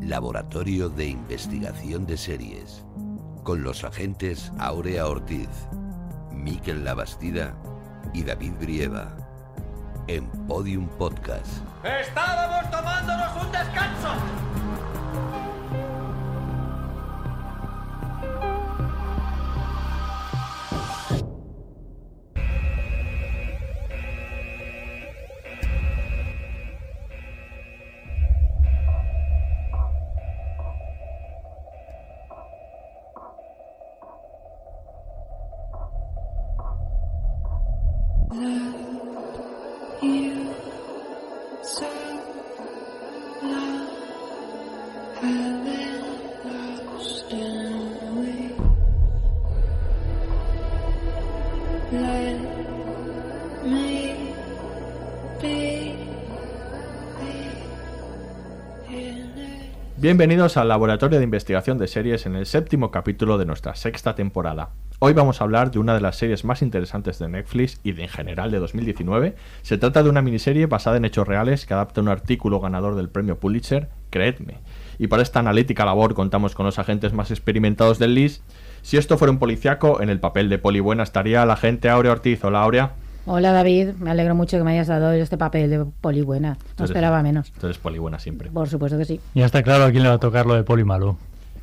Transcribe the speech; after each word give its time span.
Laboratorio 0.00 0.88
de 0.88 1.06
Investigación 1.06 2.06
de 2.06 2.16
Series, 2.16 2.84
con 3.44 3.62
los 3.62 3.84
agentes 3.84 4.52
Aurea 4.58 5.06
Ortiz, 5.06 5.48
Miquel 6.32 6.84
Labastida 6.84 7.54
y 8.12 8.22
David 8.22 8.52
Brieva, 8.60 9.14
en 10.08 10.28
Podium 10.46 10.88
Podcast. 10.98 11.62
¡Estábamos 11.84 12.70
tomándonos 12.70 13.44
un 13.44 13.52
descanso! 13.52 14.51
Bienvenidos 60.02 60.56
al 60.56 60.66
Laboratorio 60.66 61.18
de 61.20 61.24
Investigación 61.24 61.78
de 61.78 61.86
Series 61.86 62.26
en 62.26 62.34
el 62.34 62.44
séptimo 62.44 62.90
capítulo 62.90 63.38
de 63.38 63.46
nuestra 63.46 63.76
sexta 63.76 64.16
temporada. 64.16 64.70
Hoy 64.98 65.12
vamos 65.12 65.40
a 65.40 65.44
hablar 65.44 65.70
de 65.70 65.78
una 65.78 65.94
de 65.94 66.00
las 66.00 66.16
series 66.16 66.44
más 66.44 66.60
interesantes 66.60 67.20
de 67.20 67.28
Netflix 67.28 67.78
y 67.84 67.92
de 67.92 68.02
en 68.02 68.08
general 68.08 68.50
de 68.50 68.58
2019. 68.58 69.36
Se 69.62 69.78
trata 69.78 70.02
de 70.02 70.10
una 70.10 70.20
miniserie 70.20 70.66
basada 70.66 70.96
en 70.96 71.04
hechos 71.04 71.28
reales 71.28 71.66
que 71.66 71.74
adapta 71.74 72.00
un 72.00 72.08
artículo 72.08 72.58
ganador 72.58 72.96
del 72.96 73.10
premio 73.10 73.38
Pulitzer, 73.38 73.90
Creedme. 74.10 74.58
Y 74.98 75.06
para 75.06 75.22
esta 75.22 75.38
analítica 75.38 75.84
labor 75.84 76.14
contamos 76.14 76.56
con 76.56 76.66
los 76.66 76.80
agentes 76.80 77.12
más 77.12 77.30
experimentados 77.30 78.00
del 78.00 78.14
LIS. 78.16 78.42
Si 78.82 78.96
esto 78.96 79.16
fuera 79.16 79.30
un 79.30 79.38
policiaco, 79.38 80.02
en 80.02 80.10
el 80.10 80.18
papel 80.18 80.48
de 80.48 80.58
Poli 80.58 80.80
Buena 80.80 81.04
estaría 81.04 81.46
la 81.46 81.52
agente 81.52 81.88
Aurea 81.88 82.10
Ortiz. 82.10 82.42
Hola 82.42 82.64
Aurea. 82.64 82.96
Hola 83.24 83.52
David, 83.52 83.90
me 84.00 84.10
alegro 84.10 84.34
mucho 84.34 84.58
que 84.58 84.64
me 84.64 84.72
hayas 84.72 84.88
dado 84.88 85.12
este 85.12 85.38
papel 85.38 85.70
de 85.70 85.84
poli 86.00 86.22
buena. 86.22 86.58
No 86.76 86.84
esperaba 86.84 87.22
menos. 87.22 87.52
Entonces 87.54 87.78
Poli 87.78 88.00
Buena 88.00 88.18
siempre. 88.18 88.50
Por 88.50 88.68
supuesto 88.68 88.98
que 88.98 89.04
sí. 89.04 89.20
Ya 89.34 89.46
está 89.46 89.62
claro 89.62 89.84
a 89.84 89.90
quién 89.92 90.02
le 90.02 90.08
va 90.08 90.16
a 90.16 90.18
tocar 90.18 90.44
lo 90.44 90.54
de 90.54 90.64
Poli 90.64 90.82
malo. 90.82 91.16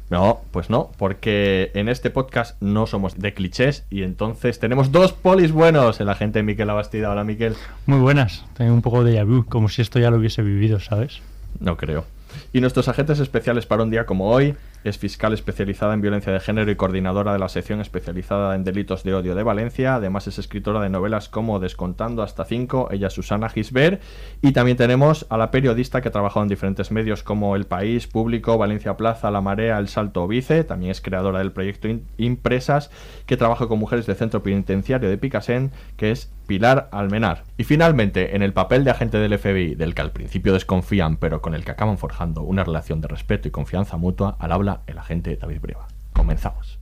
No, 0.10 0.40
pues 0.52 0.70
no, 0.70 0.90
porque 0.98 1.70
en 1.76 1.90
este 1.90 2.10
podcast 2.10 2.60
no 2.62 2.88
somos 2.88 3.20
de 3.20 3.34
clichés 3.34 3.86
y 3.90 4.04
entonces 4.04 4.58
tenemos 4.58 4.92
dos 4.92 5.12
polis 5.12 5.52
buenos. 5.52 6.00
El 6.00 6.10
agente 6.10 6.42
Miquel 6.44 6.70
Abastida. 6.70 7.12
Hola 7.12 7.26
Miquel. 7.26 7.56
Muy 7.86 8.00
buenas. 8.00 8.46
Tengo 8.58 8.74
un 8.74 8.82
poco 8.82 9.04
de 9.04 9.22
vu, 9.24 9.46
como 9.46 9.68
si 9.68 9.82
esto 9.82 10.00
ya 10.00 10.10
lo 10.10 10.18
hubiese 10.18 10.42
vivido, 10.42 10.80
¿sabes? 10.80 11.20
No 11.60 11.76
creo. 11.78 12.06
Y 12.54 12.62
nuestros 12.62 12.88
agentes 12.88 13.20
especiales 13.20 13.66
para 13.66 13.84
un 13.84 13.92
día 13.92 14.06
como 14.06 14.30
hoy 14.30 14.56
es 14.84 14.98
fiscal 14.98 15.34
especializada 15.34 15.94
en 15.94 16.02
violencia 16.02 16.32
de 16.32 16.40
género 16.40 16.72
y 16.72 16.76
coordinadora 16.76 17.34
de 17.34 17.40
la 17.40 17.50
sección 17.50 17.82
especializada 17.82 18.56
en 18.56 18.64
delitos 18.64 19.04
de 19.04 19.14
odio 19.14 19.36
de 19.36 19.44
Valencia. 19.44 19.96
Además 19.96 20.28
es 20.28 20.40
escritora 20.40 20.82
de 20.82 20.90
novelas 20.90 21.30
como 21.30 21.60
Descontando 21.60 22.24
hasta 22.24 22.46
5, 22.46 22.90
ella 22.92 23.08
es 23.08 23.14
Susana 23.14 23.50
Gisbert. 23.50 24.02
Y 24.42 24.54
también 24.54 24.78
tenemos 24.78 25.26
a 25.30 25.38
la 25.38 25.52
periodista 25.52 26.02
que 26.02 26.08
ha 26.08 26.12
trabajado 26.12 26.44
en 26.44 26.50
diferentes 26.50 26.92
medios 26.92 27.24
como 27.24 27.56
El 27.56 27.66
País, 27.66 28.08
Público, 28.08 28.58
Valencia 28.58 28.96
Plaza, 28.96 29.32
La 29.32 29.42
Marea, 29.42 29.78
El 29.78 29.90
Salto 29.90 30.28
Vice. 30.28 30.64
También 30.64 30.92
es 30.92 31.02
creadora 31.02 31.40
del 31.40 31.52
proyecto 31.52 31.88
Impresas 32.18 32.92
que 33.26 33.38
trabaja 33.38 33.68
con 33.68 33.80
mujeres 33.80 34.06
del 34.06 34.16
centro 34.16 34.44
penitenciario 34.44 35.10
de 35.10 35.18
Picasen, 35.18 35.72
que 35.98 36.12
es 36.12 36.32
Pilar 36.48 36.90
Almenar. 36.92 37.44
Y 37.58 37.64
finalmente, 37.64 38.36
en 38.36 38.42
el 38.42 38.54
papel 38.54 38.84
de 38.84 38.90
agente 38.90 39.20
del 39.20 39.38
FBI, 39.38 39.76
del 39.76 39.94
que 39.94 40.02
al 40.02 40.12
principio 40.12 40.52
desconfían, 40.52 41.18
pero 41.18 41.44
con 41.44 41.54
el 41.54 41.64
que 41.64 41.72
acaban 41.72 42.00
forjando 42.00 42.42
una 42.42 42.64
relación 42.64 43.02
de 43.02 43.08
respeto 43.08 43.48
y 43.48 43.52
confianza 43.52 43.98
mutua, 43.98 44.36
al 44.40 44.52
habla 44.52 44.69
el 44.88 44.98
agente 44.98 45.36
David 45.38 45.60
Breva. 45.62 45.88
Comenzamos. 46.14 46.80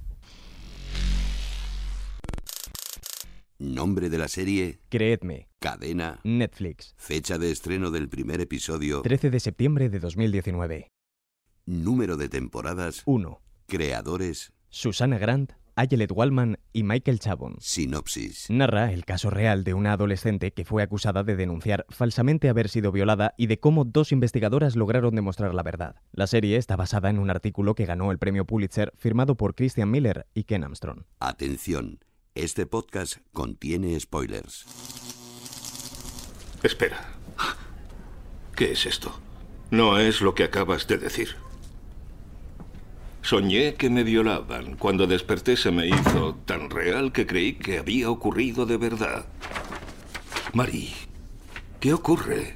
Nombre 3.60 4.10
de 4.10 4.18
la 4.20 4.28
serie, 4.28 4.80
Creedme, 4.90 5.48
cadena, 5.60 6.20
Netflix, 6.24 6.94
fecha 6.98 7.40
de 7.40 7.52
estreno 7.52 7.90
del 7.90 8.08
primer 8.08 8.40
episodio, 8.40 9.02
13 9.02 9.32
de 9.32 9.40
septiembre 9.40 9.90
de 9.90 10.00
2019. 10.00 10.92
número 11.66 12.18
de 12.18 12.30
temporadas, 12.30 13.02
1. 13.06 13.42
creadores, 13.66 14.54
Susana 14.70 15.18
Grant, 15.18 15.54
Ayelet 15.78 16.12
Wallman 16.12 16.58
y 16.74 16.84
Michael 16.84 17.20
Chabon. 17.20 17.56
sinopsis. 17.60 18.50
Narra 18.50 18.92
el 18.92 19.06
caso 19.06 19.30
real 19.30 19.64
de 19.64 19.76
una 19.76 19.94
adolescente 19.94 20.52
que 20.52 20.66
fue 20.66 20.82
acusada 20.82 21.24
de 21.24 21.36
denunciar 21.36 21.86
falsamente 21.90 22.50
haber 22.50 22.68
sido 22.68 22.92
violada 22.92 23.36
y 23.38 23.46
de 23.46 23.60
cómo 23.60 23.86
dos 23.86 24.12
investigadoras 24.12 24.76
lograron 24.76 25.16
demostrar 25.16 25.54
la 25.54 25.62
verdad. 25.64 25.96
La 26.12 26.26
serie 26.28 26.58
está 26.58 26.76
basada 26.76 27.10
en 27.12 27.20
un 27.20 27.30
artículo 27.30 27.76
que 27.76 27.86
ganó 27.86 28.12
el 28.12 28.18
premio 28.18 28.46
Pulitzer 28.46 28.92
firmado 28.98 29.38
por 29.38 29.54
Christian 29.54 29.92
Miller 29.92 30.26
y 30.34 30.46
Ken 30.46 30.64
Armstrong. 30.64 31.04
Atención, 31.20 32.00
este 32.34 32.66
podcast 32.66 33.18
contiene 33.32 34.00
spoilers. 34.00 34.66
Espera. 36.64 37.14
¿Qué 38.56 38.72
es 38.72 38.88
esto? 38.88 39.20
No 39.70 40.00
es 40.00 40.22
lo 40.22 40.34
que 40.34 40.44
acabas 40.44 40.88
de 40.88 40.98
decir. 40.98 41.36
Soñé 43.28 43.74
que 43.74 43.90
me 43.90 44.06
violaban. 44.06 44.78
Cuando 44.78 45.06
desperté 45.06 45.58
se 45.58 45.70
me 45.70 45.86
hizo 45.86 46.36
tan 46.46 46.70
real 46.70 47.12
que 47.12 47.28
creí 47.28 47.56
que 47.56 47.78
había 47.78 48.10
ocurrido 48.10 48.66
de 48.66 48.78
verdad. 48.78 49.26
Marie, 50.54 50.94
¿qué 51.82 51.94
ocurre? 51.94 52.56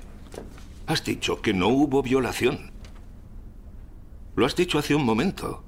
Has 0.88 1.04
dicho 1.04 1.42
que 1.42 1.54
no 1.54 1.68
hubo 1.68 2.02
violación. 2.02 2.72
Lo 4.38 4.46
has 4.46 4.56
dicho 4.56 4.80
hace 4.80 4.96
un 4.96 5.04
momento. 5.04 5.62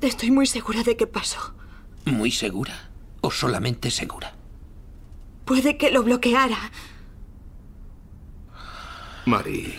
Estoy 0.00 0.30
muy 0.30 0.46
segura 0.46 0.82
de 0.82 0.96
que 0.96 1.06
pasó. 1.06 1.52
¿Muy 2.06 2.30
segura? 2.30 2.88
¿O 3.20 3.30
solamente 3.30 3.90
segura? 3.90 4.32
Puede 5.44 5.76
que 5.76 5.90
lo 5.90 6.02
bloqueara. 6.02 6.72
Marie, 9.26 9.74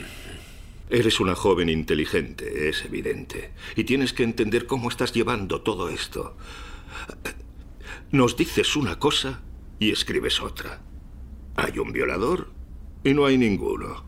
eres 0.91 1.19
una 1.19 1.35
joven 1.35 1.69
inteligente, 1.69 2.69
es 2.69 2.85
evidente. 2.85 3.52
Y 3.75 3.85
tienes 3.85 4.13
que 4.13 4.24
entender 4.24 4.68
cómo 4.68 4.90
estás 4.90 5.13
llevando 5.13 5.62
todo 5.62 5.90
esto. 5.90 6.38
Nos 8.12 8.35
dices 8.35 8.75
una 8.75 9.00
cosa 9.00 9.41
y 9.79 9.91
escribes 9.91 10.41
otra. 10.41 10.81
Hay 11.56 11.79
un 11.79 11.91
violador 11.91 12.52
y 13.03 13.13
no 13.13 13.25
hay 13.25 13.38
ninguno. 13.38 14.06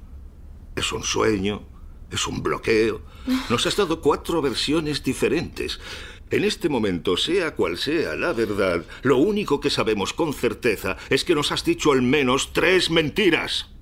Es 0.75 0.91
un 0.91 1.03
sueño, 1.03 1.63
es 2.11 2.27
un 2.27 2.43
bloqueo. 2.43 3.01
Nos 3.49 3.65
has 3.65 3.77
dado 3.77 4.01
cuatro 4.01 4.41
versiones 4.41 5.03
diferentes. 5.03 5.79
En 6.29 6.43
este 6.43 6.67
momento, 6.67 7.15
sea 7.15 7.55
cual 7.55 7.77
sea 7.77 8.15
la 8.15 8.33
verdad, 8.33 8.85
lo 9.03 9.17
único 9.17 9.59
que 9.59 9.69
sabemos 9.69 10.13
con 10.13 10.33
certeza 10.33 10.97
es 11.09 11.23
que 11.23 11.35
nos 11.35 11.51
has 11.51 11.63
dicho 11.63 11.91
al 11.91 12.01
menos 12.01 12.53
tres 12.53 12.89
mentiras. 12.89 13.72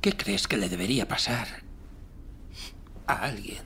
¿Qué 0.00 0.16
crees 0.16 0.46
que 0.46 0.56
le 0.56 0.68
debería 0.68 1.08
pasar 1.08 1.64
a 3.06 3.14
alguien? 3.24 3.64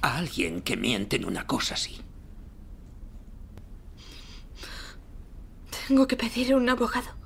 A 0.00 0.18
alguien 0.18 0.62
que 0.62 0.76
miente 0.76 1.16
en 1.16 1.24
una 1.24 1.46
cosa 1.46 1.74
así. 1.74 2.00
Tengo 5.86 6.08
que 6.08 6.16
pedir 6.16 6.54
un 6.54 6.68
abogado. 6.68 7.21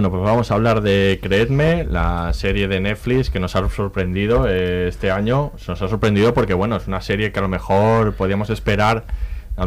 Bueno, 0.00 0.12
pues 0.12 0.22
vamos 0.22 0.50
a 0.50 0.54
hablar 0.54 0.80
de 0.80 1.20
Creedme, 1.22 1.84
la 1.84 2.32
serie 2.32 2.68
de 2.68 2.80
Netflix 2.80 3.28
que 3.28 3.38
nos 3.38 3.54
ha 3.54 3.68
sorprendido 3.68 4.48
eh, 4.48 4.88
este 4.88 5.10
año. 5.10 5.52
Nos 5.68 5.82
ha 5.82 5.88
sorprendido 5.88 6.32
porque, 6.32 6.54
bueno, 6.54 6.76
es 6.76 6.86
una 6.86 7.02
serie 7.02 7.32
que 7.32 7.38
a 7.38 7.42
lo 7.42 7.48
mejor 7.48 8.14
podíamos 8.14 8.48
esperar 8.48 9.04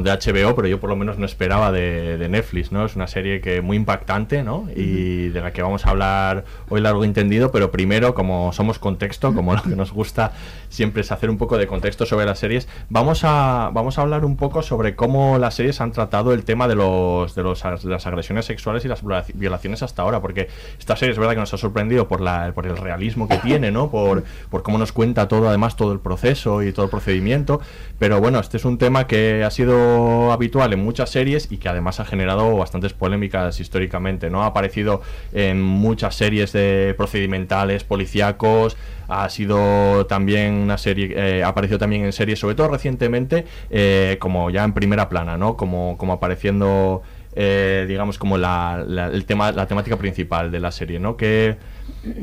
de 0.02 0.12
HBO, 0.12 0.56
pero 0.56 0.68
yo 0.68 0.80
por 0.80 0.90
lo 0.90 0.96
menos 0.96 1.20
no 1.20 1.26
esperaba 1.26 1.72
de, 1.72 2.28
Netflix, 2.30 2.72
¿no? 2.72 2.86
Es 2.86 2.96
una 2.96 3.06
serie 3.06 3.42
que 3.42 3.62
muy 3.62 3.78
impactante, 3.78 4.42
¿no? 4.42 4.68
Y 4.76 5.30
de 5.30 5.42
la 5.42 5.52
que 5.52 5.62
vamos 5.62 5.86
a 5.86 5.92
hablar 5.92 6.46
hoy 6.70 6.82
largo 6.82 7.04
entendido, 7.04 7.52
pero 7.52 7.70
primero, 7.70 8.16
como 8.16 8.54
somos 8.54 8.80
contexto, 8.80 9.36
como 9.36 9.54
lo 9.54 9.62
que 9.62 9.76
nos 9.76 9.92
gusta 9.92 10.32
siempre 10.70 11.02
es 11.02 11.12
hacer 11.12 11.30
un 11.30 11.38
poco 11.38 11.58
de 11.58 11.68
contexto 11.68 12.06
sobre 12.08 12.26
las 12.26 12.40
series, 12.40 12.68
vamos 12.90 13.24
a, 13.24 13.70
vamos 13.74 14.00
a 14.00 14.02
hablar 14.02 14.26
un 14.26 14.38
poco 14.38 14.64
sobre 14.64 14.96
cómo 14.96 15.38
las 15.38 15.54
series 15.54 15.80
han 15.82 15.92
tratado 15.92 16.34
el 16.34 16.44
tema 16.44 16.68
de, 16.68 16.76
los, 16.76 17.36
de, 17.36 17.44
los, 17.44 17.62
de 17.62 17.90
las 17.90 18.08
agresiones 18.08 18.46
sexuales 18.46 18.84
y 18.86 18.88
las 18.88 19.04
violaciones 19.36 19.84
hasta 19.84 20.02
ahora, 20.02 20.22
porque 20.22 20.48
esta 20.80 20.96
serie 20.96 21.12
es 21.12 21.20
verdad 21.20 21.34
que 21.34 21.42
nos 21.42 21.54
ha 21.54 21.58
sorprendido 21.58 22.08
por, 22.08 22.22
la, 22.22 22.52
por 22.56 22.66
el 22.66 22.78
realismo 22.78 23.28
que 23.28 23.38
tiene, 23.38 23.70
¿no? 23.70 23.92
Por, 23.92 24.24
por 24.50 24.64
cómo 24.64 24.78
nos 24.78 24.92
cuenta 24.92 25.28
todo, 25.28 25.50
además, 25.50 25.76
todo 25.76 25.92
el 25.92 26.00
proceso 26.00 26.64
y 26.64 26.72
todo 26.72 26.86
el 26.86 26.90
procedimiento, 26.90 27.62
pero 28.00 28.20
bueno, 28.20 28.40
este 28.40 28.58
es 28.58 28.66
un 28.66 28.78
tema 28.78 29.06
que 29.06 29.44
ha 29.44 29.52
sido 29.52 29.83
habitual 30.32 30.74
en 30.74 30.84
muchas 30.84 31.10
series 31.10 31.52
y 31.52 31.58
que 31.58 31.70
además 31.70 32.00
ha 32.00 32.06
generado 32.06 32.56
bastantes 32.58 32.94
polémicas 32.94 33.60
históricamente, 33.60 34.30
¿no? 34.30 34.44
Ha 34.44 34.48
aparecido 34.48 35.02
en 35.32 35.62
muchas 35.62 36.16
series 36.16 36.52
de 36.54 36.94
procedimentales, 36.98 37.84
policíacos, 37.84 38.78
ha 39.08 39.30
sido 39.30 40.06
también 40.06 40.54
una 40.54 40.78
serie, 40.78 41.14
eh, 41.16 41.44
ha 41.44 41.50
aparecido 41.50 41.80
también 41.80 42.06
en 42.06 42.14
series, 42.14 42.40
sobre 42.40 42.56
todo 42.56 42.70
recientemente, 42.70 43.46
eh, 43.70 44.18
como 44.20 44.50
ya 44.50 44.64
en 44.64 44.74
primera 44.74 45.10
plana, 45.10 45.38
¿no? 45.38 45.56
Como, 45.58 45.98
como 45.98 46.14
apareciendo, 46.14 47.04
eh, 47.36 47.86
digamos, 47.88 48.18
como 48.18 48.38
la, 48.38 48.84
el 49.12 49.26
tema, 49.26 49.52
la 49.52 49.68
temática 49.68 49.98
principal 49.98 50.52
de 50.52 50.60
la 50.60 50.72
serie, 50.72 51.00
¿no? 51.00 51.18
Que 51.18 51.58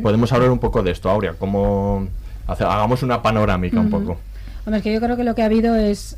podemos 0.03 0.33
hablar 0.33 0.51
un 0.51 0.59
poco 0.59 0.83
de 0.83 0.91
esto, 0.91 1.11
Aurea, 1.11 1.35
como 1.35 2.09
hagamos 2.47 3.03
una 3.03 3.23
panorámica 3.23 3.79
un 3.79 3.91
poco. 3.91 4.19
Hombre, 4.65 4.79
es 4.79 4.83
que 4.83 4.93
yo 4.93 5.01
creo 5.01 5.17
que 5.17 5.25
lo 5.25 5.35
que 5.35 5.43
ha 5.43 5.47
habido 5.47 5.77
es 5.77 6.17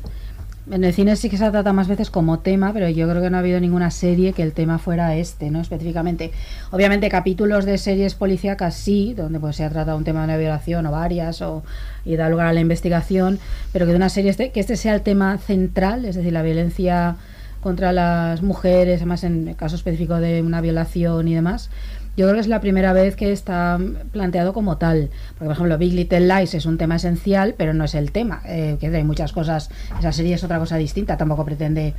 en 0.71 0.83
el 0.83 0.93
cine 0.93 1.15
sí 1.15 1.29
que 1.29 1.37
se 1.37 1.49
trata 1.51 1.73
más 1.73 1.87
veces 1.87 2.09
como 2.09 2.39
tema, 2.39 2.71
pero 2.71 2.87
yo 2.87 3.07
creo 3.09 3.21
que 3.21 3.29
no 3.29 3.37
ha 3.37 3.41
habido 3.41 3.59
ninguna 3.59 3.91
serie 3.91 4.33
que 4.33 4.43
el 4.43 4.53
tema 4.53 4.79
fuera 4.79 5.15
este, 5.15 5.51
¿no? 5.51 5.59
Específicamente. 5.59 6.31
Obviamente 6.71 7.09
capítulos 7.09 7.65
de 7.65 7.77
series 7.77 8.15
policíacas 8.15 8.73
sí, 8.75 9.13
donde 9.13 9.39
pues 9.39 9.57
se 9.57 9.65
ha 9.65 9.69
tratado 9.69 9.97
un 9.97 10.03
tema 10.03 10.21
de 10.21 10.25
una 10.25 10.37
violación 10.37 10.85
o 10.85 10.91
varias, 10.91 11.41
o 11.41 11.63
y 12.05 12.15
da 12.15 12.29
lugar 12.29 12.47
a 12.47 12.53
la 12.53 12.61
investigación, 12.61 13.39
pero 13.71 13.85
que 13.85 13.91
de 13.91 13.97
una 13.97 14.09
serie 14.09 14.31
este, 14.31 14.51
que 14.51 14.59
este 14.59 14.77
sea 14.77 14.95
el 14.95 15.01
tema 15.01 15.37
central, 15.37 16.05
es 16.05 16.15
decir, 16.15 16.31
la 16.31 16.41
violencia 16.41 17.17
contra 17.61 17.93
las 17.93 18.41
mujeres, 18.41 18.97
además 18.97 19.23
en 19.23 19.47
el 19.47 19.55
caso 19.55 19.75
específico 19.75 20.15
de 20.15 20.41
una 20.41 20.61
violación 20.61 21.27
y 21.27 21.35
demás, 21.35 21.69
yo 22.15 22.25
creo 22.25 22.35
que 22.35 22.41
es 22.41 22.47
la 22.47 22.61
primera 22.61 22.93
vez 22.93 23.15
que 23.15 23.31
está 23.31 23.79
planteado 24.11 24.53
como 24.53 24.77
tal. 24.77 25.09
Porque, 25.29 25.45
por 25.45 25.53
ejemplo, 25.53 25.77
Big 25.77 25.93
Little 25.93 26.27
Lies 26.27 26.53
es 26.53 26.65
un 26.65 26.77
tema 26.77 26.97
esencial, 26.97 27.55
pero 27.57 27.73
no 27.73 27.85
es 27.85 27.95
el 27.95 28.11
tema. 28.11 28.41
Eh, 28.45 28.77
que 28.79 28.87
hay 28.87 29.03
muchas 29.03 29.33
cosas. 29.33 29.69
Esa 29.97 30.11
serie 30.11 30.35
es 30.35 30.43
otra 30.43 30.59
cosa 30.59 30.77
distinta, 30.77 31.17
tampoco 31.17 31.43
pretende 31.43 31.93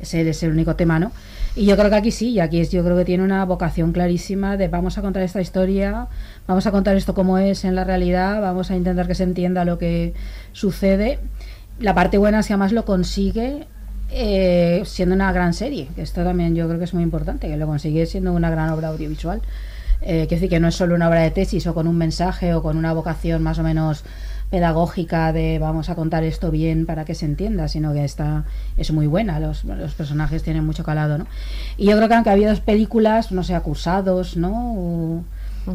ser 0.00 0.26
ese 0.26 0.48
único 0.48 0.76
tema, 0.76 0.98
¿no? 0.98 1.12
Y 1.56 1.66
yo 1.66 1.76
creo 1.76 1.90
que 1.90 1.96
aquí 1.96 2.10
sí, 2.12 2.30
y 2.30 2.40
aquí 2.40 2.60
es, 2.60 2.70
yo 2.70 2.84
creo 2.84 2.96
que 2.96 3.04
tiene 3.04 3.24
una 3.24 3.44
vocación 3.44 3.92
clarísima 3.92 4.56
de 4.56 4.68
vamos 4.68 4.96
a 4.96 5.02
contar 5.02 5.22
esta 5.22 5.40
historia, 5.40 6.06
vamos 6.46 6.66
a 6.66 6.70
contar 6.70 6.96
esto 6.96 7.14
como 7.14 7.36
es 7.38 7.64
en 7.64 7.74
la 7.74 7.84
realidad, 7.84 8.40
vamos 8.40 8.70
a 8.70 8.76
intentar 8.76 9.08
que 9.08 9.16
se 9.16 9.24
entienda 9.24 9.64
lo 9.64 9.76
que 9.76 10.14
sucede. 10.52 11.18
La 11.80 11.94
parte 11.94 12.16
buena 12.16 12.40
es 12.40 12.46
que 12.46 12.52
además 12.52 12.72
lo 12.72 12.84
consigue 12.84 13.66
eh, 14.10 14.82
siendo 14.84 15.14
una 15.14 15.32
gran 15.32 15.54
serie, 15.54 15.88
que 15.94 16.02
esto 16.02 16.24
también 16.24 16.54
yo 16.54 16.66
creo 16.66 16.78
que 16.78 16.84
es 16.84 16.94
muy 16.94 17.02
importante, 17.02 17.48
que 17.48 17.56
lo 17.56 17.66
consigue 17.66 18.06
siendo 18.06 18.32
una 18.32 18.50
gran 18.50 18.70
obra 18.70 18.88
audiovisual. 18.88 19.42
Eh, 20.00 20.26
quiero 20.28 20.36
decir 20.36 20.48
que 20.48 20.60
no 20.60 20.68
es 20.68 20.76
solo 20.76 20.94
una 20.94 21.08
obra 21.08 21.22
de 21.22 21.30
tesis 21.30 21.66
o 21.66 21.74
con 21.74 21.88
un 21.88 21.96
mensaje 21.96 22.54
o 22.54 22.62
con 22.62 22.76
una 22.76 22.92
vocación 22.92 23.42
más 23.42 23.58
o 23.58 23.64
menos 23.64 24.04
pedagógica 24.50 25.32
de 25.32 25.58
vamos 25.58 25.90
a 25.90 25.94
contar 25.94 26.24
esto 26.24 26.50
bien 26.50 26.86
para 26.86 27.04
que 27.04 27.14
se 27.14 27.26
entienda, 27.26 27.68
sino 27.68 27.92
que 27.92 28.04
está 28.04 28.44
es 28.76 28.90
muy 28.92 29.06
buena, 29.06 29.40
los, 29.40 29.64
los 29.64 29.94
personajes 29.94 30.42
tienen 30.42 30.64
mucho 30.64 30.84
calado, 30.84 31.18
¿no? 31.18 31.26
Y 31.76 31.86
yo 31.86 31.96
creo 31.96 32.08
que 32.08 32.14
aunque 32.14 32.30
ha 32.30 32.32
habido 32.32 32.50
dos 32.50 32.60
películas, 32.60 33.30
no 33.30 33.42
sé, 33.42 33.54
acusados, 33.54 34.36
¿no? 34.36 34.72
O, 34.72 35.24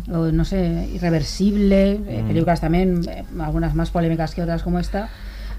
no 0.07 0.45
sé, 0.45 0.89
irreversible, 0.91 1.99
eh, 2.07 2.23
mm. 2.23 2.27
películas 2.27 2.61
también, 2.61 3.01
eh, 3.07 3.25
algunas 3.39 3.75
más 3.75 3.91
polémicas 3.91 4.33
que 4.33 4.41
otras 4.41 4.63
como 4.63 4.79
esta, 4.79 5.09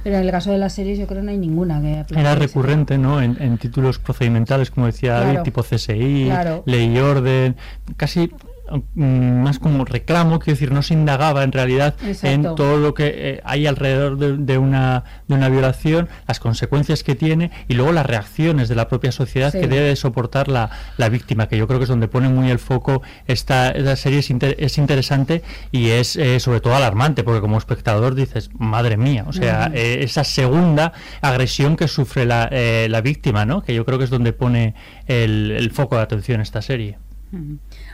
pero 0.04 0.16
en 0.18 0.22
el 0.24 0.30
caso 0.30 0.52
de 0.52 0.58
las 0.58 0.74
series 0.74 0.98
yo 0.98 1.06
creo 1.06 1.20
que 1.20 1.24
no 1.24 1.30
hay 1.30 1.38
ninguna 1.38 1.80
que... 1.80 2.04
Era 2.14 2.34
recurrente, 2.34 2.98
¿no? 2.98 3.22
En, 3.22 3.58
títulos 3.58 3.98
procedimentales, 3.98 4.70
como 4.70 4.86
decía 4.86 5.42
tipo 5.42 5.62
CSI, 5.62 6.30
Ley 6.66 6.94
y 6.94 6.98
Orden, 6.98 7.56
casi 7.96 8.30
más 8.94 9.58
como 9.58 9.84
reclamo, 9.84 10.38
quiero 10.38 10.56
decir, 10.56 10.72
no 10.72 10.82
se 10.82 10.94
indagaba 10.94 11.42
en 11.44 11.52
realidad 11.52 11.94
en 12.22 12.42
todo 12.42 12.76
lo 12.78 12.94
que 12.94 13.12
eh, 13.14 13.40
hay 13.44 13.66
alrededor 13.66 14.16
de, 14.18 14.58
una, 14.58 15.04
de 15.28 15.34
una 15.34 15.48
violación, 15.48 16.08
las 16.26 16.40
consecuencias 16.40 17.02
que 17.02 17.14
tiene 17.14 17.50
y 17.68 17.74
luego 17.74 17.92
las 17.92 18.06
reacciones 18.06 18.68
de 18.68 18.74
la 18.74 18.88
propia 18.88 19.12
sociedad 19.12 19.52
que 19.52 19.68
debe 19.68 19.94
soportar 19.96 20.48
la, 20.48 20.70
la, 20.96 21.08
víctima, 21.08 21.48
que 21.48 21.56
yo 21.56 21.66
creo 21.66 21.78
que 21.78 21.84
es 21.84 21.88
donde 21.88 22.08
pone 22.08 22.28
muy 22.28 22.50
el 22.50 22.58
foco 22.58 23.02
esta, 23.26 23.70
esta 23.70 23.96
serie, 23.96 24.18
es, 24.18 24.30
es, 24.30 24.78
interesante 24.78 25.42
y 25.70 25.90
es 25.90 26.16
eh, 26.16 26.40
sobre 26.40 26.60
todo 26.60 26.74
alarmante, 26.74 27.24
porque 27.24 27.40
como 27.40 27.58
espectador 27.58 28.14
dices, 28.14 28.50
madre 28.58 28.96
mía, 28.96 29.24
o 29.26 29.32
sea, 29.32 29.70
eh, 29.74 29.98
esa 30.02 30.24
segunda 30.24 30.92
agresión 31.20 31.76
que 31.76 31.88
sufre 31.88 32.24
la, 32.24 32.50
la 32.88 33.00
víctima, 33.00 33.44
¿no? 33.44 33.62
que 33.62 33.74
yo 33.74 33.84
creo 33.84 33.98
que 33.98 34.04
es 34.04 34.10
donde 34.10 34.32
pone 34.32 34.74
el, 35.06 35.52
el 35.52 35.70
foco 35.70 35.96
de 35.96 36.02
atención 36.02 36.40
esta 36.40 36.62
serie. 36.62 36.98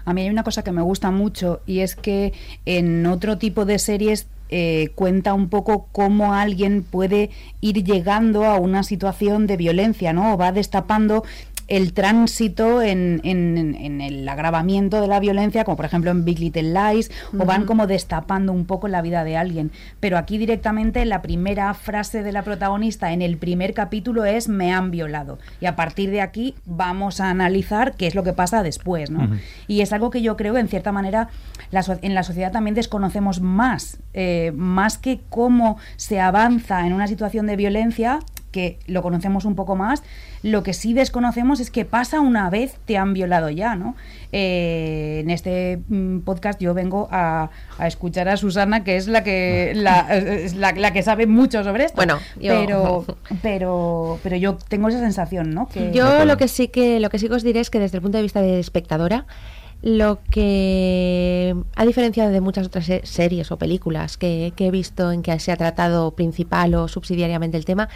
A 0.04 0.14
mí 0.14 0.22
hay 0.22 0.30
una 0.30 0.44
cosa 0.44 0.62
que 0.62 0.72
me 0.72 0.82
gusta 0.82 1.10
mucho 1.10 1.60
y 1.66 1.80
es 1.80 1.96
que 1.96 2.32
en 2.66 3.06
otro 3.06 3.38
tipo 3.38 3.64
de 3.64 3.78
series 3.78 4.26
eh, 4.52 4.90
cuenta 4.96 5.32
un 5.32 5.48
poco 5.48 5.86
cómo 5.92 6.34
alguien 6.34 6.82
puede 6.82 7.30
ir 7.60 7.84
llegando 7.84 8.44
a 8.44 8.56
una 8.56 8.82
situación 8.82 9.46
de 9.46 9.56
violencia, 9.56 10.12
¿no? 10.12 10.34
O 10.34 10.36
va 10.36 10.50
destapando 10.50 11.22
el 11.70 11.92
tránsito 11.92 12.82
en, 12.82 13.20
en, 13.22 14.00
el 14.00 14.28
agravamiento 14.28 15.00
de 15.00 15.06
la 15.06 15.20
violencia, 15.20 15.64
como 15.64 15.76
por 15.76 15.86
ejemplo 15.86 16.10
en 16.10 16.24
Big 16.24 16.40
Little 16.40 16.74
Lies, 16.74 17.12
o 17.38 17.44
van 17.44 17.64
como 17.64 17.86
destapando 17.86 18.52
un 18.52 18.66
poco 18.66 18.88
la 18.88 19.02
vida 19.02 19.22
de 19.22 19.36
alguien. 19.36 19.70
Pero 20.00 20.18
aquí 20.18 20.36
directamente 20.36 21.04
la 21.04 21.22
primera 21.22 21.72
frase 21.74 22.24
de 22.24 22.32
la 22.32 22.42
protagonista 22.42 23.12
en 23.12 23.22
el 23.22 23.38
primer 23.38 23.72
capítulo 23.72 24.24
es 24.24 24.48
me 24.48 24.72
han 24.72 24.90
violado. 24.90 25.38
Y 25.60 25.66
a 25.66 25.76
partir 25.76 26.10
de 26.10 26.20
aquí 26.20 26.56
vamos 26.66 27.20
a 27.20 27.30
analizar 27.30 27.94
qué 27.94 28.08
es 28.08 28.16
lo 28.16 28.24
que 28.24 28.32
pasa 28.32 28.64
después. 28.64 29.10
¿no? 29.10 29.30
Y 29.68 29.82
es 29.82 29.92
algo 29.92 30.10
que 30.10 30.22
yo 30.22 30.36
creo 30.36 30.54
que 30.54 30.60
en 30.60 30.68
cierta 30.68 30.90
manera 30.90 31.28
en 32.02 32.14
la 32.14 32.24
sociedad 32.24 32.50
también 32.50 32.74
desconocemos 32.74 33.40
más, 33.40 33.98
eh, 34.12 34.52
más 34.56 34.98
que 34.98 35.20
cómo 35.28 35.78
se 35.96 36.18
avanza 36.18 36.84
en 36.84 36.94
una 36.94 37.06
situación 37.06 37.46
de 37.46 37.54
violencia, 37.54 38.18
que 38.50 38.78
lo 38.86 39.02
conocemos 39.02 39.44
un 39.44 39.54
poco 39.54 39.76
más. 39.76 40.02
Lo 40.42 40.62
que 40.62 40.72
sí 40.72 40.94
desconocemos 40.94 41.60
es 41.60 41.70
que 41.70 41.84
pasa 41.84 42.20
una 42.20 42.50
vez 42.50 42.76
te 42.86 42.96
han 42.96 43.12
violado 43.12 43.50
ya, 43.50 43.76
¿no? 43.76 43.94
Eh, 44.32 45.20
en 45.22 45.30
este 45.30 45.80
mm, 45.88 46.20
podcast 46.20 46.60
yo 46.60 46.74
vengo 46.74 47.08
a, 47.10 47.50
escuchar 47.80 48.28
a 48.28 48.36
Susana, 48.36 48.84
que 48.84 48.96
es 48.96 49.06
la 49.06 49.22
que 49.22 49.72
la, 49.74 50.92
que 50.92 51.02
sabe 51.02 51.26
mucho 51.26 51.62
sobre 51.64 51.84
esto. 51.84 51.96
Bueno, 51.96 52.18
pero, 52.40 53.04
pero, 53.42 54.18
pero 54.22 54.36
yo 54.36 54.56
tengo 54.56 54.88
esa 54.88 55.00
sensación, 55.00 55.50
¿no? 55.50 55.68
Que... 55.68 55.92
Yo 55.92 56.24
lo 56.24 56.36
que 56.36 56.48
sí 56.48 56.68
que 56.68 57.00
lo 57.00 57.10
que 57.10 57.18
sí 57.18 57.28
que 57.28 57.34
os 57.34 57.42
diré 57.42 57.60
es 57.60 57.70
que 57.70 57.78
desde 57.78 57.98
el 57.98 58.02
punto 58.02 58.18
de 58.18 58.22
vista 58.22 58.40
de 58.40 58.58
espectadora, 58.58 59.26
lo 59.82 60.20
que 60.30 61.54
ha 61.74 61.86
diferenciado 61.86 62.30
de 62.30 62.40
muchas 62.40 62.66
otras 62.66 62.90
series 63.02 63.50
o 63.50 63.56
películas 63.56 64.16
que, 64.18 64.52
que 64.54 64.66
he 64.66 64.70
visto 64.70 65.10
en 65.10 65.22
que 65.22 65.38
se 65.38 65.52
ha 65.52 65.56
tratado 65.56 66.10
principal 66.12 66.74
o 66.74 66.88
subsidiariamente 66.88 67.56
el 67.56 67.64
tema 67.64 67.88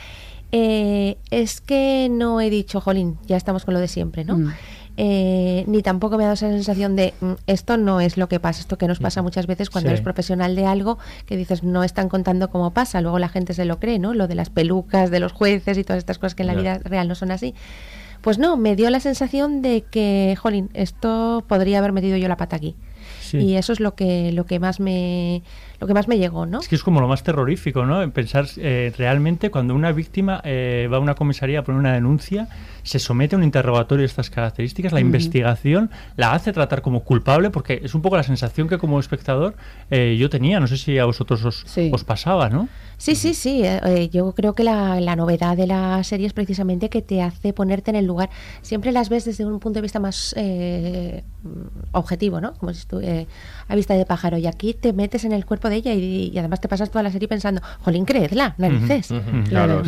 eh, 0.53 1.17
es 1.31 1.61
que 1.61 2.09
no 2.11 2.41
he 2.41 2.51
dicho, 2.51 2.81
jolín, 2.81 3.19
ya 3.27 3.37
estamos 3.37 3.65
con 3.65 3.75
lo 3.75 3.81
de 3.81 3.89
siempre, 3.89 4.25
¿no? 4.25 4.39
Mm. 4.39 4.53
Eh, 4.97 5.65
ni 5.67 5.83
tampoco 5.83 6.17
me 6.17 6.23
ha 6.23 6.27
dado 6.27 6.35
esa 6.35 6.51
sensación 6.51 6.95
de 6.95 7.15
mm, 7.21 7.33
esto 7.49 7.77
no 7.77 8.01
es 8.01 8.17
lo 8.17 8.29
que 8.29 8.39
pasa, 8.39 8.61
esto 8.61 8.79
que 8.79 8.87
nos 8.87 9.01
pasa 9.01 9.23
muchas 9.23 9.49
veces 9.49 9.69
cuando 9.69 9.91
eres 9.91 10.03
profesional 10.03 10.55
de 10.55 10.67
algo, 10.67 10.99
que 11.27 11.37
dices 11.37 11.65
no 11.65 11.83
están 11.83 12.09
contando 12.09 12.49
cómo 12.49 12.73
pasa, 12.73 13.01
luego 13.01 13.19
la 13.19 13.29
gente 13.29 13.55
se 13.55 13.65
lo 13.65 13.81
cree, 13.81 13.99
¿no? 13.99 14.15
Lo 14.15 14.29
de 14.29 14.37
las 14.37 14.51
pelucas, 14.51 15.11
de 15.11 15.19
los 15.19 15.33
jueces 15.33 15.79
y 15.79 15.85
todas 15.85 15.99
estas 15.99 16.19
cosas 16.19 16.37
que 16.37 16.45
en 16.45 16.47
la 16.47 16.55
vida 16.55 16.79
real 16.79 17.09
no 17.09 17.17
son 17.17 17.33
así. 17.33 17.55
Pues 18.21 18.39
no, 18.39 18.57
me 18.57 18.77
dio 18.77 18.89
la 18.89 19.01
sensación 19.01 19.61
de 19.61 19.83
que, 19.83 20.35
jolín, 20.41 20.71
esto 20.73 21.45
podría 21.47 21.79
haber 21.79 21.93
metido 21.93 22.17
yo 22.17 22.29
la 22.29 22.37
pata 22.37 22.57
aquí. 22.57 22.77
Y 23.33 23.55
eso 23.55 23.73
es 23.73 23.81
lo 23.81 23.97
que, 23.97 24.31
lo 24.33 24.47
que 24.47 24.61
más 24.61 24.79
me 24.79 25.43
lo 25.85 25.89
que 25.89 25.93
más 25.93 26.09
me 26.09 26.17
llegó, 26.17 26.47
¿no? 26.47 26.61
Es 26.61 26.69
que 26.69 26.77
es 26.77 26.83
como 26.83 27.03
lo 27.03 27.09
más 27.09 27.23
terrorífico, 27.23 27.85
¿no? 27.85 28.03
En 28.03 28.11
pensar 28.11 28.47
eh, 28.57 28.91
realmente 28.97 29.51
cuando 29.51 29.75
una 29.75 29.93
víctima 29.93 30.41
eh, 30.43 30.89
va 30.91 30.97
a 30.97 31.01
una 31.01 31.15
comisaría 31.15 31.59
a 31.59 31.63
poner 31.63 31.79
una 31.79 31.93
denuncia, 31.93 32.49
se 32.83 32.99
somete 32.99 33.37
a 33.37 33.39
un 33.39 33.45
interrogatorio 33.45 34.01
de 34.01 34.07
estas 34.07 34.31
características, 34.31 34.95
la 34.95 35.01
investigación 35.01 35.91
la 36.17 36.33
hace 36.33 36.55
tratar 36.55 36.81
como 36.81 37.01
culpable, 37.01 37.51
porque 37.51 37.83
es 37.85 37.95
un 37.95 38.01
poco 38.01 38.17
la 38.17 38.23
sensación 38.23 38.67
que 38.67 38.79
como 38.79 38.99
espectador 38.99 39.57
eh, 39.91 40.17
yo 40.19 40.31
tenía, 40.31 40.59
no 40.59 40.67
sé 40.69 40.79
si 40.79 40.99
a 40.99 41.05
vosotros 41.05 41.45
os, 41.45 41.67
os 41.93 42.05
pasaba, 42.05 42.49
¿no? 42.49 42.67
Sí, 42.97 43.17
sí, 43.17 43.35
sí. 43.35 43.65
yo 44.13 44.33
creo 44.33 44.55
que 44.55 44.63
la, 44.63 45.01
la, 45.01 45.17
novedad 45.17 45.57
de 45.57 45.67
la 45.67 46.03
serie 46.05 46.29
es 46.29 46.33
precisamente 46.33 46.89
que 46.89 47.03
te 47.03 47.21
hace 47.21 47.53
ponerte 47.53 47.91
en 47.91 47.97
el 47.97 48.07
lugar. 48.07 48.31
Siempre 48.63 48.93
las 48.93 49.09
ves 49.09 49.25
desde 49.25 49.45
un 49.45 49.59
punto 49.59 49.79
de 49.79 49.83
vista 49.83 49.99
más 49.99 50.35
objetivo, 51.91 52.41
¿no? 52.41 52.55
Como 52.55 52.73
si 52.73 52.87
tú, 52.87 53.03
a 53.69 53.75
vista 53.75 53.95
de 53.95 54.07
pájaro. 54.07 54.39
Y 54.39 54.47
aquí 54.47 54.75
te 54.75 54.93
metes 54.93 55.25
en 55.25 55.33
el 55.33 55.45
cuerpo 55.45 55.69
de 55.69 55.74
ella 55.75 55.93
y, 55.93 56.37
además 56.39 56.61
te 56.61 56.69
pasas 56.69 56.91
toda 56.91 57.03
la 57.03 57.11
serie 57.11 57.29
pensando, 57.29 57.61
jolín, 57.83 58.05
creedla, 58.05 58.55
narices. 58.59 59.13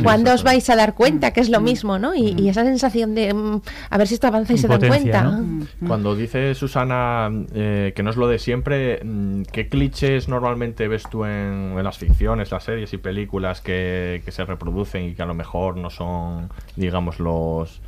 ¿Cuándo 0.02 0.32
os 0.32 0.42
vais 0.42 0.68
a 0.70 0.76
dar 0.76 0.94
cuenta 0.94 1.32
que 1.32 1.40
es 1.40 1.48
lo 1.48 1.60
mismo, 1.60 1.98
no? 1.98 2.14
Y, 2.14 2.48
esa 2.48 2.64
sensación 2.64 3.14
de 3.14 3.32
mm, 3.34 3.60
a 3.90 3.98
ver 3.98 4.06
si 4.06 4.14
esto 4.14 4.26
avanza 4.26 4.52
y 4.52 4.58
se 4.58 4.68
dan 4.68 4.86
cuenta. 4.86 5.40
Cuando 5.86 6.14
dice 6.14 6.54
Susana 6.54 7.30
eh, 7.54 7.92
que 7.94 8.02
no 8.02 8.10
es 8.10 8.16
lo 8.16 8.28
de 8.28 8.38
siempre, 8.38 9.00
mm, 9.02 9.42
¿qué 9.52 9.68
clichés 9.68 10.28
normalmente 10.28 10.88
ves 10.88 11.04
tú 11.10 11.24
en, 11.24 11.74
las 11.82 11.98
ficciones, 11.98 12.50
las 12.50 12.64
series 12.64 12.92
y 12.92 12.98
películas 12.98 13.60
que, 13.60 14.22
que 14.24 14.32
se 14.32 14.44
reproducen 14.44 15.04
y 15.04 15.14
que 15.14 15.22
a 15.22 15.26
lo 15.26 15.34
mejor 15.34 15.76
no 15.76 15.90
son, 15.90 16.48
digamos, 16.76 17.20
los 17.20 17.80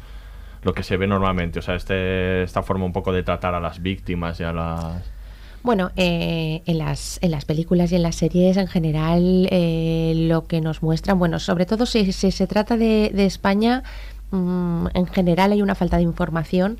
lo 0.62 0.74
que 0.74 0.82
se 0.82 0.96
ve 0.96 1.06
normalmente, 1.06 1.60
o 1.60 1.62
sea, 1.62 1.74
este, 1.74 2.42
esta 2.42 2.62
forma 2.62 2.84
un 2.84 2.92
poco 2.92 3.12
de 3.12 3.22
tratar 3.22 3.54
a 3.54 3.60
las 3.60 3.80
víctimas 3.80 4.40
y 4.40 4.44
a 4.44 4.52
las... 4.52 5.17
Bueno, 5.68 5.90
eh, 5.96 6.62
en, 6.64 6.78
las, 6.78 7.18
en 7.20 7.30
las 7.30 7.44
películas 7.44 7.92
y 7.92 7.96
en 7.96 8.02
las 8.02 8.14
series 8.14 8.56
en 8.56 8.68
general 8.68 9.46
eh, 9.50 10.14
lo 10.16 10.46
que 10.46 10.62
nos 10.62 10.82
muestran, 10.82 11.18
bueno, 11.18 11.38
sobre 11.38 11.66
todo 11.66 11.84
si, 11.84 12.10
se 12.10 12.46
trata 12.46 12.78
de, 12.78 13.12
España, 13.26 13.82
mm, 14.30 14.86
en 14.94 15.06
general 15.08 15.52
hay 15.52 15.60
una 15.60 15.74
falta 15.74 15.98
de 15.98 16.04
información 16.04 16.78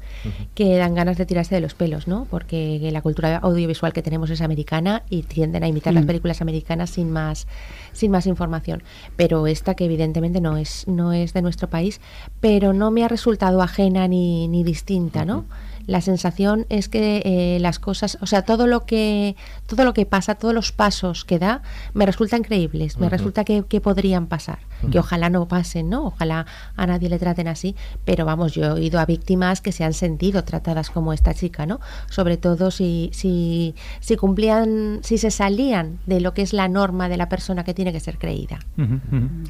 que 0.55 0.79
dan 0.79 0.95
ganas 0.95 1.19
de 1.19 1.27
tirarse 1.27 1.55
de 1.55 1.61
los 1.61 1.75
pelos, 1.75 2.09
¿no? 2.09 2.27
Porque 2.31 2.89
la 2.91 3.03
cultura 3.03 3.37
audiovisual 3.37 3.93
que 3.93 4.01
tenemos 4.01 4.31
es 4.31 4.41
americana 4.41 5.03
y 5.11 5.23
tienden 5.23 5.65
a 5.65 5.69
imitar 5.69 5.93
las 5.93 6.05
mm. 6.05 6.07
películas 6.07 6.41
americanas 6.41 6.89
sin 6.89 7.11
más, 7.11 7.47
sin 7.93 8.11
más 8.11 8.27
información. 8.27 8.83
Pero 9.17 9.47
esta 9.47 9.75
que 9.75 9.85
evidentemente 9.85 10.41
no 10.41 10.57
es, 10.57 10.89
no 10.89 11.13
es 11.13 11.35
de 11.35 11.43
nuestro 11.43 11.69
país, 11.69 12.01
pero 12.41 12.73
no 12.73 12.91
me 12.91 13.05
ha 13.05 13.09
resultado 13.09 13.61
ajena 13.61 14.09
ni, 14.09 14.49
ni 14.49 14.65
distinta, 14.65 15.27
¿no? 15.27 15.45
La 15.89 16.03
sensación 16.03 16.67
es 16.69 16.89
que 16.91 17.23
eh, 17.25 17.59
las 17.61 17.79
cosas, 17.79 18.19
o 18.21 18.27
sea, 18.27 18.43
todo 18.43 18.67
lo 18.67 18.85
que 18.85 19.37
todo 19.67 19.85
lo 19.85 19.95
que 19.95 20.05
pasa, 20.05 20.35
todos 20.35 20.55
los 20.55 20.71
pasos 20.71 21.25
que 21.25 21.39
da, 21.39 21.63
me 21.95 22.05
resultan 22.05 22.43
creíbles, 22.43 22.99
me 22.99 23.09
resulta 23.09 23.43
que, 23.45 23.63
podrían 23.81 24.27
pasar, 24.27 24.59
que 24.93 24.99
ojalá 24.99 25.31
no 25.31 25.49
pasen, 25.49 25.89
¿no? 25.89 26.07
Ojalá 26.07 26.45
a 26.77 26.87
nadie 26.87 27.09
le 27.09 27.19
traten 27.19 27.49
así, 27.49 27.75
pero 28.05 28.27
vamos, 28.27 28.53
yo 28.53 28.65
he 28.65 28.71
oído 28.71 29.01
a 29.01 29.07
víctimas 29.07 29.63
que 29.63 29.73
se 29.73 29.83
han 29.83 29.95
sentido 29.95 30.45
tratadas 30.45 30.91
como 30.91 31.15
esta 31.15 31.33
chica, 31.33 31.65
¿no? 31.65 31.81
Sobre 32.11 32.37
todo 32.37 32.71
si, 32.71 33.09
si, 33.15 33.75
si 34.01 34.17
cumplían, 34.17 35.01
si 35.03 35.17
se 35.17 35.31
salían 35.31 36.01
de 36.05 36.21
lo 36.21 36.35
que 36.35 36.43
es 36.43 36.53
la 36.53 36.69
norma 36.69 37.09
de 37.09 37.17
la 37.17 37.31
persona 37.31 37.65
que 37.65 37.73
tiene 37.73 37.93
que 37.93 38.01
ser 38.01 38.19
creída. 38.19 38.59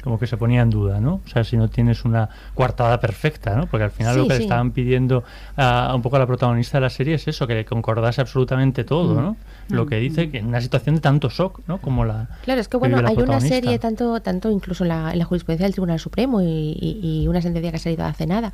Como 0.03 0.17
que 0.17 0.25
se 0.25 0.37
ponía 0.37 0.61
en 0.61 0.69
duda, 0.69 1.01
¿no? 1.01 1.15
O 1.25 1.27
sea, 1.27 1.43
si 1.43 1.57
no 1.57 1.67
tienes 1.67 2.05
una 2.05 2.29
coartada 2.55 3.01
perfecta, 3.01 3.55
¿no? 3.57 3.67
Porque 3.67 3.83
al 3.83 3.91
final 3.91 4.15
lo 4.15 4.27
que 4.27 4.35
le 4.35 4.43
estaban 4.43 4.71
pidiendo 4.71 5.25
a, 5.57 5.93
un 5.93 6.01
poco 6.01 6.15
a 6.15 6.19
la 6.19 6.28
protagonista 6.29 6.77
de 6.77 6.81
la 6.81 6.89
serie 6.89 7.15
es 7.15 7.27
eso, 7.27 7.47
que 7.47 7.55
le 7.55 7.65
concordase 7.65 8.21
absolutamente 8.21 8.83
todo, 8.83 9.19
¿no? 9.19 9.31
Mm. 9.67 9.73
Lo 9.73 9.87
que 9.87 9.97
dice 9.97 10.29
que 10.29 10.37
en 10.37 10.45
una 10.45 10.61
situación 10.61 10.95
de 10.95 11.01
tanto 11.01 11.29
shock, 11.29 11.61
¿no? 11.67 11.79
Como 11.79 12.05
la. 12.05 12.29
Claro, 12.43 12.61
es 12.61 12.67
que 12.67 12.77
bueno, 12.77 13.01
hay 13.03 13.17
una 13.17 13.41
serie, 13.41 13.79
tanto, 13.79 14.21
tanto 14.21 14.51
incluso 14.51 14.83
en 14.83 14.89
la, 14.89 15.25
jurisprudencia 15.25 15.65
del 15.65 15.73
Tribunal 15.73 15.99
Supremo 15.99 16.41
y, 16.41 17.25
una 17.27 17.41
sentencia 17.41 17.71
que 17.71 17.77
ha 17.77 17.79
salido 17.79 18.05
hace 18.05 18.27
nada, 18.27 18.53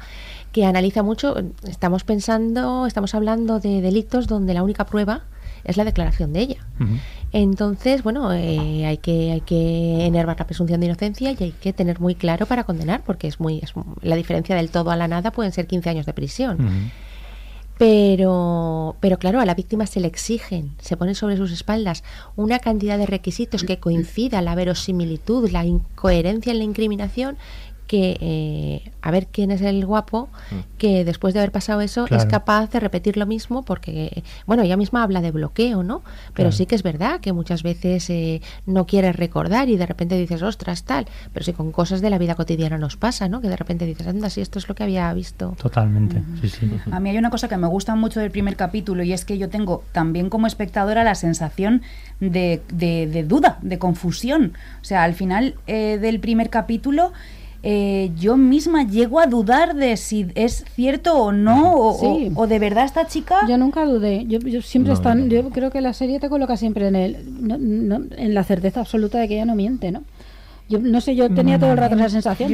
que 0.54 0.66
analiza 0.66 1.04
mucho. 1.04 1.36
Estamos 1.68 2.04
pensando, 2.06 2.88
estamos 2.88 3.14
hablando 3.14 3.60
de 3.60 3.82
delitos 3.82 4.28
donde 4.28 4.54
la 4.54 4.64
única 4.64 4.86
prueba 4.86 5.24
es 5.66 5.78
la 5.78 5.84
declaración 5.84 6.32
de 6.32 6.40
ella. 6.40 6.66
Entonces, 7.34 8.04
bueno, 8.04 8.32
eh, 8.32 8.86
hay 8.86 8.98
que 8.98 9.34
hay 9.34 9.42
que 9.42 10.06
enervar 10.06 10.38
la 10.40 10.46
presunción 10.46 10.80
de 10.80 10.86
inocencia 10.86 11.32
y 11.32 11.44
hay 11.44 11.52
que 11.52 11.74
tener 11.74 12.00
muy 12.00 12.16
claro 12.16 12.46
para 12.46 12.64
condenar, 12.64 13.02
porque 13.06 13.28
es 13.28 13.40
muy 13.42 13.60
es, 13.60 13.74
la 14.02 14.16
diferencia 14.16 14.56
del 14.56 14.70
todo 14.70 14.92
a 14.92 14.96
la 14.96 15.08
nada 15.08 15.32
pueden 15.32 15.52
ser 15.52 15.68
15 15.68 15.90
años 15.90 16.06
de 16.06 16.14
prisión. 16.14 16.92
Pero, 17.78 18.96
pero 19.02 19.20
claro, 19.20 19.42
a 19.42 19.46
la 19.46 19.54
víctima 19.54 19.86
se 19.86 20.00
le 20.00 20.08
exigen, 20.08 20.72
se 20.80 20.96
ponen 20.96 21.14
sobre 21.14 21.36
sus 21.36 21.52
espaldas 21.52 22.06
una 22.38 22.60
cantidad 22.60 22.98
de 22.98 23.06
requisitos 23.06 23.64
que 23.64 23.80
coincida 23.80 24.42
la 24.42 24.56
verosimilitud, 24.56 25.50
la 25.50 25.66
incoherencia 25.66 26.54
en 26.54 26.60
la 26.60 26.64
incriminación 26.64 27.38
que 27.88 28.18
eh, 28.20 28.92
a 29.02 29.12
ver 29.12 29.28
quién 29.28 29.52
es 29.52 29.62
el 29.62 29.86
guapo 29.86 30.30
mm. 30.52 30.78
que 30.78 31.06
después 31.06 31.34
de 31.34 31.40
haber 31.40 31.52
pasado 31.52 31.82
eso 31.82 32.08
es 32.10 32.26
capaz 32.26 32.70
de 32.72 32.80
repetir 32.80 33.18
lo 33.18 33.26
mismo 33.26 33.64
porque 33.64 34.24
bueno 34.46 34.64
ella 34.64 34.78
misma 34.78 35.04
habla 35.04 35.22
de 35.22 35.32
bloqueo 35.32 35.84
no 35.84 36.02
pero 36.34 36.52
sí 36.52 36.66
que 36.66 36.76
es 36.76 36.84
verdad 36.84 37.20
que 37.20 37.34
muchas 37.34 37.64
veces 37.64 38.10
eh, 38.10 38.42
no 38.66 38.86
quieres 38.86 39.16
recordar 39.16 39.70
y 39.70 39.78
de 39.78 39.86
repente 39.86 40.18
dices 40.18 40.42
ostras 40.42 40.84
tal 40.84 41.08
pero 41.34 41.46
si 41.46 41.54
con 41.54 41.72
cosas 41.72 42.02
de 42.02 42.10
la 42.10 42.18
vida 42.18 42.36
cotidiana 42.36 42.78
nos 42.78 42.98
pasa 42.98 43.30
no 43.30 43.42
que 43.42 43.50
de 43.50 43.58
repente 43.58 43.86
dices 43.86 44.08
anda 44.08 44.30
si 44.30 44.42
esto 44.42 44.60
es 44.60 44.68
lo 44.68 44.76
que 44.76 44.84
había 44.84 45.14
visto 45.14 45.56
totalmente 45.62 46.22
sí, 46.42 46.50
sí. 46.50 46.72
a 46.92 47.00
mí 47.00 47.10
hay 47.10 47.18
una 47.18 47.30
cosa 47.30 47.48
que 47.48 47.58
me 47.58 47.68
gusta 47.68 47.96
mucho 47.96 48.20
del 48.20 48.32
primer 48.32 48.56
capítulo 48.56 49.04
y 49.04 49.14
es 49.14 49.26
que 49.26 49.38
yo 49.38 49.50
tengo 49.50 49.84
también 49.92 50.30
como 50.30 50.48
espectadora 50.48 51.04
la 51.04 51.16
sensación 51.16 51.82
de, 52.20 52.62
de, 52.72 53.24
duda 53.24 53.58
de 53.62 53.78
confusión. 53.78 54.54
O 54.82 54.86
sea 54.86 55.04
al 55.04 55.14
final 55.14 55.56
eh, 55.68 55.98
del 56.00 56.20
primer 56.20 56.50
capítulo 56.50 57.14
eh, 57.68 58.12
yo 58.16 58.38
misma 58.38 58.84
llego 58.84 59.20
a 59.20 59.26
dudar 59.26 59.74
de 59.76 59.98
si 59.98 60.28
es 60.36 60.66
cierto 60.76 61.18
o 61.18 61.32
no, 61.32 61.74
o, 61.74 62.46
de 62.46 62.60
verdad 62.60 62.86
esta 62.86 63.08
chica. 63.08 63.40
Yo 63.50 63.58
nunca 63.58 63.86
dudé. 63.86 64.24
Yo, 64.28 64.62
siempre 64.62 64.94
están, 64.94 65.32
yo 65.32 65.50
creo 65.50 65.72
que 65.72 65.82
la 65.82 65.94
serie 65.94 66.20
te 66.20 66.30
coloca 66.30 66.58
siempre 66.58 66.88
en 66.88 66.96
el, 66.96 67.16
en 67.16 68.34
la 68.36 68.44
certeza 68.44 68.82
absoluta 68.82 69.18
de 69.18 69.28
que 69.28 69.34
ella 69.34 69.46
no 69.46 69.56
miente, 69.56 69.92
¿no? 69.92 70.04
Yo 70.68 70.80
no 70.80 71.00
sé, 71.00 71.16
yo 71.16 71.30
tenía 71.30 71.60
todo 71.60 71.74
el 71.74 71.78
rato 71.78 71.96
esa 71.96 72.10
sensación. 72.10 72.52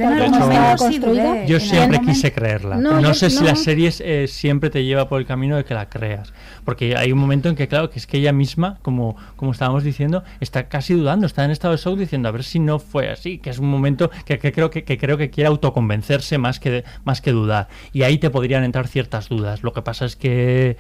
Yo, 1.48 1.60
siempre 1.60 2.02
quise 2.02 2.34
creerla. 2.34 2.76
No, 2.76 3.14
sé 3.14 3.30
si 3.30 3.44
la 3.44 3.56
serie 3.56 3.92
eh, 4.00 4.28
siempre 4.28 4.70
te 4.70 4.84
lleva 4.84 5.08
por 5.08 5.20
el 5.20 5.26
camino 5.26 5.56
de 5.56 5.64
que 5.64 5.74
la 5.74 5.90
creas. 5.90 6.34
Porque 6.66 6.96
hay 6.98 7.12
un 7.12 7.20
momento 7.20 7.48
en 7.50 7.56
que, 7.56 7.68
claro, 7.68 7.90
que 7.90 8.00
es 8.00 8.08
que 8.08 8.18
ella 8.18 8.34
misma, 8.34 8.78
como, 8.82 9.16
como 9.36 9.52
estábamos 9.52 9.84
diciendo, 9.84 10.24
está 10.42 10.68
casi 10.68 10.94
dudando, 10.94 11.26
está 11.26 11.46
en 11.46 11.52
estado 11.52 11.74
de 11.74 11.82
shock 11.82 11.98
diciendo 11.98 12.28
a 12.28 12.32
ver 12.32 12.44
si 12.44 12.60
no 12.60 12.80
fue 12.80 13.10
así, 13.10 13.38
que 13.38 13.50
es 13.50 13.60
un 13.60 13.70
momento 13.70 14.12
que, 14.26 14.38
creo 14.40 14.70
que, 14.70 14.84
creo 14.84 15.18
que 15.18 15.30
quiere 15.30 15.48
autoconvencerse 15.48 16.38
más 16.38 16.60
que, 16.60 16.84
más 17.06 17.22
que 17.22 17.32
dudar. 17.32 17.70
Y 17.94 18.04
ahí 18.04 18.18
te 18.18 18.30
podrían 18.30 18.64
entrar 18.64 18.88
ciertas 18.88 19.30
dudas. 19.30 19.64
Lo 19.64 19.72
que 19.72 19.82
pasa 19.82 20.06
es 20.06 20.16
que 20.16 20.78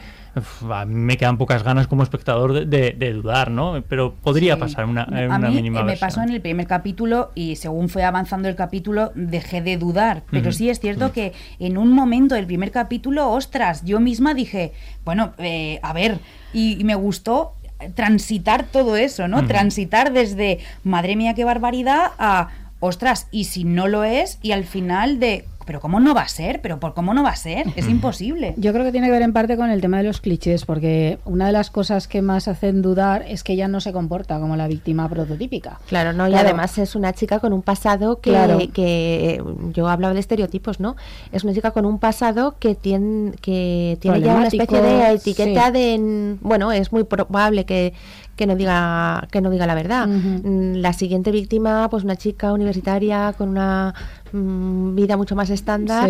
a 0.69 0.85
mí 0.85 0.95
me 0.95 1.17
quedan 1.17 1.38
pocas 1.38 1.63
ganas 1.63 1.88
como 1.88 2.03
espectador 2.03 2.65
de, 2.65 3.13
dudar, 3.13 3.51
¿no? 3.51 3.83
Pero 3.88 4.15
podría 4.15 4.57
pasar 4.57 4.85
una, 4.85 5.05
una 5.05 5.35
a 5.35 5.39
mí 5.39 5.55
mínima 5.55 5.83
me 5.83 5.97
pasó 5.97 6.21
en 6.21 6.29
el 6.29 6.41
primer 6.41 6.67
capítulo 6.67 7.20
y 7.35 7.55
según 7.57 7.89
fue 7.89 8.03
avanzando 8.03 8.49
el 8.49 8.55
capítulo 8.55 9.11
dejé 9.15 9.61
de 9.61 9.77
dudar. 9.77 10.23
Pero 10.31 10.51
sí 10.51 10.69
es 10.69 10.79
cierto 10.79 11.11
que 11.11 11.33
en 11.59 11.77
un 11.77 11.91
momento 11.91 12.35
del 12.35 12.47
primer 12.47 12.71
capítulo, 12.71 13.29
ostras, 13.31 13.83
yo 13.85 13.99
misma 13.99 14.33
dije, 14.33 14.73
bueno, 15.05 15.33
eh, 15.37 15.79
a 15.83 15.93
ver, 15.93 16.19
y, 16.53 16.83
me 16.83 16.95
gustó 16.95 17.53
transitar 17.95 18.65
todo 18.65 18.95
eso, 18.95 19.27
¿no? 19.27 19.45
Transitar 19.47 20.13
desde, 20.13 20.59
madre 20.83 21.15
mía, 21.15 21.33
qué 21.33 21.45
barbaridad, 21.45 22.11
a, 22.17 22.49
ostras, 22.79 23.27
y 23.31 23.45
si 23.45 23.63
no 23.63 23.87
lo 23.87 24.03
es, 24.03 24.39
y 24.41 24.51
al 24.51 24.65
final 24.65 25.19
de, 25.19 25.45
pero 25.71 25.79
¿cómo 25.79 26.01
no 26.01 26.13
va 26.13 26.23
a 26.23 26.27
ser? 26.27 26.59
¿Pero 26.59 26.81
por 26.81 26.93
cómo 26.93 27.13
no 27.13 27.23
va 27.23 27.29
a 27.29 27.35
ser? 27.37 27.65
Es 27.77 27.87
imposible. 27.87 28.53
Yo 28.57 28.73
creo 28.73 28.83
que 28.83 28.91
tiene 28.91 29.07
que 29.07 29.13
ver 29.13 29.21
en 29.21 29.31
parte 29.31 29.55
con 29.55 29.69
el 29.69 29.79
tema 29.79 29.99
de 29.99 30.03
los 30.03 30.19
clichés, 30.19 30.65
porque 30.65 31.17
una 31.23 31.45
de 31.45 31.53
las 31.53 31.69
cosas 31.69 32.09
que 32.09 32.21
más 32.21 32.49
hacen 32.49 32.81
dudar 32.81 33.23
es 33.25 33.41
que 33.41 33.53
ella 33.53 33.69
no 33.69 33.79
se 33.79 33.93
comporta 33.93 34.37
como 34.37 34.57
la 34.57 34.67
víctima 34.67 35.07
prototípica. 35.07 35.79
Claro, 35.87 36.11
no, 36.11 36.27
y 36.27 36.33
además 36.33 36.77
es 36.77 36.93
una 36.93 37.13
chica 37.13 37.39
con 37.39 37.53
un 37.53 37.61
pasado 37.61 38.19
que, 38.19 38.69
que 38.73 39.41
yo 39.73 39.87
hablaba 39.87 40.13
de 40.13 40.19
estereotipos, 40.19 40.81
¿no? 40.81 40.97
Es 41.31 41.45
una 41.45 41.53
chica 41.53 41.71
con 41.71 41.85
un 41.85 41.99
pasado 41.99 42.55
que 42.59 42.75
tiene, 42.75 43.31
que 43.39 43.97
tiene 44.01 44.19
ya 44.19 44.35
una 44.35 44.47
especie 44.47 44.81
de 44.81 45.13
etiqueta 45.13 45.71
de, 45.71 46.35
bueno, 46.41 46.73
es 46.73 46.91
muy 46.91 47.05
probable 47.05 47.63
que 47.63 47.93
que 48.41 48.48
no 48.48 48.55
diga 48.55 49.27
que 49.29 49.39
no 49.39 49.51
diga 49.51 49.67
la 49.67 49.75
verdad. 49.75 50.07
Mm, 50.07 50.77
la 50.77 50.93
siguiente 50.93 51.29
víctima, 51.29 51.88
pues 51.91 52.03
una 52.03 52.15
chica 52.15 52.51
universitaria 52.53 53.36
con 53.38 53.50
una 53.50 53.93
mm, 54.31 54.95
vida 54.95 55.15
mucho 55.15 55.36
más 55.36 55.51
estándar, 55.51 56.10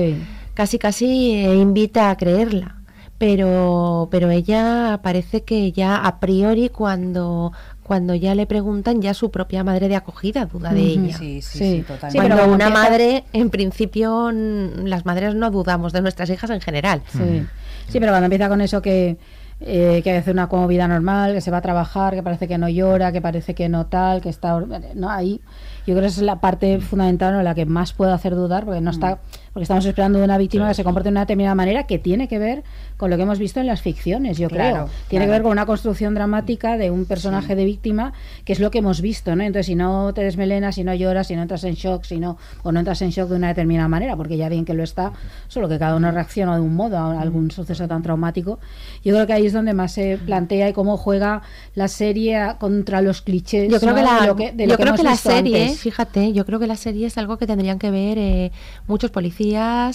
casi 0.54 0.80
casi 0.80 1.34
eh, 1.34 1.56
invita 1.58 2.10
a 2.10 2.16
creerla. 2.16 2.78
Pero, 3.18 4.08
pero 4.10 4.32
ella 4.32 5.02
parece 5.04 5.44
que 5.44 5.74
ya 5.74 5.98
a 5.98 6.22
priori 6.22 6.70
cuando 6.70 7.52
cuando 7.84 8.16
ya 8.16 8.34
le 8.34 8.46
preguntan 8.46 9.02
ya 9.02 9.14
su 9.14 9.30
propia 9.30 9.66
madre 9.66 9.90
de 9.90 9.98
acogida 9.98 10.46
duda 10.46 10.74
de 10.74 10.80
ella. 10.82 11.18
Sí, 11.18 11.42
sí, 11.42 11.84
totalmente. 11.86 12.30
Cuando 12.34 12.54
una 12.54 12.70
madre, 12.70 13.26
en 13.34 13.50
principio, 13.50 14.32
las 14.32 15.06
madres 15.06 15.36
no 15.36 15.52
dudamos 15.52 15.92
de 15.92 16.02
nuestras 16.02 16.30
hijas 16.30 16.50
en 16.52 16.62
general. 16.62 17.02
Sí, 17.12 17.44
sí 17.90 18.00
pero 18.00 18.14
cuando 18.14 18.28
empieza 18.28 18.48
con 18.48 18.62
eso 18.62 18.82
que 18.82 19.18
eh, 19.63 20.01
que 20.03 20.18
hace 20.18 20.32
una 20.32 20.50
como 20.50 20.68
vida 20.68 20.88
normal, 20.88 21.34
que 21.34 21.41
se 21.41 21.51
va 21.51 21.58
a 21.58 21.62
trabajar, 21.62 22.15
que 22.15 22.24
parece 22.24 22.48
que 22.48 22.58
no 22.58 22.68
llora, 22.68 23.12
que 23.12 23.22
parece 23.22 23.53
que 23.53 23.70
no 23.70 23.86
tal, 23.86 24.22
que 24.22 24.30
está... 24.30 24.60
No, 24.96 25.10
ahí 25.10 25.39
yo 25.86 25.94
creo 25.94 26.01
que 26.01 26.08
esa 26.08 26.22
es 26.22 26.25
la 26.25 26.41
parte 26.41 26.80
fundamental 26.80 27.36
o 27.36 27.44
la 27.44 27.56
que 27.56 27.65
más 27.65 27.94
puede 27.94 28.12
hacer 28.12 28.36
dudar, 28.36 28.65
porque 28.65 28.82
no 28.82 28.91
está 28.91 29.20
porque 29.53 29.63
estamos 29.63 29.86
esperando 29.86 30.20
de 30.20 30.25
una 30.25 30.38
víctima 30.38 30.67
que 30.70 30.74
se 30.74 30.84
comporte 30.84 31.10
de 31.10 31.12
una 31.12 31.22
determinada 31.22 31.55
manera 31.55 31.84
que 31.84 32.00
tiene 32.00 32.29
que 32.29 32.39
ver 32.39 32.63
con 32.96 33.10
lo 33.10 33.17
que 33.17 33.24
hemos 33.24 33.38
visto 33.38 33.60
en 33.60 33.67
las 33.67 33.81
ficciones, 33.81 34.38
yo 34.38 34.48
creo. 34.48 34.88
Tiene 35.10 35.25
que 35.25 35.31
ver 35.31 35.41
con 35.41 35.51
una 35.51 35.65
construcción 35.65 36.13
dramática 36.13 36.77
de 36.77 36.89
un 36.89 37.05
personaje 37.05 37.55
de 37.55 37.65
víctima, 37.65 38.13
que 38.46 38.53
es 38.53 38.62
lo 38.62 38.72
que 38.72 38.77
hemos 38.77 39.01
visto, 39.01 39.36
¿no? 39.36 39.43
Entonces, 39.43 39.65
si 39.65 39.75
no 39.75 40.13
te 40.13 40.24
desmelenas, 40.24 40.75
si 40.75 40.86
no 40.86 40.93
lloras, 40.93 41.27
si 41.27 41.36
no 41.36 41.41
entras 41.41 41.65
en 41.65 41.74
shock, 41.74 42.05
si 42.05 42.20
no, 42.20 42.38
o 42.63 42.72
no 42.72 42.79
entras 42.79 43.01
en 43.01 43.10
shock 43.10 43.27
de 43.29 43.36
una 43.36 43.50
determinada 43.50 43.89
manera, 43.89 44.15
porque 44.15 44.38
ya 44.38 44.48
bien 44.48 44.63
que 44.63 44.74
lo 44.74 44.84
está, 44.84 45.12
solo 45.50 45.67
que 45.67 45.77
cada 45.77 45.98
uno 45.98 46.12
reacciona 46.12 46.55
de 46.55 46.62
un 46.62 46.74
modo 46.74 46.98
a 46.98 47.20
algún 47.20 47.51
suceso 47.51 47.88
tan 47.89 48.03
traumático. 48.03 48.60
Yo 49.03 49.13
creo 49.13 49.27
que 49.27 49.34
ahí 49.34 49.48
es 49.48 49.53
donde 49.53 49.74
más 49.74 49.91
se 49.91 50.17
plantea 50.17 50.70
y 50.70 50.74
cómo 50.74 50.96
juega 50.96 51.41
la 51.75 51.89
serie 51.89 52.55
contra 52.58 53.01
los 53.01 53.22
clichés. 53.22 53.70
Yo 53.70 53.79
creo 53.81 53.96
que 53.96 54.01
la, 54.01 54.27
yo 54.27 54.77
creo 54.77 54.96
que 54.96 55.03
la 55.03 55.17
serie, 55.17 55.75
fíjate, 55.75 56.31
yo 56.31 56.46
creo 56.46 56.60
que 56.60 56.67
la 56.67 56.77
serie 56.77 57.08
es 57.08 57.17
algo 57.17 57.38
que 57.38 57.48
tendrían 57.48 57.79
que 57.79 57.91
ver 57.91 58.17
eh, 58.17 58.51
muchos 58.88 59.12
policías 59.12 59.41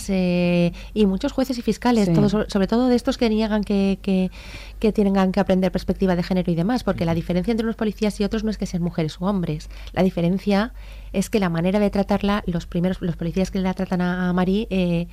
eh, 0.09 0.73
y 0.95 1.07
muchos 1.07 1.33
jueces 1.33 1.59
y 1.59 1.63
fiscales, 1.63 2.09
sobre 2.49 2.67
todo 2.67 2.89
de 2.89 2.97
estos 2.97 3.17
que 3.17 3.29
niegan 3.29 3.63
que, 3.63 3.99
que, 4.03 4.31
que, 4.79 4.93
tengan 4.93 5.33
que 5.33 5.41
aprender 5.41 5.71
perspectiva 5.71 6.17
de 6.17 6.23
género 6.23 6.51
y 6.51 6.55
demás, 6.55 6.85
porque 6.85 7.05
la 7.05 7.15
diferencia 7.15 7.53
entre 7.53 7.65
unos 7.65 7.77
policías 7.77 8.19
y 8.21 8.25
otros 8.25 8.45
no 8.45 8.51
es 8.51 8.59
que 8.59 8.67
sean 8.67 8.83
mujeres 8.83 9.21
o 9.21 9.27
hombres, 9.27 9.69
la 9.93 10.03
diferencia 10.03 10.73
es 11.13 11.31
que 11.31 11.41
la 11.41 11.49
manera 11.49 11.79
de 11.79 11.91
tratarla, 11.91 12.43
los 12.47 12.67
primeros, 12.67 13.01
los 13.01 13.17
policías 13.17 13.51
que 13.51 13.61
la 13.61 13.75
tratan 13.75 14.01
a, 14.01 14.31
a 14.31 14.45
eh, 14.47 15.09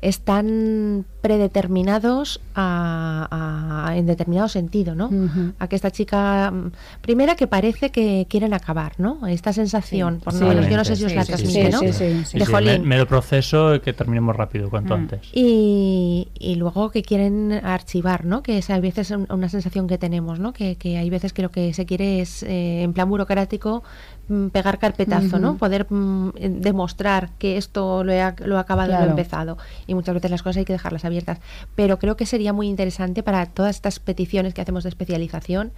están 0.00 1.06
predeterminados 1.22 2.40
a, 2.54 3.92
en 3.96 4.06
determinado 4.06 4.48
sentido, 4.48 4.94
¿no? 4.94 5.10
A 5.58 5.68
que 5.68 5.76
esta 5.76 5.90
chica, 5.90 6.52
primera 7.00 7.34
que 7.34 7.46
parece 7.46 7.90
que 7.90 8.26
quieren 8.28 8.54
acabar, 8.54 8.92
¿no? 8.98 9.26
Esta 9.26 9.52
sensación, 9.52 10.20
por 10.20 10.34
lo 10.34 10.46
menos 10.46 10.68
yo 10.68 10.76
no 10.76 10.84
sé 10.84 10.96
si 10.96 11.04
os 11.04 11.14
la 11.14 11.24
transmite, 11.24 11.70
¿no? 11.70 11.80
De 11.80 12.78
Medio 12.78 13.06
proceso 13.06 13.80
que 13.82 13.92
terminemos 13.92 14.36
rápido, 14.36 14.70
cuanto 14.70 14.96
mm. 14.96 15.00
antes. 15.00 15.20
Y, 15.32 16.28
y, 16.38 16.54
luego 16.56 16.90
que 16.90 17.02
quieren 17.02 17.52
archivar, 17.52 18.24
¿no? 18.24 18.42
Que 18.42 18.58
es 18.58 18.70
a 18.70 18.78
veces 18.78 19.10
una 19.10 19.48
sensación 19.48 19.88
que 19.88 19.98
tenemos, 19.98 20.38
¿no? 20.38 20.52
Que, 20.52 20.76
que 20.76 20.98
hay 20.98 21.10
veces 21.10 21.32
que 21.32 21.42
lo 21.42 21.50
que 21.50 21.72
se 21.72 21.86
quiere 21.86 22.20
es, 22.20 22.42
eh, 22.42 22.82
en 22.82 22.92
plan 22.92 23.08
burocrático, 23.08 23.82
pegar 24.52 24.78
carpetazo, 24.78 25.38
¿no? 25.38 25.56
Poder 25.56 25.86
mm, 25.88 26.30
demostrar 26.60 27.30
que 27.38 27.56
esto 27.56 28.02
lo, 28.02 28.12
he, 28.12 28.34
lo 28.44 28.58
ha 28.58 28.60
acabado 28.60 28.92
lo 28.92 28.98
he 28.98 29.08
empezado. 29.08 29.58
Y 29.86 29.94
muchas 29.94 30.14
veces 30.14 30.30
las 30.30 30.42
cosas 30.42 30.58
hay 30.58 30.64
que 30.64 30.72
dejarlas 30.72 31.04
abiertas. 31.04 31.38
Pero 31.74 31.98
creo 31.98 32.16
que 32.16 32.26
sería 32.26 32.52
muy 32.52 32.68
interesante 32.68 33.22
para 33.22 33.46
todas 33.46 33.76
estas 33.76 34.00
peticiones 34.00 34.54
que 34.54 34.60
hacemos 34.60 34.82
de 34.82 34.88
especialización 34.90 35.72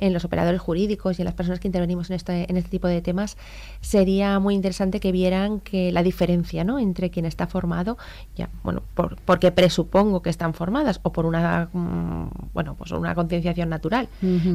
en 0.00 0.12
los 0.12 0.24
operadores 0.24 0.60
jurídicos 0.60 1.18
y 1.18 1.22
en 1.22 1.26
las 1.26 1.34
personas 1.34 1.60
que 1.60 1.68
intervenimos 1.68 2.10
en 2.10 2.16
este, 2.16 2.50
en 2.50 2.56
este 2.56 2.70
tipo 2.70 2.88
de 2.88 3.02
temas, 3.02 3.36
sería 3.80 4.38
muy 4.40 4.54
interesante 4.54 4.98
que 4.98 5.12
vieran 5.12 5.60
que 5.60 5.92
la 5.92 6.02
diferencia 6.02 6.64
¿no? 6.64 6.78
entre 6.78 7.10
quien 7.10 7.26
está 7.26 7.46
formado, 7.46 7.98
ya, 8.34 8.48
bueno, 8.64 8.82
porque 9.24 9.52
presupongo 9.52 10.22
que 10.22 10.30
están 10.30 10.54
formadas 10.54 11.00
o 11.02 11.12
por 11.12 11.26
una 11.26 11.68
mm, 11.72 12.50
bueno, 12.52 12.74
pues 12.74 12.90
una 12.92 13.14
concienciación 13.14 13.68
natural, 13.68 14.08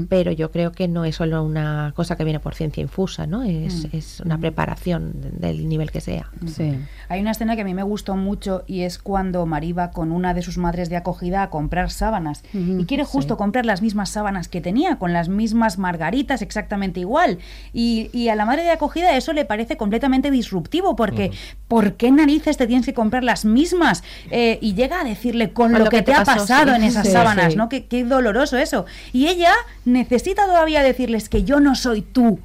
pero 0.09 0.31
yo 0.31 0.51
creo 0.51 0.71
que 0.71 0.87
no 0.87 1.05
es 1.05 1.15
solo 1.15 1.43
una 1.43 1.93
cosa 1.95 2.15
que 2.15 2.23
viene 2.23 2.39
por 2.39 2.55
ciencia 2.55 2.81
infusa, 2.81 3.27
¿no? 3.27 3.43
Es, 3.43 3.85
mm. 3.85 3.97
es 3.97 4.19
una 4.21 4.37
mm. 4.37 4.41
preparación 4.41 5.13
del 5.39 5.69
nivel 5.69 5.91
que 5.91 6.01
sea. 6.01 6.29
Sí. 6.47 6.77
Hay 7.07 7.21
una 7.21 7.31
escena 7.31 7.55
que 7.55 7.61
a 7.61 7.65
mí 7.65 7.73
me 7.73 7.83
gustó 7.83 8.15
mucho 8.15 8.63
y 8.67 8.81
es 8.81 8.97
cuando 8.97 9.45
Mariva 9.45 9.91
con 9.91 10.11
una 10.11 10.33
de 10.33 10.41
sus 10.41 10.57
madres 10.57 10.89
de 10.89 10.97
acogida 10.97 11.43
a 11.43 11.49
comprar 11.49 11.91
sábanas 11.91 12.43
y 12.53 12.85
quiere 12.85 13.03
justo 13.03 13.37
comprar 13.37 13.65
las 13.65 13.81
mismas 13.81 14.09
sábanas 14.09 14.47
que 14.47 14.61
tenía 14.61 14.97
con 14.97 15.13
las 15.13 15.29
mismas 15.35 15.77
margaritas 15.77 16.41
exactamente 16.41 16.99
igual. 16.99 17.39
Y, 17.73 18.27
a 18.29 18.35
la 18.35 18.45
madre 18.45 18.63
de 18.63 18.71
acogida 18.71 19.15
eso 19.15 19.33
le 19.33 19.45
parece 19.45 19.77
completamente 19.77 20.31
disruptivo, 20.31 20.95
porque 20.95 21.31
¿por 21.67 21.93
qué 21.93 22.11
narices 22.11 22.57
te 22.57 22.65
tienes 22.65 22.85
que 22.85 22.93
comprar 22.93 23.23
las 23.23 23.45
mismas? 23.45 24.03
Eh, 24.31 24.57
y 24.61 24.73
llega 24.73 25.01
a 25.01 25.03
decirle 25.03 25.51
con, 25.53 25.73
lo, 25.73 25.89
que, 25.89 26.01
te, 26.01 26.13
ha 26.13 26.23
pasado 26.23 26.73
en 26.73 26.83
esas 26.83 27.11
sábanas, 27.11 27.55
¿no? 27.55 27.69
Qué, 27.69 27.85
qué 27.85 28.03
doloroso 28.03 28.57
eso. 28.57 28.85
Y 29.13 29.27
ella 29.27 29.53
necesita 29.85 30.45
todavía 30.45 30.81
decirles 30.81 31.29
que 31.29 31.43
yo 31.43 31.59
no 31.59 31.75
soy 31.75 32.01
tú. 32.01 32.39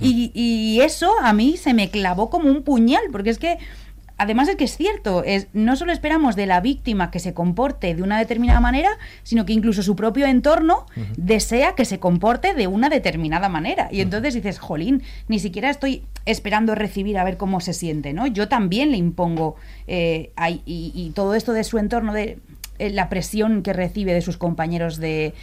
Y, 0.00 0.30
y, 0.34 0.80
eso 0.80 1.12
a 1.20 1.34
mí 1.34 1.58
se 1.58 1.74
me 1.74 1.90
clavó 1.90 2.30
como 2.30 2.50
un 2.50 2.62
puñal, 2.62 3.02
porque 3.12 3.28
es 3.28 3.38
que 3.38 3.58
además 4.16 4.48
es 4.48 4.56
que 4.56 4.64
es 4.64 4.76
cierto, 4.76 5.24
es, 5.24 5.48
no 5.52 5.76
solo 5.76 5.92
esperamos 5.92 6.36
de 6.36 6.46
la 6.46 6.60
víctima 6.60 7.10
que 7.10 7.18
se 7.18 7.34
comporte 7.34 7.94
de 7.94 8.02
una 8.02 8.18
determinada 8.18 8.60
manera, 8.60 8.90
sino 9.22 9.44
que 9.44 9.52
incluso 9.52 9.82
su 9.82 9.96
propio 9.96 10.26
entorno 10.26 10.86
desea 11.16 11.74
que 11.74 11.84
se 11.84 11.98
comporte 11.98 12.54
de 12.54 12.66
una 12.66 12.88
determinada 12.88 13.48
manera. 13.48 13.88
Y 13.90 14.00
entonces 14.00 14.34
dices, 14.34 14.58
jolín, 14.58 15.02
ni 15.28 15.38
siquiera 15.38 15.70
estoy 15.70 16.04
esperando 16.26 16.74
recibir 16.74 17.18
a 17.18 17.24
ver 17.24 17.36
cómo 17.36 17.60
se 17.60 17.72
siente, 17.72 18.12
¿no? 18.12 18.26
Yo 18.26 18.48
también 18.48 18.90
le 18.90 18.96
impongo, 18.96 19.56
eh, 19.86 20.30
y, 20.64 21.12
todo 21.14 21.34
esto 21.34 21.52
de 21.52 21.64
su 21.64 21.78
entorno, 21.78 22.12
de 22.12 22.38
eh, 22.78 22.90
la 22.90 23.08
presión 23.08 23.62
que 23.62 23.72
recibe 23.72 24.14
de 24.14 24.22
sus 24.22 24.36
compañeros 24.36 24.98
de, 24.98 25.34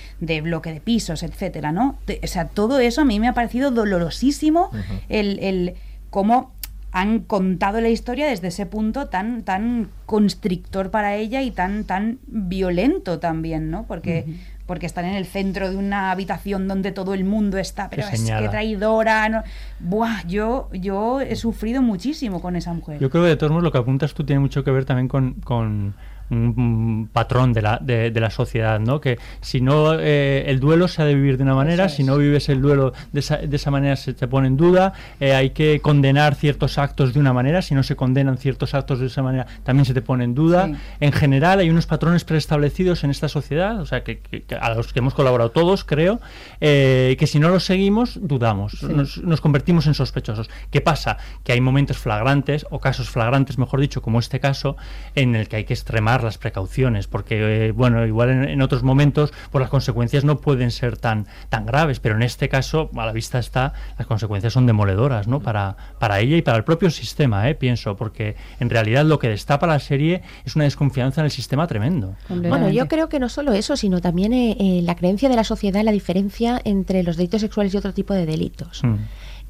bloque 0.44 0.74
de 0.74 0.82
pisos, 0.82 1.24
etcétera, 1.24 1.72
¿no? 1.72 1.98
o 2.24 2.28
sea, 2.28 2.46
todo 2.48 2.80
eso 2.80 3.02
a 3.02 3.06
mí 3.06 3.20
me 3.20 3.28
ha 3.28 3.34
parecido 3.34 3.72
dolorosísimo, 3.72 4.72
el, 5.08 5.40
el 5.40 5.76
cómo 6.10 6.52
han 6.92 7.20
contado 7.20 7.80
la 7.80 7.90
historia 7.90 8.28
desde 8.28 8.50
ese 8.50 8.66
punto 8.66 9.08
tan, 9.08 9.44
tan 9.44 9.90
constrictor 10.06 10.92
para 10.92 11.16
ella 11.16 11.42
y 11.42 11.52
tan, 11.52 11.86
tan 11.86 12.20
violento 12.28 13.20
también, 13.20 13.72
¿no? 13.72 13.86
Porque, 13.88 14.26
porque 14.66 14.88
están 14.88 15.06
en 15.06 15.16
el 15.16 15.26
centro 15.26 15.70
de 15.70 15.78
una 15.78 16.12
habitación 16.12 16.68
donde 16.68 16.92
todo 16.92 17.14
el 17.14 17.24
mundo 17.24 17.58
está, 17.58 17.90
pero 17.90 18.04
es 18.08 18.22
que 18.30 18.50
traidora. 18.50 19.30
¿no? 19.30 19.44
Buah, 19.80 20.28
yo, 20.28 20.70
yo 20.74 21.22
he 21.22 21.36
sufrido 21.38 21.82
muchísimo 21.82 22.42
con 22.42 22.58
esa 22.58 22.74
mujer. 22.74 23.00
Yo 23.00 23.10
creo 23.10 23.24
que 23.24 23.30
de 23.30 23.38
todos 23.38 23.52
modos 23.52 23.64
lo 23.64 23.72
que 23.72 23.78
apuntas 23.78 24.14
tú 24.14 24.26
tiene 24.26 24.42
mucho 24.42 24.66
que 24.66 24.72
ver 24.72 24.84
también 24.84 25.08
con, 25.08 25.36
con 25.36 25.96
un 26.32 27.10
patrón 27.12 27.54
de 27.54 27.62
la, 27.62 27.78
de, 27.82 28.12
la 28.12 28.30
sociedad, 28.30 28.80
¿no? 28.80 29.02
Que 29.02 29.20
si 29.42 29.62
no, 29.62 30.00
eh, 30.00 30.46
el 30.48 30.60
duelo 30.60 30.88
se 30.88 31.02
ha 31.02 31.06
de 31.06 31.16
vivir 31.16 31.38
de 31.38 31.44
una 31.44 31.56
manera, 31.56 31.90
si 31.90 32.04
no 32.04 32.18
vives 32.18 32.48
el 32.50 32.62
duelo 32.62 32.94
de 33.12 33.20
esa, 33.20 33.38
de 33.38 33.56
esa 33.56 33.70
manera 33.72 33.96
se 33.96 34.14
te 34.14 34.28
pone 34.28 34.48
en 34.48 34.58
duda, 34.58 34.94
eh, 35.20 35.34
hay 35.34 35.50
que 35.52 35.82
condenar 35.82 36.36
ciertos 36.36 36.78
actos 36.78 37.14
de 37.14 37.20
una 37.20 37.34
manera, 37.34 37.62
si 37.62 37.76
no 37.76 37.84
se 37.84 37.96
condenan 37.96 38.38
ciertos 38.38 38.74
actos 38.74 39.00
de 39.00 39.08
esa 39.08 39.22
manera 39.22 39.46
también 39.64 39.86
se 39.86 39.94
te 39.94 40.02
pone 40.02 40.24
en 40.24 40.34
duda. 40.34 40.72
En 41.00 41.12
general 41.12 41.60
hay 41.60 41.70
unos 41.70 41.86
patrones 41.86 42.24
preestablecidos 42.24 43.04
en 43.04 43.12
esta 43.12 43.28
sociedad, 43.28 43.80
o 43.80 43.86
sea, 43.86 44.04
que, 44.04 44.22
a 44.60 44.74
los 44.74 44.94
que 44.94 45.00
hemos 45.00 45.14
colaborado 45.14 45.52
todos, 45.52 45.84
creo, 45.84 46.22
eh, 46.62 47.16
que 47.20 47.28
si 47.28 47.40
no 47.40 47.50
los 47.50 47.66
seguimos, 47.66 48.20
dudamos, 48.22 48.84
nos, 48.84 49.18
nos 49.18 49.42
convertimos 49.42 49.88
en 49.88 49.94
sospechosos. 49.94 50.50
¿Qué 50.70 50.82
pasa? 50.82 51.18
Que 51.44 51.52
hay 51.52 51.62
momentos 51.62 51.98
flagrantes, 51.98 52.66
o 52.70 52.80
casos 52.80 53.10
flagrantes, 53.10 53.58
mejor 53.58 53.82
dicho, 53.82 54.02
como 54.02 54.20
este 54.20 54.40
caso, 54.40 54.78
en 55.16 55.36
el 55.36 55.48
que 55.48 55.58
hay 55.58 55.64
que 55.66 55.74
extremar 55.74 56.21
las 56.24 56.38
precauciones, 56.38 57.08
porque, 57.08 57.68
eh, 57.68 57.72
bueno, 57.72 58.06
igual 58.06 58.30
en, 58.30 58.62
otros 58.62 58.84
momentos, 58.84 59.34
pues 59.52 59.62
las 59.62 59.70
consecuencias 59.70 60.24
no 60.24 60.40
pueden 60.40 60.72
ser 60.72 60.98
tan, 60.98 61.28
tan 61.50 61.66
graves, 61.66 62.00
pero 62.00 62.16
en 62.16 62.22
este 62.22 62.50
caso, 62.50 62.90
a 62.96 63.06
la 63.06 63.12
vista 63.12 63.40
está, 63.40 63.74
las 63.98 64.08
consecuencias 64.08 64.54
son 64.54 64.66
demoledoras, 64.66 65.28
¿no? 65.28 65.40
Para, 65.40 65.76
para 66.00 66.20
ella 66.20 66.38
y 66.38 66.42
para 66.42 66.58
el 66.58 66.64
propio 66.64 66.90
sistema, 66.90 67.50
¿eh? 67.50 67.56
pienso, 67.56 67.96
porque 67.96 68.36
en 68.60 68.70
realidad 68.70 69.06
lo 69.06 69.20
que 69.20 69.30
destapa 69.30 69.68
la 69.68 69.80
serie 69.80 70.22
es 70.46 70.56
una 70.56 70.66
desconfianza 70.66 71.22
en 71.22 71.26
el 71.26 71.32
sistema 71.32 71.68
tremendo. 71.68 72.16
Bueno, 72.30 72.70
yo 72.70 72.88
creo 72.88 73.10
que 73.10 73.20
no 73.20 73.30
solo 73.30 73.54
eso, 73.54 73.76
sino 73.76 74.02
también 74.02 74.34
eh, 74.34 74.82
la 74.84 74.96
creencia 74.96 75.30
de 75.30 75.36
la 75.36 75.44
sociedad, 75.44 75.84
la 75.84 75.92
diferencia 75.92 76.62
entre 76.64 77.04
los 77.04 77.18
delitos 77.18 77.42
sexuales 77.42 77.74
y 77.74 77.78
otro 77.78 77.94
tipo 77.94 78.14
de 78.14 78.26
delitos. 78.26 78.84
Mm. 78.84 78.96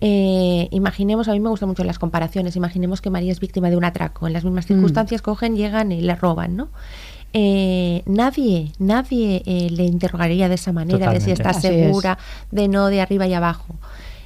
Eh, 0.04 0.68
imaginemos, 0.72 1.28
a 1.28 1.34
mí 1.34 1.40
me 1.40 1.50
gustan 1.50 1.70
mucho 1.70 1.84
las 1.84 2.00
comparaciones, 2.00 2.56
imaginemos 2.56 3.02
que 3.02 3.12
María 3.12 3.32
es 3.32 3.40
víctima 3.40 3.70
de 3.70 3.78
un 3.78 3.86
atraco, 3.86 4.26
en 4.26 4.34
las 4.34 4.44
mismas 4.44 4.66
mm. 4.66 4.68
circunstancias 4.70 5.22
cogen, 5.22 5.56
llegan 5.56 5.92
y 5.92 6.02
le 6.02 6.16
roban, 6.16 6.56
¿no? 6.56 6.70
Eh, 7.34 8.02
nadie, 8.08 8.74
nadie 8.80 9.44
eh, 9.46 9.70
le 9.70 9.86
interrogaría 9.86 10.50
de 10.50 10.56
esa 10.56 10.74
manera, 10.74 11.14
de 11.14 11.22
si 11.22 11.32
está 11.32 11.54
segura, 11.54 12.18
de 12.50 12.68
no, 12.68 12.88
de 12.88 13.00
arriba 13.00 13.28
y 13.28 13.34
abajo. 13.34 13.76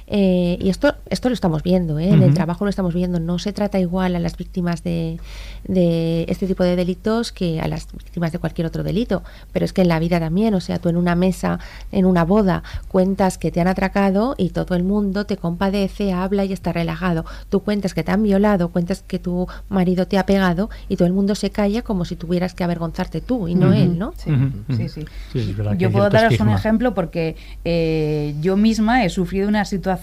Eh, 0.08 0.56
y 0.60 0.68
esto, 0.68 0.94
esto 1.10 1.28
lo 1.28 1.34
estamos 1.34 1.64
viendo, 1.64 1.98
¿eh? 1.98 2.10
en 2.10 2.22
el 2.22 2.32
trabajo 2.32 2.64
lo 2.64 2.70
estamos 2.70 2.94
viendo. 2.94 3.18
No 3.18 3.38
se 3.38 3.52
trata 3.52 3.80
igual 3.80 4.14
a 4.14 4.20
las 4.20 4.36
víctimas 4.36 4.84
de, 4.84 5.18
de, 5.64 6.24
este 6.28 6.46
tipo 6.46 6.62
de 6.62 6.76
delitos 6.76 7.32
que 7.32 7.60
a 7.60 7.66
las 7.66 7.88
víctimas 7.92 8.30
de 8.30 8.38
cualquier 8.38 8.66
otro 8.66 8.84
delito. 8.84 9.24
Pero 9.52 9.64
es 9.64 9.72
que 9.72 9.82
en 9.82 9.88
la 9.88 9.98
vida 9.98 10.20
también, 10.20 10.54
o 10.54 10.60
sea, 10.60 10.78
tú 10.78 10.88
en 10.88 10.96
una 10.96 11.16
mesa, 11.16 11.58
en 11.90 12.06
una 12.06 12.24
boda, 12.24 12.62
cuentas 12.88 13.36
que 13.36 13.50
te 13.50 13.60
han 13.60 13.66
atracado 13.66 14.34
y 14.38 14.50
todo 14.50 14.76
el 14.76 14.84
mundo 14.84 15.26
te 15.26 15.36
compadece, 15.36 16.12
habla 16.12 16.44
y 16.44 16.52
está 16.52 16.72
relajado. 16.72 17.24
Tú 17.48 17.60
cuentas 17.60 17.92
que 17.92 18.04
te 18.04 18.12
han 18.12 18.22
violado, 18.22 18.68
cuentas 18.68 19.02
que 19.02 19.18
tu 19.18 19.48
marido 19.68 20.06
te 20.06 20.18
ha 20.18 20.26
pegado 20.26 20.70
y 20.88 20.96
todo 20.96 21.08
el 21.08 21.14
mundo 21.14 21.34
se 21.34 21.50
calla 21.50 21.82
como 21.82 22.04
si 22.04 22.14
tuvieras 22.14 22.54
que 22.54 22.62
avergonzarte 22.62 23.20
tú 23.20 23.48
y 23.48 23.54
no 23.56 23.72
él, 23.72 23.98
¿no? 23.98 24.12
Sí, 24.16 24.88
sí, 24.88 25.04
sí. 25.32 25.56
yo 25.78 25.90
puedo 25.90 26.08
daros 26.10 26.38
un 26.38 26.50
ejemplo 26.50 26.94
porque 26.94 27.34
eh, 27.64 28.34
yo 28.40 28.56
misma 28.56 29.04
he 29.04 29.10
sufrido 29.10 29.48
una 29.48 29.64
situación 29.64 29.95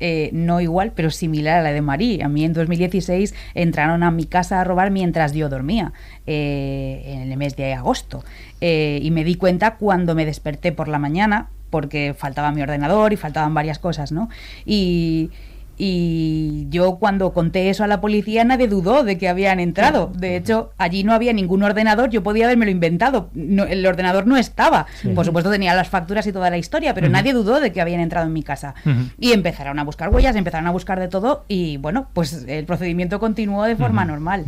eh, 0.00 0.30
no 0.32 0.60
igual, 0.60 0.92
pero 0.94 1.10
similar 1.10 1.58
a 1.58 1.62
la 1.62 1.72
de 1.72 1.80
Marí. 1.82 2.20
A 2.22 2.28
mí 2.28 2.44
en 2.44 2.52
2016 2.52 3.34
entraron 3.54 4.02
a 4.02 4.10
mi 4.10 4.24
casa 4.24 4.60
a 4.60 4.64
robar 4.64 4.90
mientras 4.90 5.32
yo 5.34 5.48
dormía, 5.48 5.92
eh, 6.26 7.02
en 7.06 7.30
el 7.30 7.36
mes 7.36 7.56
de 7.56 7.74
agosto. 7.74 8.24
Eh, 8.60 9.00
y 9.02 9.10
me 9.10 9.24
di 9.24 9.34
cuenta 9.34 9.76
cuando 9.76 10.14
me 10.14 10.24
desperté 10.24 10.72
por 10.72 10.88
la 10.88 10.98
mañana, 10.98 11.48
porque 11.70 12.14
faltaba 12.16 12.52
mi 12.52 12.62
ordenador 12.62 13.12
y 13.12 13.16
faltaban 13.16 13.54
varias 13.54 13.78
cosas, 13.78 14.12
¿no? 14.12 14.28
Y, 14.64 15.30
y 15.78 16.66
yo 16.70 16.96
cuando 16.96 17.32
conté 17.32 17.70
eso 17.70 17.84
a 17.84 17.86
la 17.86 18.00
policía 18.00 18.44
nadie 18.44 18.66
dudó 18.66 19.04
de 19.04 19.16
que 19.16 19.28
habían 19.28 19.60
entrado. 19.60 20.10
De 20.14 20.36
hecho, 20.36 20.72
allí 20.76 21.04
no 21.04 21.12
había 21.12 21.32
ningún 21.32 21.62
ordenador, 21.62 22.10
yo 22.10 22.22
podía 22.22 22.46
haberme 22.46 22.64
lo 22.64 22.72
inventado. 22.72 23.30
el 23.34 23.86
ordenador 23.86 24.26
no 24.26 24.36
estaba. 24.36 24.86
Por 25.14 25.24
supuesto 25.24 25.50
tenía 25.50 25.74
las 25.74 25.88
facturas 25.88 26.26
y 26.26 26.32
toda 26.32 26.50
la 26.50 26.58
historia, 26.58 26.94
pero 26.94 27.08
nadie 27.08 27.32
dudó 27.32 27.60
de 27.60 27.72
que 27.72 27.80
habían 27.80 28.00
entrado 28.00 28.26
en 28.26 28.32
mi 28.32 28.42
casa. 28.42 28.74
Y 29.18 29.32
empezaron 29.32 29.78
a 29.78 29.84
buscar 29.84 30.08
huellas, 30.08 30.34
empezaron 30.34 30.66
a 30.66 30.70
buscar 30.70 30.98
de 30.98 31.08
todo 31.08 31.44
y 31.46 31.76
bueno, 31.76 32.08
pues 32.12 32.44
el 32.48 32.64
procedimiento 32.64 33.20
continuó 33.20 33.64
de 33.64 33.76
forma 33.76 34.04
normal. 34.04 34.46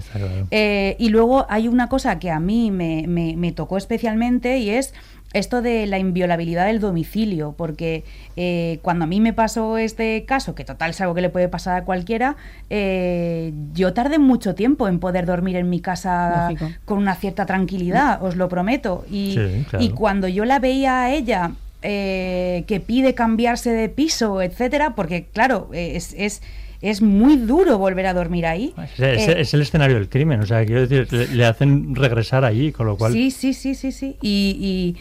Eh, 0.50 0.96
y 0.98 1.10
luego 1.10 1.46
hay 1.48 1.68
una 1.68 1.88
cosa 1.88 2.18
que 2.18 2.30
a 2.30 2.40
mí 2.40 2.70
me, 2.70 3.06
me 3.06 3.52
tocó 3.52 3.76
especialmente 3.76 4.58
y 4.58 4.70
es 4.70 4.94
esto 5.32 5.62
de 5.62 5.86
la 5.86 5.98
inviolabilidad 5.98 6.66
del 6.66 6.80
domicilio, 6.80 7.54
porque 7.56 8.04
eh, 8.36 8.80
cuando 8.82 9.04
a 9.04 9.06
mí 9.06 9.20
me 9.20 9.32
pasó 9.32 9.78
este 9.78 10.24
caso, 10.24 10.54
que 10.54 10.64
total 10.64 10.90
es 10.90 11.00
algo 11.00 11.14
que 11.14 11.20
le 11.20 11.30
puede 11.30 11.48
pasar 11.48 11.76
a 11.76 11.84
cualquiera, 11.84 12.36
eh, 12.68 13.52
yo 13.72 13.92
tardé 13.92 14.18
mucho 14.18 14.54
tiempo 14.54 14.88
en 14.88 14.98
poder 14.98 15.26
dormir 15.26 15.56
en 15.56 15.70
mi 15.70 15.80
casa 15.80 16.50
con 16.84 16.98
una 16.98 17.14
cierta 17.14 17.46
tranquilidad, 17.46 18.22
os 18.22 18.36
lo 18.36 18.48
prometo. 18.48 19.04
Y, 19.10 19.38
y 19.78 19.90
cuando 19.90 20.26
yo 20.26 20.44
la 20.44 20.58
veía 20.58 21.02
a 21.02 21.12
ella 21.12 21.52
eh, 21.82 22.64
que 22.66 22.80
pide 22.80 23.14
cambiarse 23.14 23.70
de 23.70 23.88
piso, 23.88 24.42
etcétera, 24.42 24.94
porque 24.94 25.26
claro, 25.32 25.70
es, 25.72 26.14
es 26.18 26.42
es 26.80 27.02
muy 27.02 27.36
duro 27.36 27.78
volver 27.78 28.06
a 28.06 28.14
dormir 28.14 28.46
ahí. 28.46 28.74
Es, 28.98 29.54
el 29.54 29.62
escenario 29.62 29.96
del 29.96 30.08
crimen, 30.08 30.40
o 30.40 30.46
sea, 30.46 30.64
quiero 30.64 30.86
decir, 30.86 31.30
le, 31.30 31.44
hacen 31.44 31.94
regresar 31.94 32.44
allí, 32.44 32.72
con 32.72 32.86
lo 32.86 32.96
cual... 32.96 33.12
Sí, 33.12 33.30
sí, 33.30 33.52
sí, 33.54 33.74
sí, 33.74 33.92
sí. 33.92 34.16
y, 34.20 34.96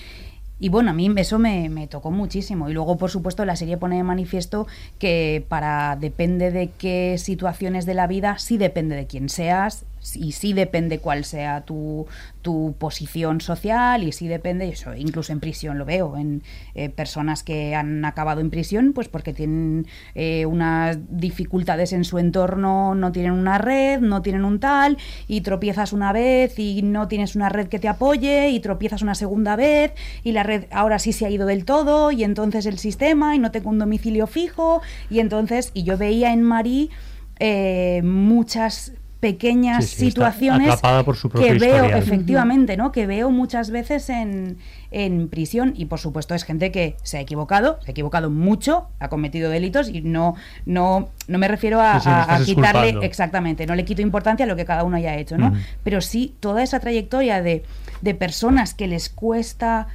y 0.59 0.67
bueno, 0.67 0.91
a 0.91 0.93
mí 0.93 1.09
eso 1.15 1.39
me, 1.39 1.69
me, 1.69 1.87
tocó 1.87 2.11
muchísimo. 2.11 2.69
Y 2.69 2.73
luego, 2.73 2.97
por 2.97 3.09
supuesto, 3.09 3.45
la 3.45 3.55
serie 3.55 3.77
pone 3.77 3.95
de 3.95 4.03
manifiesto 4.03 4.67
que 4.99 5.45
para 5.47 5.95
depende 5.95 6.51
de 6.51 6.69
qué 6.77 7.15
situaciones 7.17 7.85
de 7.85 7.93
la 7.93 8.07
vida, 8.07 8.37
sí 8.39 8.57
depende 8.57 8.95
de 8.95 9.07
quién 9.07 9.29
seas, 9.29 9.85
y 10.15 10.31
sí 10.31 10.53
depende 10.53 10.99
cuál 10.99 11.25
sea 11.25 11.61
tu, 11.61 12.07
tu 12.41 12.75
posición 12.77 13.41
social 13.41 14.03
y 14.03 14.11
sí 14.11 14.27
depende, 14.27 14.69
eso 14.69 14.95
incluso 14.95 15.31
en 15.31 15.39
prisión 15.39 15.77
lo 15.77 15.85
veo, 15.85 16.17
en 16.17 16.41
eh, 16.75 16.89
personas 16.89 17.43
que 17.43 17.75
han 17.75 18.05
acabado 18.05 18.41
en 18.41 18.49
prisión 18.49 18.93
pues 18.93 19.07
porque 19.07 19.33
tienen 19.33 19.87
eh, 20.15 20.45
unas 20.45 20.97
dificultades 21.09 21.93
en 21.93 22.03
su 22.03 22.17
entorno, 22.17 22.95
no 22.95 23.11
tienen 23.11 23.33
una 23.33 23.57
red, 23.57 23.99
no 23.99 24.21
tienen 24.21 24.45
un 24.45 24.59
tal 24.59 24.97
y 25.27 25.41
tropiezas 25.41 25.93
una 25.93 26.13
vez 26.13 26.57
y 26.57 26.81
no 26.81 27.07
tienes 27.07 27.35
una 27.35 27.49
red 27.49 27.67
que 27.67 27.79
te 27.79 27.87
apoye 27.87 28.49
y 28.49 28.59
tropiezas 28.59 29.01
una 29.01 29.15
segunda 29.15 29.55
vez 29.55 29.91
y 30.23 30.31
la 30.31 30.43
red 30.43 30.65
ahora 30.71 30.99
sí 30.99 31.13
se 31.13 31.25
ha 31.25 31.29
ido 31.29 31.45
del 31.45 31.65
todo 31.65 32.11
y 32.11 32.23
entonces 32.23 32.65
el 32.65 32.79
sistema 32.79 33.35
y 33.35 33.39
no 33.39 33.51
tengo 33.51 33.69
un 33.69 33.79
domicilio 33.79 34.27
fijo 34.27 34.81
y 35.09 35.19
entonces, 35.19 35.71
y 35.73 35.83
yo 35.83 35.97
veía 35.97 36.33
en 36.33 36.43
Marí 36.43 36.89
eh, 37.39 38.01
muchas 38.03 38.93
pequeñas 39.19 39.85
situaciones 39.85 40.79
que 41.35 41.53
veo 41.55 41.85
efectivamente, 41.85 42.77
¿no? 42.77 42.91
Que 42.91 43.05
veo 43.05 43.29
muchas 43.31 43.69
veces 43.69 44.09
en, 44.09 44.57
en, 44.91 45.27
prisión. 45.27 45.73
Y 45.75 45.85
por 45.85 45.99
supuesto 45.99 46.35
es 46.35 46.43
gente 46.43 46.71
que 46.71 46.95
se 47.03 47.17
ha 47.17 47.21
equivocado, 47.21 47.79
se 47.81 47.89
ha 47.89 47.91
equivocado 47.91 48.29
mucho, 48.29 48.87
ha 48.99 49.09
cometido 49.09 49.49
delitos 49.49 49.89
y 49.89 50.01
no 50.01 50.35
no 50.65 51.09
no 51.27 51.37
me 51.37 51.47
refiero 51.47 51.81
a, 51.81 51.99
quitarle 52.45 52.97
exactamente, 53.01 53.65
no 53.65 53.75
le 53.75 53.83
quito 53.83 54.01
importancia 54.01 54.45
a 54.45 54.47
lo 54.47 54.55
que 54.55 54.65
cada 54.65 54.83
uno 54.83 54.95
haya 54.95 55.15
hecho, 55.17 55.37
¿no? 55.37 55.53
Pero 55.83 55.99
sí 55.99 56.35
toda 56.39 56.63
esa 56.63 56.79
trayectoria 56.79 57.41
de, 57.41 57.63
de 58.01 58.15
personas 58.15 58.73
que 58.73 58.87
les 58.87 59.09
cuesta 59.09 59.87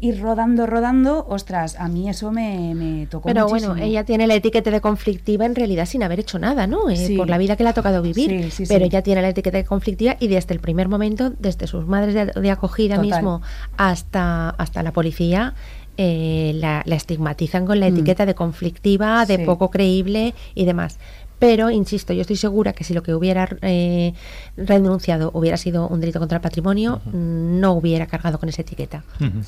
ir 0.00 0.20
rodando, 0.20 0.66
rodando, 0.66 1.26
ostras, 1.28 1.76
a 1.78 1.88
mí 1.88 2.08
eso 2.08 2.32
me, 2.32 2.74
me 2.74 3.06
tocó 3.06 3.28
Pero 3.28 3.46
bueno, 3.48 3.76
ella 3.76 4.04
tiene 4.04 4.26
la 4.26 4.34
etiqueta 4.34 4.70
de 4.70 4.80
conflictiva 4.80 5.44
en 5.44 5.54
realidad 5.54 5.86
sin 5.86 6.02
haber 6.02 6.20
hecho 6.20 6.38
nada, 6.38 6.66
¿no? 6.66 6.88
Eh, 6.88 7.14
por 7.16 7.28
la 7.28 7.38
vida 7.38 7.56
que 7.56 7.64
le 7.64 7.70
ha 7.70 7.74
tocado 7.74 8.02
vivir. 8.02 8.50
pero 8.68 8.84
ella 8.84 9.02
tiene 9.02 9.22
la 9.22 9.28
etiqueta 9.28 9.58
de 9.58 9.64
conflictiva 9.64 10.16
y 10.18 10.28
desde 10.28 10.54
el 10.54 10.60
primer 10.60 10.88
momento, 10.88 11.30
desde 11.38 11.66
sus 11.66 11.86
madres 11.86 12.32
de, 12.34 12.50
acogida 12.50 12.98
mismo 12.98 13.42
hasta, 13.76 14.50
hasta 14.50 14.82
la 14.82 14.92
policía, 14.92 15.54
eh, 16.02 16.52
la, 16.54 16.82
estigmatizan 16.86 17.66
con 17.66 17.78
la 17.78 17.90
mm. 17.90 17.92
etiqueta 17.92 18.24
de 18.24 18.34
conflictiva, 18.34 19.26
de 19.26 19.40
poco 19.40 19.70
creíble 19.70 20.34
y 20.54 20.64
demás. 20.64 20.98
Pero, 21.40 21.70
insisto, 21.70 22.12
yo 22.12 22.20
estoy 22.20 22.36
segura 22.36 22.74
que 22.74 22.84
si 22.84 22.92
lo 22.92 23.02
que 23.02 23.14
hubiera 23.14 23.48
eh, 23.62 24.12
renunciado 24.58 25.30
hubiera 25.32 25.56
sido 25.56 25.88
un 25.88 25.98
delito 25.98 26.18
contra 26.18 26.36
el 26.36 26.42
patrimonio, 26.42 27.00
no 27.12 27.72
hubiera 27.72 28.06
cargado 28.06 28.38
con 28.38 28.50
esa 28.50 28.60
etiqueta. 28.60 29.02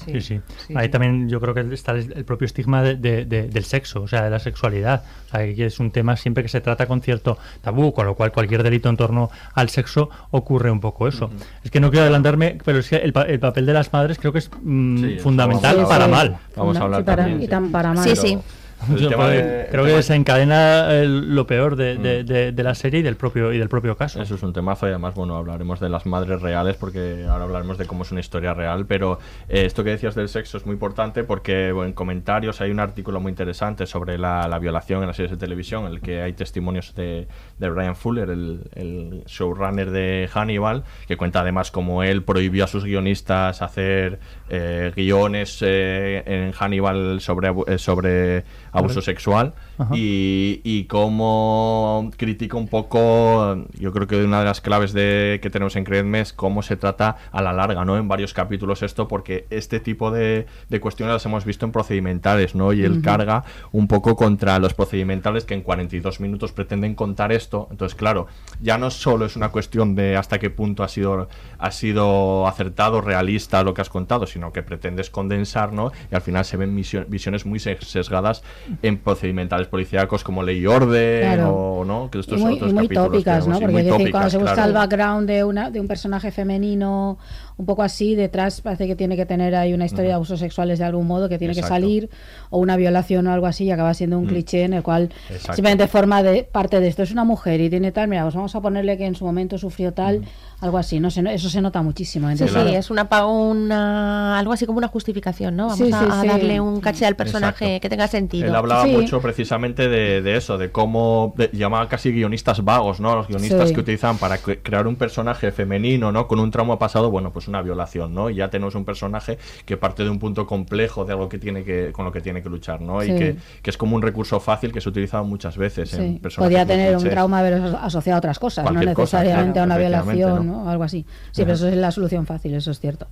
sí, 0.07 0.23
sí, 0.23 0.41
Ahí 0.75 0.89
también 0.89 1.29
yo 1.29 1.39
creo 1.39 1.53
que 1.53 1.61
está 1.75 1.93
el 1.93 2.25
propio 2.25 2.47
estigma 2.47 2.83
de, 2.83 3.27
del 3.27 3.65
sexo, 3.65 4.03
o 4.03 4.09
sea, 4.09 4.25
de 4.25 4.31
la 4.31 4.39
sexualidad. 4.39 5.05
O 5.27 5.31
sea, 5.33 5.55
que 5.55 5.67
es 5.67 5.79
un 5.81 5.91
tema 5.91 6.17
siempre 6.17 6.43
que 6.43 6.49
se 6.49 6.63
trata 6.63 6.87
con 6.87 7.03
cierto 7.03 7.37
tabú, 7.61 7.93
con 7.93 8.07
lo 8.07 8.15
cual 8.15 8.33
cualquier 8.33 8.63
delito 8.63 8.89
en 8.89 8.97
torno 8.97 9.31
al 9.53 9.69
sexo 9.69 10.09
ocurre 10.31 10.71
un 10.71 10.81
poco 10.81 11.09
eso. 11.09 11.31
Es 11.63 11.71
que 11.71 11.79
no 11.79 11.91
quiero 11.91 12.05
adelantarme, 12.05 12.57
pero 12.65 12.79
es 12.79 12.89
que 12.89 12.97
el, 12.97 13.13
papel 13.13 13.67
de 13.67 13.73
las 13.75 13.93
madres 13.93 14.19
creo 14.19 14.33
que 14.33 14.39
es 14.39 14.51
mm, 14.63 15.19
fundamental 15.19 15.87
para 15.87 16.09
mal. 16.09 16.39
Vamos 16.57 16.75
a 16.79 16.85
hablar 16.85 17.05
también. 17.05 17.43
Y 17.43 17.49
tan 17.49 17.71
para 17.71 17.93
mal. 17.93 18.09
Sí, 18.09 18.17
sí 18.17 18.39
creo 18.87 19.85
que 19.85 19.93
desencadena 19.93 21.03
lo 21.05 21.47
peor 21.47 21.77
de, 21.77 21.97
de, 21.97 22.53
de, 22.53 22.63
la 22.63 22.75
serie 22.75 23.01
y 23.01 23.03
del 23.03 23.17
propio 23.17 23.53
y 23.53 23.59
del 23.59 23.69
propio 23.69 23.97
caso. 23.97 24.21
Eso 24.21 24.35
es 24.35 24.43
un 24.43 24.53
temazo 24.53 24.87
y 24.87 24.91
además 24.91 25.15
bueno 25.15 25.37
hablaremos 25.37 25.81
de 25.81 25.89
las 25.89 26.07
madres 26.07 26.41
reales 26.41 26.77
porque 26.77 27.27
ahora 27.29 27.45
hablaremos 27.45 27.79
de 27.79 27.87
cómo 27.87 28.03
es 28.03 28.13
una 28.13 28.21
historia 28.21 28.55
real, 28.55 28.87
pero 28.87 29.19
eh, 29.49 29.65
esto 29.67 29.85
que 29.85 29.91
decías 29.91 30.15
del 30.15 30.29
sexo 30.29 30.57
es 30.57 30.67
muy 30.67 30.75
importante 30.75 31.25
porque 31.25 31.69
en 31.69 31.93
comentarios 31.93 32.61
hay 32.61 32.71
un 32.71 32.81
artículo 32.81 33.21
muy 33.21 33.31
interesante 33.31 33.87
sobre 33.87 34.19
la, 34.19 34.49
la, 34.49 34.59
violación 34.59 35.01
en 35.03 35.09
las 35.09 35.17
series 35.17 35.33
de 35.33 35.37
televisión, 35.37 35.87
en 35.87 35.93
el 35.93 36.01
que 36.01 36.23
hay 36.23 36.33
testimonios 36.33 36.95
de, 36.95 37.27
de 37.59 37.71
Brian 37.71 37.97
Fuller, 37.97 38.31
el, 38.31 38.61
el, 38.75 39.25
showrunner 39.27 39.91
de 39.91 40.29
Hannibal, 40.33 40.85
que 41.07 41.17
cuenta 41.17 41.41
además 41.41 41.71
cómo 41.71 42.03
él 42.03 42.23
prohibió 42.23 42.65
a 42.65 42.67
sus 42.67 42.85
guionistas 42.85 43.63
hacer 43.63 44.21
eh, 44.49 44.93
guiones 44.95 45.59
eh, 45.63 46.23
en 46.27 46.53
Hannibal 46.53 47.21
sobre 47.21 47.53
sobre 47.79 48.45
abuso 48.73 49.03
sexual 49.03 49.53
y, 49.93 50.61
y 50.65 50.85
cómo 50.85 52.11
critica 52.17 52.57
un 52.57 52.69
poco, 52.69 53.67
yo 53.79 53.93
creo 53.93 54.07
que 54.07 54.25
una 54.25 54.41
de 54.41 54.45
las 54.47 54.61
claves 54.61 54.93
de, 54.93 55.39
que 55.43 55.51
tenemos 55.51 55.77
en 55.77 55.85
Creedme 55.85 56.21
es 56.21 56.33
cómo 56.33 56.63
se 56.63 56.77
trata 56.77 57.17
a 57.31 57.43
la 57.43 57.53
larga, 57.53 57.85
¿no? 57.85 57.97
En 57.99 58.09
varios 58.09 58.33
capítulos 58.33 58.83
esto, 58.83 59.09
porque 59.09 59.47
este 59.51 59.81
tipo 59.81 60.11
de, 60.11 60.47
de 60.69 60.81
cuestiones 60.81 61.13
las 61.13 61.27
hemos 61.27 61.45
visto 61.45 61.67
en 61.67 61.73
procedimentales, 61.73 62.55
¿no? 62.55 62.73
Y 62.73 62.83
él 62.83 63.03
carga 63.03 63.45
un 63.73 63.89
poco 63.89 64.17
contra 64.17 64.59
los 64.59 64.75
procedimentales 64.75 65.45
que 65.45 65.55
en 65.55 65.63
42 65.63 66.21
minutos 66.21 66.53
pretenden 66.53 66.95
contar 66.95 67.33
esto. 67.33 67.69
Entonces, 67.71 67.95
claro, 67.95 68.27
ya 68.61 68.79
no 68.79 68.91
solo 68.91 69.27
es 69.27 69.37
una 69.37 69.51
cuestión 69.51 69.95
de 69.95 70.17
hasta 70.17 70.39
qué 70.39 70.51
punto 70.51 70.83
ha 70.83 70.89
sido, 70.89 71.29
ha 71.59 71.71
sido 71.71 72.47
acertado, 72.47 73.01
realista 73.01 73.63
lo 73.63 73.75
que 73.75 73.83
has 73.83 73.91
contado, 73.91 74.27
sino 74.27 74.53
que 74.53 74.63
pretendes 74.63 75.11
condensar, 75.11 75.73
¿no? 75.73 75.93
Y 76.11 76.15
al 76.15 76.23
final 76.23 76.45
se 76.45 76.57
ven 76.57 76.75
visiones 76.75 77.45
muy 77.45 77.59
sesgadas 77.59 78.43
en 78.83 78.99
procedimentales 78.99 79.67
policíacos 79.69 80.25
como 80.25 80.43
Ley 80.43 80.59
y 80.59 80.67
Orden 80.67 81.41
o 81.45 81.85
no 81.85 82.11
que 82.11 82.21
estos 82.21 82.39
y 82.39 82.43
muy, 82.43 82.55
otros 82.55 82.73
muy 82.73 82.89
tópicas 82.89 83.47
no 83.47 83.59
porque 83.59 83.83
decir, 83.83 84.11
cuando 84.11 84.31
se 84.31 84.39
busca 84.39 84.65
el 84.65 84.73
background 84.73 85.29
de 85.29 85.45
una 85.45 85.71
de 85.71 85.81
un 85.81 85.89
personaje 85.89 86.31
femenino 86.31 87.19
un 87.63 87.67
poco 87.67 87.85
así 87.85 88.17
detrás 88.17 88.61
parece 88.61 88.89
que 88.89 88.97
tiene 88.97 89.15
que 89.15 89.25
tener 89.25 89.55
ahí 89.55 89.73
una 89.73 89.87
historia 89.87 90.09
de 90.09 90.15
abusos 90.15 90.41
sexuales 90.41 90.81
de 90.81 90.85
algún 90.85 91.07
modo 91.07 91.29
que 91.29 91.39
tiene 91.39 91.55
que 91.55 91.63
salir 91.63 92.11
o 92.51 92.59
una 92.59 92.77
violación 92.77 93.29
o 93.29 93.33
algo 93.33 93.47
así 93.47 93.67
y 93.67 93.71
acaba 93.71 93.95
siendo 93.95 94.19
un 94.19 94.27
cliché 94.27 94.65
en 94.65 94.73
el 94.73 94.83
cual 94.83 95.11
simplemente 95.39 95.87
forma 95.87 96.25
de 96.25 96.43
parte 96.43 96.81
de 96.81 96.89
esto. 96.89 97.05
Es 97.05 97.13
una 97.13 97.23
mujer 97.23 97.61
y 97.61 97.71
tiene 97.71 97.93
tal 97.93 98.09
mira 98.09 98.25
pues 98.25 98.35
vamos 98.35 98.55
a 98.57 98.61
ponerle 98.61 98.99
que 98.99 99.07
en 99.07 99.15
su 99.15 99.25
momento 99.25 99.59
sufrió 99.59 99.93
tal 99.93 100.23
algo 100.63 100.79
así, 100.79 101.01
no 101.01 101.09
eso 101.09 101.51
se 101.51 101.61
nota 101.61 101.83
muchísimo. 101.83 102.31
Sí, 102.37 102.47
sí, 102.47 102.59
es 102.75 102.89
una, 102.91 103.09
una, 103.27 104.39
algo 104.39 104.53
así 104.53 104.65
como 104.65 104.79
una 104.79 104.87
justificación, 104.87 105.57
¿no? 105.57 105.67
Vamos 105.67 105.93
a, 105.93 106.25
darle 106.25 106.61
un 106.61 106.81
caché 106.81 107.05
al 107.05 107.17
personaje 107.17 107.81
que 107.81 107.89
tenga 107.89 108.07
sentido. 108.07 108.47
Él 108.47 108.55
hablaba 108.55 108.87
mucho 108.87 109.21
precisamente 109.21 109.89
de, 109.89 110.37
eso, 110.37 110.59
de 110.59 110.71
cómo 110.71 111.35
llamaba 111.53 111.89
casi 111.89 112.13
guionistas 112.13 112.65
vagos, 112.65 113.01
¿no? 113.01 113.17
Los 113.17 113.27
guionistas 113.27 113.73
que 113.73 113.81
utilizan 113.81 114.19
para 114.19 114.39
crear 114.39 114.87
un 114.87 114.95
personaje 114.95 115.51
femenino, 115.51 116.13
¿no? 116.13 116.29
Con 116.29 116.39
un 116.39 116.53
trauma 116.53 116.79
pasado, 116.79 117.11
bueno, 117.11 117.33
pues 117.33 117.49
una 117.53 117.63
violación, 117.63 118.15
¿no? 118.15 118.31
Y 118.31 118.37
ya 118.37 118.49
tenemos 118.49 118.75
un 118.75 118.85
personaje 118.85 119.39
que 119.67 119.77
parte 119.77 120.05
de 120.05 120.11
un 120.11 120.19
punto 120.19 120.47
complejo 120.47 121.05
de 121.05 121.13
algo 121.13 121.29
que 121.29 121.39
tiene 121.39 121.65
que 121.65 121.93
con 121.93 122.05
lo 122.05 122.13
que 122.13 122.21
tiene 122.21 122.43
que 122.43 122.49
luchar, 122.49 122.81
¿no? 122.81 123.03
Y 123.05 123.09
que, 123.09 123.37
que, 123.63 123.71
es 123.71 123.77
como 123.77 123.95
un 123.95 124.03
recurso 124.03 124.41
fácil 124.41 124.73
que 124.73 124.81
se 124.81 124.89
ha 124.89 124.91
utilizado 124.91 125.25
muchas 125.25 125.57
veces 125.57 125.93
en 125.95 126.19
personajes. 126.19 126.51
Podría 126.51 126.67
tener 126.67 126.97
un 126.97 127.09
trauma 127.09 127.41
asociado 127.83 128.17
a 128.17 128.19
otras 128.19 128.39
cosas, 128.39 128.65
no 128.71 128.81
necesariamente 128.81 129.61
a 129.61 129.65
una 129.65 129.77
violación 129.77 130.67
algo 130.67 130.85
así. 130.85 131.05
Sí, 131.31 131.43
pero 131.43 131.53
eso 131.55 131.69
es 131.69 131.77
la 131.77 131.91
solución 131.91 132.27
fácil, 132.27 132.55
eso 132.55 132.71
es 132.71 132.81
cierto. 132.81 133.07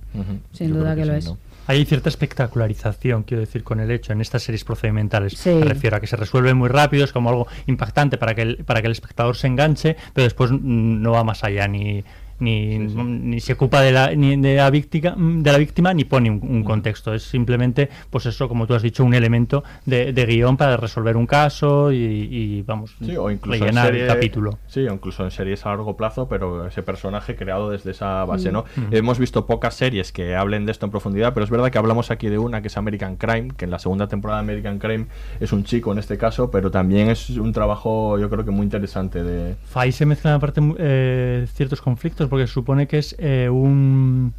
Sin 0.51 0.73
duda 0.73 0.95
que, 0.95 1.05
lo 1.05 1.13
es. 1.13 1.31
hay 1.67 1.85
cierta 1.85 2.09
espectacularización, 2.09 3.23
quiero 3.23 3.41
decir, 3.41 3.63
con 3.63 3.79
el 3.79 3.91
hecho 3.91 4.13
en 4.13 4.21
estas 4.21 4.43
series 4.43 4.63
procedimentales. 4.63 5.45
Me 5.45 5.65
refiero 5.65 5.97
a 5.97 5.99
que 5.99 6.07
se 6.07 6.15
resuelve 6.15 6.53
muy 6.53 6.69
rápido, 6.69 7.03
es 7.03 7.13
como 7.13 7.29
algo 7.29 7.47
impactante 7.67 8.17
para 8.17 8.33
que 8.35 8.41
el, 8.41 8.57
para 8.65 8.81
que 8.81 8.87
el 8.87 8.93
espectador 8.93 9.35
se 9.35 9.47
enganche, 9.47 9.95
pero 10.13 10.23
después 10.23 10.51
no 10.51 11.11
va 11.11 11.23
más 11.23 11.43
allá 11.43 11.67
ni 11.67 12.03
ni, 12.41 12.79
ni 12.79 13.39
se 13.39 13.53
ocupa 13.53 13.81
de 13.81 13.91
la, 13.91 14.13
ni 14.15 14.35
de 14.35 14.55
la 14.55 14.69
víctima 14.69 15.15
de 15.17 15.51
la 15.51 15.57
víctima 15.57 15.93
ni 15.93 16.05
pone 16.05 16.29
un, 16.29 16.63
contexto 16.63 17.13
es 17.13 17.23
simplemente 17.23 17.89
pues 18.09 18.25
eso 18.25 18.49
como 18.49 18.65
tú 18.65 18.73
has 18.73 18.81
dicho 18.81 19.03
un 19.03 19.13
elemento 19.13 19.63
de, 19.85 20.11
de 20.11 20.25
guion 20.25 20.57
para 20.57 20.75
resolver 20.75 21.17
un 21.17 21.27
caso 21.27 21.91
y, 21.91 22.63
vamos 22.63 22.95
sí, 22.99 23.15
o 23.15 23.29
incluso 23.29 23.59
rellenar 23.59 23.95
el 23.95 24.07
capítulo 24.07 24.57
sí 24.67 24.81
o 24.87 24.93
incluso 24.93 25.23
en 25.23 25.31
series 25.31 25.65
a 25.65 25.69
largo 25.69 25.95
plazo 25.95 26.27
pero 26.27 26.65
ese 26.65 26.81
personaje 26.81 27.35
creado 27.35 27.69
desde 27.69 27.91
esa 27.91 28.25
base 28.25 28.49
mm. 28.49 28.53
no 28.53 28.65
mm. 28.75 28.95
hemos 28.95 29.19
visto 29.19 29.45
pocas 29.45 29.75
series 29.75 30.11
que 30.11 30.35
hablen 30.35 30.65
de 30.65 30.71
esto 30.71 30.85
en 30.85 30.91
profundidad 30.91 31.33
pero 31.33 31.43
es 31.43 31.51
verdad 31.51 31.69
que 31.71 31.77
hablamos 31.77 32.09
aquí 32.09 32.27
de 32.27 32.39
una 32.39 32.61
que 32.61 32.69
es 32.69 32.77
American 32.77 33.17
Crime 33.17 33.49
que 33.55 33.65
en 33.65 33.71
la 33.71 33.79
segunda 33.79 34.07
temporada 34.07 34.41
de 34.41 34.45
American 34.45 34.79
Crime 34.79 35.05
es 35.39 35.53
un 35.53 35.63
chico 35.63 35.91
en 35.91 35.99
este 35.99 36.17
caso 36.17 36.49
pero 36.49 36.71
también 36.71 37.09
es 37.09 37.29
un 37.29 37.53
trabajo 37.53 38.17
yo 38.17 38.29
creo 38.29 38.43
que 38.43 38.51
muy 38.51 38.63
interesante 38.63 39.23
de 39.23 39.55
ahí 39.75 39.91
se 39.91 40.05
mezclan 40.07 40.33
aparte 40.33 40.61
eh, 40.79 41.45
ciertos 41.53 41.81
conflictos 41.81 42.30
porque 42.31 42.47
supone 42.47 42.87
que 42.87 42.97
es 42.97 43.13
eh, 43.19 43.49
un... 43.49 44.33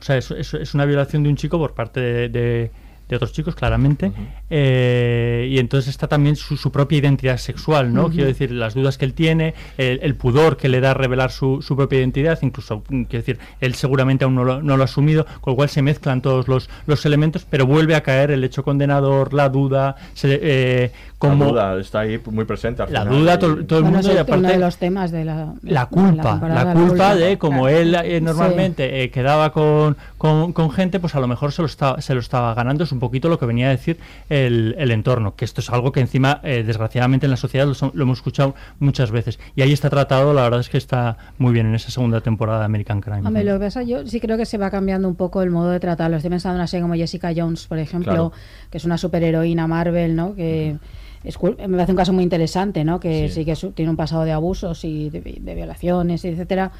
O 0.00 0.04
sea, 0.04 0.16
es, 0.16 0.30
es, 0.30 0.74
una 0.74 0.84
violación 0.84 1.24
de 1.24 1.28
un 1.28 1.34
chico 1.34 1.58
por 1.58 1.74
parte 1.74 2.28
de 2.28 2.70
otros 3.16 3.32
chicos, 3.32 3.54
claramente. 3.54 4.12
Eh, 4.50 5.48
y 5.50 5.58
entonces 5.58 5.90
está 5.90 6.08
también 6.08 6.36
su, 6.36 6.70
propia 6.70 6.98
identidad 6.98 7.36
sexual, 7.38 7.92
¿no? 7.92 8.10
Quiero 8.10 8.26
decir, 8.26 8.50
las 8.50 8.74
dudas 8.74 8.98
que 8.98 9.04
él 9.04 9.14
tiene, 9.14 9.54
el, 9.76 10.14
pudor 10.14 10.56
que 10.56 10.68
le 10.68 10.80
da 10.80 10.94
revelar 10.94 11.30
su, 11.30 11.62
su, 11.62 11.76
propia 11.76 11.98
identidad, 11.98 12.38
incluso, 12.42 12.82
quiero 12.82 13.06
decir, 13.08 13.38
él 13.60 13.74
seguramente 13.74 14.24
aún 14.24 14.34
no 14.34 14.44
lo, 14.44 14.62
no 14.62 14.76
lo, 14.76 14.82
ha 14.82 14.84
asumido, 14.84 15.26
con 15.40 15.52
lo 15.52 15.56
cual 15.56 15.68
se 15.68 15.82
mezclan 15.82 16.20
todos 16.22 16.48
los, 16.48 16.68
los 16.86 17.04
elementos, 17.06 17.46
pero 17.48 17.66
vuelve 17.66 17.94
a 17.94 18.02
caer 18.02 18.30
el 18.30 18.44
hecho 18.44 18.62
condenador, 18.62 19.32
la 19.32 19.48
duda, 19.48 19.96
se, 20.14 20.38
eh, 20.42 20.92
como... 21.18 21.46
La 21.46 21.50
duda 21.50 21.80
está 21.80 22.00
ahí 22.00 22.20
muy 22.30 22.44
presente. 22.44 22.84
la 22.88 23.04
duda, 23.04 23.38
todo, 23.38 23.78
el 23.78 23.84
mundo, 23.84 24.12
y 24.12 24.16
aparte... 24.16 24.38
Uno 24.38 24.48
de 24.48 24.58
los 24.58 24.76
temas 24.76 25.10
de 25.10 25.24
la... 25.24 25.54
La 25.62 25.86
culpa, 25.86 26.40
la, 26.48 26.72
culpa 26.72 27.14
de, 27.14 27.38
como 27.38 27.68
él 27.68 27.94
eh, 27.94 28.20
normalmente 28.20 29.10
quedaba 29.10 29.52
con, 29.52 29.96
con, 30.18 30.52
con, 30.52 30.70
gente, 30.70 31.00
pues 31.00 31.14
a 31.14 31.20
lo 31.20 31.28
mejor 31.28 31.52
se 31.52 31.62
lo, 31.62 31.66
estaba, 31.66 32.00
se 32.00 32.14
lo 32.14 32.20
estaba 32.20 32.54
ganando, 32.54 32.84
es 32.84 32.92
un 32.92 33.00
poquito 33.02 33.28
lo 33.28 33.36
que 33.36 33.46
venía 33.46 33.66
a 33.66 33.70
decir 33.70 33.98
el, 34.28 34.76
el 34.78 34.92
entorno, 34.92 35.34
que 35.34 35.44
esto 35.44 35.60
es 35.60 35.68
algo 35.70 35.90
que 35.90 35.98
encima, 35.98 36.40
eh, 36.44 36.62
desgraciadamente, 36.64 37.26
en 37.26 37.30
la 37.30 37.36
sociedad 37.36 37.66
lo, 37.66 38.02
hemos 38.02 38.18
escuchado 38.18 38.54
muchas 38.78 39.10
veces. 39.10 39.40
Y 39.56 39.62
ahí 39.62 39.72
está 39.72 39.90
tratado, 39.90 40.32
la 40.32 40.42
verdad 40.42 40.60
es 40.60 40.68
que 40.68 40.78
está 40.78 41.16
muy 41.36 41.52
bien 41.52 41.66
en 41.66 41.74
esa 41.74 41.90
segunda 41.90 42.20
temporada 42.20 42.60
de 42.60 42.64
American 42.66 43.00
Crime. 43.00 43.26
Hombre, 43.26 43.42
lo 43.42 43.54
que 43.54 43.66
pasa, 43.66 43.82
yo 43.82 44.06
sí 44.06 44.20
creo 44.20 44.36
que 44.36 44.46
se 44.46 44.56
va 44.56 44.70
cambiando 44.70 45.08
un 45.08 45.16
poco 45.16 45.42
el 45.42 45.50
modo 45.50 45.70
de 45.70 45.80
tratarlo. 45.80 46.16
Estoy 46.16 46.30
pensando 46.30 46.54
en 46.54 46.60
una 46.60 46.68
serie 46.68 46.82
como 46.82 46.94
Jessica 46.94 47.32
Jones, 47.36 47.66
por 47.66 47.78
ejemplo, 47.78 48.32
que 48.70 48.78
es 48.78 48.84
una 48.84 48.96
superheroína 48.96 49.66
Marvel, 49.66 50.14
¿no? 50.14 50.36
Que... 50.36 50.76
me 51.24 51.76
parece 51.76 51.90
un 51.90 51.96
caso 51.96 52.12
muy 52.12 52.22
interesante, 52.22 52.84
¿no? 52.84 53.00
Que 53.00 53.28
sí, 53.28 53.44
que 53.44 53.56
tiene 53.74 53.90
un 53.90 53.96
pasado 53.96 54.22
de 54.22 54.30
abusos 54.30 54.84
y 54.84 55.10
de, 55.10 55.20
de 55.40 55.54
violaciones, 55.56 56.24
etcétera 56.24 56.70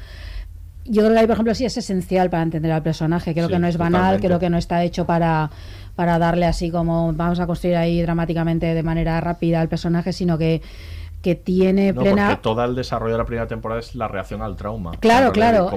yo 0.85 1.01
creo 1.01 1.13
que 1.13 1.19
ahí, 1.19 1.27
por 1.27 1.33
ejemplo, 1.33 1.55
sí 1.55 1.65
es 1.65 1.77
esencial 1.77 2.29
para 2.29 2.43
entender 2.43 2.71
al 2.71 2.83
personaje. 2.83 3.33
Creo 3.33 3.47
que 3.49 3.59
no 3.59 3.67
es 3.67 3.77
banal, 3.77 4.19
creo 4.19 4.39
que 4.39 4.49
no 4.49 4.57
está 4.57 4.83
hecho 4.83 5.05
para, 5.05 5.49
para 5.95 6.19
darle 6.19 6.45
así 6.45 6.71
como 6.71 7.13
vamos 7.13 7.39
a 7.39 7.47
construir 7.47 7.77
ahí 7.77 8.01
dramáticamente 8.01 8.73
de 8.73 8.83
manera 8.83 9.19
rápida 9.21 9.61
al 9.61 9.69
personaje, 9.69 10.13
sino 10.13 10.37
que 10.37 10.61
que 11.23 11.35
tiene 11.35 11.93
plena. 11.93 12.27
Porque 12.27 12.41
todo 12.41 12.65
el 12.65 12.75
desarrollo 12.75 13.13
de 13.13 13.17
la 13.17 13.25
primera 13.25 13.47
temporada 13.47 13.79
es 13.79 13.95
la 13.95 14.09
reacción 14.09 14.41
al 14.41 14.57
trauma. 14.57 14.91
Claro, 14.99 15.31
claro. 15.31 15.69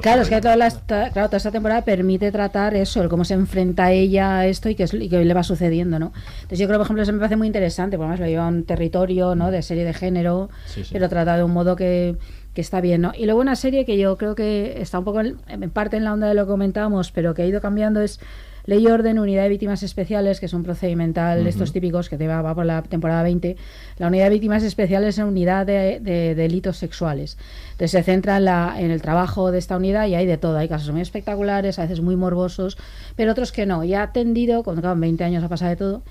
Claro, 0.00 0.22
es 0.22 0.28
que 0.28 0.40
toda, 0.40 0.56
claro, 0.86 1.26
toda 1.26 1.36
esta 1.36 1.50
temporada 1.50 1.82
permite 1.82 2.30
tratar 2.30 2.76
eso, 2.76 3.02
el 3.02 3.08
cómo 3.08 3.24
se 3.24 3.34
enfrenta 3.34 3.90
ella 3.90 4.38
a 4.38 4.46
esto 4.46 4.68
y 4.68 4.76
qué, 4.76 4.84
es, 4.84 4.94
y 4.94 5.08
qué 5.08 5.24
le 5.24 5.34
va 5.34 5.42
sucediendo, 5.42 5.98
¿no? 5.98 6.12
Entonces 6.34 6.60
yo 6.60 6.68
creo, 6.68 6.78
por 6.78 6.86
ejemplo, 6.86 7.02
eso 7.02 7.12
me 7.12 7.18
parece 7.18 7.34
muy 7.34 7.48
interesante, 7.48 7.96
porque 7.96 8.10
además 8.10 8.20
lo 8.20 8.26
lleva 8.26 8.44
a 8.44 8.48
un 8.48 8.62
territorio, 8.62 9.34
¿no? 9.34 9.50
De 9.50 9.60
serie 9.62 9.84
de 9.84 9.92
género, 9.92 10.50
pero 10.92 11.08
trata 11.08 11.36
de 11.36 11.42
un 11.42 11.50
modo 11.50 11.74
que 11.74 12.16
que 12.54 12.60
está 12.60 12.80
bien, 12.80 13.02
¿no? 13.02 13.12
Y 13.16 13.26
luego 13.26 13.40
una 13.40 13.56
serie 13.56 13.84
que 13.84 13.96
yo 13.96 14.16
creo 14.16 14.34
que 14.34 14.80
está 14.80 14.98
un 14.98 15.04
poco 15.04 15.20
en, 15.20 15.70
parte 15.70 15.96
en 15.96 16.04
la 16.04 16.12
onda 16.12 16.28
de 16.28 16.34
lo 16.34 16.44
que 16.46 16.50
comentábamos, 16.50 17.12
pero 17.12 17.34
que 17.34 17.42
ha 17.42 17.46
ido 17.46 17.60
cambiando 17.60 18.00
es 18.00 18.20
Ley 18.66 18.84
y 18.84 18.86
Orden, 18.88 19.18
Unidad 19.18 19.44
de 19.44 19.48
Víctimas 19.48 19.82
Especiales, 19.82 20.38
que 20.38 20.46
es 20.46 20.52
un 20.52 20.62
procedimental 20.62 21.44
de 21.44 21.50
estos 21.50 21.72
típicos 21.72 22.08
que 22.08 22.18
te 22.18 22.26
va, 22.26 22.42
va, 22.42 22.54
por 22.54 22.66
la 22.66 22.82
temporada 22.82 23.22
20. 23.22 23.56
La 23.98 24.08
Unidad 24.08 24.24
de 24.24 24.30
Víctimas 24.30 24.62
Especiales 24.62 25.10
es 25.10 25.18
una 25.18 25.28
unidad 25.28 25.66
de, 25.66 26.00
delitos 26.36 26.76
sexuales. 26.76 27.38
Entonces 27.72 27.92
se 27.92 28.02
centra 28.02 28.36
en, 28.36 28.44
la, 28.44 28.74
en 28.78 28.90
el 28.90 29.00
trabajo 29.00 29.50
de 29.50 29.58
esta 29.58 29.76
unidad 29.76 30.06
y 30.08 30.14
hay 30.14 30.26
de 30.26 30.36
todo. 30.36 30.58
Hay 30.58 30.68
casos 30.68 30.90
muy 30.90 31.00
espectaculares, 31.00 31.78
a 31.78 31.82
veces 31.82 32.00
muy 32.00 32.16
morbosos, 32.16 32.76
pero 33.16 33.32
otros 33.32 33.50
que 33.50 33.64
no. 33.64 33.82
Y 33.82 33.94
ha 33.94 34.12
tendido, 34.12 34.60
acaban 34.60 35.00
20 35.00 35.24
años 35.24 35.42
ha 35.42 35.48
pasado 35.48 35.70
de 35.70 35.76
todo, 35.76 36.02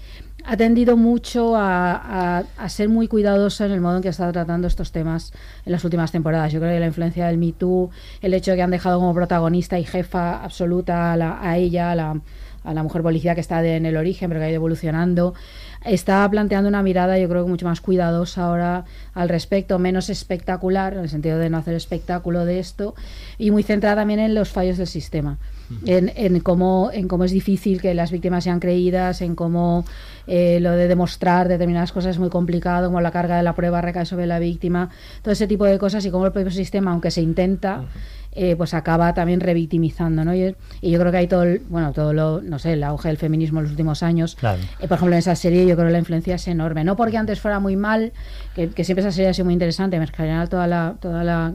ha 0.45 0.57
tendido 0.57 0.97
mucho 0.97 1.53
a, 1.55 2.43
ser 2.67 2.89
muy 2.89 3.07
cuidadoso 3.07 3.65
en 3.65 3.71
el 3.71 3.81
modo 3.81 3.97
en 3.97 4.03
que 4.03 4.09
está 4.09 4.31
tratando 4.31 4.67
estos 4.67 4.91
temas 4.91 5.33
en 5.65 5.71
las 5.71 5.83
últimas 5.83 6.11
temporadas. 6.11 6.51
Yo 6.51 6.59
creo 6.59 6.73
que 6.73 6.79
la 6.79 6.87
influencia 6.87 7.27
del 7.27 7.37
Me 7.37 7.51
Too, 7.51 7.89
el 8.21 8.33
hecho 8.33 8.51
de 8.51 8.57
que 8.57 8.63
han 8.63 8.71
dejado 8.71 8.99
como 8.99 9.13
protagonista 9.13 9.79
y 9.79 9.85
jefa 9.85 10.43
absoluta 10.43 11.13
a, 11.13 11.57
ella, 11.57 11.91
a 11.91 11.95
la, 11.95 12.21
a 12.63 12.73
la, 12.73 12.83
mujer 12.83 13.01
policía 13.01 13.35
que 13.35 13.41
está 13.41 13.65
en 13.65 13.85
el 13.85 13.97
origen, 13.97 14.29
pero 14.29 14.39
que 14.39 14.45
ha 14.45 14.49
ido 14.49 14.57
evolucionando, 14.57 15.33
está 15.83 16.27
planteando 16.29 16.69
una 16.69 16.83
mirada, 16.83 17.17
yo 17.17 17.29
creo 17.29 17.43
que 17.43 17.49
mucho 17.49 17.65
más 17.65 17.81
cuidadosa 17.81 18.45
ahora 18.45 18.85
al 19.13 19.29
respecto, 19.29 19.79
menos 19.79 20.09
espectacular, 20.09 20.93
en 20.93 20.99
el 20.99 21.09
sentido 21.09 21.37
de 21.37 21.49
no 21.49 21.57
hacer 21.57 21.75
espectáculo 21.75 22.45
de 22.45 22.59
esto, 22.59 22.95
y 23.37 23.51
muy 23.51 23.63
centrada 23.63 23.97
también 23.97 24.19
en 24.19 24.35
los 24.35 24.49
fallos 24.49 24.77
del 24.77 24.87
sistema 24.87 25.37
en, 25.85 26.11
en, 26.15 26.39
cómo, 26.39 26.89
en 26.93 27.07
cómo 27.07 27.23
es 27.23 27.31
difícil 27.31 27.81
que 27.81 27.93
las 27.93 28.11
víctimas 28.11 28.43
sean 28.43 28.59
creídas, 28.59 29.21
en 29.21 29.35
cómo 29.35 29.85
eh, 30.27 30.59
lo 30.61 30.71
de 30.71 30.87
demostrar 30.87 31.47
determinadas 31.47 31.91
cosas 31.91 32.11
es 32.11 32.19
muy 32.19 32.29
complicado, 32.29 32.87
como 32.87 33.01
la 33.01 33.11
carga 33.11 33.37
de 33.37 33.43
la 33.43 33.55
prueba 33.55 33.81
recae 33.81 34.05
sobre 34.05 34.27
la 34.27 34.39
víctima, 34.39 34.89
todo 35.21 35.31
ese 35.31 35.47
tipo 35.47 35.65
de 35.65 35.79
cosas 35.79 36.05
y 36.05 36.11
cómo 36.11 36.25
el 36.25 36.31
propio 36.31 36.51
sistema, 36.51 36.91
aunque 36.91 37.11
se 37.11 37.21
intenta, 37.21 37.85
eh, 38.31 38.55
pues 38.55 38.75
acaba 38.75 39.11
también 39.15 39.39
revictimizando, 39.39 40.23
¿no? 40.23 40.35
Y, 40.35 40.55
yo 40.83 40.99
creo 40.99 41.11
que 41.11 41.17
hay 41.17 41.27
todo, 41.27 41.43
el, 41.43 41.63
bueno, 41.67 41.93
todo 41.93 42.13
lo, 42.13 42.41
no 42.41 42.59
sé, 42.59 42.73
el 42.73 42.83
auge 42.83 43.07
del 43.07 43.17
feminismo 43.17 43.59
en 43.59 43.63
los 43.63 43.71
últimos 43.71 44.03
años. 44.03 44.37
Eh, 44.43 44.87
por 44.87 44.97
ejemplo, 44.97 45.15
en 45.15 45.19
esa 45.19 45.35
serie 45.35 45.65
yo 45.65 45.75
creo 45.75 45.87
que 45.87 45.93
la 45.93 45.99
influencia 45.99 46.35
es 46.35 46.47
enorme. 46.47 46.83
No 46.83 46.95
porque 46.95 47.17
antes 47.17 47.39
fuera 47.39 47.59
muy 47.59 47.75
mal, 47.75 48.13
que, 48.53 48.69
siempre 48.83 49.01
esa 49.01 49.11
serie 49.11 49.29
ha 49.29 49.33
sido 49.33 49.45
muy 49.45 49.53
interesante, 49.53 49.97
en 49.97 50.05
general 50.07 50.47
toda 50.47 50.67
la, 50.67 50.95
toda 50.99 51.23
la 51.23 51.53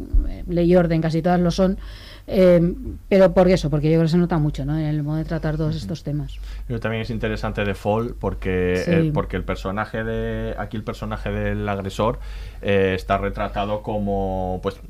ley 0.49 0.73
y 0.73 0.75
orden, 0.75 1.01
casi 1.01 1.23
todas 1.23 1.39
lo 1.39 1.53
son, 1.53 1.79
eh, 2.27 2.75
pero 3.09 3.35
por 3.35 3.49
eso, 3.49 3.69
porque 3.69 3.89
yo 3.89 3.95
creo 3.95 4.03
que 4.03 4.09
se 4.09 4.19
nota 4.19 4.39
mucho 4.39 4.65
¿no? 4.65 4.79
en 4.79 4.87
el 4.87 5.03
modo 5.03 5.17
de 5.17 5.25
tratar 5.25 5.57
todos 5.57 5.77
estos 5.77 6.03
temas. 6.03 6.39
Pero 6.67 6.81
también 6.81 7.03
es 7.03 7.11
interesante 7.11 7.65
de 7.65 7.75
Fall 7.75 8.15
porque, 8.19 8.83
eh, 8.87 9.11
porque 9.13 9.37
el 9.37 9.45
personaje 9.45 10.05
de 10.05 10.55
aquí 10.59 10.77
el 10.77 10.85
personaje 10.85 11.31
del 11.31 11.69
agresor 11.69 12.19
eh, 12.65 12.95
está 12.95 13.19
retratado 13.19 13.83
como 13.83 14.59
pues 14.63 14.81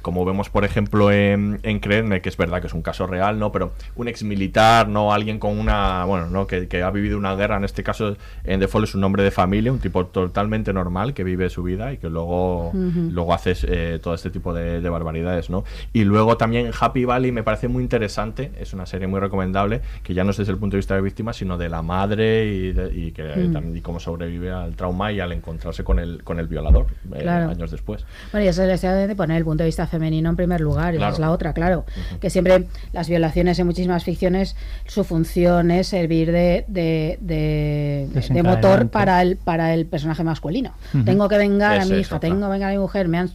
como 0.00 0.24
vemos 0.24 0.48
por 0.48 0.64
ejemplo 0.64 1.12
en, 1.12 1.60
en 1.62 1.78
Creedme, 1.78 2.22
que 2.22 2.28
es 2.28 2.36
verdad 2.36 2.60
que 2.60 2.68
es 2.68 2.74
un 2.74 2.82
caso 2.82 3.06
real, 3.06 3.38
¿no? 3.38 3.52
Pero 3.52 3.72
un 3.96 4.08
ex 4.08 4.22
militar, 4.22 4.88
no 4.88 5.12
alguien 5.12 5.38
con 5.38 5.58
una 5.58 6.04
bueno, 6.06 6.30
¿no? 6.30 6.46
Que, 6.46 6.68
que, 6.68 6.82
ha 6.82 6.90
vivido 6.90 7.18
una 7.18 7.34
guerra, 7.34 7.58
en 7.58 7.64
este 7.64 7.82
caso 7.82 8.16
en 8.44 8.60
The 8.60 8.68
Fall 8.68 8.84
es 8.84 8.94
un 8.94 9.04
hombre 9.04 9.22
de 9.22 9.30
familia, 9.30 9.70
un 9.72 9.78
tipo 9.78 10.06
totalmente 10.06 10.72
normal 10.72 11.12
que 11.12 11.22
vive 11.22 11.50
su 11.50 11.62
vida 11.62 11.92
y 11.92 11.98
que 11.98 12.08
luego, 12.08 12.72
luego 12.72 13.34
hace 13.34 13.98
todo 13.98 14.14
este 14.14 14.30
tipo 14.30 14.54
de, 14.54 14.80
de 14.80 14.88
barbaridades, 14.88 15.50
¿no? 15.50 15.64
Y 15.92 16.04
luego 16.04 16.36
también 16.36 16.70
Happy 16.78 17.04
Valley 17.04 17.30
me 17.30 17.42
parece 17.42 17.68
muy 17.68 17.82
interesante, 17.82 18.52
es 18.58 18.72
una 18.72 18.86
serie 18.86 19.06
muy 19.06 19.20
recomendable, 19.20 19.82
que 20.02 20.14
ya 20.14 20.24
no 20.24 20.30
es 20.30 20.38
desde 20.38 20.52
el 20.52 20.58
punto 20.58 20.76
de 20.76 20.78
vista 20.78 20.94
de 20.94 21.02
víctima, 21.02 21.32
sino 21.32 21.58
de 21.58 21.68
la 21.68 21.82
madre 21.82 22.72
y, 22.94 23.12
que, 23.12 23.22
mm. 23.22 23.52
también, 23.52 23.76
y 23.76 23.80
cómo 23.80 24.00
sobrevive 24.00 24.50
al 24.50 24.74
trauma 24.76 25.12
y 25.12 25.20
al 25.20 25.32
encontrarse 25.32 25.84
con 25.84 25.98
el, 25.98 26.24
con 26.24 26.38
el 26.38 26.46
violador 26.46 26.86
eh, 27.14 27.28
años 27.28 27.70
después. 27.70 28.04
Bueno, 28.30 28.44
y 28.44 28.48
eso 28.48 28.64
les 28.64 28.80
de 28.82 29.14
poner 29.16 29.38
el 29.38 29.44
punto 29.44 29.62
de 29.62 29.68
vista 29.68 29.86
femenino 29.86 30.30
en 30.30 30.36
primer 30.36 30.60
lugar, 30.60 30.94
esa 30.94 31.08
es 31.08 31.18
la 31.18 31.30
otra, 31.30 31.52
claro, 31.52 31.84
que 32.20 32.30
siempre 32.30 32.66
las 32.92 33.08
violaciones 33.08 33.58
en 33.58 33.66
muchísimas 33.66 34.04
ficciones, 34.04 34.56
su 34.86 35.04
función 35.04 35.70
es 35.70 35.88
servir 35.88 36.32
de, 36.32 36.64
de, 36.68 37.18
de, 37.20 38.42
motor 38.42 38.88
para 38.88 39.22
el, 39.22 39.36
para 39.36 39.74
el 39.74 39.86
personaje 39.86 40.24
masculino. 40.24 40.72
Tengo 41.04 41.28
que 41.28 41.38
vengar 41.38 41.80
a 41.80 41.84
mi 41.84 41.96
hija, 41.96 42.20
tengo 42.20 42.40
que 42.46 42.52
vengar 42.52 42.70
a 42.70 42.72
mi 42.72 42.78
mujer, 42.78 43.08
me 43.08 43.18
han, 43.18 43.30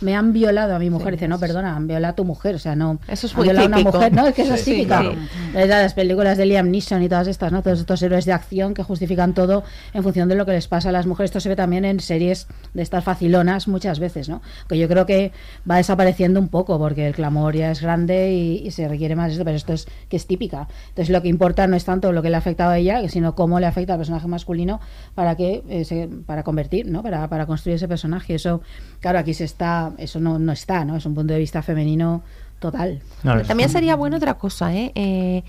me 0.00 0.16
han 0.16 0.32
violado 0.32 0.74
a 0.74 0.78
mi 0.78 0.90
mujer, 0.90 1.14
dice, 1.14 1.28
no, 1.28 1.38
perdona, 1.38 1.76
han 1.76 1.86
violado 1.86 2.12
a 2.12 2.16
tu 2.16 2.24
mujer, 2.24 2.54
o 2.54 2.58
sea, 2.58 2.76
no. 2.76 2.98
Eso 3.08 3.26
es 3.26 3.36
muy 3.36 3.48
típico. 3.48 3.66
una 3.66 3.78
mujer, 3.78 4.12
no, 4.12 4.26
es 4.26 4.34
que 4.34 4.42
eso 4.42 4.54
es 4.54 4.64
típica. 4.64 5.02
Las 5.54 5.94
películas 5.94 6.38
de 6.38 6.46
Liam 6.46 6.70
Neeson 6.70 7.02
y 7.02 7.08
todas 7.08 7.28
estas, 7.28 7.52
¿no? 7.52 7.62
Todos 7.62 7.80
estos 7.80 8.02
héroes 8.02 8.24
de 8.24 8.32
acción 8.32 8.74
que 8.74 8.82
justifican 8.82 9.34
todo 9.34 9.64
en 9.92 10.02
función 10.02 10.28
de 10.28 10.34
lo 10.34 10.46
que 10.46 10.52
les 10.52 10.68
pasa 10.68 10.90
a 10.90 10.92
las 10.92 11.06
mujeres. 11.06 11.30
Esto 11.30 11.40
se 11.40 11.48
ve 11.48 11.56
también 11.56 11.84
en 11.84 12.00
series 12.00 12.46
de 12.74 12.82
estas 12.82 13.01
facilonas 13.02 13.68
muchas 13.68 13.98
veces, 13.98 14.28
¿no? 14.28 14.42
Que 14.68 14.78
yo 14.78 14.88
creo 14.88 15.06
que 15.06 15.32
va 15.68 15.76
desapareciendo 15.76 16.40
un 16.40 16.48
poco 16.48 16.78
porque 16.78 17.06
el 17.06 17.14
clamor 17.14 17.54
ya 17.54 17.70
es 17.70 17.80
grande 17.80 18.32
y, 18.32 18.70
se 18.70 18.88
requiere 18.88 19.16
más 19.16 19.32
esto, 19.32 19.44
pero 19.44 19.56
esto 19.56 19.72
es 19.74 19.86
que 20.08 20.16
es 20.16 20.26
típica. 20.26 20.68
Entonces 20.88 21.10
lo 21.10 21.20
que 21.20 21.28
importa 21.28 21.66
no 21.66 21.76
es 21.76 21.84
tanto 21.84 22.12
lo 22.12 22.22
que 22.22 22.30
le 22.30 22.36
ha 22.36 22.38
afectado 22.38 22.70
a 22.70 22.78
ella, 22.78 23.06
sino 23.08 23.34
cómo 23.34 23.60
le 23.60 23.66
afecta 23.66 23.94
al 23.94 23.98
personaje 23.98 24.26
masculino 24.28 24.80
para 25.14 25.36
que 25.36 25.62
eh, 25.68 26.08
para 26.24 26.42
convertir, 26.42 26.86
¿no? 26.86 27.02
Para, 27.02 27.28
para 27.28 27.46
construir 27.46 27.76
ese 27.76 27.88
personaje. 27.88 28.34
Eso, 28.34 28.62
claro, 29.00 29.18
aquí 29.18 29.34
se 29.34 29.44
está, 29.44 29.92
eso 29.98 30.20
no, 30.20 30.38
no 30.38 30.52
está, 30.52 30.84
¿no? 30.84 30.96
Es 30.96 31.04
un 31.04 31.14
punto 31.14 31.34
de 31.34 31.38
vista 31.38 31.62
femenino 31.62 32.22
total. 32.62 33.02
También 33.46 33.68
sería 33.68 33.96
bueno 33.96 34.16
otra 34.16 34.34
cosa, 34.34 34.74
¿eh? 34.74 34.92
eh 34.94 35.42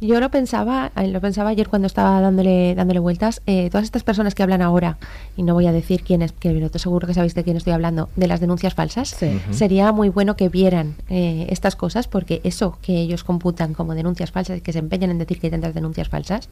Yo 0.00 0.20
lo 0.20 0.30
pensaba, 0.30 0.92
eh, 0.96 1.08
lo 1.08 1.20
pensaba 1.20 1.50
ayer 1.50 1.68
cuando 1.68 1.86
estaba 1.86 2.20
dándole, 2.20 2.74
dándole 2.74 3.00
vueltas. 3.00 3.42
Eh, 3.46 3.70
todas 3.70 3.84
estas 3.84 4.02
personas 4.02 4.34
que 4.34 4.42
hablan 4.42 4.62
ahora, 4.62 4.98
y 5.36 5.42
no 5.42 5.54
voy 5.54 5.66
a 5.66 5.72
decir 5.72 6.02
quién 6.02 6.22
es, 6.22 6.32
que 6.32 6.50
estoy 6.50 6.80
seguro 6.80 7.06
que 7.06 7.14
sabéis 7.14 7.34
de 7.34 7.44
quién 7.44 7.56
estoy 7.56 7.72
hablando, 7.72 8.08
de 8.16 8.26
las 8.26 8.40
denuncias 8.40 8.74
falsas, 8.74 9.16
sería 9.50 9.92
muy 9.92 10.08
bueno 10.08 10.36
que 10.36 10.48
vieran 10.48 10.96
eh, 11.08 11.46
estas 11.50 11.76
cosas, 11.76 12.08
porque 12.08 12.40
eso 12.44 12.78
que 12.82 13.00
ellos 13.00 13.24
computan 13.24 13.74
como 13.74 13.94
denuncias 13.94 14.30
falsas 14.30 14.58
y 14.58 14.60
que 14.60 14.72
se 14.72 14.80
empeñan 14.80 15.10
en 15.10 15.18
decir 15.18 15.40
que 15.40 15.46
hay 15.46 15.52
tantas 15.52 15.74
denuncias 15.74 16.08
falsas, 16.08 16.48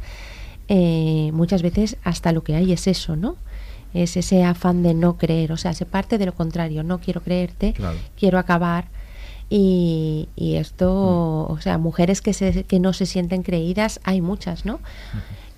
muchas 1.32 1.62
veces 1.62 1.96
hasta 2.04 2.32
lo 2.32 2.42
que 2.42 2.54
hay 2.54 2.72
es 2.72 2.86
eso, 2.86 3.16
¿no? 3.16 3.36
Es 3.92 4.16
ese 4.16 4.42
afán 4.42 4.82
de 4.82 4.94
no 4.94 5.18
creer, 5.18 5.52
o 5.52 5.58
sea, 5.58 5.74
se 5.74 5.84
parte 5.84 6.16
de 6.16 6.24
lo 6.24 6.34
contrario, 6.34 6.82
no 6.82 6.98
quiero 6.98 7.20
creerte, 7.20 7.74
quiero 8.16 8.38
acabar 8.38 8.86
y, 9.54 10.56
esto, 10.56 11.46
mm. 11.48 11.52
o 11.52 11.60
sea, 11.60 11.76
mujeres 11.76 12.22
que, 12.22 12.32
se, 12.32 12.64
que 12.64 12.80
no 12.80 12.92
se 12.92 13.04
sienten 13.04 13.42
creídas, 13.42 14.00
hay 14.04 14.20
muchas, 14.20 14.64
¿no? 14.64 14.80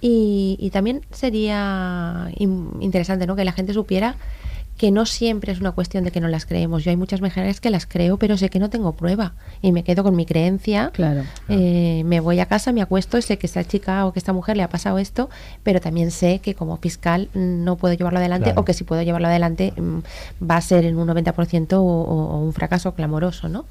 y, 0.01 0.57
y, 0.59 0.71
también 0.71 1.03
sería 1.13 2.31
interesante, 2.37 3.27
¿no? 3.27 3.37
Que 3.37 3.45
la 3.45 3.53
gente 3.53 3.73
supiera 3.73 4.17
que 4.77 4.91
no 4.91 5.07
siempre 5.07 5.53
es 5.53 5.61
una 5.61 5.73
cuestión 5.73 6.05
de 6.05 6.11
que 6.11 6.21
no 6.21 6.29
las 6.29 6.47
creemos. 6.47 6.85
Yo 6.85 6.91
hay 6.91 6.97
muchas 6.97 7.21
mujeres 7.21 7.61
que 7.61 7.71
las 7.71 7.87
creo, 7.87 8.19
pero 8.19 8.37
sé 8.37 8.49
que 8.49 8.59
no 8.59 8.71
tengo 8.71 8.93
prueba 8.93 9.35
y 9.63 9.73
me 9.73 9.85
quedo 9.85 10.03
con 10.03 10.17
mi 10.17 10.27
creencia. 10.27 10.91
Claro. 10.93 11.23
Eh, 11.49 12.03
me 12.05 12.21
voy 12.21 12.41
a 12.41 12.47
casa, 12.47 12.73
me 12.73 12.83
acuesto, 12.83 13.21
sé 13.23 13.39
que 13.39 13.47
esta 13.47 13.65
chica 13.65 14.07
o 14.07 14.13
que 14.13 14.19
esta 14.19 14.33
mujer 14.33 14.57
le 14.57 14.65
ha 14.65 14.69
pasado 14.69 14.99
esto, 14.99 15.31
pero 15.63 15.81
también 15.81 16.11
sé 16.11 16.41
que 16.41 16.55
como 16.55 16.77
fiscal 16.79 17.29
no 17.35 17.77
puedo 17.77 17.95
llevarlo 17.95 18.19
adelante 18.19 18.53
o 18.57 18.65
que 18.65 18.75
si 18.75 18.85
puedo 18.85 19.03
llevarlo 19.03 19.29
adelante 19.29 19.73
mm, 19.77 19.99
va 20.45 20.57
a 20.57 20.61
ser 20.61 20.85
en 20.85 20.97
un 20.97 21.09
90% 21.09 21.75
o, 21.75 21.81
o, 21.81 22.39
un 22.41 22.53
fracaso 22.53 22.95
clamoroso, 22.95 23.49
¿no? 23.49 23.67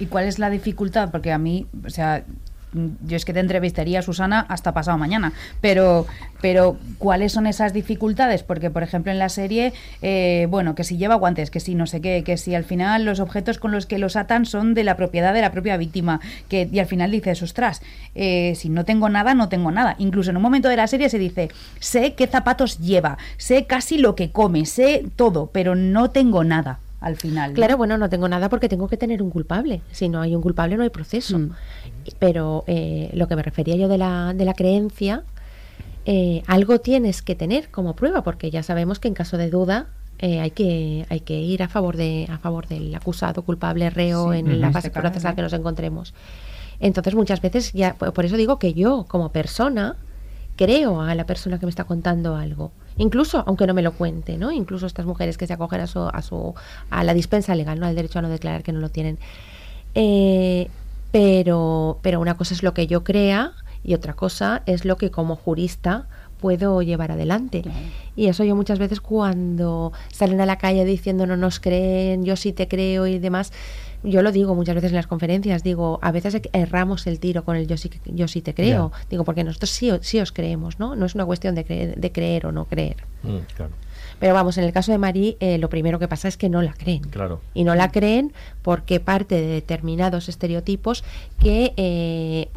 ¿Y 0.00 0.06
cuál 0.06 0.24
es 0.24 0.38
la 0.38 0.50
dificultad? 0.50 1.10
Porque 1.10 1.30
a 1.30 1.38
mí, 1.38 1.66
o 1.84 1.90
sea, 1.90 2.24
yo 2.72 3.16
es 3.16 3.24
que 3.24 3.32
te 3.32 3.40
entrevistaría, 3.40 4.02
Susana, 4.02 4.46
hasta 4.48 4.72
pasado 4.72 4.98
mañana. 4.98 5.32
Pero, 5.60 6.06
pero 6.40 6.76
¿cuáles 6.98 7.32
son 7.32 7.46
esas 7.46 7.72
dificultades? 7.72 8.42
Porque, 8.42 8.70
por 8.70 8.82
ejemplo, 8.82 9.12
en 9.12 9.18
la 9.18 9.28
serie, 9.28 9.72
eh, 10.02 10.46
bueno, 10.50 10.74
que 10.74 10.84
si 10.84 10.96
lleva 10.96 11.14
guantes, 11.16 11.50
que 11.50 11.60
si 11.60 11.74
no 11.74 11.86
sé 11.86 12.00
qué, 12.00 12.22
que 12.24 12.36
si 12.36 12.54
al 12.54 12.64
final 12.64 13.04
los 13.04 13.20
objetos 13.20 13.58
con 13.58 13.72
los 13.72 13.86
que 13.86 13.98
los 13.98 14.16
atan 14.16 14.46
son 14.46 14.74
de 14.74 14.84
la 14.84 14.96
propiedad 14.96 15.34
de 15.34 15.40
la 15.40 15.52
propia 15.52 15.76
víctima, 15.76 16.20
que 16.48 16.68
y 16.70 16.78
al 16.78 16.86
final 16.86 17.10
dices, 17.10 17.42
ostras, 17.42 17.82
eh, 18.14 18.54
si 18.56 18.68
no 18.68 18.84
tengo 18.84 19.08
nada, 19.08 19.34
no 19.34 19.48
tengo 19.48 19.70
nada. 19.70 19.96
Incluso 19.98 20.30
en 20.30 20.36
un 20.36 20.42
momento 20.42 20.68
de 20.68 20.76
la 20.76 20.86
serie 20.86 21.08
se 21.08 21.18
dice, 21.18 21.50
sé 21.78 22.14
qué 22.14 22.26
zapatos 22.26 22.78
lleva, 22.78 23.18
sé 23.36 23.66
casi 23.66 23.98
lo 23.98 24.14
que 24.14 24.30
come, 24.30 24.66
sé 24.66 25.04
todo, 25.16 25.50
pero 25.52 25.74
no 25.74 26.10
tengo 26.10 26.44
nada 26.44 26.78
al 27.00 27.16
final. 27.16 27.54
Claro, 27.54 27.76
bueno, 27.76 27.96
no 27.96 28.08
tengo 28.08 28.28
nada 28.28 28.48
porque 28.48 28.68
tengo 28.68 28.88
que 28.88 28.96
tener 28.96 29.22
un 29.22 29.30
culpable. 29.30 29.80
Si 29.90 30.08
no 30.08 30.20
hay 30.20 30.34
un 30.34 30.42
culpable, 30.42 30.76
no 30.76 30.82
hay 30.82 30.90
proceso. 30.90 31.38
Mm. 31.38 31.52
Pero 32.18 32.64
eh, 32.66 33.10
lo 33.12 33.28
que 33.28 33.36
me 33.36 33.42
refería 33.42 33.76
yo 33.76 33.88
de 33.88 33.98
la, 33.98 34.34
de 34.34 34.44
la 34.44 34.54
creencia, 34.54 35.22
eh, 36.06 36.42
algo 36.46 36.80
tienes 36.80 37.22
que 37.22 37.34
tener 37.34 37.70
como 37.70 37.94
prueba, 37.94 38.22
porque 38.22 38.50
ya 38.50 38.62
sabemos 38.62 38.98
que 38.98 39.08
en 39.08 39.14
caso 39.14 39.36
de 39.36 39.50
duda 39.50 39.86
eh, 40.18 40.40
hay 40.40 40.50
que 40.50 41.06
hay 41.08 41.20
que 41.20 41.38
ir 41.38 41.62
a 41.62 41.68
favor 41.68 41.96
de 41.96 42.26
a 42.30 42.38
favor 42.38 42.66
del 42.68 42.94
acusado, 42.94 43.42
culpable, 43.42 43.88
reo 43.90 44.34
en 44.34 44.60
la 44.60 44.70
fase 44.70 44.90
procesal 44.90 45.34
que 45.34 45.42
nos 45.42 45.52
encontremos. 45.52 46.14
Entonces 46.78 47.14
muchas 47.14 47.40
veces 47.40 47.72
ya 47.72 47.94
por 47.94 48.24
eso 48.24 48.36
digo 48.36 48.58
que 48.58 48.74
yo 48.74 49.06
como 49.08 49.30
persona 49.30 49.96
creo 50.56 51.00
a 51.00 51.14
la 51.14 51.26
persona 51.26 51.58
que 51.58 51.66
me 51.66 51.70
está 51.70 51.84
contando 51.84 52.36
algo 52.36 52.72
incluso 53.00 53.42
aunque 53.46 53.66
no 53.66 53.74
me 53.74 53.82
lo 53.82 53.92
cuente, 53.92 54.36
¿no? 54.36 54.52
Incluso 54.52 54.86
estas 54.86 55.06
mujeres 55.06 55.38
que 55.38 55.46
se 55.46 55.54
acogen 55.54 55.80
a 55.80 55.86
su, 55.86 56.00
a 56.00 56.22
su 56.22 56.54
a 56.90 57.04
la 57.04 57.14
dispensa 57.14 57.54
legal, 57.54 57.80
¿no? 57.80 57.86
Al 57.86 57.94
derecho 57.94 58.18
a 58.18 58.22
no 58.22 58.28
declarar 58.28 58.62
que 58.62 58.72
no 58.72 58.80
lo 58.80 58.90
tienen. 58.90 59.18
Eh, 59.94 60.68
pero, 61.12 61.98
pero 62.02 62.20
una 62.20 62.36
cosa 62.36 62.54
es 62.54 62.62
lo 62.62 62.74
que 62.74 62.86
yo 62.86 63.04
crea 63.04 63.52
y 63.82 63.94
otra 63.94 64.14
cosa 64.14 64.62
es 64.66 64.84
lo 64.84 64.96
que 64.96 65.10
como 65.10 65.36
jurista 65.36 66.06
puedo 66.40 66.80
llevar 66.82 67.12
adelante. 67.12 67.62
Y 68.16 68.26
eso 68.26 68.44
yo 68.44 68.56
muchas 68.56 68.78
veces 68.78 69.00
cuando 69.00 69.92
salen 70.10 70.40
a 70.40 70.46
la 70.46 70.56
calle 70.56 70.84
diciendo 70.84 71.26
no 71.26 71.36
nos 71.36 71.60
creen, 71.60 72.24
yo 72.24 72.36
sí 72.36 72.52
te 72.52 72.66
creo 72.66 73.06
y 73.06 73.18
demás, 73.18 73.52
yo 74.02 74.22
lo 74.22 74.32
digo 74.32 74.54
muchas 74.54 74.74
veces 74.74 74.90
en 74.90 74.96
las 74.96 75.06
conferencias, 75.06 75.62
digo, 75.62 75.98
a 76.02 76.10
veces 76.12 76.40
erramos 76.52 77.06
el 77.06 77.20
tiro 77.20 77.44
con 77.44 77.56
el 77.56 77.66
yo 77.66 77.76
sí, 77.76 77.90
yo 78.06 78.26
sí 78.26 78.40
te 78.40 78.54
creo, 78.54 78.92
digo, 79.10 79.24
porque 79.24 79.44
nosotros 79.44 79.70
sí, 79.70 79.90
sí 80.00 80.18
os 80.20 80.32
creemos, 80.32 80.78
¿no? 80.78 80.96
No 80.96 81.06
es 81.06 81.14
una 81.14 81.26
cuestión 81.26 81.54
de 81.54 81.64
creer, 81.64 81.96
de 81.96 82.12
creer 82.12 82.46
o 82.46 82.52
no 82.52 82.64
creer. 82.64 82.96
Mm, 83.22 83.38
Pero 84.20 84.34
vamos, 84.34 84.56
en 84.58 84.64
el 84.64 84.72
caso 84.72 84.92
de 84.92 84.98
Marí, 84.98 85.36
eh, 85.40 85.58
lo 85.58 85.68
primero 85.68 85.98
que 85.98 86.06
pasa 86.06 86.28
es 86.28 86.36
que 86.36 86.48
no 86.48 86.62
la 86.62 86.74
creen. 86.74 87.00
Claro. 87.00 87.40
Y 87.54 87.64
no 87.64 87.74
la 87.74 87.90
creen 87.90 88.32
porque 88.62 89.00
parte 89.00 89.34
de 89.34 89.46
determinados 89.46 90.28
estereotipos 90.28 91.02
que 91.40 91.72
eh, 91.76 92.48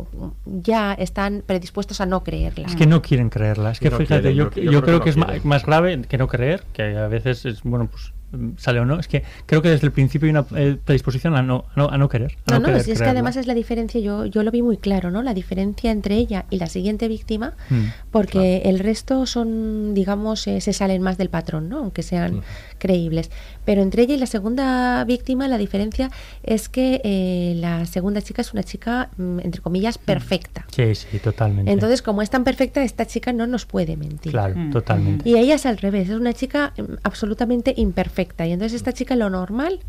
ya 0.46 0.94
están 0.94 1.44
predispuestos 1.46 2.02
a 2.02 2.06
no 2.06 2.24
creerla. 2.24 2.68
Es 2.68 2.76
que 2.76 2.86
no 2.86 3.02
quieren 3.02 3.30
creerla. 3.30 3.72
Es 3.72 3.80
que 3.80 3.90
fíjate, 3.90 4.36
yo, 4.36 4.50
creo, 4.50 5.02
que, 5.02 5.10
es 5.10 5.46
más 5.46 5.66
grave 5.66 6.02
que 6.04 6.18
no 6.18 6.28
creer, 6.28 6.64
que 6.74 6.98
a 6.98 7.08
veces 7.08 7.46
es, 7.46 7.64
bueno, 7.64 7.88
pues 7.88 8.14
sale 8.58 8.80
o 8.80 8.86
no, 8.86 9.00
es 9.00 9.08
que 9.08 9.24
creo 9.46 9.62
que 9.62 9.70
desde 9.70 9.86
el 9.86 9.92
principio 9.92 10.28
hay 10.28 10.32
una 10.32 10.46
eh, 10.56 10.78
predisposición 10.84 11.36
a 11.36 11.42
no, 11.42 11.66
a 11.76 11.98
no, 11.98 12.10
querer. 12.10 12.36
no, 12.50 12.60
no, 12.60 12.70
es, 12.70 12.86
que 12.86 13.04
además 13.04 13.36
es 13.36 13.48
la 13.48 13.54
diferencia, 13.54 14.02
yo, 14.02 14.26
yo 14.26 14.44
lo 14.44 14.52
vi 14.52 14.62
muy 14.62 14.78
claro, 14.78 15.12
¿no? 15.12 15.22
La 15.22 15.34
diferencia 15.34 15.92
entre 15.92 16.16
ella 16.16 16.46
y 16.50 16.58
la 16.58 16.68
siguiente 16.68 17.08
víctima, 17.08 17.54
mm, 17.70 17.84
porque 18.12 18.64
el 18.66 18.80
resto 18.80 19.26
son, 19.26 19.94
digamos, 19.94 20.48
eh, 20.48 20.62
se 20.62 20.74
salen 20.74 21.02
más 21.02 21.18
del 21.18 21.30
patrón, 21.30 21.70
¿no? 21.70 21.80
Aunque 21.80 22.04
sean 22.04 22.38
mm. 22.38 22.44
creíbles. 22.80 23.30
Pero 23.66 23.82
entre 23.82 24.04
ella 24.04 24.16
y 24.16 24.18
la 24.18 24.26
segunda 24.26 25.04
víctima, 25.06 25.48
la 25.48 25.58
diferencia 25.58 26.10
es 26.44 26.70
que 26.70 27.02
eh, 27.04 27.54
la 27.58 27.86
segunda 27.86 28.22
chica 28.22 28.42
es 28.42 28.54
una 28.54 28.64
chica, 28.64 29.10
mm, 29.18 29.40
entre 29.40 29.62
comillas, 29.62 29.98
perfecta. 29.98 30.66
Sí, 30.72 30.96
sí, 30.96 31.20
totalmente. 31.20 31.72
Entonces, 31.72 32.02
como 32.02 32.22
es 32.22 32.30
tan 32.30 32.44
perfecta, 32.44 32.84
esta 32.84 33.06
chica 33.06 33.32
no 33.32 33.48
nos 33.48 33.66
puede 33.66 33.96
mentir. 33.96 34.32
Claro, 34.32 34.56
totalmente. 34.72 35.30
Y 35.30 35.38
ella 35.38 35.56
es 35.56 35.66
al 35.66 35.78
revés, 35.78 36.10
es 36.10 36.16
una 36.16 36.34
chica 36.34 36.74
absolutamente 37.04 37.74
imperfecta 37.78 38.23
y 38.24 38.52
entonces 38.52 38.74
esta 38.76 38.94
chica 38.94 39.16
lo 39.16 39.30
normal 39.30 39.80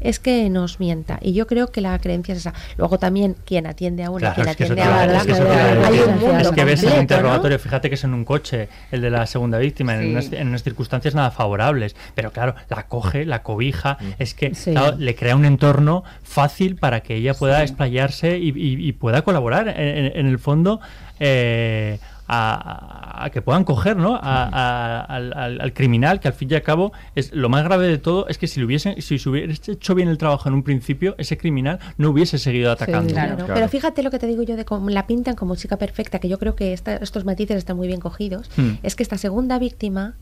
es 0.00 0.18
que 0.18 0.50
nos 0.50 0.80
mienta. 0.80 1.18
Y 1.20 1.32
yo 1.32 1.46
creo 1.46 1.68
que 1.68 1.80
la 1.80 1.98
creencia 1.98 2.32
es 2.32 2.40
esa. 2.40 2.54
Luego 2.76 2.98
también 2.98 3.36
quien 3.44 3.66
atiende 3.66 4.04
a 4.04 4.10
una, 4.10 4.34
quien 4.34 4.48
atiende 4.48 4.82
a 4.82 5.04
otra. 5.04 5.16
Es 5.18 5.26
que, 5.26 5.32
es 5.32 6.50
que 6.50 6.64
ves 6.64 6.82
el 6.82 7.00
interrogatorio, 7.00 7.58
fíjate 7.58 7.88
que 7.88 7.94
es 7.94 8.04
en 8.04 8.14
un 8.14 8.24
coche, 8.24 8.68
el 8.90 9.00
de 9.00 9.10
la 9.10 9.26
segunda 9.26 9.58
víctima, 9.58 9.96
en, 9.96 10.10
unas, 10.10 10.62
circunstancias 10.62 11.14
nada 11.14 11.30
favorables. 11.30 11.96
Pero 12.14 12.32
claro, 12.32 12.54
la 12.68 12.86
coge, 12.86 13.24
la 13.24 13.42
cobija, 13.42 13.98
mm. 14.00 14.10
es 14.18 14.34
que 14.34 14.52
le 14.98 15.14
crea 15.14 15.36
un 15.36 15.44
entorno 15.44 16.04
fácil 16.22 16.76
para 16.76 17.00
que 17.00 17.16
ella 17.16 17.34
pueda 17.34 17.62
explayarse 17.62 18.38
y, 18.38 18.92
pueda 18.92 19.22
colaborar. 19.22 19.68
En, 19.68 20.26
el 20.26 20.38
fondo, 20.38 20.80
eh, 21.18 21.98
a, 22.26 23.28
que 23.32 23.42
puedan 23.42 23.64
coger 23.64 23.96
¿no? 23.96 24.18
al, 24.22 25.72
criminal, 25.74 26.20
que 26.20 26.28
al 26.28 26.34
fin 26.34 26.48
y 26.50 26.54
al 26.54 26.62
cabo 26.62 26.92
es 27.14 27.32
lo 27.32 27.48
más 27.48 27.64
grave 27.64 27.86
de 27.86 27.98
todo 27.98 28.26
es 28.28 28.38
que 28.38 28.46
si, 28.46 28.62
hubiesen, 28.62 29.00
si 29.02 29.18
se 29.18 29.28
hubiese 29.28 29.72
hecho 29.72 29.94
bien 29.94 30.08
el 30.08 30.18
trabajo 30.18 30.48
en 30.48 30.54
un 30.54 30.62
principio, 30.62 31.14
ese 31.18 31.36
criminal 31.36 31.78
no 31.98 32.10
hubiese 32.10 32.38
seguido 32.38 32.70
atacando. 32.72 33.14
Pero 33.46 33.68
fíjate 33.68 34.02
lo 34.02 34.10
que 34.10 34.18
te 34.18 34.26
digo 34.26 34.42
yo 34.42 34.56
de 34.56 34.64
cómo 34.64 34.90
la 34.90 35.06
pintan 35.06 35.34
como 35.34 35.56
chica 35.56 35.76
perfecta, 35.76 36.18
que 36.18 36.28
yo 36.28 36.38
creo 36.38 36.54
que 36.54 36.72
estos 36.72 37.24
matices 37.24 37.56
están 37.56 37.76
muy 37.76 37.86
bien 37.86 38.00
cogidos, 38.00 38.50
hmm. 38.56 38.78
es 38.82 38.96
que 38.96 39.02
esta 39.02 39.18
segunda 39.18 39.58
víctima, 39.58 40.14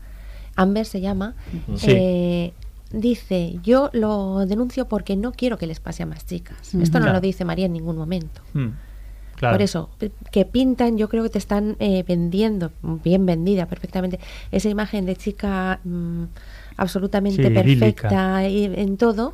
Amber 0.55 0.85
se 0.85 1.01
llama, 1.01 1.35
eh, 1.87 2.53
dice, 2.91 3.59
yo 3.63 3.89
lo 3.93 4.45
denuncio 4.45 4.87
porque 4.87 5.15
no 5.15 5.31
quiero 5.31 5.57
que 5.57 5.67
les 5.67 5.79
pase 5.79 6.03
a 6.03 6.05
más 6.05 6.25
chicas. 6.25 6.73
Esto 6.75 6.99
no 6.99 7.11
lo 7.11 7.21
dice 7.21 7.45
María 7.45 7.65
en 7.65 7.73
ningún 7.73 7.97
momento. 7.97 8.41
Por 9.39 9.61
eso, 9.61 9.89
que 10.31 10.45
pintan, 10.45 10.97
yo 10.97 11.09
creo 11.09 11.23
que 11.23 11.29
te 11.29 11.37
están 11.37 11.75
eh, 11.79 12.03
vendiendo, 12.07 12.71
bien 12.81 13.25
vendida 13.25 13.65
perfectamente, 13.65 14.19
esa 14.51 14.69
imagen 14.69 15.05
de 15.05 15.15
chica 15.15 15.79
mm, 15.83 16.23
absolutamente 16.77 17.49
perfecta 17.51 18.45
en 18.45 18.97
todo 18.97 19.33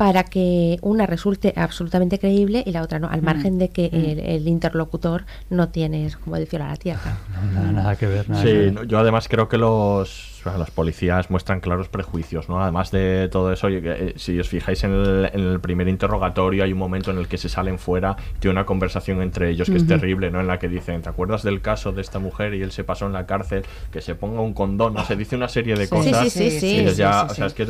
para 0.00 0.24
que 0.24 0.78
una 0.80 1.04
resulte 1.04 1.52
absolutamente 1.56 2.18
creíble 2.18 2.62
y 2.64 2.72
la 2.72 2.80
otra 2.80 2.98
no, 2.98 3.08
al 3.08 3.20
mm. 3.20 3.24
margen 3.26 3.58
de 3.58 3.68
que 3.68 3.90
mm. 3.92 4.30
el, 4.30 4.48
interlocutor 4.48 5.26
no 5.50 5.68
tiene, 5.68 6.10
como 6.24 6.36
decir, 6.36 6.62
a 6.62 6.68
la 6.68 6.76
tierra. 6.76 7.18
nada, 7.52 7.96
que 7.96 8.06
ver. 8.06 8.24
sí, 8.42 8.74
yo 8.88 8.98
además 8.98 9.28
creo 9.28 9.50
que 9.50 9.58
los 9.58 10.39
las 10.44 10.70
policías 10.70 11.30
muestran 11.30 11.60
claros 11.60 11.88
prejuicios, 11.88 12.48
¿no? 12.48 12.62
Además 12.62 12.90
de 12.90 13.28
todo 13.30 13.52
eso, 13.52 13.68
eh, 13.68 14.14
si 14.16 14.38
os 14.38 14.48
fijáis 14.48 14.84
en 14.84 14.92
el, 14.92 15.60
primer 15.60 15.88
interrogatorio 15.88 16.64
hay 16.64 16.72
un 16.72 16.78
momento 16.78 17.10
en 17.10 17.18
el 17.18 17.28
que 17.28 17.38
se 17.38 17.48
salen 17.48 17.78
fuera 17.78 18.16
y 18.36 18.38
tiene 18.40 18.52
una 18.52 18.66
conversación 18.66 19.22
entre 19.22 19.50
ellos 19.50 19.68
que 19.68 19.76
es 19.76 19.86
terrible, 19.86 20.30
¿no? 20.30 20.40
En 20.40 20.46
la 20.46 20.58
que 20.58 20.68
dicen, 20.68 21.02
¿te 21.02 21.08
acuerdas 21.08 21.42
del 21.42 21.60
caso 21.60 21.92
de 21.92 22.00
esta 22.00 22.18
mujer 22.18 22.54
y 22.54 22.62
él 22.62 22.72
se 22.72 22.84
pasó 22.84 23.06
en 23.06 23.12
la 23.12 23.26
cárcel, 23.26 23.64
que 23.92 24.00
se 24.00 24.14
ponga 24.14 24.40
un 24.40 24.54
condón, 24.54 24.94
se 25.06 25.16
dice 25.16 25.36
una 25.36 25.48
serie 25.48 25.74
de 25.76 25.88
cosas. 25.88 26.32
Sí, 26.32 26.50
sí, 26.50 26.60
sí. 26.60 26.76
es 26.78 27.54
que, 27.54 27.66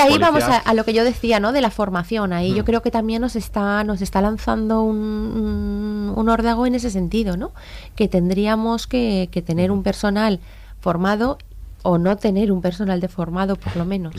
ahí 0.00 0.18
vamos 0.18 0.44
a, 0.44 0.74
lo 0.74 0.84
que 0.84 0.92
yo 0.92 1.04
decía, 1.04 1.40
¿no? 1.40 1.52
De 1.52 1.60
la 1.60 1.70
formación, 1.70 2.32
ahí 2.32 2.54
yo 2.54 2.62
mm. 2.62 2.66
creo 2.66 2.82
que 2.82 2.90
también 2.90 3.22
nos 3.22 3.36
está, 3.36 3.84
nos 3.84 4.02
está 4.02 4.20
lanzando 4.20 4.82
un, 4.82 6.12
un, 6.16 6.28
órdago 6.28 6.66
en 6.66 6.74
ese 6.74 6.90
sentido, 6.90 7.36
¿no? 7.36 7.52
Que 7.94 8.08
tendríamos 8.08 8.86
que, 8.86 9.28
que 9.30 9.42
tener 9.42 9.70
un 9.70 9.82
personal 9.82 10.40
formado 10.80 11.38
o 11.84 11.98
no 11.98 12.16
tener 12.16 12.50
un 12.50 12.60
personal 12.60 13.00
deformado 13.00 13.56
por 13.56 13.76
lo 13.76 13.84
menos. 13.84 14.14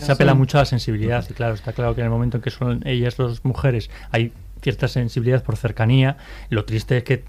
Se 0.00 0.12
apela 0.12 0.34
mucho 0.34 0.58
a 0.58 0.62
la 0.62 0.66
sensibilidad 0.66 1.24
y 1.30 1.32
claro, 1.32 1.54
está 1.54 1.72
claro 1.72 1.94
que 1.94 2.00
en 2.00 2.06
el 2.06 2.10
momento 2.10 2.38
en 2.38 2.42
que 2.42 2.50
son 2.50 2.82
ellas 2.84 3.16
dos 3.16 3.44
mujeres 3.44 3.88
hay 4.10 4.32
cierta 4.60 4.88
sensibilidad 4.88 5.42
por 5.44 5.56
cercanía. 5.56 6.16
Lo 6.50 6.64
triste 6.64 6.98
es 6.98 7.04
que 7.04 7.24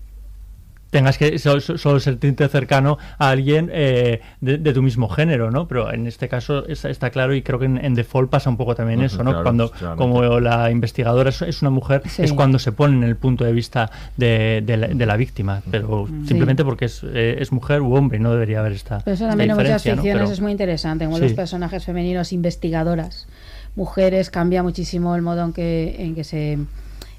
tengas 0.97 1.19
que 1.19 1.37
solo, 1.37 1.61
solo 1.61 1.99
sentirte 1.99 2.47
cercano 2.47 2.97
a 3.19 3.29
alguien 3.29 3.69
eh, 3.71 4.21
de, 4.41 4.73
tu 4.73 4.81
mismo 4.81 5.07
género, 5.09 5.51
¿no? 5.51 5.67
Pero 5.67 5.93
en 5.93 6.07
este 6.07 6.27
caso 6.27 6.65
está, 6.67 7.11
claro 7.11 7.35
y 7.35 7.43
creo 7.43 7.59
que 7.59 7.65
en, 7.65 7.93
Default 7.93 8.31
pasa 8.31 8.49
un 8.49 8.57
poco 8.57 8.73
también 8.73 9.03
eso, 9.03 9.23
¿no? 9.23 9.43
cuando 9.43 9.71
como 9.95 10.39
la 10.39 10.71
investigadora 10.71 11.29
es, 11.29 11.61
una 11.61 11.69
mujer, 11.69 12.01
es 12.17 12.33
cuando 12.33 12.57
se 12.57 12.71
pone 12.71 12.97
en 12.97 13.03
el 13.03 13.15
punto 13.15 13.43
de 13.43 13.51
vista 13.51 13.91
de, 14.15 14.63
la, 14.97 15.17
víctima, 15.17 15.61
pero 15.69 16.07
simplemente 16.25 16.63
porque 16.63 16.85
es, 16.85 17.03
eh, 17.03 17.37
es, 17.39 17.51
mujer 17.51 17.81
u 17.81 17.93
hombre, 17.93 18.17
no 18.17 18.31
debería 18.31 18.59
haber 18.59 18.71
esta, 18.71 18.99
pero 18.99 19.13
eso 19.13 19.27
también 19.27 19.51
en 19.51 19.57
muchas 19.57 19.83
ficciones 19.83 20.31
es 20.31 20.41
muy 20.41 20.51
interesante, 20.51 21.05
como 21.05 21.19
los 21.19 21.33
personajes 21.33 21.85
femeninos 21.85 22.33
investigadoras, 22.33 23.27
mujeres, 23.75 24.31
cambia 24.31 24.63
muchísimo 24.63 25.15
el 25.15 25.21
modo 25.21 25.43
en 25.43 25.53
que, 25.53 25.95
en 25.99 26.15
que 26.15 26.23
se 26.23 26.57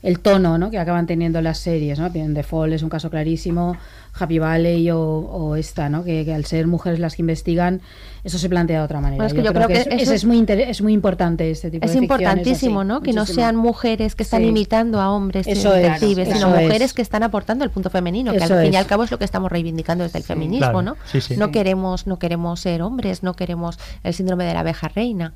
el 0.03 0.21
tono 0.21 0.59
¿no? 0.59 0.71
que 0.71 0.79
acaban 0.79 1.07
teniendo 1.07 1.41
las 1.41 1.59
series. 1.59 1.99
¿no? 1.99 2.11
The 2.11 2.43
Fall 2.43 2.73
es 2.73 2.83
un 2.83 2.89
caso 2.89 3.11
clarísimo, 3.11 3.77
Happy 4.19 4.39
Valley 4.39 4.91
o, 4.91 5.57
esta, 5.57 5.89
¿no? 5.89 6.05
Que, 6.05 6.33
al 6.35 6.45
ser 6.45 6.67
mujeres 6.67 6.99
las 6.99 7.17
que 7.17 7.23
investigan, 7.23 7.81
eso 8.25 8.39
se 8.39 8.49
plantea 8.49 8.81
de 8.81 8.85
otra 8.85 9.01
manera. 9.01 9.27
yo, 9.29 9.53
creo, 9.53 9.69
que, 9.69 9.87
eso, 9.91 10.13
es, 10.13 10.25
muy 10.25 10.45
es 10.49 10.83
muy 10.83 10.93
importante 10.93 11.51
este 11.51 11.71
tipo 11.71 11.87
es 11.87 11.93
de 11.93 11.99
Es 11.99 12.03
importantísimo, 12.03 12.85
¿no? 12.85 13.01
Que 13.01 13.13
no 13.13 13.27
sean 13.27 13.57
mujeres 13.57 14.15
que 14.15 14.23
están 14.23 14.45
imitando 14.45 15.01
a 15.01 15.11
hombres 15.11 15.47
eso 15.47 15.73
detectives, 15.73 16.29
sino 16.29 16.49
mujeres 16.49 16.93
que 16.93 17.03
están 17.03 17.23
aportando 17.23 17.65
el 17.65 17.71
punto 17.71 17.91
femenino, 17.91 18.33
que 18.33 18.43
al 18.43 18.63
fin 18.63 18.75
y 18.75 18.77
al 18.77 18.87
cabo 18.87 19.05
es 19.05 19.11
lo 19.11 19.19
que 19.19 19.25
estamos 19.25 19.51
reivindicando 19.51 20.05
desde 20.05 20.19
el 20.19 20.25
feminismo, 20.25 20.83
¿no? 20.83 20.97
no 21.37 21.51
queremos 21.51 22.07
no 22.07 22.19
queremos 22.19 22.61
ser 22.61 22.83
hombres, 22.83 23.23
no 23.23 23.35
queremos 23.35 23.79
el 24.03 24.15
síndrome 24.15 24.45
de 24.45 24.55
la 24.55 24.61
abeja 24.61 24.89
reina. 24.89 25.33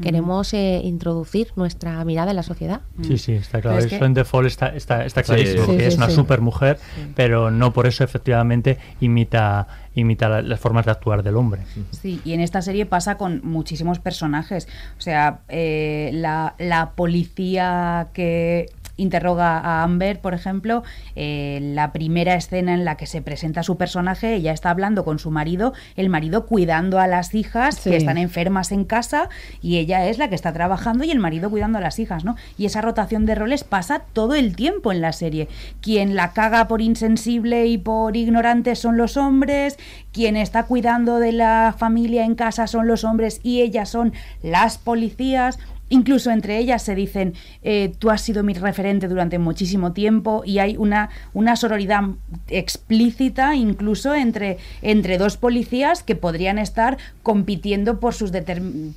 Queremos 0.00 0.52
eh, 0.54 0.80
introducir 0.82 1.48
nuestra 1.56 2.04
mirada 2.04 2.30
en 2.30 2.36
la 2.36 2.42
sociedad. 2.42 2.80
Sí, 3.02 3.18
sí, 3.18 3.32
está 3.32 3.60
claro. 3.60 3.78
Eso 3.78 4.04
en 4.04 4.24
Fall 4.24 4.46
está, 4.46 4.68
está, 4.68 5.04
está 5.04 5.22
clarísimo, 5.22 5.66
que 5.66 5.86
es 5.86 5.96
una 5.96 6.10
super 6.10 6.40
mujer, 6.40 6.78
pero 7.14 7.50
no 7.50 7.72
por 7.72 7.86
eso 7.86 8.03
efectivamente 8.04 8.78
imita 9.00 9.66
imita 9.94 10.42
las 10.42 10.60
formas 10.60 10.84
de 10.84 10.90
actuar 10.90 11.22
del 11.22 11.36
hombre. 11.36 11.62
Sí, 11.92 12.20
y 12.24 12.32
en 12.32 12.40
esta 12.40 12.62
serie 12.62 12.84
pasa 12.84 13.16
con 13.16 13.40
muchísimos 13.44 14.00
personajes. 14.00 14.68
O 14.98 15.00
sea, 15.00 15.40
eh, 15.48 16.10
la, 16.12 16.54
la 16.58 16.90
policía 16.92 18.08
que 18.12 18.66
interroga 18.96 19.58
a 19.58 19.82
Amber, 19.82 20.20
por 20.20 20.34
ejemplo, 20.34 20.82
eh, 21.16 21.58
la 21.62 21.92
primera 21.92 22.34
escena 22.34 22.74
en 22.74 22.84
la 22.84 22.96
que 22.96 23.06
se 23.06 23.22
presenta 23.22 23.62
su 23.62 23.76
personaje, 23.76 24.34
ella 24.34 24.52
está 24.52 24.70
hablando 24.70 25.04
con 25.04 25.18
su 25.18 25.30
marido, 25.30 25.72
el 25.96 26.08
marido 26.08 26.46
cuidando 26.46 26.98
a 26.98 27.06
las 27.06 27.34
hijas 27.34 27.80
que 27.80 27.96
están 27.96 28.18
enfermas 28.18 28.72
en 28.72 28.84
casa 28.84 29.28
y 29.62 29.78
ella 29.78 30.06
es 30.06 30.18
la 30.18 30.28
que 30.28 30.34
está 30.34 30.52
trabajando 30.52 31.04
y 31.04 31.10
el 31.10 31.18
marido 31.18 31.50
cuidando 31.50 31.78
a 31.78 31.80
las 31.80 31.98
hijas, 31.98 32.24
¿no? 32.24 32.36
Y 32.58 32.66
esa 32.66 32.80
rotación 32.80 33.26
de 33.26 33.34
roles 33.34 33.64
pasa 33.64 34.02
todo 34.12 34.34
el 34.34 34.56
tiempo 34.56 34.92
en 34.92 35.00
la 35.00 35.12
serie. 35.12 35.48
Quien 35.80 36.14
la 36.14 36.32
caga 36.32 36.68
por 36.68 36.80
insensible 36.80 37.66
y 37.66 37.78
por 37.78 38.16
ignorante 38.16 38.76
son 38.76 38.96
los 38.96 39.16
hombres, 39.16 39.78
quien 40.12 40.36
está 40.36 40.64
cuidando 40.64 41.18
de 41.18 41.32
la 41.32 41.74
familia 41.76 42.24
en 42.24 42.34
casa 42.34 42.66
son 42.66 42.86
los 42.86 43.04
hombres 43.04 43.40
y 43.42 43.62
ellas 43.62 43.88
son 43.88 44.12
las 44.42 44.78
policías. 44.78 45.58
Incluso 45.90 46.30
entre 46.30 46.58
ellas 46.58 46.82
se 46.82 46.94
dicen, 46.94 47.34
eh, 47.62 47.92
tú 47.98 48.10
has 48.10 48.22
sido 48.22 48.42
mi 48.42 48.54
referente 48.54 49.06
durante 49.06 49.38
muchísimo 49.38 49.92
tiempo 49.92 50.42
y 50.44 50.58
hay 50.58 50.76
una, 50.76 51.10
una 51.34 51.56
sororidad 51.56 52.02
explícita 52.48 53.54
incluso 53.54 54.14
entre, 54.14 54.58
entre 54.82 55.18
dos 55.18 55.36
policías 55.36 56.02
que 56.02 56.16
podrían 56.16 56.58
estar 56.58 56.96
compitiendo 57.22 58.00
por 58.00 58.14
sus, 58.14 58.30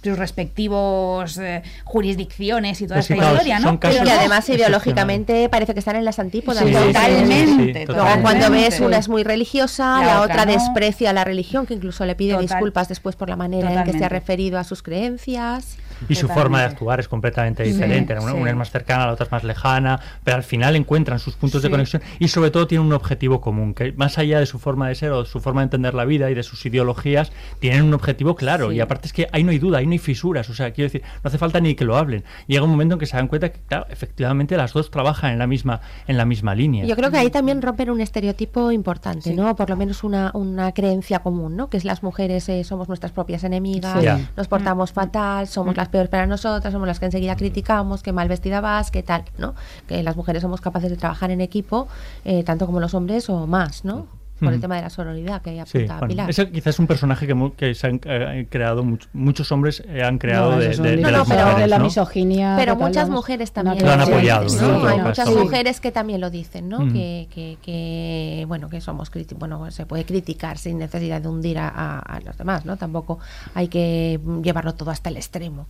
sus 0.03 0.17
respectivos 0.17 1.37
eh, 1.37 1.61
jurisdicciones 1.83 2.81
y 2.81 2.87
toda 2.87 2.97
pues 2.97 3.11
esta 3.11 3.31
historia, 3.31 3.59
¿no? 3.59 3.79
y 3.83 4.09
además 4.09 4.47
ideológicamente 4.49 5.49
parece 5.49 5.73
que 5.73 5.79
están 5.79 5.97
en 5.97 6.05
las 6.05 6.19
antípodas. 6.19 6.63
totalmente. 6.63 7.85
Cuando 8.21 8.49
ves 8.49 8.79
una 8.79 8.97
es 8.97 9.09
muy 9.09 9.23
religiosa, 9.23 10.03
la, 10.03 10.21
otra, 10.21 10.45
desprecia 10.45 11.13
la 11.13 11.23
religión, 11.23 11.65
que 11.65 11.73
incluso 11.73 12.05
le 12.05 12.15
pide 12.15 12.37
disculpas 12.39 12.87
después 12.87 13.15
por 13.15 13.29
la 13.29 13.35
manera 13.35 13.73
en 13.73 13.83
que 13.83 13.97
se 13.97 14.05
ha 14.05 14.09
referido 14.09 14.57
a 14.57 14.63
sus 14.63 14.81
creencias. 14.81 15.77
Y 16.09 16.15
su 16.15 16.27
forma 16.27 16.59
de 16.59 16.65
actuar 16.65 16.99
es 16.99 17.07
completamente 17.07 17.63
diferente. 17.63 18.17
una, 18.19 18.49
es 18.49 18.55
más 18.55 18.71
cercana, 18.71 19.07
la 19.07 19.13
otra 19.13 19.25
es 19.25 19.31
más 19.31 19.43
lejana, 19.43 19.99
pero 20.23 20.37
al 20.37 20.43
final 20.43 20.75
encuentran 20.75 21.19
sus 21.19 21.35
puntos 21.35 21.61
de 21.61 21.69
conexión 21.69 22.01
y 22.19 22.27
sobre 22.27 22.51
todo 22.51 22.67
tienen 22.67 22.87
un 22.87 22.93
objetivo 22.93 23.41
común, 23.41 23.73
que 23.73 23.91
más 23.93 24.17
allá 24.17 24.39
de 24.39 24.45
su 24.45 24.59
forma 24.59 24.87
de 24.87 24.95
ser 24.95 25.11
o 25.11 25.25
su 25.25 25.39
forma 25.39 25.61
de 25.61 25.65
entender 25.65 25.93
la 25.93 26.05
vida 26.05 26.29
y 26.29 26.33
de 26.33 26.43
sus 26.43 26.65
ideologías, 26.65 27.31
tienen 27.59 27.83
un 27.83 27.93
objetivo 27.93 28.35
claro. 28.35 28.71
Y 28.71 28.79
aparte 28.79 29.07
es 29.07 29.13
que 29.13 29.27
ahí 29.31 29.43
no 29.43 29.51
hay 29.51 29.59
duda, 29.59 29.79
ahí 29.79 29.85
no 29.85 29.93
hay 29.93 29.99
fisuras. 29.99 30.49
O 30.49 30.53
sea, 30.53 30.71
quiero 30.71 30.87
decir, 30.91 31.03
no 31.23 31.27
hace 31.27 31.37
falta 31.37 31.59
ni 31.59 31.75
que 31.75 31.85
lo 31.85 31.97
hablen. 31.97 32.23
Llega 32.47 32.63
un 32.63 32.69
momento 32.69 32.95
en 32.95 32.99
que 32.99 33.05
se 33.05 33.17
dan 33.17 33.27
cuenta 33.27 33.49
que, 33.49 33.59
claro, 33.67 33.85
efectivamente 33.89 34.57
las 34.57 34.73
dos 34.73 34.91
trabajan 34.91 35.31
en 35.31 35.39
la 35.39 35.47
misma, 35.47 35.81
en 36.07 36.17
la 36.17 36.25
misma 36.25 36.55
línea. 36.55 36.85
Yo 36.85 36.95
creo 36.95 37.11
que 37.11 37.17
ahí 37.17 37.29
también 37.29 37.61
rompen 37.61 37.89
un 37.89 38.01
estereotipo 38.01 38.71
importante, 38.71 39.33
¿no? 39.33 39.55
Por 39.55 39.69
lo 39.69 39.75
menos 39.77 40.03
una, 40.03 40.31
una 40.33 40.71
creencia 40.71 41.19
común, 41.19 41.55
¿no? 41.55 41.69
Que 41.69 41.77
es 41.77 41.85
las 41.85 42.03
mujeres 42.03 42.47
eh, 42.49 42.63
somos 42.63 42.87
nuestras 42.87 43.11
propias 43.11 43.43
enemigas, 43.43 44.03
nos 44.35 44.47
portamos 44.47 44.91
fatal, 44.91 45.47
somos 45.47 45.75
las 45.75 45.86
peores 45.89 46.09
para 46.09 46.27
nosotras, 46.27 46.71
somos 46.71 46.87
las 46.87 46.99
que 46.99 47.05
enseguida 47.05 47.35
criticamos, 47.35 48.03
que 48.03 48.11
mal 48.11 48.27
vestida 48.27 48.61
vas, 48.61 48.91
que 48.91 49.03
tal, 49.03 49.25
¿no? 49.37 49.55
Que 49.87 50.03
las 50.03 50.15
mujeres 50.15 50.41
somos 50.41 50.61
capaces 50.61 50.89
de 50.89 50.97
trabajar 50.97 51.31
en 51.31 51.41
equipo, 51.41 51.87
eh, 52.25 52.43
tanto 52.43 52.65
como 52.65 52.79
los 52.79 52.93
hombres 52.93 53.29
o 53.29 53.47
más, 53.47 53.85
¿no? 53.85 54.07
Por 54.39 54.53
el 54.53 54.61
tema 54.61 54.75
de 54.77 54.83
la 54.83 54.89
sororidad 54.89 55.41
que 55.41 55.59
apunta 55.59 55.99
sí, 55.99 56.05
Pilar. 56.07 56.29
Ese 56.29 56.49
quizás 56.49 56.75
es 56.75 56.79
un 56.79 56.87
personaje 56.87 57.27
que, 57.57 57.75
se 57.75 57.87
han 57.87 58.01
eh, 58.05 58.47
creado, 58.49 58.85
muchos 59.13 59.51
hombres 59.51 59.83
eh, 59.87 60.03
han 60.03 60.17
creado 60.17 60.57
de, 60.57 60.69
de, 60.69 60.97
no, 60.97 61.25
pero, 61.25 61.67
la 61.67 61.79
misoginia. 61.79 62.55
Pero 62.57 62.75
muchas 62.75 63.09
mujeres 63.09 63.51
también 63.51 63.83
lo 63.83 63.91
han 63.91 64.01
apoyado. 64.01 64.47
Hay 64.87 65.01
muchas 65.01 65.29
mujeres 65.29 65.79
que 65.79 65.91
también 65.91 66.21
lo 66.21 66.29
dicen, 66.29 66.69
¿no? 66.69 66.87
que, 66.91 67.27
que, 67.33 67.57
que, 67.61 68.45
bueno, 68.47 68.69
que 68.69 68.79
somos 68.79 69.09
bueno, 69.37 69.71
se 69.71 69.85
puede 69.85 70.05
criticar 70.05 70.57
sin 70.57 70.77
necesidad 70.77 71.21
de 71.21 71.27
hundir 71.27 71.57
a, 71.59 72.19
los 72.25 72.37
demás, 72.37 72.65
¿no? 72.65 72.77
Tampoco 72.77 73.19
hay 73.53 73.67
que 73.67 74.19
llevarlo 74.43 74.75
todo 74.75 74.91
hasta 74.91 75.09
el 75.09 75.17
extremo. 75.17 75.67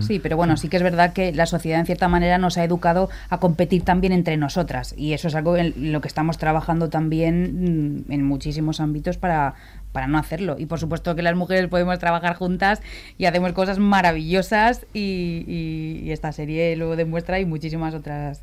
Sí, 0.00 0.18
pero 0.18 0.36
bueno, 0.36 0.56
sí 0.56 0.68
que 0.68 0.76
es 0.76 0.82
verdad 0.82 1.12
que 1.12 1.32
la 1.32 1.46
sociedad 1.46 1.80
en 1.80 1.86
cierta 1.86 2.08
manera 2.08 2.38
nos 2.38 2.58
ha 2.58 2.64
educado 2.64 3.08
a 3.30 3.38
competir 3.38 3.84
también 3.84 4.12
entre 4.12 4.36
nosotras 4.36 4.94
y 4.96 5.12
eso 5.12 5.28
es 5.28 5.34
algo 5.34 5.56
en 5.56 5.92
lo 5.92 6.00
que 6.00 6.08
estamos 6.08 6.38
trabajando 6.38 6.88
también 6.88 8.01
en 8.08 8.24
muchísimos 8.24 8.80
ámbitos 8.80 9.18
para, 9.18 9.54
para 9.92 10.06
no 10.06 10.18
hacerlo. 10.18 10.56
Y 10.58 10.66
por 10.66 10.78
supuesto 10.78 11.14
que 11.14 11.22
las 11.22 11.36
mujeres 11.36 11.68
podemos 11.68 11.98
trabajar 11.98 12.34
juntas 12.34 12.80
y 13.18 13.26
hacemos 13.26 13.52
cosas 13.52 13.78
maravillosas 13.78 14.86
y, 14.94 16.00
y 16.02 16.10
esta 16.10 16.32
serie 16.32 16.76
lo 16.76 16.96
demuestra 16.96 17.40
y 17.40 17.46
muchísimas 17.46 17.94
otras 17.94 18.42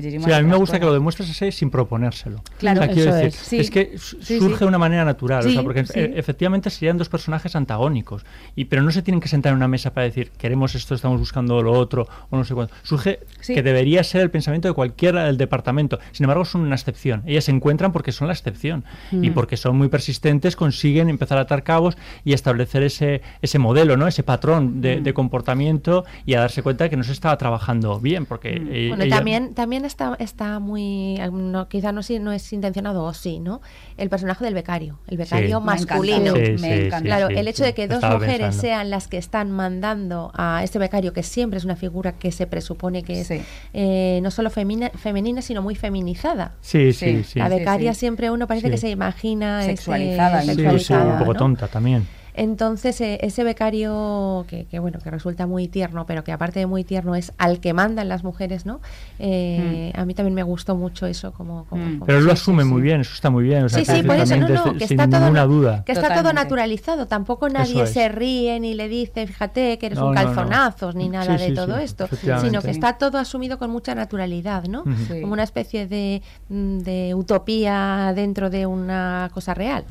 Sí, 0.00 0.32
a 0.32 0.42
mí 0.42 0.48
me 0.48 0.56
gusta 0.56 0.78
que 0.78 0.86
lo 0.86 0.92
demuestres 0.92 1.30
así 1.30 1.52
sin 1.52 1.70
proponérselo. 1.70 2.42
Claro, 2.58 2.82
es. 2.82 3.70
que 3.70 3.98
surge 3.98 4.58
de 4.60 4.66
una 4.66 4.78
manera 4.78 5.04
natural, 5.04 5.46
o 5.46 5.50
sea, 5.50 5.62
porque 5.62 5.84
e, 5.94 6.12
efectivamente 6.16 6.70
serían 6.70 6.98
dos 6.98 7.08
personajes 7.08 7.54
antagónicos, 7.56 8.24
y 8.56 8.66
pero 8.66 8.82
no 8.82 8.90
se 8.90 9.02
tienen 9.02 9.20
que 9.20 9.28
sentar 9.28 9.52
en 9.52 9.56
una 9.56 9.68
mesa 9.68 9.92
para 9.92 10.04
decir 10.04 10.30
queremos 10.38 10.74
esto, 10.74 10.94
estamos 10.94 11.18
buscando 11.20 11.62
lo 11.62 11.72
otro, 11.72 12.08
o 12.30 12.36
no 12.36 12.44
sé 12.44 12.54
cuánto. 12.54 12.74
Surge 12.82 13.20
que 13.46 13.62
debería 13.62 14.02
ser 14.04 14.22
el 14.22 14.30
pensamiento 14.30 14.68
de 14.68 14.74
cualquiera 14.74 15.24
del 15.24 15.36
departamento. 15.36 15.98
Sin 16.12 16.24
embargo, 16.24 16.44
son 16.44 16.62
una 16.62 16.74
excepción. 16.74 17.22
Ellas 17.26 17.44
se 17.44 17.50
encuentran 17.50 17.92
porque 17.92 18.12
son 18.12 18.28
la 18.28 18.34
excepción 18.34 18.84
y 19.10 19.30
mm. 19.30 19.34
porque 19.34 19.56
son 19.56 19.76
muy 19.76 19.88
persistentes, 19.88 20.56
consiguen 20.56 21.08
empezar 21.08 21.38
a 21.38 21.42
atar 21.42 21.62
cabos 21.62 21.96
y 22.24 22.32
establecer 22.32 22.82
ese, 22.82 23.22
ese 23.42 23.58
modelo, 23.58 23.96
¿no? 23.96 24.06
ese 24.06 24.22
patrón 24.22 24.80
de, 24.80 25.00
mm. 25.00 25.12
comportamiento 25.12 26.04
y 26.26 26.34
a 26.34 26.40
darse 26.40 26.62
cuenta 26.62 26.84
de 26.84 26.90
que 26.90 26.96
no 26.96 27.04
se 27.04 27.12
estaba 27.12 27.36
trabajando 27.38 27.98
bien. 28.00 28.26
Porque 28.26 28.60
mm. 28.60 28.68
e, 28.72 28.88
bueno, 28.88 29.08
también, 29.08 29.54
también 29.54 29.84
está, 29.88 30.14
está 30.20 30.60
muy, 30.60 31.18
no, 31.32 31.68
quizá 31.68 31.90
no, 31.90 32.02
no 32.20 32.32
es 32.32 32.52
intencionado 32.52 33.02
o 33.02 33.12
sí, 33.12 33.40
¿no? 33.40 33.60
El 33.96 34.08
personaje 34.08 34.44
del 34.44 34.54
becario, 34.54 35.00
el 35.08 35.16
becario 35.16 35.60
masculino. 35.60 36.34
claro, 37.02 37.28
el 37.28 37.48
hecho 37.48 37.64
de 37.64 37.74
que 37.74 37.88
dos 37.88 38.02
mujeres 38.02 38.54
sean 38.54 38.90
las 38.90 39.08
que 39.08 39.18
están 39.18 39.50
mandando 39.50 40.30
a 40.34 40.62
este 40.62 40.78
becario, 40.78 41.12
que 41.12 41.22
siempre 41.22 41.58
es 41.58 41.64
una 41.64 41.76
figura 41.76 42.12
que 42.12 42.30
se 42.30 42.46
presupone 42.46 43.02
que 43.02 43.20
es 43.20 43.32
eh, 43.72 44.20
no 44.22 44.30
solo 44.30 44.50
femina, 44.50 44.90
femenina, 44.90 45.42
sino 45.42 45.62
muy 45.62 45.74
feminizada. 45.74 46.54
Sí, 46.60 46.92
sí, 46.92 47.24
sí. 47.24 47.38
La 47.38 47.48
becaria 47.48 47.94
siempre 47.94 48.30
uno 48.30 48.46
parece 48.46 48.70
que 48.70 48.78
se 48.78 48.90
imagina 48.90 49.60
este, 49.60 49.76
sexualizada, 49.76 50.42
sexualizada 50.42 51.12
un 51.14 51.18
poco 51.18 51.34
tonta 51.34 51.66
también. 51.68 52.06
Entonces, 52.38 53.00
eh, 53.00 53.18
ese 53.22 53.42
becario 53.42 54.46
que, 54.48 54.78
bueno, 54.78 55.00
que 55.02 55.10
resulta 55.10 55.48
muy 55.48 55.66
tierno, 55.66 56.06
pero 56.06 56.22
que 56.22 56.30
aparte 56.30 56.60
de 56.60 56.66
muy 56.66 56.84
tierno 56.84 57.16
es 57.16 57.32
al 57.36 57.58
que 57.58 57.72
mandan 57.72 58.08
las 58.08 58.22
mujeres, 58.22 58.64
¿no? 58.64 58.80
Eh, 59.18 59.92
mm. 59.92 60.00
A 60.00 60.04
mí 60.04 60.14
también 60.14 60.34
me 60.34 60.44
gustó 60.44 60.76
mucho 60.76 61.06
eso 61.06 61.32
como... 61.32 61.66
Mm. 61.70 62.04
pero 62.06 62.18
él 62.18 62.24
lo 62.24 62.32
asume 62.32 62.64
muy 62.64 62.80
bien, 62.80 63.00
eso 63.00 63.12
está 63.12 63.28
muy 63.28 63.42
bien. 63.42 63.68
sí, 63.68 63.84
sí, 63.84 64.04
por 64.04 64.14
eso, 64.14 64.36
no, 64.36 64.48
no, 64.48 64.74
que 64.74 64.84
está 64.84 65.08
todo, 65.08 65.48
duda. 65.48 65.82
Que 65.84 65.90
está 65.90 66.14
todo 66.14 66.32
naturalizado, 66.32 67.08
tampoco 67.08 67.48
nadie 67.48 67.84
se 67.88 68.08
ríe 68.08 68.60
ni 68.60 68.74
le 68.74 68.88
dice, 68.88 69.26
fíjate 69.26 69.76
que 69.78 69.86
eres 69.86 69.98
un 69.98 70.14
calzonazos, 70.14 70.94
ni 70.94 71.08
nada 71.08 71.36
de 71.36 71.50
todo 71.50 71.76
esto, 71.78 72.08
sino 72.40 72.62
que 72.62 72.70
está 72.70 72.98
todo 72.98 73.18
asumido 73.18 73.58
con 73.58 73.70
mucha 73.70 73.96
naturalidad, 73.96 74.64
¿no? 74.64 74.84
Como 75.20 75.32
una 75.32 75.42
especie 75.42 75.88
de, 75.88 76.22
mm, 76.48 76.78
de, 76.78 77.14
utopía 77.16 78.12
dentro 78.14 78.48
de 78.48 78.64
una 78.64 79.28
cosa 79.34 79.54
real. 79.54 79.84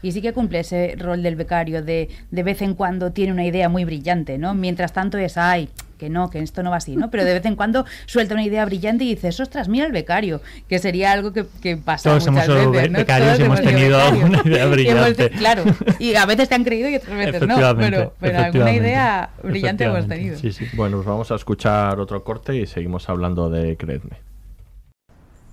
Y 0.00 0.12
sí 0.12 0.22
que 0.22 0.32
cumple 0.32 0.60
ese 0.60 0.94
rol 0.96 1.24
del 1.24 1.34
becario 1.34 1.55
de, 1.64 2.08
de 2.30 2.42
vez 2.42 2.62
en 2.62 2.74
cuando 2.74 3.12
tiene 3.12 3.32
una 3.32 3.44
idea 3.44 3.68
muy 3.68 3.84
brillante, 3.84 4.38
¿no? 4.38 4.54
Mientras 4.54 4.92
tanto 4.92 5.18
es, 5.18 5.36
ay, 5.36 5.68
que 5.98 6.10
no, 6.10 6.28
que 6.30 6.40
esto 6.40 6.62
no 6.62 6.70
va 6.70 6.76
así, 6.76 6.96
¿no? 6.96 7.10
Pero 7.10 7.24
de 7.24 7.34
vez 7.34 7.44
en 7.46 7.56
cuando 7.56 7.86
suelta 8.06 8.34
una 8.34 8.44
idea 8.44 8.64
brillante 8.64 9.04
y 9.04 9.14
dices, 9.14 9.40
ostras, 9.40 9.68
mira 9.68 9.86
el 9.86 9.92
becario, 9.92 10.42
que 10.68 10.78
sería 10.78 11.12
algo 11.12 11.32
que, 11.32 11.46
que 11.62 11.76
pasa 11.76 12.10
Todos 12.10 12.28
muchas 12.30 12.48
hemos 12.48 12.72
veces, 12.72 12.90
¿no? 12.90 12.98
becarios 12.98 13.38
y 13.38 13.42
hemos 13.42 13.62
tenido 13.62 14.00
alguna 14.00 14.42
idea 14.44 14.66
brillante. 14.70 15.30
claro, 15.30 15.64
y 15.98 16.14
a 16.14 16.26
veces 16.26 16.48
te 16.48 16.54
han 16.54 16.64
creído 16.64 16.88
y 16.90 16.96
otras 16.96 17.16
veces 17.16 17.46
no, 17.46 17.56
pero, 17.76 18.14
pero 18.20 18.38
alguna 18.38 18.74
idea 18.74 19.30
brillante 19.42 19.84
hemos 19.84 20.06
tenido. 20.06 20.38
Sí, 20.38 20.52
sí. 20.52 20.66
Bueno, 20.74 20.98
pues 20.98 21.06
vamos 21.06 21.30
a 21.30 21.36
escuchar 21.36 21.98
otro 21.98 22.22
corte 22.22 22.56
y 22.56 22.66
seguimos 22.66 23.08
hablando 23.08 23.48
de 23.48 23.76
Creedme. 23.76 24.26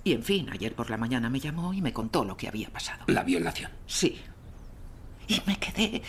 Y 0.05 0.11
en 0.11 0.23
fin, 0.23 0.49
ayer 0.51 0.73
por 0.73 0.89
la 0.89 0.97
mañana 0.97 1.29
me 1.29 1.39
llamó 1.39 1.73
y 1.73 1.81
me 1.81 1.93
contó 1.93 2.25
lo 2.25 2.35
que 2.35 2.49
había 2.49 2.69
pasado. 2.69 3.03
¿La 3.07 3.23
violación? 3.23 3.71
Sí. 3.87 4.19
Y 5.27 5.41
me 5.45 5.57
quedé 5.57 6.01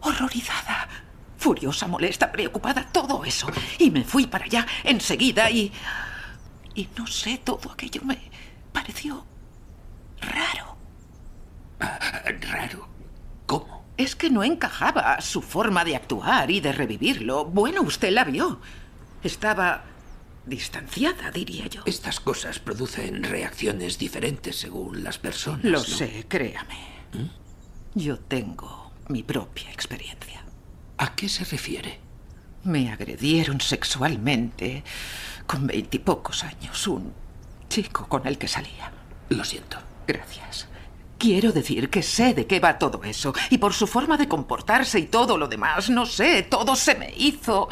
horrorizada. 0.00 0.88
Furiosa, 1.36 1.86
molesta, 1.86 2.32
preocupada, 2.32 2.86
todo 2.90 3.24
eso. 3.24 3.46
Y 3.78 3.90
me 3.90 4.04
fui 4.04 4.26
para 4.26 4.44
allá 4.44 4.66
enseguida 4.84 5.50
y... 5.50 5.72
Y 6.74 6.88
no 6.96 7.06
sé, 7.06 7.38
todo 7.38 7.72
aquello 7.72 8.02
me 8.04 8.18
pareció 8.72 9.24
raro. 10.20 10.76
¿Raro? 11.78 12.88
¿Cómo? 13.46 13.84
Es 13.96 14.14
que 14.14 14.30
no 14.30 14.44
encajaba 14.44 15.20
su 15.20 15.42
forma 15.42 15.84
de 15.84 15.96
actuar 15.96 16.50
y 16.50 16.60
de 16.60 16.72
revivirlo. 16.72 17.44
Bueno, 17.44 17.82
usted 17.82 18.10
la 18.12 18.24
vio. 18.24 18.60
Estaba 19.22 19.84
distanciada, 20.46 21.30
diría 21.30 21.66
yo. 21.66 21.82
Estas 21.84 22.20
cosas 22.20 22.58
producen 22.58 23.24
reacciones 23.24 23.98
diferentes 23.98 24.56
según 24.56 25.02
las 25.04 25.18
personas. 25.18 25.64
Lo 25.64 25.78
¿no? 25.78 25.84
sé, 25.84 26.26
créame. 26.28 26.78
¿Mm? 27.12 27.47
Yo 27.94 28.18
tengo 28.18 28.92
mi 29.08 29.22
propia 29.22 29.70
experiencia. 29.70 30.44
¿A 30.98 31.14
qué 31.14 31.28
se 31.28 31.44
refiere? 31.44 31.98
Me 32.64 32.90
agredieron 32.90 33.60
sexualmente 33.60 34.84
con 35.46 35.66
veintipocos 35.66 36.44
años, 36.44 36.86
un 36.86 37.12
chico 37.68 38.06
con 38.08 38.26
el 38.26 38.36
que 38.36 38.48
salía. 38.48 38.92
Lo 39.30 39.44
siento. 39.44 39.78
Gracias. 40.06 40.68
Quiero 41.18 41.52
decir 41.52 41.90
que 41.90 42.02
sé 42.02 42.34
de 42.34 42.46
qué 42.46 42.60
va 42.60 42.78
todo 42.78 43.02
eso, 43.04 43.34
y 43.50 43.58
por 43.58 43.74
su 43.74 43.86
forma 43.86 44.16
de 44.16 44.28
comportarse 44.28 44.98
y 44.98 45.06
todo 45.06 45.36
lo 45.36 45.48
demás, 45.48 45.90
no 45.90 46.06
sé, 46.06 46.42
todo 46.42 46.76
se 46.76 46.94
me 46.94 47.12
hizo... 47.16 47.68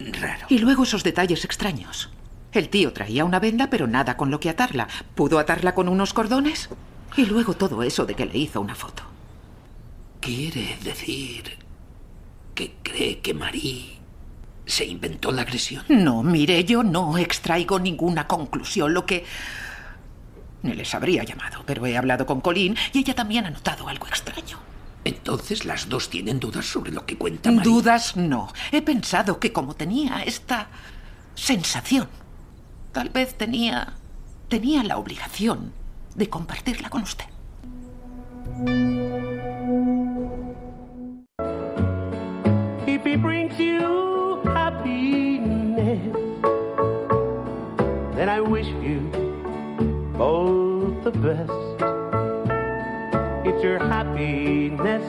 Raro. 0.00 0.46
Y 0.48 0.58
luego 0.58 0.82
esos 0.82 1.04
detalles 1.04 1.44
extraños. 1.44 2.10
El 2.52 2.68
tío 2.68 2.92
traía 2.92 3.24
una 3.24 3.38
venda, 3.38 3.70
pero 3.70 3.86
nada 3.86 4.16
con 4.16 4.30
lo 4.30 4.40
que 4.40 4.50
atarla. 4.50 4.88
¿Pudo 5.14 5.38
atarla 5.38 5.74
con 5.74 5.88
unos 5.88 6.12
cordones? 6.14 6.68
Y 7.16 7.26
luego 7.26 7.54
todo 7.54 7.82
eso 7.82 8.04
de 8.04 8.14
que 8.14 8.26
le 8.26 8.38
hizo 8.38 8.60
una 8.60 8.74
foto. 8.74 9.02
¿Quiere 10.20 10.78
decir 10.82 11.58
que 12.54 12.76
cree 12.82 13.20
que 13.20 13.34
Marie 13.34 13.98
se 14.66 14.84
inventó 14.84 15.30
la 15.30 15.42
agresión? 15.42 15.84
No, 15.88 16.22
mire, 16.22 16.64
yo 16.64 16.82
no 16.82 17.18
extraigo 17.18 17.78
ninguna 17.78 18.26
conclusión. 18.26 18.94
Lo 18.94 19.06
que... 19.06 19.24
Ni 20.62 20.72
les 20.72 20.94
habría 20.94 21.24
llamado, 21.24 21.62
pero 21.66 21.84
he 21.84 21.96
hablado 21.96 22.24
con 22.24 22.40
Colleen 22.40 22.76
y 22.92 23.00
ella 23.00 23.14
también 23.14 23.44
ha 23.44 23.50
notado 23.50 23.86
algo 23.86 24.06
extraño. 24.06 24.58
Entonces 25.04 25.66
las 25.66 25.90
dos 25.90 26.08
tienen 26.08 26.40
dudas 26.40 26.64
sobre 26.64 26.90
lo 26.90 27.04
que 27.04 27.18
cuenta 27.18 27.52
Marie. 27.52 27.70
Dudas 27.70 28.16
no. 28.16 28.50
He 28.72 28.80
pensado 28.80 29.38
que 29.38 29.52
como 29.52 29.74
tenía 29.74 30.22
esta 30.22 30.68
sensación, 31.34 32.08
tal 32.92 33.10
vez 33.10 33.36
tenía 33.36 33.92
tenía 34.48 34.82
la 34.82 34.96
obligación 34.96 35.72
de 36.14 36.28
compartirla 36.28 36.88
con 36.88 37.02
usted. 37.02 37.26
It 43.14 43.22
brings 43.22 43.56
you 43.60 44.40
happiness, 44.44 46.16
then 48.16 48.28
I 48.28 48.40
wish 48.40 48.66
you 48.82 49.08
both 50.18 51.04
the 51.04 51.12
best. 51.12 51.52
It's 53.46 53.62
your 53.62 53.78
happiness 53.78 55.04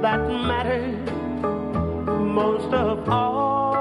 that 0.00 0.20
matters 0.26 1.10
most 2.18 2.72
of 2.72 3.06
all. 3.10 3.71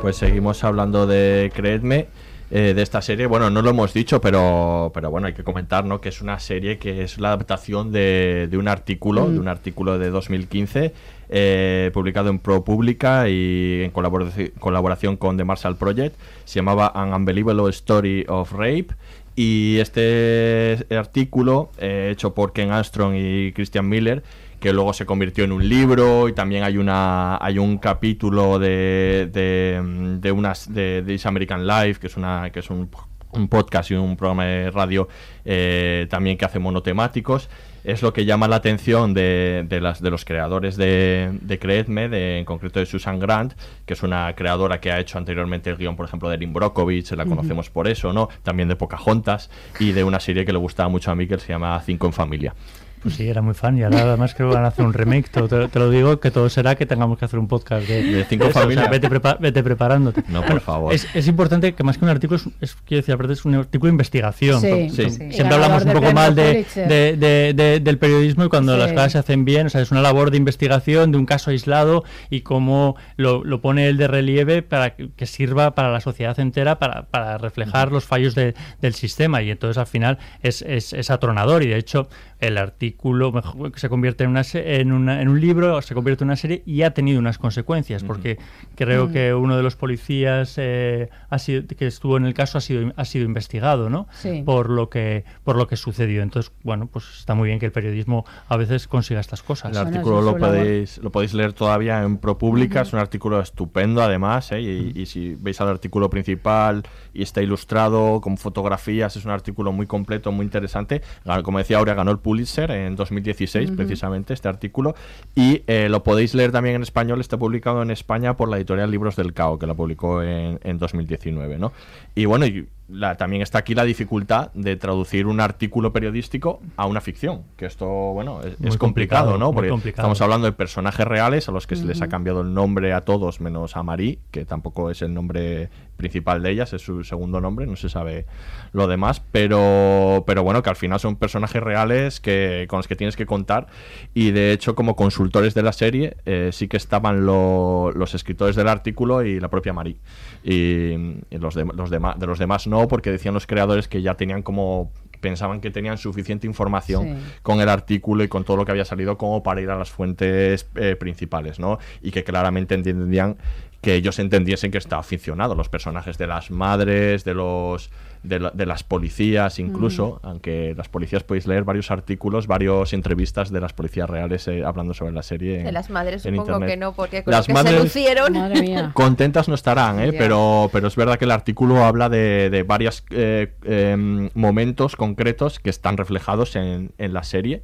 Pues 0.00 0.16
seguimos 0.16 0.62
hablando 0.64 1.06
de 1.06 1.50
Creedme. 1.54 2.06
eh, 2.50 2.72
de 2.74 2.80
esta 2.80 3.02
serie, 3.02 3.26
bueno, 3.26 3.50
no 3.50 3.60
lo 3.60 3.68
hemos 3.68 3.92
dicho, 3.92 4.22
pero, 4.22 4.90
pero 4.94 5.10
bueno, 5.10 5.26
hay 5.26 5.34
que 5.34 5.44
comentar, 5.44 5.84
¿no? 5.84 6.00
Que 6.00 6.08
es 6.08 6.22
una 6.22 6.38
serie 6.40 6.78
que 6.78 7.02
es 7.02 7.18
la 7.20 7.28
adaptación 7.34 7.92
de, 7.92 8.48
de 8.50 8.56
un 8.56 8.68
artículo, 8.68 9.26
Mm. 9.26 9.32
de 9.34 9.38
un 9.40 9.48
artículo 9.48 9.98
de 9.98 10.08
2015, 10.08 10.94
eh, 11.28 11.90
publicado 11.92 12.30
en 12.30 12.38
ProPublica 12.38 13.28
y 13.28 13.82
en 13.84 13.92
colaboraci- 13.92 14.50
colaboración 14.58 15.18
con 15.18 15.36
The 15.36 15.44
Marshall 15.44 15.76
Project. 15.76 16.16
Se 16.46 16.60
llamaba 16.60 16.90
An 16.94 17.12
Unbelievable 17.12 17.68
Story 17.68 18.24
of 18.28 18.50
Rape. 18.52 18.88
Y 19.36 19.76
este 19.80 20.86
artículo, 20.96 21.70
eh, 21.78 22.08
hecho 22.12 22.32
por 22.32 22.54
Ken 22.54 22.70
Armstrong 22.72 23.14
y 23.14 23.52
Christian 23.52 23.86
Miller, 23.90 24.22
que 24.60 24.72
luego 24.72 24.92
se 24.92 25.06
convirtió 25.06 25.44
en 25.44 25.52
un 25.52 25.68
libro 25.68 26.28
y 26.28 26.32
también 26.32 26.64
hay 26.64 26.78
una 26.78 27.38
hay 27.40 27.58
un 27.58 27.78
capítulo 27.78 28.58
de 28.58 29.28
de, 29.32 30.18
de 30.20 30.32
unas 30.32 30.72
de 30.72 31.02
This 31.06 31.26
American 31.26 31.66
Life 31.66 32.00
que 32.00 32.08
es 32.08 32.16
una 32.16 32.50
que 32.50 32.60
es 32.60 32.70
un, 32.70 32.90
un 33.32 33.48
podcast 33.48 33.90
y 33.90 33.94
un 33.94 34.16
programa 34.16 34.44
de 34.46 34.70
radio 34.70 35.08
eh, 35.44 36.06
también 36.10 36.36
que 36.36 36.44
hace 36.44 36.58
monotemáticos 36.58 37.48
es 37.84 38.02
lo 38.02 38.12
que 38.12 38.24
llama 38.24 38.48
la 38.48 38.56
atención 38.56 39.14
de, 39.14 39.64
de 39.66 39.80
las 39.80 40.02
de 40.02 40.10
los 40.10 40.24
creadores 40.24 40.76
de, 40.76 41.38
de 41.40 41.58
Creedme, 41.58 42.08
de, 42.08 42.38
en 42.38 42.44
concreto 42.44 42.80
de 42.80 42.86
Susan 42.86 43.18
Grant, 43.18 43.54
que 43.86 43.94
es 43.94 44.02
una 44.02 44.34
creadora 44.34 44.80
que 44.80 44.92
ha 44.92 44.98
hecho 45.00 45.16
anteriormente 45.16 45.70
el 45.70 45.76
guion, 45.76 45.96
por 45.96 46.04
ejemplo, 46.04 46.28
de 46.28 46.34
Erin 46.34 46.52
Brockovich, 46.52 47.12
la 47.12 47.24
conocemos 47.24 47.70
por 47.70 47.88
eso, 47.88 48.12
¿no? 48.12 48.28
También 48.42 48.68
de 48.68 48.76
Pocahontas 48.76 49.48
y 49.80 49.92
de 49.92 50.04
una 50.04 50.20
serie 50.20 50.44
que 50.44 50.52
le 50.52 50.58
gustaba 50.58 50.88
mucho 50.90 51.10
a 51.10 51.14
mí 51.14 51.26
que 51.26 51.38
se 51.38 51.48
llama 51.48 51.80
Cinco 51.80 52.06
en 52.06 52.12
Familia. 52.12 52.54
Pues 53.02 53.14
sí, 53.14 53.28
era 53.28 53.42
muy 53.42 53.54
fan 53.54 53.78
y 53.78 53.82
ahora 53.82 54.00
además 54.02 54.34
creo 54.34 54.48
que 54.50 54.54
van 54.56 54.64
a 54.64 54.68
hacer 54.68 54.84
un 54.84 54.92
remake. 54.92 55.28
Te, 55.30 55.42
te- 55.42 55.68
te 55.68 55.78
lo 55.78 55.90
digo 55.90 56.20
que 56.20 56.30
todo 56.30 56.48
será 56.48 56.74
que 56.74 56.86
tengamos 56.86 57.18
que 57.18 57.24
hacer 57.24 57.38
un 57.38 57.46
podcast 57.48 57.86
de, 57.86 58.02
¿De 58.02 58.24
Cinco 58.24 58.44
eso, 58.44 58.50
o 58.50 58.52
sea, 58.54 58.62
Familias? 58.62 58.90
vete, 58.90 59.08
prepa- 59.08 59.38
vete 59.38 59.62
preparándote. 59.62 60.24
No, 60.28 60.42
por 60.44 60.60
favor. 60.60 60.92
Es, 60.92 61.06
es 61.14 61.28
importante 61.28 61.74
que 61.74 61.82
más 61.84 61.96
que 61.98 62.04
un 62.04 62.10
artículo, 62.10 62.36
es, 62.38 62.48
es- 62.60 62.74
quiero 62.84 63.00
decir, 63.02 63.14
aparte 63.14 63.32
es 63.34 63.44
un 63.44 63.54
artículo 63.54 63.88
de 63.88 63.92
investigación. 63.94 64.60
Sí, 64.60 64.90
sí. 64.90 65.10
Siempre 65.10 65.54
hablamos 65.54 65.84
un 65.84 65.92
poco 65.92 66.12
mal 66.12 66.34
de, 66.34 66.50
Pulitzer. 66.52 66.88
de- 66.88 67.16
de- 67.16 67.52
de- 67.54 67.80
del 67.80 67.98
periodismo 67.98 68.44
y 68.44 68.48
cuando 68.48 68.72
Sí. 68.74 68.78
las 68.80 68.92
cosas 68.92 69.12
se 69.12 69.18
hacen 69.18 69.44
bien, 69.44 69.66
o 69.66 69.70
sea, 69.70 69.80
es 69.80 69.90
una 69.90 70.02
labor 70.02 70.30
de 70.30 70.36
investigación 70.36 71.12
de 71.12 71.18
un 71.18 71.26
caso 71.26 71.50
aislado 71.50 72.04
y 72.30 72.40
cómo 72.40 72.96
lo, 73.16 73.44
lo 73.44 73.60
pone 73.60 73.88
él 73.88 73.96
de 73.96 74.08
relieve 74.08 74.62
para 74.62 74.94
que, 74.96 75.10
que 75.16 75.26
sirva 75.26 75.74
para 75.74 75.90
la 75.92 76.00
sociedad 76.00 76.38
entera 76.40 76.78
para, 76.78 77.02
para 77.06 77.38
reflejar 77.38 77.92
los 77.92 78.04
fallos 78.04 78.34
de- 78.34 78.54
del 78.80 78.94
sistema 78.94 79.42
y 79.42 79.50
entonces 79.50 79.78
al 79.78 79.86
final 79.86 80.18
es, 80.42 80.62
es, 80.62 80.92
es 80.92 81.10
atronador 81.10 81.62
y 81.62 81.68
de 81.68 81.76
hecho 81.76 82.08
el 82.40 82.56
artículo 82.58 83.32
mejor- 83.32 83.72
se 83.76 83.88
convierte 83.88 84.24
en, 84.24 84.30
una, 84.30 84.44
se- 84.44 84.80
en, 84.80 84.92
una- 84.92 85.20
en 85.22 85.28
un 85.28 85.40
libro, 85.40 85.80
se 85.82 85.94
convierte 85.94 86.24
en 86.24 86.28
una 86.28 86.36
serie 86.36 86.62
y 86.66 86.82
ha 86.82 86.94
tenido 86.94 87.18
unas 87.18 87.38
consecuencias 87.38 88.04
porque 88.04 88.38
creo 88.76 89.08
Mm. 89.08 89.12
que 89.12 89.34
uno 89.34 89.56
de 89.56 89.62
los 89.62 89.74
policías 89.76 90.54
eh, 90.56 91.08
ha 91.30 91.38
sido, 91.38 91.62
que 91.66 91.86
estuvo 91.86 92.16
en 92.16 92.24
el 92.26 92.34
caso 92.34 92.58
ha 92.58 92.60
sido, 92.60 92.92
ha 92.96 93.04
sido 93.04 93.24
investigado 93.24 93.90
¿no? 93.90 94.06
Sí. 94.12 94.42
por, 94.44 94.70
lo 94.70 94.88
que, 94.88 95.24
por 95.44 95.56
lo 95.56 95.66
que 95.66 95.76
sucedió. 95.76 96.22
Entonces, 96.22 96.52
bueno, 96.62 96.86
pues 96.86 97.04
está 97.18 97.34
muy 97.34 97.48
bien 97.48 97.58
que 97.58 97.66
el 97.66 97.72
periodismo 97.72 98.24
a 98.48 98.56
veces 98.56 98.86
consiga 98.88 99.20
estas 99.20 99.42
cosas. 99.42 99.72
El 99.72 99.78
artículo 99.78 100.22
lo 100.22 100.36
podéis, 100.36 100.98
lo 100.98 101.10
podéis 101.10 101.34
leer 101.34 101.52
todavía 101.52 102.02
en 102.02 102.18
ProPublica, 102.18 102.82
es 102.82 102.92
un 102.92 102.98
artículo 103.00 103.40
estupendo 103.40 104.02
además, 104.02 104.52
¿eh? 104.52 104.60
y, 104.60 104.92
y 104.94 105.06
si 105.06 105.34
veis 105.34 105.60
al 105.60 105.68
artículo 105.68 106.08
principal 106.10 106.82
y 107.12 107.22
está 107.22 107.42
ilustrado 107.42 108.20
con 108.20 108.36
fotografías, 108.36 109.16
es 109.16 109.24
un 109.24 109.30
artículo 109.32 109.72
muy 109.72 109.86
completo, 109.86 110.30
muy 110.32 110.44
interesante. 110.44 111.02
Como 111.42 111.58
decía 111.58 111.78
Aurea, 111.78 111.94
ganó 111.94 112.10
el 112.10 112.18
Pulitzer 112.28 112.70
en 112.72 112.94
2016 112.94 113.70
Ujú. 113.70 113.76
precisamente 113.76 114.34
este 114.34 114.48
artículo 114.48 114.94
y 115.34 115.62
eh, 115.66 115.88
lo 115.88 116.02
podéis 116.02 116.34
leer 116.34 116.52
también 116.52 116.76
en 116.76 116.82
español, 116.82 117.22
está 117.22 117.38
publicado 117.38 117.80
en 117.80 117.90
España 117.90 118.36
por 118.36 118.50
la 118.50 118.58
editorial 118.58 118.90
Libros 118.90 119.16
del 119.16 119.32
Cao, 119.32 119.58
que 119.58 119.66
lo 119.66 119.74
publicó 119.74 120.22
en, 120.22 120.60
en 120.62 120.78
2019. 120.78 121.56
¿no? 121.56 121.72
Y 122.14 122.26
bueno, 122.26 122.44
y 122.44 122.68
la- 122.88 123.16
también 123.16 123.42
está 123.42 123.58
aquí 123.58 123.74
la 123.74 123.84
dificultad 123.84 124.50
de 124.54 124.76
traducir 124.76 125.26
un 125.26 125.40
artículo 125.40 125.92
periodístico 125.92 126.60
a 126.76 126.86
una 126.86 127.00
ficción, 127.00 127.42
que 127.56 127.66
esto, 127.66 127.86
bueno, 127.86 128.40
es, 128.42 128.52
complicado, 128.76 128.78
complicado, 128.78 129.38
¿no? 129.38 129.52
Porque 129.52 129.68
complicado. 129.70 130.02
estamos 130.02 130.20
hablando 130.22 130.46
de 130.46 130.52
personajes 130.52 131.06
reales 131.06 131.48
a 131.48 131.52
los 131.52 131.66
que 131.66 131.76
se 131.76 131.84
les 131.84 132.00
ha 132.02 132.08
cambiado 132.08 132.40
el 132.40 132.54
nombre 132.54 132.92
a 132.92 133.02
todos, 133.02 133.40
menos 133.40 133.76
a 133.76 133.82
Marie, 133.82 134.18
que 134.30 134.44
tampoco 134.44 134.90
es 134.90 135.02
el 135.02 135.12
nombre 135.14 135.68
principal 135.96 136.42
de 136.42 136.50
ellas, 136.52 136.72
es 136.72 136.82
su 136.82 137.02
segundo 137.02 137.40
nombre, 137.40 137.66
no 137.66 137.74
se 137.74 137.88
sabe 137.88 138.24
lo 138.72 138.86
demás, 138.86 139.20
pero, 139.32 140.22
pero 140.26 140.44
bueno, 140.44 140.62
que 140.62 140.70
al 140.70 140.76
final 140.76 141.00
son 141.00 141.16
personajes 141.16 141.60
reales 141.60 142.20
que, 142.20 142.66
con 142.68 142.78
los 142.78 142.86
que 142.86 142.94
tienes 142.94 143.16
que 143.16 143.26
contar 143.26 143.66
y 144.14 144.30
de 144.30 144.52
hecho 144.52 144.76
como 144.76 144.94
consultores 144.94 145.54
de 145.54 145.62
la 145.62 145.72
serie 145.72 146.16
eh, 146.24 146.50
sí 146.52 146.68
que 146.68 146.76
estaban 146.76 147.26
lo- 147.26 147.90
los 147.92 148.14
escritores 148.14 148.54
del 148.54 148.68
artículo 148.68 149.24
y 149.24 149.40
la 149.40 149.48
propia 149.48 149.72
Marie. 149.72 149.96
Y, 150.44 150.92
y 151.30 151.38
los, 151.40 151.54
de, 151.56 151.64
los 151.64 151.90
dema- 151.90 152.16
de 152.16 152.26
los 152.28 152.38
demás 152.38 152.68
no, 152.68 152.77
porque 152.86 153.10
decían 153.10 153.34
los 153.34 153.46
creadores 153.46 153.88
que 153.88 154.02
ya 154.02 154.14
tenían 154.14 154.42
como 154.42 154.92
pensaban 155.20 155.60
que 155.60 155.70
tenían 155.70 155.98
suficiente 155.98 156.46
información 156.46 157.18
con 157.42 157.60
el 157.60 157.68
artículo 157.68 158.22
y 158.22 158.28
con 158.28 158.44
todo 158.44 158.56
lo 158.56 158.64
que 158.64 158.70
había 158.70 158.84
salido 158.84 159.18
como 159.18 159.42
para 159.42 159.60
ir 159.60 159.70
a 159.70 159.76
las 159.76 159.90
fuentes 159.90 160.68
eh, 160.76 160.94
principales, 160.94 161.58
¿no? 161.58 161.78
Y 162.02 162.12
que 162.12 162.22
claramente 162.22 162.74
entendían 162.74 163.36
que 163.80 163.94
ellos 163.94 164.18
entendiesen 164.18 164.70
que 164.70 164.78
está 164.78 164.98
aficionado, 164.98 165.54
los 165.54 165.68
personajes 165.68 166.18
de 166.18 166.26
las 166.26 166.50
madres, 166.50 167.24
de 167.24 167.34
los 167.34 167.90
de, 168.22 168.66
las 168.66 168.82
policías 168.82 169.58
incluso, 169.58 170.20
aunque 170.22 170.74
las 170.76 170.88
policías 170.88 171.22
podéis 171.22 171.46
leer 171.46 171.64
varios 171.64 171.90
artículos, 171.90 172.46
varias 172.46 172.92
entrevistas 172.92 173.50
de 173.50 173.60
las 173.60 173.72
policías 173.72 174.08
reales 174.08 174.46
eh, 174.48 174.64
hablando 174.64 174.94
sobre 174.94 175.12
la 175.12 175.22
serie. 175.22 175.62
de 175.62 175.72
las 175.72 175.90
madres 175.90 176.22
supongo 176.22 176.60
que 176.60 176.76
no, 176.76 176.92
porque 176.92 177.22
con 177.22 177.32
las 177.32 177.46
que 177.46 177.52
madres 177.52 177.74
se 177.74 177.82
lucieron. 177.82 178.92
Contentas 178.92 179.48
no 179.48 179.54
estarán, 179.54 180.00
¿eh? 180.00 180.12
pero, 180.12 180.68
pero 180.72 180.88
es 180.88 180.96
verdad 180.96 181.18
que 181.18 181.24
el 181.24 181.30
artículo 181.30 181.84
habla 181.84 182.08
de, 182.08 182.50
de 182.50 182.62
varios 182.62 183.04
eh, 183.10 183.52
em, 183.64 184.30
momentos 184.34 184.96
concretos 184.96 185.58
que 185.58 185.70
están 185.70 185.96
reflejados 185.96 186.56
en, 186.56 186.92
en 186.98 187.12
la 187.12 187.22
serie 187.22 187.62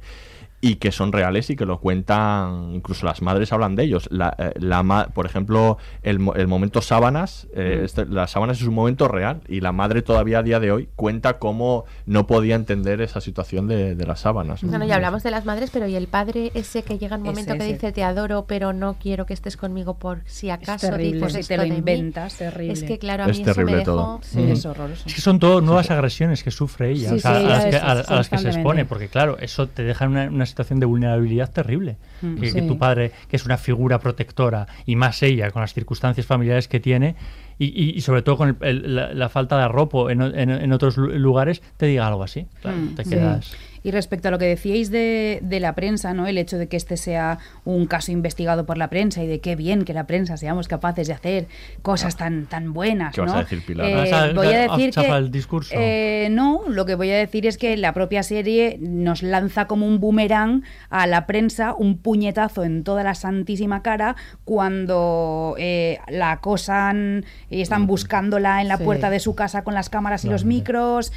y 0.65 0.77
que 0.77 0.91
son 0.91 1.11
reales 1.11 1.51
y 1.51 1.55
que 1.55 1.63
lo 1.63 1.79
cuentan, 1.79 2.71
incluso 2.73 3.05
las 3.05 3.21
madres 3.21 3.53
hablan 3.53 3.75
de 3.75 3.83
ellos. 3.83 4.07
La, 4.11 4.35
eh, 4.39 4.51
la 4.55 5.11
por 5.13 5.27
ejemplo, 5.27 5.77
el, 6.01 6.27
el 6.35 6.47
momento 6.47 6.81
sábanas, 6.81 7.47
eh, 7.53 7.77
mm. 7.81 7.85
este, 7.85 8.05
las 8.07 8.31
sábanas 8.31 8.59
es 8.59 8.67
un 8.67 8.73
momento 8.73 9.07
real 9.07 9.41
y 9.47 9.61
la 9.61 9.71
madre 9.71 10.01
todavía 10.01 10.39
a 10.39 10.43
día 10.43 10.59
de 10.59 10.71
hoy 10.71 10.89
cuenta 10.95 11.37
cómo 11.37 11.85
no 12.07 12.25
podía 12.25 12.55
entender 12.55 12.99
esa 13.01 13.21
situación 13.21 13.67
de, 13.67 13.93
de 13.93 14.07
las 14.07 14.21
sábanas. 14.21 14.63
Bueno, 14.63 14.85
ya 14.85 14.95
hablamos 14.95 15.21
de 15.21 15.29
las 15.29 15.45
madres, 15.45 15.69
pero 15.71 15.85
¿y 15.85 15.95
el 15.95 16.07
padre 16.07 16.49
ese 16.55 16.81
que 16.81 16.97
llega 16.97 17.17
un 17.17 17.21
momento 17.21 17.55
que 17.59 17.65
dice 17.65 17.91
te 17.91 18.03
adoro, 18.03 18.45
pero 18.47 18.73
no 18.73 18.95
quiero 18.95 19.27
que 19.27 19.35
estés 19.35 19.57
conmigo 19.57 19.99
por 19.99 20.23
si 20.25 20.49
acaso? 20.49 20.87
Es 20.87 20.91
terrible, 20.93 21.29
si 21.29 21.47
te 21.47 21.57
lo 21.57 21.65
inventas, 21.65 22.37
terrible. 22.37 22.73
Es 22.73 22.81
que 22.81 22.97
claro, 22.97 23.25
a 23.25 23.27
mí 23.27 23.43
eso 23.45 23.61
me 23.61 23.75
dejó... 23.75 24.19
Es 24.35 24.65
horroroso. 24.65 25.03
Es 25.05 25.13
que 25.13 25.21
son 25.21 25.37
todo 25.37 25.61
nuevas 25.61 25.91
agresiones 25.91 26.41
que 26.41 26.49
sufre 26.49 26.89
ella, 26.89 27.13
o 27.13 27.19
sea, 27.19 27.35
a, 27.35 27.39
las 27.39 27.65
que, 27.65 27.75
a, 27.75 27.93
las 27.93 28.29
que, 28.29 28.39
se 28.39 28.47
expone, 28.47 28.85
porque 28.85 29.09
claro, 29.09 29.37
eso 29.37 29.67
te 29.67 29.83
deja 29.83 30.07
una, 30.07 30.27
una 30.27 30.54
situación 30.55 30.79
de 30.79 30.85
vulnerabilidad 30.85 31.51
terrible. 31.51 31.97
Mm. 32.21 32.39
que, 32.39 32.61
tu 32.61 32.77
padre, 32.77 33.11
que 33.27 33.35
es 33.35 33.45
una 33.45 33.57
figura 33.57 33.99
protectora, 33.99 34.67
y 34.85 34.95
más 34.95 35.21
ella, 35.21 35.51
con 35.51 35.61
las 35.61 35.73
circunstancias 35.73 36.25
familiares 36.25 36.67
que 36.67 36.79
tiene, 36.79 37.15
y, 37.59 37.95
y, 37.95 38.01
sobre 38.01 38.21
todo 38.21 38.37
con 38.37 38.57
la, 38.59 39.29
falta 39.29 39.57
de 39.57 39.63
arropo 39.63 40.09
en, 40.09 40.21
en, 40.21 40.73
otros 40.73 40.97
lugares, 40.97 41.61
te 41.77 41.85
diga 41.85 42.07
algo 42.07 42.23
así. 42.23 42.47
Mm, 42.63 42.95
te 42.95 43.03
quedas. 43.03 43.55
Y 43.85 43.91
respecto 43.91 44.29
a 44.29 44.31
lo 44.31 44.39
que 44.39 44.45
decíais 44.45 44.89
de, 44.89 45.37
de, 45.43 45.59
la 45.59 45.75
prensa, 45.75 46.15
¿no? 46.15 46.25
El 46.25 46.39
hecho 46.39 46.57
de 46.57 46.67
que 46.67 46.75
este 46.75 46.97
sea 46.97 47.37
un 47.65 47.85
caso 47.85 48.11
investigado 48.11 48.65
por 48.65 48.79
la 48.79 48.89
prensa 48.89 49.23
y 49.23 49.27
de 49.27 49.41
qué 49.41 49.55
bien 49.55 49.85
que 49.85 49.93
la 49.93 50.07
prensa 50.07 50.37
seamos 50.37 50.67
capaces 50.67 51.05
de 51.05 51.13
hacer 51.13 51.47
cosas 51.83 52.17
tan 52.17 52.47
tan 52.47 52.73
buenas, 52.73 53.13
¿Qué 53.13 53.21
¿no? 53.21 53.27
vas 53.27 53.35
a 53.35 53.39
decir, 53.41 53.63
Pilar? 53.63 53.85
Eh, 53.85 54.33
voy 54.33 54.47
a 54.47 54.61
decir 54.61 54.89
que 54.89 55.05
el 55.05 55.29
discurso. 55.29 55.75
Eh, 55.77 56.29
no, 56.31 56.63
lo 56.67 56.87
que 56.87 56.95
voy 56.95 57.11
a 57.11 57.17
decir 57.17 57.45
es 57.45 57.59
que 57.59 57.77
la 57.77 57.93
propia 57.93 58.23
serie 58.23 58.79
nos 58.81 59.21
lanza 59.21 59.67
como 59.67 59.85
un 59.85 59.99
boomerang 59.99 60.63
a 60.89 61.05
la 61.05 61.27
prensa 61.27 61.75
un 61.75 61.99
puñetazo 61.99 62.63
en 62.63 62.83
toda 62.83 63.03
la 63.03 63.13
santísima 63.13 63.83
cara 63.83 64.15
cuando 64.45 65.53
eh, 65.59 65.99
la 66.07 66.31
acosan 66.31 67.23
y 67.51 67.61
están 67.61 67.85
buscándola 67.85 68.63
en 68.63 68.67
la 68.67 68.79
puerta 68.79 69.11
de 69.11 69.19
su 69.19 69.35
casa 69.35 69.63
con 69.63 69.75
las 69.75 69.91
cámaras 69.91 70.25
y 70.25 70.29
los 70.29 70.43
micros, 70.43 71.11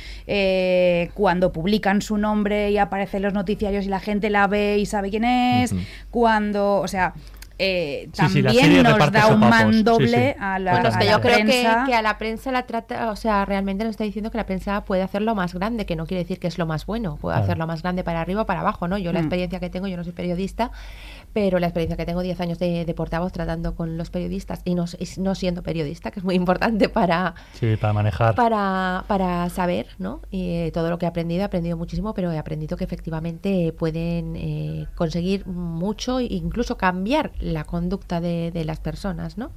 cuando 1.15 1.51
publican 1.51 2.03
su 2.03 2.19
nombre 2.19 2.58
y 2.71 2.79
aparece 2.79 3.19
en 3.19 3.25
los 3.25 3.35
noticiarios 3.35 3.87
y 3.87 3.89
la 3.89 4.01
gente 4.01 4.31
la 4.31 4.47
ve 4.47 4.79
y 4.79 4.87
sabe 4.87 5.11
quién 5.11 5.25
es, 5.25 5.75
cuando, 6.11 6.81
o 6.81 6.89
sea, 6.89 7.15
eh, 7.61 8.09
también 8.15 8.85
nos 8.85 9.11
da 9.11 9.27
un 9.27 9.41
mandoble 9.41 10.37
a 10.39 10.61
la, 10.61 10.81
bueno, 10.81 10.97
que 10.97 11.07
yo 11.07 11.21
creo 11.21 11.45
que, 11.45 11.67
a 11.95 12.03
la 12.03 12.17
prensa 12.17 12.53
la 12.53 12.67
trata, 12.67 13.11
o 13.11 13.17
sea, 13.17 13.45
realmente 13.45 13.83
nos 13.83 13.91
está 13.91 14.05
diciendo 14.05 14.31
que 14.31 14.39
la 14.39 14.47
prensa 14.47 14.85
puede 14.85 15.03
hacerlo 15.03 15.35
más 15.35 15.55
grande, 15.55 15.85
que 15.85 15.97
no 15.97 16.07
quiere 16.07 16.23
decir 16.23 16.39
que 16.39 16.47
es 16.47 16.57
lo 16.57 16.67
más 16.67 16.87
bueno, 16.87 17.17
puede 17.17 17.37
hacerlo 17.37 17.67
más 17.67 17.83
grande 17.83 18.05
para 18.05 18.21
arriba 18.21 18.43
o 18.43 18.47
para 18.47 18.61
abajo, 18.61 18.87
¿no? 18.87 18.97
Yo 18.97 19.13
la 19.13 19.19
mm. 19.19 19.25
experiencia 19.25 19.59
que 19.59 19.71
tengo, 19.71 19.89
yo 19.89 19.97
no 19.97 20.05
soy 20.05 20.13
periodista, 20.13 20.71
pero 21.33 21.59
la 21.59 21.67
experiencia 21.67 21.97
que 21.97 22.07
tengo 22.07 22.23
10 22.23 22.41
años 22.41 22.59
de, 22.59 22.95
portavoz 22.97 23.33
tratando 23.33 23.75
con 23.75 23.97
los 23.97 24.11
periodistas 24.11 24.63
y 24.65 24.75
no, 24.75 24.87
no, 25.19 25.35
siendo 25.35 25.63
periodista, 25.63 26.11
que 26.11 26.21
es 26.21 26.25
muy 26.25 26.35
importante 26.35 26.89
para, 26.89 27.35
para 27.81 27.93
manejar. 27.93 28.35
Para, 28.35 29.05
para 29.07 29.49
saber, 29.51 29.87
¿no? 29.99 30.23
Y, 30.31 30.49
eh, 30.49 30.71
todo 30.73 30.91
lo 30.91 30.99
que 30.99 31.05
he 31.05 31.09
aprendido, 31.09 31.43
he 31.43 31.45
aprendido 31.45 31.77
muchísimo, 31.77 32.15
pero 32.15 32.33
he 32.33 32.39
aprendido 32.39 32.77
que 32.77 32.85
efectivamente 32.85 33.73
pueden 33.79 34.35
eh, 34.37 34.87
conseguir 34.95 35.47
mucho 35.47 36.19
e 36.19 36.25
incluso 36.25 36.77
cambiar 36.77 37.33
la 37.41 37.65
conducta 37.65 38.21
de, 38.21 38.53
las 38.65 38.81
personas, 38.81 39.39
¿no? 39.39 39.53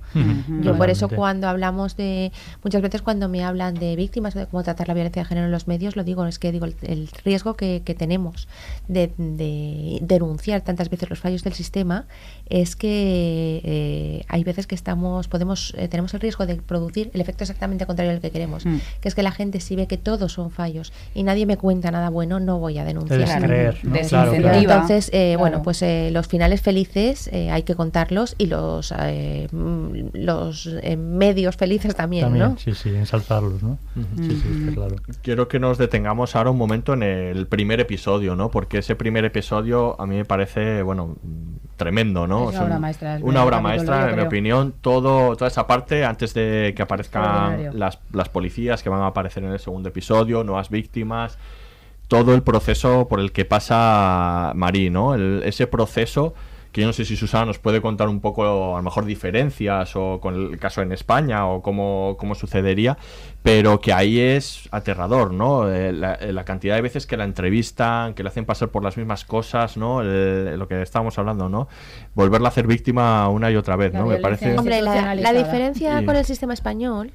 Yo 0.61 0.77
por 0.77 0.89
eso 0.89 1.09
cuando 1.09 1.47
hablamos 1.47 1.97
de, 1.97 2.31
muchas 2.63 2.81
veces 2.81 3.01
cuando 3.01 3.27
me 3.29 3.43
hablan 3.43 3.73
de 3.73 3.95
víctimas, 3.95 4.35
de 4.35 4.45
cómo 4.45 4.63
tratar 4.63 4.87
la 4.87 4.93
violencia 4.93 5.23
de 5.23 5.27
género 5.27 5.45
en 5.47 5.51
los 5.51 5.67
medios, 5.67 5.95
lo 5.95 6.03
digo, 6.03 6.25
es 6.25 6.37
que 6.37 6.51
digo, 6.51 6.65
el, 6.65 7.09
riesgo 7.25 7.55
que, 7.55 7.81
tenemos 7.97 8.47
de, 8.87 9.11
de 9.17 9.99
denunciar 10.01 10.61
tantas 10.61 10.89
veces 10.89 11.09
los 11.09 11.19
fallos 11.19 11.43
del 11.43 11.53
sistema 11.53 11.60
es 12.51 12.75
que 12.75 13.61
eh, 13.63 14.25
hay 14.27 14.43
veces 14.43 14.67
que 14.67 14.75
estamos 14.75 15.29
podemos 15.29 15.73
eh, 15.77 15.87
tenemos 15.87 16.13
el 16.13 16.19
riesgo 16.19 16.45
de 16.45 16.55
producir 16.55 17.09
el 17.13 17.21
efecto 17.21 17.45
exactamente 17.45 17.85
contrario 17.85 18.11
al 18.11 18.19
que 18.19 18.29
queremos, 18.29 18.65
mm. 18.65 18.77
que 18.99 19.07
es 19.07 19.15
que 19.15 19.23
la 19.23 19.31
gente 19.31 19.61
si 19.61 19.77
ve 19.77 19.87
que 19.87 19.97
todos 19.97 20.33
son 20.33 20.51
fallos 20.51 20.91
y 21.15 21.23
nadie 21.23 21.45
me 21.45 21.55
cuenta 21.57 21.91
nada 21.91 22.09
bueno, 22.09 22.41
no 22.41 22.59
voy 22.59 22.77
a 22.77 22.83
denunciar. 22.83 23.21
Entonces, 23.83 25.09
eh, 25.13 25.35
bueno, 25.39 25.63
pues 25.63 25.83
los 26.11 26.27
finales 26.27 26.61
felices 26.61 27.29
hay 27.31 27.63
que 27.63 27.75
contarlos 27.75 28.35
y 28.37 28.47
los 28.47 28.93
los 29.51 30.69
medios 30.97 31.55
felices 31.55 31.95
también, 31.95 32.37
¿no? 32.37 32.57
Sí, 32.57 32.73
sí, 32.73 32.89
ensalzarlos, 32.89 33.63
¿no? 33.63 33.77
sí, 33.95 34.41
sí, 34.41 34.73
claro. 34.73 34.97
Quiero 35.21 35.47
que 35.47 35.59
nos 35.59 35.77
detengamos 35.77 36.35
ahora 36.35 36.51
un 36.51 36.57
momento 36.57 36.93
en 36.93 37.03
el 37.03 37.47
primer 37.47 37.79
episodio, 37.79 38.35
¿no? 38.35 38.51
Porque 38.51 38.79
ese 38.79 38.95
primer 38.95 39.23
episodio 39.23 39.99
a 40.01 40.05
mí 40.05 40.17
me 40.17 40.25
parece, 40.25 40.81
bueno, 40.83 41.15
tremendo, 41.81 42.27
¿no? 42.27 42.49
una 42.49 42.63
obra 42.63 42.79
maestra. 42.79 43.19
Una 43.23 43.43
obra 43.43 43.59
maestra, 43.59 44.11
en 44.11 44.15
mi 44.17 44.21
opinión. 44.21 44.71
Todo, 44.81 45.35
toda 45.35 45.47
esa 45.47 45.65
parte, 45.65 46.05
antes 46.05 46.35
de 46.35 46.73
que 46.75 46.83
aparezcan 46.83 47.79
las, 47.79 47.97
las 48.13 48.29
policías 48.29 48.83
que 48.83 48.89
van 48.89 49.01
a 49.01 49.07
aparecer 49.07 49.43
en 49.43 49.51
el 49.51 49.59
segundo 49.59 49.89
episodio, 49.89 50.43
nuevas 50.43 50.69
víctimas, 50.69 51.39
todo 52.07 52.35
el 52.35 52.43
proceso 52.43 53.07
por 53.07 53.19
el 53.19 53.31
que 53.31 53.45
pasa 53.45 54.51
Marí, 54.53 54.91
¿no? 54.91 55.15
ese 55.15 55.65
proceso 55.65 56.35
que 56.71 56.81
yo 56.81 56.87
no 56.87 56.93
sé 56.93 57.03
si 57.03 57.17
Susana 57.17 57.45
nos 57.45 57.59
puede 57.59 57.81
contar 57.81 58.07
un 58.07 58.21
poco, 58.21 58.75
a 58.75 58.77
lo 58.77 58.83
mejor, 58.83 59.05
diferencias 59.05 59.95
o 59.95 60.19
con 60.21 60.35
el 60.35 60.57
caso 60.57 60.81
en 60.81 60.93
España 60.93 61.45
o 61.45 61.61
cómo, 61.61 62.15
cómo 62.17 62.33
sucedería, 62.33 62.97
pero 63.43 63.81
que 63.81 63.91
ahí 63.91 64.19
es 64.19 64.69
aterrador, 64.71 65.33
¿no? 65.33 65.69
Eh, 65.69 65.89
eh, 65.89 66.31
la, 66.31 66.43
cantidad 66.45 66.75
de 66.75 66.81
veces 66.81 67.05
que 67.05 67.17
la 67.17 67.25
entrevistan, 67.25 68.13
que 68.13 68.23
le 68.23 68.29
hacen 68.29 68.45
pasar 68.45 68.69
por 68.69 68.83
las 68.83 68.95
mismas 68.95 69.25
cosas, 69.25 69.75
¿no? 69.75 70.01
lo 70.01 70.67
que 70.67 70.81
estábamos 70.81 71.17
hablando, 71.19 71.49
¿no? 71.49 71.67
Volverla 72.15 72.47
a 72.47 72.51
hacer 72.51 72.67
víctima 72.67 73.27
una 73.27 73.51
y 73.51 73.55
otra 73.57 73.75
vez, 73.75 73.93
¿no? 73.93 74.05
Me 74.05 74.17
parece... 74.17 74.57
Hombre, 74.57 74.81
la, 74.81 75.33
diferencia 75.33 76.05
con 76.05 76.15
el 76.15 76.25
sistema 76.25 76.53
español... 76.53 77.11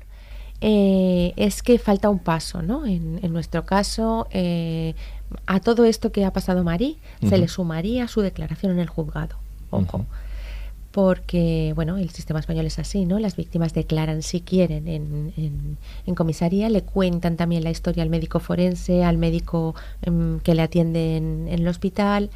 Eh, 0.63 1.35
es 1.37 1.63
que 1.63 1.79
falta 1.79 2.09
un 2.09 2.19
paso, 2.19 2.63
¿no? 2.63 2.87
En, 2.87 3.21
nuestro 3.31 3.67
caso, 3.67 4.27
a 5.47 5.61
todo 5.61 5.85
esto 5.85 6.13
que 6.13 6.25
ha 6.25 6.33
pasado 6.33 6.65
Marí, 6.65 6.97
se 7.29 7.37
le 7.37 7.47
sumaría 7.47 8.09
su 8.09 8.23
declaración 8.23 8.73
en 8.73 8.79
el 8.79 8.89
juzgado 8.89 9.37
Porque, 10.93 11.73
bueno, 11.75 11.99
el 11.99 12.09
sistema 12.09 12.41
español 12.41 12.65
es 12.65 12.79
así, 12.79 13.05
¿no? 13.05 13.19
Las 13.19 13.37
víctimas 13.37 13.75
declaran 13.75 14.23
si 14.23 14.41
quieren 14.41 14.89
en, 14.89 15.77
en, 16.07 16.15
comisaría, 16.15 16.71
le 16.71 16.83
cuentan 16.83 17.37
también 17.37 17.65
la 17.65 17.71
historia 17.71 18.03
al 18.03 18.09
médico 18.09 18.41
forense, 18.41 19.05
al 19.05 19.19
médico 19.19 19.75
em, 20.01 20.41
que 20.41 20.55
le 20.55 20.63
atiende 20.63 21.19
en, 21.19 21.49
el 21.51 21.69
hospital, 21.69 22.31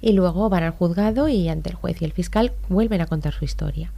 y 0.00 0.12
luego 0.12 0.48
van 0.48 0.62
al 0.62 0.70
juzgado 0.70 1.28
y 1.28 1.50
ante 1.50 1.68
el 1.68 1.76
juez 1.76 2.00
y 2.00 2.06
el 2.06 2.12
fiscal 2.12 2.52
vuelven 2.70 3.02
a 3.02 3.06
contar 3.06 3.34
su 3.34 3.44
historia. 3.44 3.92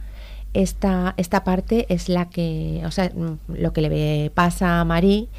Esta, 0.53 1.13
esta 1.15 1.45
parte 1.45 1.85
es 1.87 2.09
la 2.09 2.29
que, 2.29 2.81
o 2.85 2.91
sea, 2.91 3.11
lo 3.47 3.71
que 3.71 3.81
le 3.81 4.29
pasa 4.31 4.81
a 4.81 4.85
Marí 4.85 5.29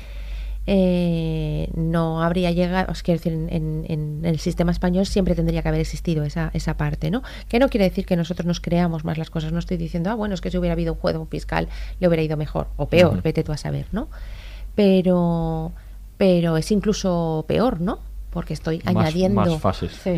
eh, 0.67 1.71
no 1.75 2.23
habría 2.23 2.51
llegado, 2.51 2.91
os 2.91 3.03
quiero 3.03 3.19
decir, 3.19 3.33
en, 3.33 4.21
el 4.25 4.39
sistema 4.41 4.73
español 4.73 5.07
siempre 5.07 5.35
tendría 5.35 5.63
que 5.63 5.69
haber 5.69 5.81
existido 5.81 6.25
esa, 6.25 6.51
esa 6.55 6.77
parte, 6.77 7.11
¿no? 7.11 7.23
Que 7.49 7.59
no 7.59 7.69
quiere 7.69 7.85
decir 7.85 8.05
que 8.05 8.17
nosotros 8.17 8.47
nos 8.47 8.61
creamos 8.61 9.05
más 9.05 9.17
las 9.17 9.31
cosas, 9.31 9.53
no 9.53 9.59
estoy 9.59 9.77
diciendo, 9.77 10.11
ah, 10.11 10.15
bueno, 10.15 10.35
es 10.35 10.41
que 10.41 10.51
si 10.51 10.59
hubiera 10.59 10.73
habido 10.73 10.95
un 10.95 10.99
juez 10.99 11.15
o 11.17 11.21
un 11.21 11.29
fiscal 11.29 11.69
le 12.01 12.09
hubiera 12.09 12.23
ido 12.23 12.37
mejor 12.37 12.69
o 12.77 12.89
peor, 12.89 13.23
vete 13.23 13.45
tú 13.45 13.53
a 13.53 13.57
saber, 13.57 13.87
¿no? 13.93 14.09
Pero, 14.75 15.73
pero 16.17 16.57
es 16.57 16.71
incluso 16.73 17.45
peor, 17.47 17.81
¿no? 17.81 18.01
Porque 18.37 18.53
estoy 18.53 18.83
añadiendo, 18.85 19.59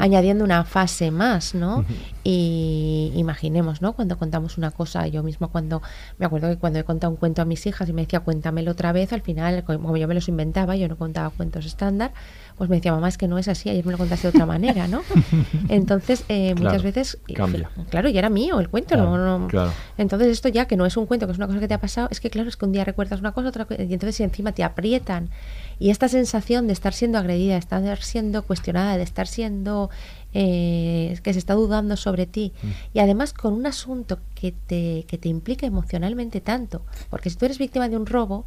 añadiendo 0.01 0.43
una 0.43 0.65
fase 0.65 1.13
más, 1.13 1.55
¿no? 1.55 1.85
y 2.25 3.13
imaginemos, 3.15 3.81
¿no? 3.81 3.93
Cuando 3.93 4.19
contamos 4.19 4.59
una 4.59 4.73
cosa, 4.73 5.07
yo 5.07 5.23
mismo 5.23 5.49
cuando, 5.49 5.83
me 6.19 6.27
acuerdo 6.27 6.49
que 6.49 6.57
cuando 6.57 6.81
he 6.81 6.85
contado 6.85 7.13
un 7.13 7.17
cuento 7.17 7.43
a 7.43 7.45
mis 7.45 7.65
hijas 7.65 7.89
y 7.89 7.93
me 7.93 8.03
decía 8.03 8.21
cuéntamelo 8.21 8.73
otra 8.73 8.91
vez, 8.91 9.13
al 9.13 9.23
final, 9.23 9.63
como 9.63 9.97
yo 9.97 10.09
me 10.09 10.15
los 10.15 10.29
inventaba, 10.29 10.75
yo 10.75 10.89
no 10.89 10.97
contaba 10.97 11.31
cuentos 11.31 11.65
estándar, 11.65 12.13
pues 12.57 12.69
me 12.69 12.77
decía, 12.77 12.91
mamá, 12.91 13.09
es 13.09 13.19
que 13.19 13.29
no 13.29 13.39
es 13.39 13.47
así, 13.47 13.71
ayer 13.71 13.87
me 13.87 13.93
lo 13.93 13.99
contaste 13.99 14.27
de 14.27 14.31
otra 14.31 14.47
manera, 14.47 14.89
¿no? 14.89 15.03
Entonces, 15.69 16.25
eh, 16.29 16.57
muchas 16.57 16.83
veces... 16.83 17.19
Cambia. 17.35 17.71
Claro, 17.89 18.09
y 18.09 18.19
era 18.19 18.29
mío 18.31 18.59
el 18.59 18.69
cuento, 18.69 18.97
no, 18.97 19.49
Entonces, 19.97 20.29
esto 20.29 20.49
ya 20.49 20.67
que 20.67 20.77
no 20.77 20.87
es 20.87 20.97
un 20.97 21.07
cuento, 21.07 21.27
que 21.27 21.33
es 21.33 21.39
una 21.39 21.47
cosa 21.47 21.61
que 21.61 21.69
te 21.69 21.75
ha 21.75 21.81
pasado, 21.81 22.09
es 22.11 22.19
que 22.19 22.31
claro, 22.31 22.49
es 22.49 22.57
que 22.57 22.65
un 22.67 22.73
día 22.73 22.85
recuerdas 22.85 23.21
una 23.21 23.31
cosa, 23.31 23.49
otra 23.51 23.67
y 23.71 23.95
entonces 23.95 24.17
si 24.17 24.25
encima 24.25 24.53
te 24.53 24.65
aprietan, 24.65 25.31
y 25.79 25.91
esta 25.91 26.09
sensación 26.09 26.67
de 26.67 26.73
estar 26.73 26.93
siendo 26.93 27.19
agredida, 27.19 27.55
de 27.55 27.61
estar 27.61 28.03
siendo 28.03 28.43
cuestionada, 28.43 28.97
de 28.97 29.03
estar 29.03 29.27
siendo... 29.27 29.91
Eh, 30.35 31.19
que 31.23 31.33
se 31.33 31.39
está 31.39 31.55
dudando 31.55 31.97
sobre 31.97 32.27
ti 32.27 32.53
mm. 32.63 32.69
y 32.93 32.99
además 33.01 33.33
con 33.33 33.55
un 33.55 33.65
asunto 33.65 34.19
que 34.35 34.53
te, 34.53 35.07
que 35.09 35.17
te 35.17 35.31
implica 35.31 35.65
emocionalmente 35.65 36.43
tanto 36.43 36.83
porque 37.09 37.31
si 37.31 37.37
tú 37.37 37.47
eres 37.47 37.57
víctima 37.57 37.89
de 37.89 37.97
un 37.97 38.05
robo 38.05 38.45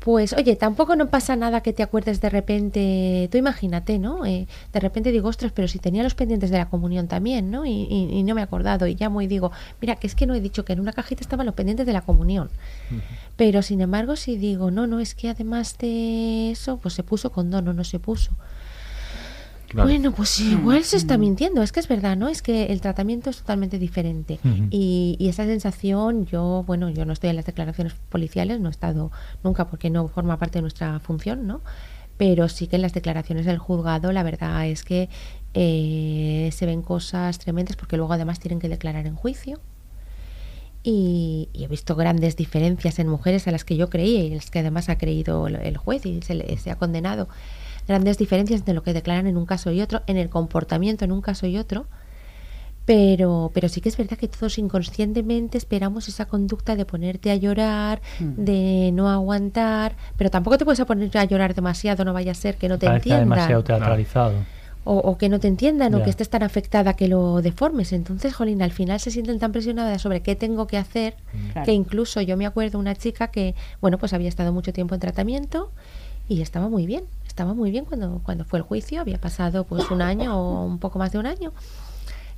pues 0.00 0.32
oye, 0.32 0.56
tampoco 0.56 0.96
no 0.96 1.10
pasa 1.10 1.36
nada 1.36 1.60
que 1.60 1.74
te 1.74 1.82
acuerdes 1.82 2.22
de 2.22 2.30
repente, 2.30 3.28
tú 3.30 3.36
imagínate, 3.36 3.98
¿no? 3.98 4.24
Eh, 4.24 4.48
de 4.72 4.80
repente 4.80 5.12
digo, 5.12 5.28
ostras, 5.28 5.52
pero 5.54 5.68
si 5.68 5.78
tenía 5.78 6.02
los 6.02 6.14
pendientes 6.14 6.50
de 6.50 6.56
la 6.56 6.70
comunión 6.70 7.06
también, 7.06 7.50
¿no? 7.50 7.66
Y, 7.66 8.22
no 8.24 8.34
me 8.34 8.40
he 8.40 8.44
acordado 8.44 8.86
y 8.86 8.94
llamo 8.94 9.20
y 9.20 9.26
digo, 9.26 9.52
mira, 9.80 9.96
que 9.96 10.06
es 10.06 10.14
que 10.14 10.26
no 10.26 10.34
he 10.34 10.40
dicho 10.40 10.64
que 10.64 10.72
en 10.72 10.80
una 10.80 10.94
cajita 10.94 11.20
estaban 11.20 11.44
los 11.44 11.54
pendientes 11.54 11.84
de 11.84 11.92
la 11.92 12.00
comunión. 12.00 12.50
Pero 13.36 13.60
sin 13.60 13.82
embargo, 13.82 14.16
si 14.16 14.36
digo, 14.36 14.70
no, 14.70 14.86
no, 14.86 15.00
es 15.00 15.14
que 15.14 15.28
además 15.28 15.76
de 15.78 16.50
eso, 16.50 16.78
pues 16.78 16.94
se 16.94 17.02
puso 17.02 17.30
con 17.30 17.50
no, 17.50 17.60
no 17.60 17.84
se 17.84 17.98
puso. 17.98 18.32
Bueno, 19.74 20.12
pues 20.12 20.40
igual 20.40 20.84
se 20.84 20.96
está 20.96 21.16
mintiendo, 21.16 21.62
es 21.62 21.72
que 21.72 21.80
es 21.80 21.88
verdad, 21.88 22.16
¿no? 22.16 22.28
Es 22.28 22.42
que 22.42 22.66
el 22.66 22.80
tratamiento 22.80 23.30
es 23.30 23.38
totalmente 23.38 23.78
diferente. 23.78 24.38
y, 24.70 25.16
esa 25.20 25.44
sensación, 25.44 26.26
yo, 26.26 26.64
bueno, 26.66 26.90
yo 26.90 27.04
no 27.04 27.12
estoy 27.12 27.30
en 27.30 27.36
las 27.36 27.46
declaraciones 27.46 27.94
policiales, 28.08 28.60
no 28.60 28.68
he 28.68 28.72
estado 28.72 29.12
nunca 29.44 29.68
porque 29.68 29.90
no 29.90 30.08
forma 30.08 30.38
parte 30.38 30.58
de 30.58 30.62
nuestra 30.62 30.98
función, 31.00 31.46
¿no? 31.46 31.60
Pero 32.16 32.48
sí 32.48 32.66
que 32.66 32.76
en 32.76 32.82
las 32.82 32.92
declaraciones 32.92 33.46
del 33.46 33.58
juzgado 33.58 34.12
la 34.12 34.22
verdad 34.22 34.66
es 34.66 34.82
que 34.82 35.08
eh, 35.54 36.50
se 36.52 36.66
ven 36.66 36.82
cosas 36.82 37.38
tremendas 37.38 37.76
porque 37.76 37.96
luego 37.96 38.12
además 38.12 38.40
tienen 38.40 38.58
que 38.58 38.68
declarar 38.68 39.06
en 39.06 39.14
juicio. 39.14 39.60
Y, 40.82 41.48
he 41.54 41.68
visto 41.68 41.94
grandes 41.94 42.36
diferencias 42.36 42.98
en 42.98 43.08
mujeres 43.08 43.46
a 43.46 43.50
las 43.50 43.64
que 43.64 43.76
yo 43.76 43.90
creía 43.90 44.24
y 44.24 44.34
las 44.34 44.50
que 44.50 44.60
además 44.60 44.88
ha 44.88 44.98
creído 44.98 45.46
el, 45.46 45.76
juez 45.76 46.06
y 46.06 46.22
se, 46.22 46.56
se 46.56 46.70
ha 46.70 46.76
condenado 46.76 47.28
grandes 47.90 48.18
diferencias 48.18 48.60
entre 48.60 48.72
lo 48.72 48.84
que 48.84 48.92
declaran 48.92 49.26
en 49.26 49.36
un 49.36 49.46
caso 49.46 49.72
y 49.72 49.80
otro, 49.80 50.02
en 50.06 50.16
el 50.16 50.30
comportamiento 50.30 51.04
en 51.04 51.10
un 51.10 51.20
caso 51.20 51.48
y 51.48 51.58
otro, 51.58 51.86
pero, 52.84 53.50
pero 53.52 53.68
sí 53.68 53.80
que 53.80 53.88
es 53.88 53.96
verdad 53.96 54.16
que 54.16 54.28
todos 54.28 54.58
inconscientemente 54.58 55.58
esperamos 55.58 56.06
esa 56.06 56.26
conducta 56.26 56.76
de 56.76 56.84
ponerte 56.84 57.32
a 57.32 57.34
llorar, 57.34 58.00
mm. 58.20 58.44
de 58.44 58.90
no 58.92 59.10
aguantar, 59.10 59.96
pero 60.16 60.30
tampoco 60.30 60.56
te 60.56 60.64
puedes 60.64 60.80
poner 60.84 61.16
a 61.18 61.24
llorar 61.24 61.52
demasiado, 61.56 62.04
no 62.04 62.12
vaya 62.12 62.30
a 62.30 62.34
ser 62.36 62.54
que 62.54 62.68
no 62.68 62.78
te 62.78 62.86
entiendan. 62.86 63.28
demasiado 63.28 63.64
teatralizado. 63.64 64.34
O, 64.84 65.18
que 65.18 65.28
no 65.28 65.38
te 65.38 65.46
entiendan 65.46 65.94
o 65.94 66.02
que 66.02 66.10
estés 66.10 66.30
tan 66.30 66.42
afectada 66.42 66.94
que 66.94 67.06
lo 67.06 67.42
deformes. 67.42 67.92
Entonces, 67.92 68.34
Jolín, 68.34 68.62
al 68.62 68.72
final 68.72 68.98
se 68.98 69.10
sienten 69.10 69.38
tan 69.38 69.52
presionadas 69.52 70.00
sobre 70.00 70.22
qué 70.22 70.34
tengo 70.36 70.66
que 70.66 70.78
hacer 70.78 71.16
mm. 71.32 71.62
que 71.64 71.72
incluso 71.72 72.20
yo 72.22 72.36
me 72.36 72.46
acuerdo 72.46 72.78
una 72.78 72.94
chica 72.94 73.28
que, 73.28 73.54
bueno, 73.80 73.98
pues 73.98 74.14
había 74.14 74.28
estado 74.28 74.52
mucho 74.52 74.72
tiempo 74.72 74.94
en 74.94 75.00
tratamiento 75.00 75.70
y 76.28 76.40
estaba 76.40 76.68
muy 76.68 76.86
bien 76.86 77.04
estaba 77.30 77.54
muy 77.54 77.70
bien 77.70 77.84
cuando, 77.84 78.20
cuando 78.24 78.44
fue 78.44 78.58
el 78.58 78.64
juicio, 78.64 79.00
había 79.00 79.18
pasado 79.18 79.64
pues 79.64 79.90
un 79.90 80.02
año 80.02 80.36
o 80.36 80.64
un 80.64 80.78
poco 80.78 80.98
más 80.98 81.12
de 81.12 81.18
un 81.18 81.26
año. 81.26 81.52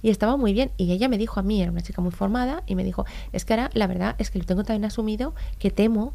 Y 0.03 0.11
estaba 0.11 0.36
muy 0.36 0.53
bien. 0.53 0.70
Y 0.76 0.93
ella 0.93 1.09
me 1.09 1.16
dijo 1.16 1.40
a 1.40 1.43
mí, 1.43 1.62
era 1.62 1.70
una 1.70 1.80
chica 1.80 2.03
muy 2.03 2.12
formada, 2.12 2.62
y 2.66 2.74
me 2.74 2.84
dijo, 2.84 3.07
es 3.32 3.45
que 3.45 3.55
ahora 3.55 3.70
la 3.72 3.86
verdad 3.86 4.14
es 4.18 4.30
que 4.30 4.38
lo 4.38 4.45
tengo 4.45 4.64
también 4.64 4.84
asumido, 4.84 5.34
que 5.59 5.70
temo 5.70 6.12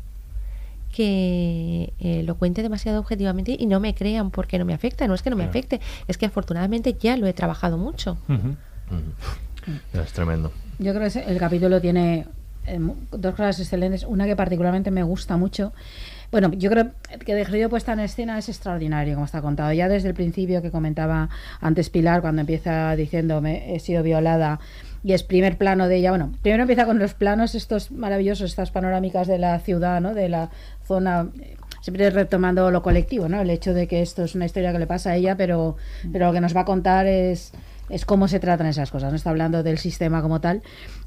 que 0.91 1.93
eh, 1.99 2.23
lo 2.23 2.35
cuente 2.35 2.61
demasiado 2.61 2.99
objetivamente 2.99 3.55
y 3.59 3.65
no 3.65 3.79
me 3.79 3.93
crean 3.93 4.31
porque 4.31 4.57
no 4.57 4.65
me 4.65 4.73
afecta. 4.73 5.07
No 5.07 5.15
es 5.15 5.21
que 5.21 5.29
no 5.29 5.35
me 5.35 5.43
afecte, 5.43 5.81
es 6.07 6.17
que 6.17 6.25
afortunadamente 6.27 6.95
ya 6.99 7.17
lo 7.17 7.27
he 7.27 7.33
trabajado 7.33 7.77
mucho. 7.77 8.17
Es 9.93 10.13
tremendo. 10.13 10.51
Yo 10.79 10.93
creo 10.93 11.09
que 11.09 11.19
el 11.19 11.37
capítulo 11.39 11.81
tiene 11.81 12.25
eh, 12.67 12.79
dos 13.11 13.31
cosas 13.31 13.59
excelentes. 13.59 14.03
Una 14.03 14.25
que 14.25 14.35
particularmente 14.35 14.91
me 14.91 15.03
gusta 15.03 15.35
mucho 15.35 15.73
bueno, 16.31 16.51
yo 16.53 16.69
creo 16.69 16.91
que 17.25 17.35
de 17.35 17.43
río 17.43 17.69
puesta 17.69 17.93
en 17.93 18.01
escena 18.01 18.37
es 18.37 18.49
extraordinario, 18.49 19.13
como 19.13 19.25
está 19.25 19.41
contado. 19.41 19.71
Ya 19.73 19.87
desde 19.87 20.09
el 20.09 20.13
principio 20.13 20.61
que 20.61 20.71
comentaba 20.71 21.29
antes 21.61 21.89
Pilar, 21.89 22.21
cuando 22.21 22.41
empieza 22.41 22.95
diciendo 22.95 23.41
he 23.45 23.79
sido 23.79 24.03
violada 24.03 24.59
y 25.03 25.13
es 25.13 25.23
primer 25.23 25.57
plano 25.57 25.87
de 25.87 25.97
ella. 25.97 26.09
Bueno, 26.09 26.33
primero 26.41 26.63
empieza 26.63 26.85
con 26.85 26.99
los 26.99 27.13
planos 27.13 27.55
estos 27.55 27.91
maravillosos, 27.91 28.49
estas 28.49 28.71
panorámicas 28.71 29.27
de 29.27 29.37
la 29.37 29.59
ciudad, 29.59 30.01
¿no? 30.01 30.13
De 30.13 30.27
la 30.27 30.49
zona 30.85 31.29
siempre 31.81 32.09
retomando 32.09 32.69
lo 32.71 32.81
colectivo, 32.81 33.29
¿no? 33.29 33.39
El 33.39 33.49
hecho 33.49 33.73
de 33.73 33.87
que 33.87 34.01
esto 34.01 34.23
es 34.23 34.35
una 34.35 34.45
historia 34.45 34.73
que 34.73 34.79
le 34.79 34.87
pasa 34.87 35.11
a 35.11 35.15
ella, 35.15 35.37
pero, 35.37 35.77
pero 36.11 36.27
lo 36.27 36.33
que 36.33 36.41
nos 36.41 36.53
va 36.53 36.61
a 36.61 36.65
contar 36.65 37.07
es, 37.07 37.53
es 37.89 38.03
cómo 38.03 38.27
se 38.27 38.41
tratan 38.41 38.67
esas 38.67 38.91
cosas, 38.91 39.11
no 39.11 39.15
está 39.15 39.29
hablando 39.29 39.63
del 39.63 39.77
sistema 39.77 40.21
como 40.21 40.41
tal. 40.41 40.61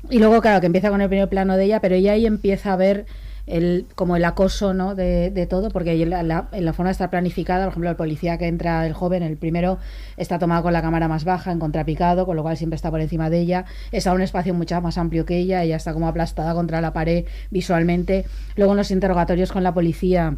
Y 0.08 0.18
luego, 0.18 0.40
claro, 0.40 0.60
que 0.60 0.66
empieza 0.66 0.88
con 0.88 1.02
el 1.02 1.08
primer 1.08 1.28
plano 1.28 1.58
de 1.58 1.64
ella, 1.64 1.80
pero 1.80 1.96
ella 1.96 2.12
ahí 2.12 2.24
empieza 2.24 2.72
a 2.72 2.76
ver 2.76 3.04
el, 3.50 3.86
como 3.94 4.16
el 4.16 4.24
acoso 4.24 4.74
¿no? 4.74 4.94
de, 4.94 5.30
de 5.30 5.46
todo, 5.46 5.70
porque 5.70 6.06
la, 6.06 6.48
en 6.52 6.64
la, 6.64 6.72
forma 6.72 6.90
está 6.90 7.10
planificada, 7.10 7.64
por 7.64 7.72
ejemplo, 7.72 7.90
el 7.90 7.96
policía 7.96 8.38
que 8.38 8.46
entra, 8.46 8.86
el 8.86 8.92
joven, 8.92 9.22
el 9.22 9.36
primero, 9.36 9.78
está 10.16 10.38
tomado 10.38 10.62
con 10.62 10.72
la 10.72 10.82
cámara 10.82 11.08
más 11.08 11.24
baja, 11.24 11.52
en 11.52 11.58
contrapicado, 11.58 12.26
con 12.26 12.36
lo 12.36 12.42
cual 12.42 12.56
siempre 12.56 12.76
está 12.76 12.90
por 12.90 13.00
encima 13.00 13.28
de 13.28 13.40
ella, 13.40 13.64
está 13.92 14.10
en 14.10 14.16
un 14.16 14.22
espacio 14.22 14.54
mucho 14.54 14.80
más 14.80 14.98
amplio 14.98 15.24
que 15.26 15.38
ella, 15.38 15.62
ella 15.62 15.76
está 15.76 15.92
como 15.92 16.08
aplastada 16.08 16.54
contra 16.54 16.80
la 16.80 16.92
pared 16.92 17.24
visualmente. 17.50 18.24
Luego 18.56 18.72
en 18.72 18.78
los 18.78 18.90
interrogatorios 18.90 19.52
con 19.52 19.62
la 19.62 19.74
policía 19.74 20.36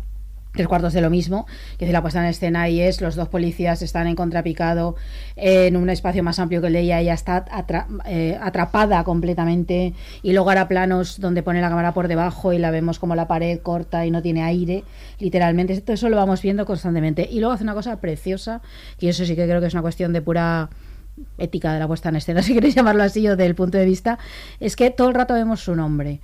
tres 0.53 0.69
cuartos 0.69 0.93
de 0.93 1.01
lo 1.01 1.11
mismo, 1.11 1.47
que 1.79 1.91
la 1.91 2.03
puesta 2.03 2.21
en 2.21 2.27
escena 2.27 2.69
y 2.69 2.81
es 2.81 3.01
los 3.01 3.17
dos 3.17 3.29
policías 3.29 3.83
están 3.83 4.07
en 4.07 4.15
contrapicado 4.15 4.97
en 5.37 5.77
un 5.77 5.89
espacio 5.91 6.23
más 6.23 6.39
amplio 6.39 6.61
que 6.61 6.67
el 6.67 6.75
de 6.75 6.81
ella, 6.81 7.01
está 7.13 7.45
eh, 8.07 8.39
atrapada 8.41 9.03
completamente 9.05 9.95
y 10.23 10.33
luego 10.33 10.51
hará 10.51 10.69
planos 10.69 11.21
donde 11.21 11.43
pone 11.43 11.61
la 11.61 11.69
cámara 11.69 11.95
por 11.95 12.09
debajo 12.09 12.53
y 12.53 12.59
la 12.59 12.71
vemos 12.71 12.99
como 12.99 13.15
la 13.15 13.27
pared 13.27 13.61
corta 13.61 14.05
y 14.07 14.11
no 14.11 14.23
tiene 14.23 14.43
aire, 14.43 14.85
literalmente, 15.19 15.81
todo 15.81 15.95
eso 15.95 16.09
lo 16.09 16.17
vamos 16.17 16.43
viendo 16.43 16.67
constantemente. 16.67 17.29
Y 17.31 17.41
luego 17.41 17.53
hace 17.53 17.65
una 17.65 17.75
cosa 17.75 17.97
preciosa, 18.01 18.61
y 18.99 19.09
eso 19.09 19.25
sí 19.25 19.35
que 19.35 19.47
creo 19.47 19.61
que 19.61 19.67
es 19.67 19.75
una 19.75 19.83
cuestión 19.83 20.13
de 20.13 20.21
pura 20.21 20.69
ética 21.39 21.73
de 21.73 21.79
la 21.79 21.87
puesta 21.87 22.09
en 22.11 22.17
escena, 22.17 22.43
si 22.43 22.55
queréis 22.55 22.75
llamarlo 22.75 23.03
así 23.03 23.27
o 23.29 23.37
del 23.37 23.55
punto 23.55 23.79
de 23.79 23.85
vista, 23.85 24.19
es 24.61 24.77
que 24.77 24.91
todo 24.91 25.09
el 25.09 25.15
rato 25.15 25.35
vemos 25.35 25.61
su 25.61 25.75
nombre 25.75 26.21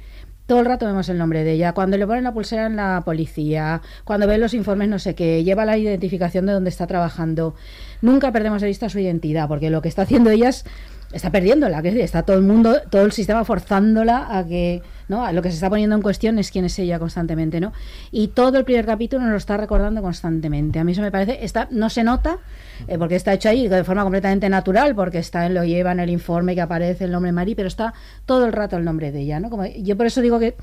todo 0.49 0.61
el 0.61 0.65
rato 0.65 0.87
vemos 0.87 1.09
el 1.11 1.19
nombre 1.19 1.45
de 1.45 1.53
ella. 1.53 1.75
Cuando 1.75 1.99
le 1.99 2.07
ponen 2.07 2.25
la 2.25 2.33
pulsera 2.33 2.67
en 2.67 2.77
la 2.77 3.03
policía, 3.05 3.83
cuando 4.05 4.27
ven 4.27 4.41
los 4.41 4.55
informes 4.55 4.89
no 4.89 4.99
sé 4.99 5.15
qué, 5.15 5.45
lleva 5.45 5.67
la 5.67 5.77
identificación 5.77 6.47
de 6.47 6.55
dónde 6.55 6.71
está 6.71 6.87
trabajando. 6.87 7.55
Nunca 8.01 8.33
perdemos 8.33 8.63
de 8.63 8.69
vista 8.69 8.89
su 8.89 8.99
identidad, 8.99 9.47
porque 9.47 9.69
lo 9.69 9.83
que 9.83 9.91
está 9.91 10.03
haciendo 10.03 10.31
ella 10.31 10.49
es 10.49 10.65
está 11.13 11.31
perdiéndola, 11.31 11.83
que 11.83 12.03
está 12.03 12.23
todo 12.23 12.37
el 12.37 12.45
mundo, 12.45 12.81
todo 12.91 13.03
el 13.03 13.13
sistema 13.13 13.45
forzándola 13.45 14.27
a 14.31 14.47
que, 14.47 14.83
¿no? 15.09 15.31
Lo 15.33 15.43
que 15.43 15.51
se 15.51 15.57
está 15.57 15.69
poniendo 15.69 15.97
en 15.97 16.03
cuestión 16.03 16.39
es 16.39 16.51
quién 16.51 16.65
es 16.65 16.79
ella 16.79 16.99
constantemente, 16.99 17.61
¿no? 17.61 17.73
Y 18.11 18.29
todo 18.29 18.59
el 18.59 18.65
primer 18.65 18.87
capítulo 18.87 19.23
nos 19.23 19.31
lo 19.31 19.37
está 19.37 19.57
recordando 19.57 20.03
constantemente. 20.03 20.79
A 20.79 20.85
mí 20.85 20.93
eso 20.93 21.03
me 21.03 21.11
parece, 21.11 21.45
está, 21.45 21.69
no 21.71 21.91
se 21.91 22.05
nota, 22.05 22.39
eh, 22.87 22.99
porque 22.99 23.17
está 23.17 23.33
hecho 23.33 23.49
ahí 23.49 23.69
de 23.69 23.85
forma 23.85 24.03
completamente 24.03 24.49
natural, 24.49 24.95
porque 24.95 25.19
está 25.19 25.47
en 25.47 25.55
lo 25.55 25.65
lleva 25.65 25.93
en 25.93 26.01
el 26.01 26.11
informe 26.11 26.55
que 26.55 26.61
aparece 26.61 27.05
el 27.05 27.11
nombre 27.11 27.33
Mari, 27.33 27.55
pero 27.55 27.69
está 27.69 27.95
todo 28.27 28.47
el 28.47 28.53
rato 28.53 28.77
el 28.77 28.85
nombre 28.85 29.11
de 29.11 29.21
ella, 29.21 29.41
¿no? 29.41 29.51
Como, 29.51 29.67
yo 29.67 29.97
por 29.97 30.07
eso 30.07 30.21
digo 30.21 30.39
que, 30.39 30.55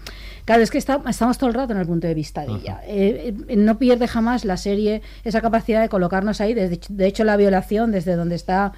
claro, 0.46 0.62
es 0.62 0.72
que 0.72 0.78
estamos 0.78 1.38
todo 1.38 1.50
el 1.50 1.56
rato 1.56 1.74
en 1.74 1.80
el 1.80 1.88
punto 1.88 2.08
de 2.08 2.14
vista 2.14 2.46
de 2.46 2.54
ella. 2.54 2.82
Eh, 2.88 3.34
eh, 3.48 3.56
no 3.56 3.78
pierde 3.78 4.08
jamás 4.08 4.46
la 4.46 4.58
serie 4.58 5.02
esa 5.24 5.41
capacidad 5.41 5.82
de 5.82 5.89
colocarnos 5.89 6.41
ahí, 6.41 6.54
de 6.54 7.08
hecho 7.08 7.24
la 7.24 7.38
violación 7.38 7.91
desde 7.91 8.16
donde 8.16 8.36
está 8.36 8.74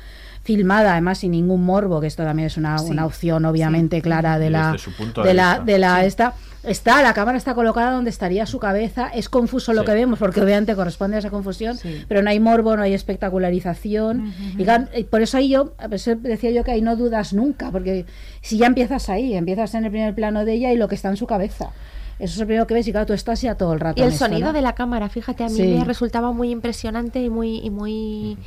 filmada 0.48 0.94
además 0.94 1.18
sin 1.18 1.32
ningún 1.32 1.66
morbo, 1.66 2.00
que 2.00 2.08
esto 2.08 2.24
también 2.24 2.48
es 2.48 2.56
una, 2.56 2.82
una 2.82 3.06
opción 3.06 3.44
obviamente 3.44 4.02
clara 4.02 4.40
de 4.40 4.50
la, 4.50 4.78
de, 5.22 5.34
la, 5.34 5.60
de 5.60 5.78
la 5.78 6.06
esta. 6.06 6.36
Está, 6.64 7.02
la 7.02 7.14
cámara 7.14 7.38
está 7.38 7.54
colocada 7.54 7.92
donde 7.92 8.10
estaría 8.10 8.46
su 8.46 8.58
cabeza, 8.58 9.10
es 9.14 9.28
confuso 9.28 9.74
lo 9.74 9.84
que 9.84 9.94
vemos, 9.94 10.20
porque 10.20 10.42
obviamente 10.42 10.74
corresponde 10.74 11.18
a 11.18 11.20
esa 11.20 11.30
confusión, 11.30 11.78
pero 12.08 12.22
no 12.22 12.30
hay 12.30 12.40
morbo, 12.40 12.78
no 12.78 12.82
hay 12.82 12.94
espectacularización, 12.94 14.34
y, 14.58 15.04
por 15.04 15.22
eso 15.22 15.38
ahí 15.38 15.50
yo, 15.50 15.74
decía 16.22 16.52
yo 16.52 16.64
que 16.64 16.72
ahí 16.72 16.82
no 16.82 16.96
dudas 16.96 17.34
nunca, 17.34 17.70
porque 17.70 18.06
si 18.42 18.58
ya 18.58 18.68
empiezas 18.68 19.10
ahí, 19.10 19.36
empiezas 19.36 19.76
en 19.76 19.84
el 19.84 19.92
primer 19.92 20.16
plano 20.16 20.46
de 20.46 20.54
ella 20.54 20.72
y 20.72 20.78
lo 20.78 20.88
que 20.88 20.96
está 20.96 21.10
en 21.10 21.18
su 21.18 21.28
cabeza. 21.28 21.72
Eso 22.20 22.34
es 22.34 22.40
lo 22.40 22.46
primero 22.48 22.66
que 22.66 22.74
ves 22.74 22.88
y 22.88 22.92
claro, 22.92 23.06
tú 23.06 23.14
estás 23.14 23.42
ya 23.42 23.56
todo 23.56 23.74
el 23.74 23.80
rato. 23.80 24.02
Y 24.02 24.06
el 24.06 24.14
sonido 24.14 24.52
de 24.52 24.62
la 24.62 24.74
cámara, 24.74 25.08
fíjate, 25.08 25.44
a 25.44 25.50
mí 25.50 25.62
me 25.62 25.84
resultaba 25.84 26.32
muy 26.32 26.50
impresionante 26.50 27.22
y 27.22 27.30
muy, 27.30 27.60
y 27.60 27.70
muy 27.70 28.38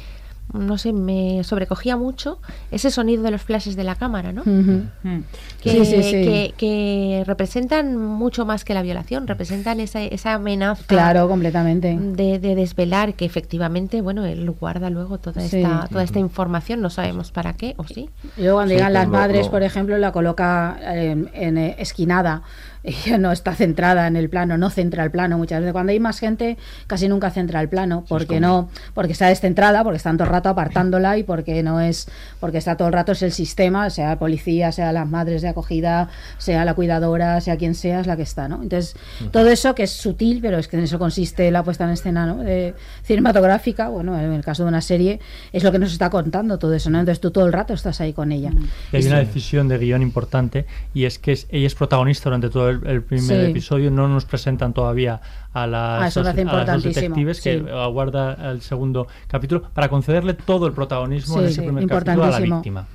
no 0.52 0.78
sé, 0.78 0.92
me 0.92 1.42
sobrecogía 1.44 1.96
mucho 1.96 2.38
ese 2.70 2.90
sonido 2.90 3.22
de 3.22 3.30
los 3.30 3.42
flashes 3.42 3.76
de 3.76 3.84
la 3.84 3.94
cámara, 3.94 4.32
¿no? 4.32 4.42
Mm. 4.44 5.22
que, 5.62 6.54
Que, 6.56 7.22
representan 7.26 7.96
mucho 7.96 8.44
más 8.46 8.64
que 8.64 8.74
la 8.74 8.82
violación, 8.82 9.26
representan 9.26 9.80
esa, 9.80 10.02
esa 10.02 10.34
amenaza. 10.34 10.84
Claro, 10.86 11.28
completamente. 11.28 11.96
De, 11.98 12.38
desvelar 12.38 13.14
que 13.14 13.24
efectivamente, 13.24 14.00
bueno, 14.00 14.24
él 14.24 14.50
guarda 14.50 14.90
luego 14.90 15.18
toda 15.18 15.44
esta, 15.44 15.86
toda 15.88 16.02
esta 16.02 16.18
información, 16.18 16.80
no 16.80 16.90
sabemos 16.90 17.30
para 17.30 17.54
qué, 17.54 17.74
o 17.76 17.84
sí. 17.84 18.10
Y 18.36 18.42
luego 18.42 18.58
cuando 18.58 18.74
llegan 18.74 18.92
las 18.92 19.08
madres, 19.08 19.48
por 19.48 19.62
ejemplo, 19.62 19.96
la 19.98 20.12
coloca 20.12 20.78
en, 20.82 21.30
en 21.34 21.58
esquinada 21.58 22.42
ella 22.82 23.18
no 23.18 23.32
está 23.32 23.54
centrada 23.54 24.06
en 24.06 24.16
el 24.16 24.30
plano, 24.30 24.56
no 24.56 24.70
centra 24.70 25.04
el 25.04 25.10
plano 25.10 25.36
muchas 25.36 25.60
veces. 25.60 25.72
Cuando 25.72 25.92
hay 25.92 26.00
más 26.00 26.18
gente, 26.18 26.56
casi 26.86 27.08
nunca 27.08 27.30
centra 27.30 27.60
el 27.60 27.68
plano, 27.68 28.04
porque 28.08 28.40
no, 28.40 28.70
porque 28.94 29.12
está 29.12 29.28
descentrada, 29.28 29.84
porque 29.84 29.98
está 29.98 30.10
todo 30.12 30.24
el 30.24 30.30
rato 30.30 30.48
apartándola 30.48 31.18
y 31.18 31.22
porque 31.22 31.62
no 31.62 31.80
es, 31.80 32.08
porque 32.40 32.58
está 32.58 32.76
todo 32.76 32.88
el 32.88 32.94
rato 32.94 33.12
es 33.12 33.22
el 33.22 33.32
sistema, 33.32 33.90
sea 33.90 34.18
policía, 34.18 34.72
sea 34.72 34.92
las 34.92 35.08
madres 35.08 35.42
de 35.42 35.48
acogida, 35.48 36.08
sea 36.38 36.64
la 36.64 36.74
cuidadora, 36.74 37.40
sea 37.40 37.56
quien 37.56 37.74
sea, 37.74 38.00
es 38.00 38.06
la 38.06 38.16
que 38.16 38.22
está, 38.22 38.48
¿no? 38.48 38.62
Entonces, 38.62 38.96
todo 39.30 39.48
eso 39.48 39.74
que 39.74 39.84
es 39.84 39.90
sutil, 39.90 40.40
pero 40.40 40.58
es 40.58 40.68
que 40.68 40.76
en 40.76 40.84
eso 40.84 40.98
consiste 40.98 41.50
la 41.50 41.62
puesta 41.62 41.84
en 41.84 41.90
escena 41.90 42.26
¿no? 42.26 42.38
de 42.38 42.74
cinematográfica, 43.04 43.88
bueno, 43.88 44.18
en 44.18 44.32
el 44.32 44.42
caso 44.42 44.64
de 44.64 44.68
una 44.68 44.80
serie, 44.80 45.20
es 45.52 45.62
lo 45.62 45.72
que 45.72 45.78
nos 45.78 45.92
está 45.92 46.10
contando 46.10 46.58
todo 46.58 46.74
eso, 46.74 46.90
¿no? 46.90 47.00
Entonces 47.00 47.20
tú 47.20 47.30
todo 47.30 47.46
el 47.46 47.52
rato 47.52 47.74
estás 47.74 48.00
ahí 48.00 48.12
con 48.12 48.32
ella. 48.32 48.50
Y 48.92 48.96
hay 48.96 49.06
una 49.06 49.18
decisión 49.18 49.68
de 49.68 49.78
guion 49.78 50.02
importante 50.02 50.66
y 50.94 51.04
es 51.04 51.18
que 51.18 51.38
ella 51.50 51.66
es 51.66 51.74
protagonista 51.74 52.24
durante 52.24 52.48
todo 52.48 52.69
el, 52.70 53.02
primer 53.02 53.50
episodio, 53.50 53.90
no 53.90 54.08
nos 54.08 54.24
presentan 54.24 54.72
todavía 54.72 55.20
a 55.52 55.66
las, 55.66 56.16
ah, 56.16 56.78
detectives 56.78 57.40
que 57.40 57.64
aguarda 57.70 58.52
el 58.52 58.62
segundo 58.62 59.08
capítulo 59.26 59.62
para 59.74 59.88
concederle 59.88 60.34
todo 60.34 60.66
el 60.66 60.72
protagonismo 60.72 61.40
en 61.40 61.46
ese 61.46 61.62
primer 61.62 61.86
capítulo 61.86 62.24
a 62.24 62.30
la 62.30 62.40
víctima. 62.40 62.86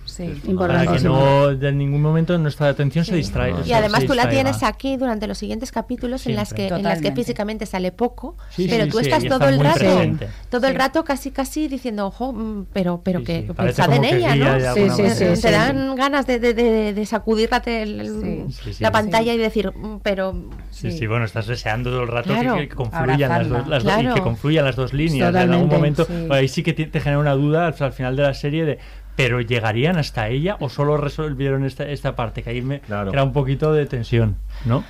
Para 0.58 0.86
que 0.88 1.00
no 1.00 1.56
de 1.56 1.72
ningún 1.72 2.02
momento 2.02 2.38
nuestra 2.38 2.70
atención 2.70 3.06
se 3.06 3.16
distrae. 3.16 3.54
Y 3.66 3.74
además 3.74 4.06
tú 4.06 4.14
la 4.14 4.30
tienes 4.30 4.64
aquí 4.64 4.98
durante 4.98 5.28
los 5.28 5.38
siguientes 5.38 5.72
capítulos 5.72 6.26
en 6.28 6.36
las 6.36 6.54
que 6.54 6.68
en 6.68 6.84
las 6.84 7.02
que 7.02 7.12
físicamente 7.12 7.66
sale 7.66 7.92
poco, 7.92 8.38
pero 8.56 8.88
tú 8.88 9.00
estás 9.00 9.24
todo 9.24 9.48
el 9.48 9.60
rato 9.60 9.86
todo 10.50 10.68
el 10.68 10.76
rato 10.76 11.04
casi 11.04 11.32
casi 11.32 11.68
diciendo, 11.68 12.08
ojo, 12.08 12.34
mm, 12.34 12.68
pero 12.74 13.02
pero 13.04 13.24
que 13.24 13.52
pensad 13.56 13.92
en 13.94 14.04
ella, 14.04 14.36
¿no? 14.36 14.74
Te 14.74 15.52
dan 15.52 15.96
ganas 15.96 16.28
de, 16.28 16.40
de, 16.40 16.94
de, 16.94 17.06
sacudir 17.06 17.50
la, 17.52 18.92
pantalla 18.92 19.34
y 19.34 19.38
decir, 19.38 19.72
mm, 19.76 20.00
pero 20.02 20.36
Sí, 20.72 20.92
sí, 20.92 21.08
bueno, 21.08 21.24
estás 21.26 21.48
deseando 21.48 21.90
todo 21.90 22.04
el 22.04 22.10
rato 22.10 22.34
que, 22.34 22.68
confluyan 22.68 23.30
las, 23.30 23.50
dos, 23.50 23.68
las 23.68 24.14
que 24.14 24.22
confluyan 24.22 24.66
las 24.66 24.76
dos 24.76 24.94
líneas. 24.94 25.34
En 25.34 25.54
algún 25.54 25.70
momento, 25.70 26.06
ahí 26.30 26.48
sí 26.48 26.64
que 26.64 26.74
te, 26.74 27.00
genera 27.00 27.20
una 27.20 27.34
duda 27.34 27.68
al, 27.68 27.94
final 27.94 28.16
de 28.16 28.24
la 28.24 28.34
serie 28.34 28.66
de 28.66 28.80
pero 29.16 29.42
llegarían 29.42 29.98
hasta 29.98 30.28
ella 30.28 30.58
o 30.60 30.70
solo 30.70 30.98
resolvieron 30.98 31.66
esta, 31.66 31.90
esta 31.90 32.16
parte 32.16 32.44
que 32.44 32.50
ahí 32.50 32.62
me 32.62 32.82
era 32.88 33.24
un 33.24 33.34
poquito 33.34 33.74
de 33.74 33.86
tensión, 33.86 34.36
¿no? 34.66 34.84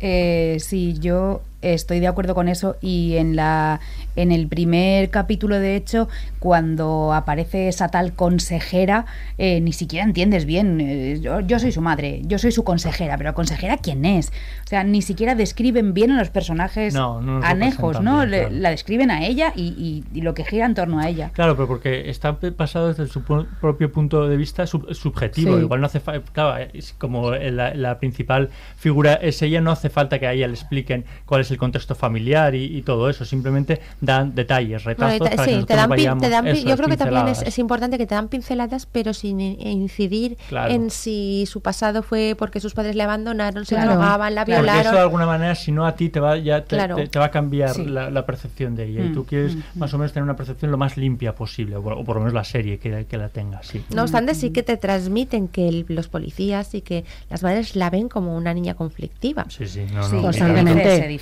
Eh, 0.00 0.58
sí, 0.60 0.96
yo 0.98 1.42
Estoy 1.60 1.98
de 1.98 2.06
acuerdo 2.06 2.34
con 2.36 2.48
eso 2.48 2.76
y 2.80 3.16
en 3.16 3.34
la 3.34 3.80
en 4.14 4.32
el 4.32 4.48
primer 4.48 5.10
capítulo 5.10 5.58
de 5.58 5.76
hecho 5.76 6.08
cuando 6.38 7.12
aparece 7.12 7.68
esa 7.68 7.88
tal 7.88 8.12
consejera 8.12 9.06
eh, 9.38 9.60
ni 9.60 9.72
siquiera 9.72 10.04
entiendes 10.04 10.44
bien 10.44 10.80
eh, 10.80 11.20
yo, 11.20 11.58
soy 11.58 11.72
su 11.72 11.80
madre 11.80 12.22
yo 12.24 12.38
soy 12.38 12.50
su 12.52 12.64
consejera 12.64 13.16
pero 13.16 13.34
consejera 13.34 13.76
quién 13.76 14.04
es 14.04 14.32
o 14.64 14.68
sea 14.68 14.82
ni 14.84 15.02
siquiera 15.02 15.34
describen 15.34 15.94
bien 15.94 16.10
a 16.10 16.18
los 16.18 16.30
personajes 16.30 16.96
anejos 17.42 18.00
no 18.00 18.24
la 18.26 18.70
describen 18.70 19.10
a 19.10 19.24
ella 19.24 19.52
y, 19.54 20.04
lo 20.14 20.34
que 20.34 20.44
gira 20.44 20.66
en 20.66 20.74
torno 20.74 20.98
a 20.98 21.08
ella. 21.08 21.30
Claro 21.32 21.54
pero 21.54 21.68
porque 21.68 22.10
está 22.10 22.38
pasado 22.38 22.88
desde 22.88 23.06
su 23.06 23.22
propio 23.22 23.92
punto 23.92 24.28
de 24.28 24.36
vista 24.36 24.66
subjetivo 24.66 25.58
igual 25.58 25.80
no 25.80 25.86
hace 25.86 26.00
falta 26.00 26.32
claro, 26.32 26.66
como 26.98 27.30
la, 27.32 27.74
la 27.74 27.98
principal 27.98 28.50
figura 28.76 29.14
es 29.14 29.40
ella 29.42 29.60
no 29.60 29.70
hace 29.70 29.90
falta 29.90 30.18
que 30.18 30.26
a 30.26 30.32
ella 30.32 30.48
le 30.48 30.54
expliquen 30.54 31.04
cuál 31.24 31.42
es 31.42 31.47
el 31.50 31.58
contexto 31.58 31.94
familiar 31.94 32.54
y, 32.54 32.82
todo 32.82 33.10
eso, 33.10 33.24
simplemente 33.24 33.80
dan 34.00 34.34
detalles, 34.34 34.84
retazos 34.84 35.18
para 35.18 35.30
que 35.46 35.64
te 35.64 35.74
dan, 35.74 36.18
te 36.18 36.28
dan 36.28 36.46
Yo 36.46 36.76
creo 36.76 36.88
que 36.88 36.96
también 36.96 37.28
es, 37.28 37.58
importante 37.58 37.98
que 37.98 38.06
te 38.06 38.14
dan 38.14 38.28
pinceladas, 38.28 38.86
pero 38.86 39.12
sin 39.12 39.40
incidir 39.40 40.38
en 40.50 40.90
si 40.90 41.44
su 41.46 41.60
pasado 41.60 42.02
fue 42.02 42.34
porque 42.38 42.60
sus 42.60 42.74
padres 42.74 42.96
le 42.96 43.02
abandonaron, 43.02 43.64
se 43.64 43.76
drogaban, 43.76 44.34
la 44.34 44.44
violaron. 44.44 44.74
Porque 44.74 44.88
eso 44.88 44.92
de 44.92 45.00
alguna 45.00 45.26
manera, 45.26 45.54
si 45.54 45.72
no 45.72 45.86
a 45.86 45.94
ti 45.94 46.08
te 46.08 46.20
va, 46.20 46.36
ya 46.38 46.64
te, 46.64 46.76
va 46.76 47.24
a 47.24 47.30
cambiar 47.30 47.76
la, 47.78 48.26
percepción 48.26 48.74
de 48.74 48.84
ella. 48.84 49.04
y 49.04 49.12
tú 49.12 49.22
mm, 49.22 49.26
quieres 49.26 49.56
mm, 49.56 49.62
más 49.76 49.94
o 49.94 49.98
menos 49.98 50.12
tener 50.12 50.24
una 50.24 50.36
percepción 50.36 50.70
lo 50.70 50.76
más 50.76 50.96
limpia 50.96 51.34
posible, 51.34 51.76
o, 51.76 51.82
por 51.82 52.16
lo 52.16 52.20
menos 52.20 52.34
la 52.34 52.44
serie 52.44 52.78
que, 52.78 53.06
que 53.06 53.16
la 53.16 53.28
tenga. 53.28 53.62
Sí. 53.62 53.84
No 53.94 54.02
obstante, 54.02 54.34
sí 54.34 54.50
que 54.50 54.62
te 54.62 54.76
transmiten 54.76 55.48
que 55.48 55.84
los 55.88 56.08
policías 56.08 56.74
y 56.74 56.82
que 56.82 57.04
las 57.30 57.42
madres 57.42 57.76
la 57.76 57.90
ven 57.90 58.08
como 58.08 58.36
una 58.36 58.54
niña 58.54 58.74
conflictiva. 58.74 59.46
Sí, 59.48 59.66
sí, 59.66 59.86
no, 59.92 60.08
no, 60.08 60.22
constantemente. 60.22 61.18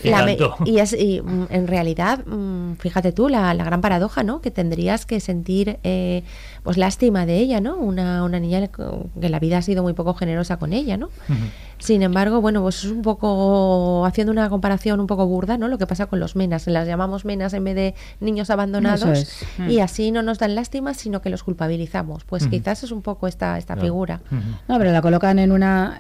Y, 0.65 0.79
es, 0.79 0.93
y 0.93 1.21
mm, 1.21 1.47
en 1.51 1.67
realidad, 1.67 2.25
mm, 2.27 2.75
fíjate 2.75 3.13
tú, 3.13 3.29
la, 3.29 3.53
la, 3.55 3.65
gran 3.65 3.81
paradoja, 3.81 4.23
¿no? 4.23 4.41
Que 4.41 4.51
tendrías 4.51 5.07
que 5.07 5.21
sentir 5.21 5.79
eh, 5.83 6.23
pues 6.63 6.77
lástima 6.77 7.27
de 7.27 7.39
ella, 7.39 7.61
¿no? 7.61 7.77
Una, 7.77 8.25
una 8.25 8.41
niña 8.41 8.67
que 8.69 9.29
la 9.29 9.39
vida 9.39 9.59
ha 9.59 9.63
sido 9.63 9.83
muy 9.83 9.93
poco 9.93 10.15
generosa 10.15 10.59
con 10.59 10.73
ella, 10.73 10.97
¿no? 10.97 11.11
Sin 11.79 12.03
embargo, 12.03 12.41
bueno, 12.41 12.63
pues 12.63 12.85
es 12.85 12.91
un 12.91 13.03
poco, 13.03 14.07
haciendo 14.07 14.33
una 14.33 14.49
comparación 14.49 14.99
un 14.99 15.07
poco 15.07 15.27
burda, 15.27 15.59
¿no? 15.59 15.69
Lo 15.69 15.79
que 15.79 15.87
pasa 15.87 16.07
con 16.07 16.21
los 16.21 16.35
menas, 16.35 16.67
las 16.67 16.87
llamamos 16.87 17.25
menas 17.25 17.53
en 17.53 17.65
vez 17.65 17.75
de 17.75 17.95
niños 18.21 18.51
abandonados 18.51 19.45
y 19.69 19.81
así 19.81 20.11
no 20.11 20.23
nos 20.23 20.39
dan 20.39 20.55
lástima, 20.55 20.95
sino 20.95 21.21
que 21.21 21.31
los 21.31 21.43
culpabilizamos. 21.43 22.25
Pues 22.25 22.47
quizás 22.47 22.83
es 22.83 22.93
un 22.93 23.03
poco 23.03 23.27
esta, 23.27 23.59
esta 23.59 23.77
figura. 23.77 24.21
No, 24.69 24.79
pero 24.79 24.93
la 24.93 25.03
colocan 25.03 25.39
en 25.39 25.53
una 25.53 25.99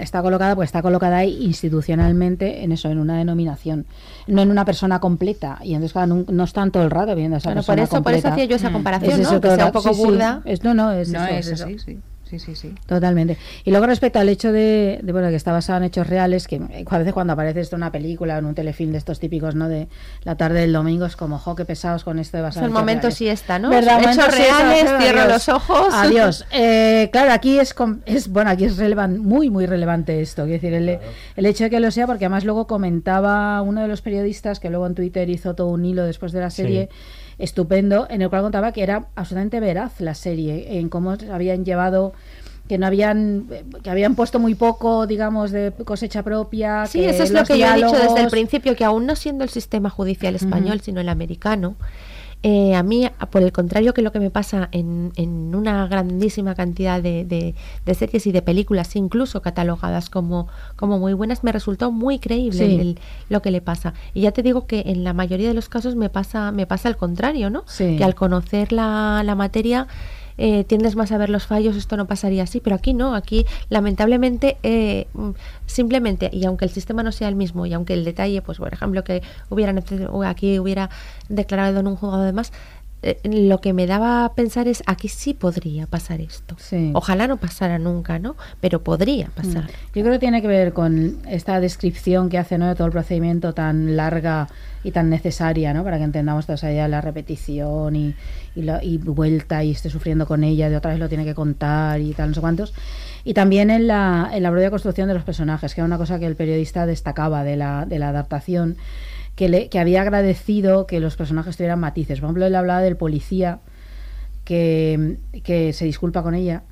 está 0.00 0.22
colocada, 0.22 0.54
pues 0.54 0.68
está 0.68 0.82
colocada 0.82 1.18
ahí 1.18 1.44
institucionalmente 1.44 2.62
en 2.62 2.72
eso, 2.72 2.88
en 2.88 2.98
una 2.98 3.18
denominación, 3.18 3.86
no 4.26 4.42
en 4.42 4.50
una 4.50 4.64
persona 4.64 5.00
completa. 5.00 5.58
Y 5.62 5.74
entonces, 5.74 5.92
claro, 5.92 6.24
no, 6.28 6.44
están 6.44 6.70
todo 6.70 6.82
el 6.82 6.90
rato 6.90 7.14
viendo 7.14 7.36
esa 7.36 7.52
persona 7.52 7.76
por 7.76 7.84
eso, 7.84 8.02
Por 8.02 8.12
eso 8.14 8.28
hacía 8.28 8.44
yo 8.44 8.56
esa 8.56 8.70
mm. 8.70 8.72
comparación, 8.72 9.22
¿no? 9.22 9.40
Que 9.40 9.54
sea 9.54 9.66
un 9.66 9.72
poco 9.72 9.94
burda. 9.94 10.42
Es, 10.44 10.62
no, 10.62 10.74
no, 10.74 10.92
es, 10.92 11.10
no, 11.10 11.24
es 11.26 11.48
eso. 11.48 11.66
sí. 11.84 11.98
Sí, 12.28 12.40
sí, 12.40 12.56
sí. 12.56 12.74
Totalmente. 12.86 13.36
Y 13.64 13.70
luego 13.70 13.86
respecto 13.86 14.18
al 14.18 14.28
hecho 14.28 14.50
de, 14.50 15.00
bueno, 15.04 15.28
que 15.28 15.36
está 15.36 15.52
basado 15.52 15.78
en 15.78 15.84
hechos 15.84 16.08
reales, 16.08 16.48
que 16.48 16.56
a 16.56 16.98
veces 16.98 17.12
cuando 17.12 17.34
aparece 17.34 17.60
esto 17.60 17.76
en 17.76 17.82
una 17.82 17.92
película 17.92 18.34
o 18.34 18.38
en 18.38 18.46
un 18.46 18.54
telefilm 18.54 18.90
de 18.90 18.98
estos 18.98 19.20
típicos, 19.20 19.54
¿no? 19.54 19.68
De 19.68 19.86
la 20.24 20.36
tarde 20.36 20.60
del 20.60 20.72
domingo 20.72 21.06
es 21.06 21.14
como, 21.14 21.38
jo, 21.38 21.54
qué 21.54 21.64
pesados 21.64 22.02
con 22.02 22.18
esto 22.18 22.36
de 22.36 22.42
basado 22.42 22.66
en 22.66 22.72
hechos 22.72 22.80
momento 22.80 23.10
sí 23.12 23.28
está, 23.28 23.60
¿no? 23.60 23.72
Hechos 23.72 24.36
reales, 24.36 24.90
cierro 24.98 25.28
los 25.28 25.48
ojos. 25.48 25.94
Adiós. 25.94 26.44
Eh, 26.58 27.10
claro, 27.12 27.32
aquí 27.32 27.58
es, 27.58 27.74
es, 28.06 28.28
bueno, 28.28 28.50
aquí 28.50 28.64
es 28.64 28.78
relevante, 28.78 29.18
muy, 29.18 29.50
muy 29.50 29.66
relevante 29.66 30.22
esto. 30.22 30.44
Quiero 30.44 30.54
decir, 30.54 30.72
el, 30.72 30.98
el, 31.36 31.46
hecho 31.46 31.64
de 31.64 31.70
que 31.70 31.80
lo 31.80 31.90
sea, 31.90 32.06
porque 32.06 32.24
además 32.24 32.44
luego 32.44 32.66
comentaba 32.66 33.60
uno 33.62 33.82
de 33.82 33.88
los 33.88 34.00
periodistas 34.00 34.58
que 34.58 34.70
luego 34.70 34.86
en 34.86 34.94
Twitter 34.94 35.28
hizo 35.28 35.54
todo 35.54 35.68
un 35.68 35.84
hilo 35.84 36.04
después 36.04 36.32
de 36.32 36.40
la 36.40 36.50
serie 36.50 36.88
estupendo, 37.38 38.06
en 38.08 38.22
el 38.22 38.30
cual 38.30 38.42
contaba 38.42 38.72
que 38.72 38.82
era 38.82 39.06
absolutamente 39.14 39.60
veraz 39.60 40.00
la 40.00 40.14
serie, 40.14 40.78
en 40.78 40.88
cómo 40.88 41.16
habían 41.30 41.64
llevado 41.64 42.12
que 42.68 42.78
no 42.78 42.86
habían 42.86 43.46
que 43.82 43.90
habían 43.90 44.16
puesto 44.16 44.40
muy 44.40 44.56
poco 44.56 45.06
digamos 45.06 45.52
de 45.52 45.72
cosecha 45.84 46.24
propia 46.24 46.86
sí 46.86 47.04
eso 47.04 47.22
es 47.22 47.30
lo 47.30 47.44
que 47.44 47.58
yo 47.58 47.66
he 47.66 47.76
dicho 47.76 47.92
desde 47.92 48.22
el 48.22 48.28
principio 48.28 48.74
que 48.74 48.84
aún 48.84 49.06
no 49.06 49.14
siendo 49.14 49.44
el 49.44 49.50
sistema 49.50 49.88
judicial 49.88 50.34
español 50.34 50.80
sino 50.80 51.00
el 51.00 51.08
americano 51.08 51.76
eh, 52.48 52.76
a 52.76 52.84
mí, 52.84 53.10
por 53.32 53.42
el 53.42 53.50
contrario 53.50 53.92
que 53.92 54.02
lo 54.02 54.12
que 54.12 54.20
me 54.20 54.30
pasa 54.30 54.68
en, 54.70 55.10
en 55.16 55.52
una 55.52 55.88
grandísima 55.88 56.54
cantidad 56.54 57.02
de, 57.02 57.24
de, 57.24 57.94
series 57.96 58.24
y 58.28 58.30
de 58.30 58.40
películas, 58.40 58.94
incluso 58.94 59.42
catalogadas 59.42 60.10
como, 60.10 60.46
como 60.76 61.00
muy 61.00 61.12
buenas, 61.12 61.42
me 61.42 61.50
resultó 61.50 61.90
muy 61.90 62.20
creíble 62.20 62.94
lo 63.28 63.42
que 63.42 63.50
le 63.50 63.60
pasa. 63.60 63.94
Y 64.14 64.20
ya 64.20 64.30
te 64.30 64.44
digo 64.44 64.68
que 64.68 64.84
en 64.86 65.02
la 65.02 65.12
mayoría 65.12 65.48
de 65.48 65.54
los 65.54 65.68
casos 65.68 65.96
me 65.96 66.08
pasa, 66.08 66.52
me 66.52 66.68
pasa 66.68 66.88
al 66.88 66.96
contrario, 66.96 67.50
¿no? 67.50 67.64
Que 67.78 68.04
al 68.04 68.14
conocer 68.14 68.70
la, 68.70 69.22
la 69.24 69.34
materia 69.34 69.88
eh, 70.38 70.64
tiendes 70.64 70.96
más 70.96 71.12
a 71.12 71.18
ver 71.18 71.30
los 71.30 71.46
fallos, 71.46 71.76
esto 71.76 71.96
no 71.96 72.06
pasaría 72.06 72.42
así, 72.42 72.60
pero 72.60 72.76
aquí 72.76 72.94
no, 72.94 73.14
aquí 73.14 73.46
lamentablemente 73.68 74.56
eh, 74.62 75.06
simplemente, 75.66 76.30
y 76.32 76.44
aunque 76.44 76.64
el 76.64 76.70
sistema 76.70 77.02
no 77.02 77.12
sea 77.12 77.28
el 77.28 77.36
mismo, 77.36 77.66
y 77.66 77.72
aunque 77.72 77.94
el 77.94 78.04
detalle, 78.04 78.42
pues 78.42 78.58
por 78.58 78.72
ejemplo, 78.72 79.04
que 79.04 79.22
hubiera 79.48 79.74
aquí 80.26 80.58
hubiera 80.58 80.90
declarado 81.28 81.80
en 81.80 81.86
un 81.86 81.96
juzgado 81.96 82.24
de 82.24 82.32
más, 82.32 82.52
eh, 83.02 83.18
lo 83.24 83.60
que 83.60 83.72
me 83.72 83.86
daba 83.86 84.24
a 84.24 84.34
pensar 84.34 84.68
es 84.68 84.82
aquí 84.86 85.08
sí 85.08 85.34
podría 85.34 85.86
pasar 85.86 86.20
esto. 86.20 86.56
Ojalá 86.94 87.26
no 87.26 87.36
pasara 87.36 87.78
nunca, 87.78 88.18
¿no? 88.18 88.36
Pero 88.60 88.82
podría 88.82 89.28
pasar. 89.28 89.64
Mm. 89.64 89.94
Yo 89.94 90.02
creo 90.02 90.12
que 90.12 90.18
tiene 90.18 90.42
que 90.42 90.48
ver 90.48 90.72
con 90.72 91.18
esta 91.28 91.60
descripción 91.60 92.28
que 92.28 92.38
hace 92.38 92.58
¿no? 92.58 92.66
de 92.66 92.74
todo 92.74 92.86
el 92.86 92.92
procedimiento 92.92 93.52
tan 93.52 93.96
larga 93.96 94.48
y 94.82 94.92
tan 94.92 95.10
necesaria, 95.10 95.74
¿no? 95.74 95.84
Para 95.84 95.98
que 95.98 96.04
entendamos 96.04 96.46
toda 96.46 96.54
esa 96.54 96.88
la 96.88 97.00
repetición 97.00 97.96
y, 97.96 98.14
y, 98.54 98.62
la, 98.62 98.82
y, 98.82 98.98
vuelta 98.98 99.62
y 99.62 99.72
esté 99.72 99.90
sufriendo 99.90 100.26
con 100.26 100.42
ella, 100.44 100.70
de 100.70 100.76
otra 100.76 100.92
vez 100.92 101.00
lo 101.00 101.08
tiene 101.08 101.24
que 101.24 101.34
contar 101.34 102.00
y 102.00 102.12
tal, 102.12 102.30
no 102.30 102.34
sé 102.34 102.40
cuántos. 102.40 102.72
Y 103.24 103.34
también 103.34 103.70
en 103.70 103.88
la, 103.88 104.30
en 104.32 104.42
la 104.42 104.50
propia 104.50 104.70
construcción 104.70 105.08
de 105.08 105.14
los 105.14 105.24
personajes, 105.24 105.74
que 105.74 105.80
era 105.80 105.86
una 105.86 105.98
cosa 105.98 106.18
que 106.18 106.26
el 106.26 106.36
periodista 106.36 106.86
destacaba 106.86 107.42
de 107.44 107.56
la, 107.56 107.84
de 107.84 107.98
la 107.98 108.10
adaptación, 108.10 108.76
que, 109.36 109.48
le, 109.48 109.68
que 109.68 109.78
había 109.78 110.00
agradecido 110.00 110.86
que 110.86 110.98
los 110.98 111.16
personajes 111.16 111.56
tuvieran 111.56 111.78
matices. 111.78 112.18
Por 112.18 112.26
ejemplo, 112.28 112.46
él 112.46 112.54
hablaba 112.56 112.80
del 112.80 112.96
policía 112.96 113.60
que, 114.44 115.18
que 115.44 115.72
se 115.72 115.84
disculpa 115.84 116.22
con 116.22 116.34
ella, 116.34 116.62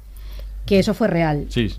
que 0.66 0.78
eso 0.78 0.94
fue 0.94 1.08
real. 1.08 1.46
Sí, 1.50 1.72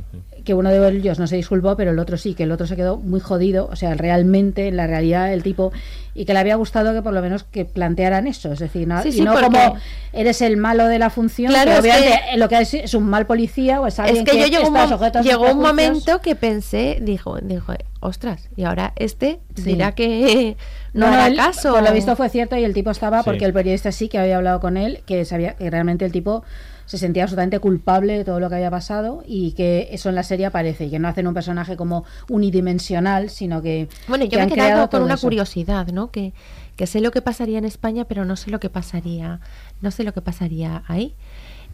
que 0.46 0.54
uno 0.54 0.70
de 0.70 0.88
ellos 0.89 1.20
no 1.20 1.28
se 1.28 1.36
disculpó, 1.36 1.76
pero 1.76 1.91
el 1.91 2.00
otro 2.00 2.16
sí, 2.16 2.34
que 2.34 2.43
el 2.43 2.52
otro 2.52 2.68
se 2.68 2.78
quedó 2.78 2.98
muy 2.98 3.20
jodido, 3.20 3.68
o 3.72 3.76
sea, 3.76 3.96
realmente, 3.96 4.68
en 4.68 4.78
la 4.78 4.88
realidad, 4.88 5.34
el 5.34 5.43
tipo, 5.43 5.74
y 6.14 6.24
que 6.24 6.34
le 6.34 6.39
había 6.39 6.56
gustado 6.56 6.93
que 6.93 7.02
por 7.02 7.14
lo 7.14 7.22
menos 7.22 7.43
que 7.43 7.66
plantearan 7.66 8.28
eso, 8.28 8.54
es 8.54 8.60
decir, 8.60 8.88
no, 8.88 9.06
y 9.06 9.22
no 9.22 9.34
como 9.34 9.78
eres 10.14 10.41
el 10.41 10.56
malo 10.56 10.88
de 10.88 11.00
la 11.00 11.10
función, 11.10 11.52
claro, 11.52 11.78
obviamente 11.78 12.38
lo 12.38 12.48
que 12.48 12.60
es, 12.60 12.74
es 12.74 12.93
un 12.93 13.04
mal 13.04 13.26
policía 13.26 13.82
o 13.82 13.88
es 13.88 14.00
alguien 14.00 14.26
es 14.26 14.32
que, 14.32 14.39
yo 14.39 14.48
llegó 14.48 14.70
un, 14.70 15.24
llegó 15.24 15.52
un 15.52 15.60
momento 15.60 16.22
que 16.22 16.36
pensé, 16.36 17.00
dijo, 17.02 17.38
dijo, 17.41 17.74
ostras, 18.00 18.48
y 18.56 18.64
ahora 18.64 18.93
este 18.96 19.39
dirá 19.56 19.93
que 19.93 20.56
no, 20.93 21.08
no 21.08 21.14
hará 21.14 21.36
caso. 21.36 21.74
Por 21.74 21.84
lo 21.84 21.91
visto 21.91 22.16
fue 22.16 22.30
cierto 22.30 22.56
y 22.56 22.64
el 22.64 22.74
tipo 22.74 22.91
estaba, 22.91 23.24
porque 23.24 23.46
el 23.46 23.54
periodista 23.54 23.91
sí 23.91 24.08
que 24.08 24.20
había 24.20 24.38
hablado 24.38 24.60
con 24.60 24.78
él, 24.78 25.02
que 25.06 25.26
sabía 25.26 25.56
que 25.56 25.70
realmente 25.70 26.06
el 26.06 26.12
tipo 26.12 26.43
se 26.86 26.98
sentía 26.98 27.24
absolutamente 27.24 27.60
culpable 27.60 28.18
de 28.18 28.24
todo 28.24 28.40
lo 28.40 28.50
que 28.50 28.56
había 28.56 28.72
pasado 28.72 29.24
y 29.26 29.54
que 29.54 29.90
eso 29.92 30.10
en 30.10 30.16
la 30.16 30.24
serie 30.24 30.46
aparece 30.46 30.86
y 30.86 30.90
que 30.92 31.00
no 31.00 31.08
hacen 31.08 31.28
un 31.28 31.34
personaje 31.34 31.76
como 31.76 32.06
unidimensional, 32.30 33.30
sino 33.30 33.62
que... 33.62 33.88
Bueno, 34.08 34.26
yo 34.26 34.40
me 34.40 34.46
he 34.46 34.48
quedado 34.48 34.90
con 34.90 35.04
una 35.04 35.18
curiosidad, 35.18 35.88
¿no? 35.88 36.12
Que, 36.12 36.34
que 36.76 36.88
sé 36.88 37.02
lo 37.02 37.12
que 37.12 37.22
pasaría 37.22 37.58
en 37.58 37.66
España, 37.66 38.06
pero 38.06 38.26
no 38.26 38.36
sé 38.36 38.52
lo 38.52 38.60
que 38.60 38.70
pasaría, 38.70 39.40
no 39.82 39.92
sé 39.92 40.04
lo 40.04 40.14
que 40.14 40.22
pasaría 40.22 40.84
ahí. 40.88 41.14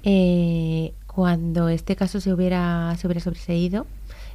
Eh, 0.04 0.94
cuando 1.08 1.68
este 1.70 1.96
caso 1.96 2.22
se 2.22 2.34
hubiera, 2.34 2.96
se 2.98 3.06
hubiera 3.06 3.20
sobreseído, 3.20 3.86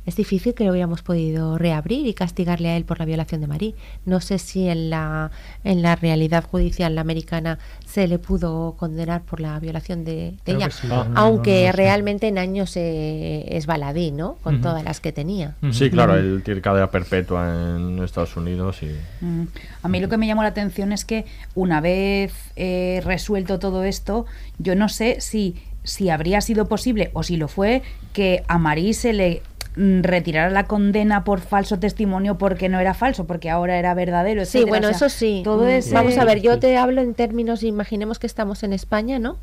es 0.07 0.15
difícil 0.15 0.55
que 0.55 0.65
lo 0.65 0.71
hubiéramos 0.71 1.03
podido 1.03 1.59
reabrir 1.59 2.07
y 2.07 2.15
castigarle 2.15 2.71
a 2.71 2.77
él 2.77 2.85
por 2.85 3.01
la 3.01 3.05
violación 3.05 3.41
de 3.41 3.49
Marí. 3.49 3.75
No 4.05 4.21
sé 4.21 4.39
si 4.39 4.69
en 4.69 4.89
la, 4.89 5.33
en 5.65 5.83
la 5.83 5.97
realidad 5.97 6.45
judicial 6.45 6.97
americana 6.97 7.59
se 7.85 8.07
le 8.07 8.21
pudo 8.21 8.77
condenar 8.79 9.23
por 9.23 9.41
la 9.41 9.59
violación 9.59 10.05
de, 10.05 10.35
ella, 10.47 10.69
aunque 11.17 11.73
realmente 11.73 12.29
en 12.29 12.39
años 12.39 12.77
eh, 12.77 13.45
es 13.49 13.67
baladí, 13.67 14.13
¿no? 14.13 14.37
Con 14.43 14.61
todas 14.61 14.85
las 14.85 15.01
que 15.01 15.13
tenía. 15.13 15.57
Sí, 15.73 15.91
claro, 15.91 16.17
él 16.17 16.43
tiene 16.45 16.61
cadena 16.61 16.89
perpetua 16.89 17.77
en 17.77 18.03
Estados 18.03 18.37
Unidos 18.37 18.83
y... 18.83 19.25
Mm. 19.25 19.49
A 19.83 19.89
mí 19.89 20.01
lo 20.01 20.09
que 20.09 20.17
me 20.17 20.27
llamó 20.27 20.43
la 20.43 20.49
atención 20.51 20.93
es 20.93 21.05
que 21.05 21.27
una 21.57 21.81
vez 21.81 22.33
eh, 22.55 23.03
resuelto 23.05 23.59
todo 23.59 23.83
esto, 23.83 24.27
yo 24.59 24.77
no 24.77 24.89
sé 24.89 25.21
si 25.21 25.57
si 25.83 26.11
habría 26.11 26.41
sido 26.41 26.67
posible 26.67 27.11
o 27.13 27.23
si 27.23 27.37
lo 27.37 27.47
fue 27.47 27.83
que 28.13 28.43
a 28.49 28.59
Marí 28.59 28.93
se 28.93 29.13
le 29.13 29.43
retirar 29.77 30.53
la 30.53 30.65
condena 30.65 31.23
por 31.25 31.41
falso 31.41 31.79
testimonio 31.79 32.39
porque 32.39 32.69
no 32.69 32.81
era 32.81 32.95
falso, 32.95 33.27
porque 33.27 33.51
ahora 33.51 33.79
era 33.79 33.93
verdadero. 33.95 34.45
Sí, 34.47 34.65
bueno, 34.65 34.89
eso 34.89 35.09
sí. 35.09 35.43
Todo 35.45 35.65
mm, 35.65 35.93
Vamos 35.93 36.17
a 36.17 36.25
ver, 36.25 36.41
yo 36.41 36.59
te 36.59 36.77
hablo 36.77 37.03
en 37.03 37.15
términos, 37.15 37.63
imaginemos 37.63 38.19
que 38.19 38.27
estamos 38.27 38.63
en 38.63 38.73
España, 38.73 39.19
¿no? 39.19 39.39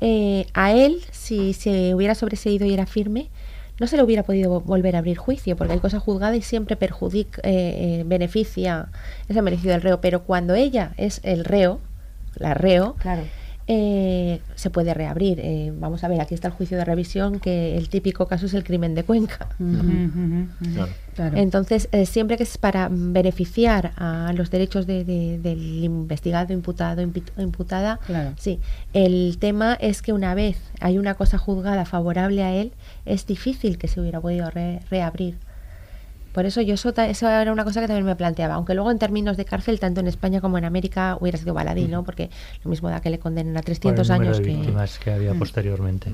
Eh, 0.00 0.46
a 0.54 0.72
él, 0.72 1.02
si 1.12 1.52
se 1.54 1.94
hubiera 1.94 2.14
sobreseído 2.14 2.66
y 2.66 2.74
era 2.74 2.86
firme, 2.86 3.30
no 3.78 3.86
se 3.86 3.96
le 3.96 4.02
hubiera 4.02 4.24
podido 4.24 4.60
volver 4.60 4.96
a 4.96 4.98
abrir 4.98 5.16
juicio, 5.16 5.56
porque 5.56 5.74
hay 5.74 5.78
cosa 5.78 6.00
juzgada 6.00 6.34
y 6.34 6.42
siempre 6.42 6.74
perjudica, 6.74 7.40
eh, 7.44 8.00
eh, 8.00 8.02
beneficia 8.04 8.88
ese 9.28 9.42
merecido 9.42 9.72
del 9.72 9.82
reo. 9.82 10.00
Pero 10.00 10.24
cuando 10.24 10.54
ella 10.54 10.92
es 10.96 11.20
el 11.22 11.44
reo, 11.44 11.80
la 12.34 12.54
reo, 12.54 12.96
claro 12.98 13.22
eh, 13.70 14.40
se 14.54 14.70
puede 14.70 14.94
reabrir. 14.94 15.40
Eh, 15.40 15.74
vamos 15.78 16.02
a 16.02 16.08
ver, 16.08 16.22
aquí 16.22 16.34
está 16.34 16.48
el 16.48 16.54
juicio 16.54 16.78
de 16.78 16.86
revisión, 16.86 17.38
que 17.38 17.76
el 17.76 17.90
típico 17.90 18.26
caso 18.26 18.46
es 18.46 18.54
el 18.54 18.64
crimen 18.64 18.94
de 18.94 19.04
Cuenca. 19.04 19.50
Entonces, 21.34 21.90
eh, 21.92 22.06
siempre 22.06 22.38
que 22.38 22.44
es 22.44 22.56
para 22.56 22.88
beneficiar 22.90 23.92
a 23.96 24.32
los 24.34 24.50
derechos 24.50 24.86
del 24.86 25.84
investigado, 25.84 26.54
imputado, 26.54 27.02
imputada, 27.02 28.00
sí. 28.38 28.58
El 28.94 29.36
tema 29.38 29.74
es 29.74 30.00
que 30.00 30.14
una 30.14 30.34
vez 30.34 30.56
hay 30.80 30.96
una 30.96 31.12
cosa 31.14 31.36
juzgada 31.36 31.84
favorable 31.84 32.42
a 32.42 32.54
él, 32.54 32.72
es 33.04 33.26
difícil 33.26 33.76
que 33.76 33.86
se 33.86 34.00
hubiera 34.00 34.18
podido 34.18 34.50
reabrir. 34.50 35.36
Por 36.38 36.46
eso 36.46 36.60
yo 36.60 36.74
eso, 36.74 37.28
era 37.28 37.50
una 37.50 37.64
cosa 37.64 37.80
que 37.80 37.88
también 37.88 38.06
me 38.06 38.14
planteaba, 38.14 38.54
aunque 38.54 38.72
luego 38.72 38.92
en 38.92 39.00
términos 39.00 39.36
de 39.36 39.44
cárcel, 39.44 39.80
tanto 39.80 39.98
en 39.98 40.06
España 40.06 40.40
como 40.40 40.56
en 40.56 40.64
América 40.64 41.18
hubiera 41.18 41.36
sido 41.36 41.52
baladí, 41.52 41.88
¿no? 41.88 42.04
Porque 42.04 42.30
lo 42.62 42.70
mismo 42.70 42.88
da 42.88 43.00
que 43.00 43.10
le 43.10 43.18
condenen 43.18 43.56
a 43.56 43.60
300 43.60 44.08
años 44.08 44.38
de 44.38 44.44
víctimas 44.44 45.00
que, 45.00 45.10
había 45.10 45.34
posteriormente. 45.34 46.12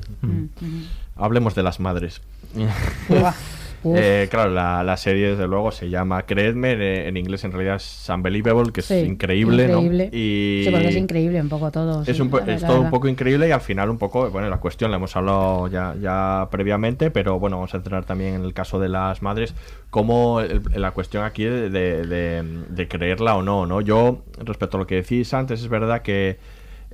Hablemos 1.14 1.55
de 1.55 1.62
las 1.62 1.79
madres. 1.79 2.22
Eh, 3.85 4.28
claro, 4.30 4.51
la, 4.51 4.97
serie 4.97 5.30
desde 5.30 5.47
luego 5.47 5.70
se 5.70 5.91
llama 5.91 6.22
Creedme, 6.24 7.09
en 7.09 7.16
inglés 7.16 7.45
en 7.45 7.53
realidad 7.53 7.76
es 7.76 8.09
Unbelievable, 8.09 8.72
que 8.72 8.80
es 8.80 8.91
increíble, 8.91 9.64
increíble. 9.64 10.11
Y 10.12 10.62
sí, 10.64 10.70
porque 10.70 10.89
es 10.89 10.97
increíble 10.97 11.41
un 11.41 11.49
poco 11.49 11.70
todo. 11.70 12.03
Es, 12.07 12.16
todo 12.61 12.80
un 12.80 12.91
poco 12.91 13.09
increíble 13.09 13.49
y 13.49 13.51
al 13.51 13.61
final 13.61 13.91
un 13.91 13.99
poco, 13.99 14.30
bueno, 14.30 14.49
la 14.49 14.59
cuestión 14.59 14.91
la 14.91 14.97
hemos 14.97 15.14
hablado 15.16 15.68
ya, 15.68 15.95
ya 16.01 16.49
previamente, 16.51 17.11
pero 17.11 17.39
bueno, 17.39 17.57
vamos 17.57 17.74
a 17.74 17.78
entrar 17.78 18.05
también 18.05 18.35
en 18.35 18.45
el 18.45 18.55
caso 18.55 18.78
de 18.78 18.89
las 18.89 19.22
madres, 19.22 19.55
como 19.91 20.41
la 20.41 20.93
cuestión 20.93 21.24
aquí 21.24 21.45
de, 21.45 21.70
de, 21.70 22.89
creerla 22.89 23.37
o 23.37 23.43
no, 23.43 23.66
¿no? 23.66 23.80
Yo, 23.80 24.22
respecto 24.39 24.76
a 24.76 24.80
lo 24.80 24.87
que 24.87 24.97
decís 24.97 25.35
antes, 25.35 25.61
es 25.61 25.68
verdad 25.68 26.03
que... 26.03 26.39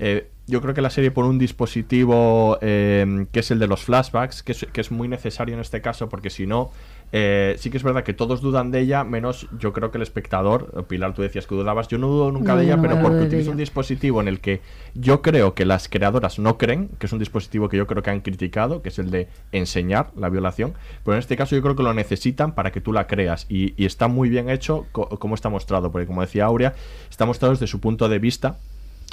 Eh, 0.00 0.28
yo 0.46 0.60
creo 0.60 0.74
que 0.74 0.80
la 0.80 0.90
serie 0.90 1.12
pone 1.12 1.28
un 1.28 1.38
dispositivo 1.38 2.58
eh, 2.60 3.26
que 3.30 3.40
es 3.40 3.50
el 3.52 3.58
de 3.58 3.68
los 3.68 3.84
flashbacks, 3.84 4.42
que 4.42 4.52
es, 4.80 4.90
muy 4.90 5.06
necesario 5.06 5.54
en 5.54 5.60
este 5.60 5.80
caso, 5.80 6.08
porque 6.08 6.28
si 6.28 6.46
no, 6.46 6.72
eh, 7.12 7.54
sí 7.58 7.70
que 7.70 7.76
es 7.76 7.84
verdad 7.84 8.02
que 8.02 8.14
todos 8.14 8.40
dudan 8.40 8.72
de 8.72 8.80
ella, 8.80 9.04
menos 9.04 9.46
yo 9.58 9.72
creo 9.72 9.92
que 9.92 9.98
el 9.98 10.02
espectador, 10.02 10.86
Pilar, 10.88 11.14
tú 11.14 11.22
decías 11.22 11.46
que 11.46 11.54
dudabas, 11.54 11.86
yo 11.86 11.98
no 11.98 12.08
dudo 12.08 12.32
nunca 12.32 12.56
de 12.56 12.64
ella, 12.64 12.78
pero 12.80 13.00
porque 13.00 13.20
utiliza 13.20 13.50
un 13.50 13.58
dispositivo 13.58 14.20
en 14.20 14.26
el 14.26 14.40
que 14.40 14.60
yo 14.94 15.22
creo 15.22 15.54
que 15.54 15.64
las 15.64 15.88
creadoras 15.88 16.40
no 16.40 16.58
creen, 16.58 16.88
que 16.98 17.06
es 17.06 17.12
un 17.12 17.20
dispositivo 17.20 17.68
que 17.68 17.76
yo 17.76 17.86
creo 17.86 18.02
que 18.02 18.10
han 18.10 18.20
criticado, 18.20 18.82
que 18.82 18.88
es 18.88 18.98
el 18.98 19.10
de 19.10 19.28
enseñar 19.52 20.10
la 20.16 20.30
violación, 20.30 20.74
pero 21.04 21.14
en 21.14 21.20
este 21.20 21.36
caso 21.36 21.54
yo 21.54 21.62
creo 21.62 21.76
que 21.76 21.84
lo 21.84 21.94
necesitan 21.94 22.54
para 22.54 22.72
que 22.72 22.80
tú 22.80 22.92
la 22.92 23.06
creas. 23.06 23.46
Y, 23.48 23.70
está 23.84 24.08
muy 24.08 24.28
bien 24.28 24.48
hecho 24.48 24.86
como 24.92 25.34
está 25.34 25.48
mostrado, 25.48 25.92
porque 25.92 26.06
como 26.06 26.22
decía 26.22 26.46
Aurea, 26.46 26.74
está 27.08 27.24
mostrado 27.26 27.52
desde 27.52 27.66
su 27.66 27.80
punto 27.80 28.08
de 28.08 28.18
vista 28.18 28.58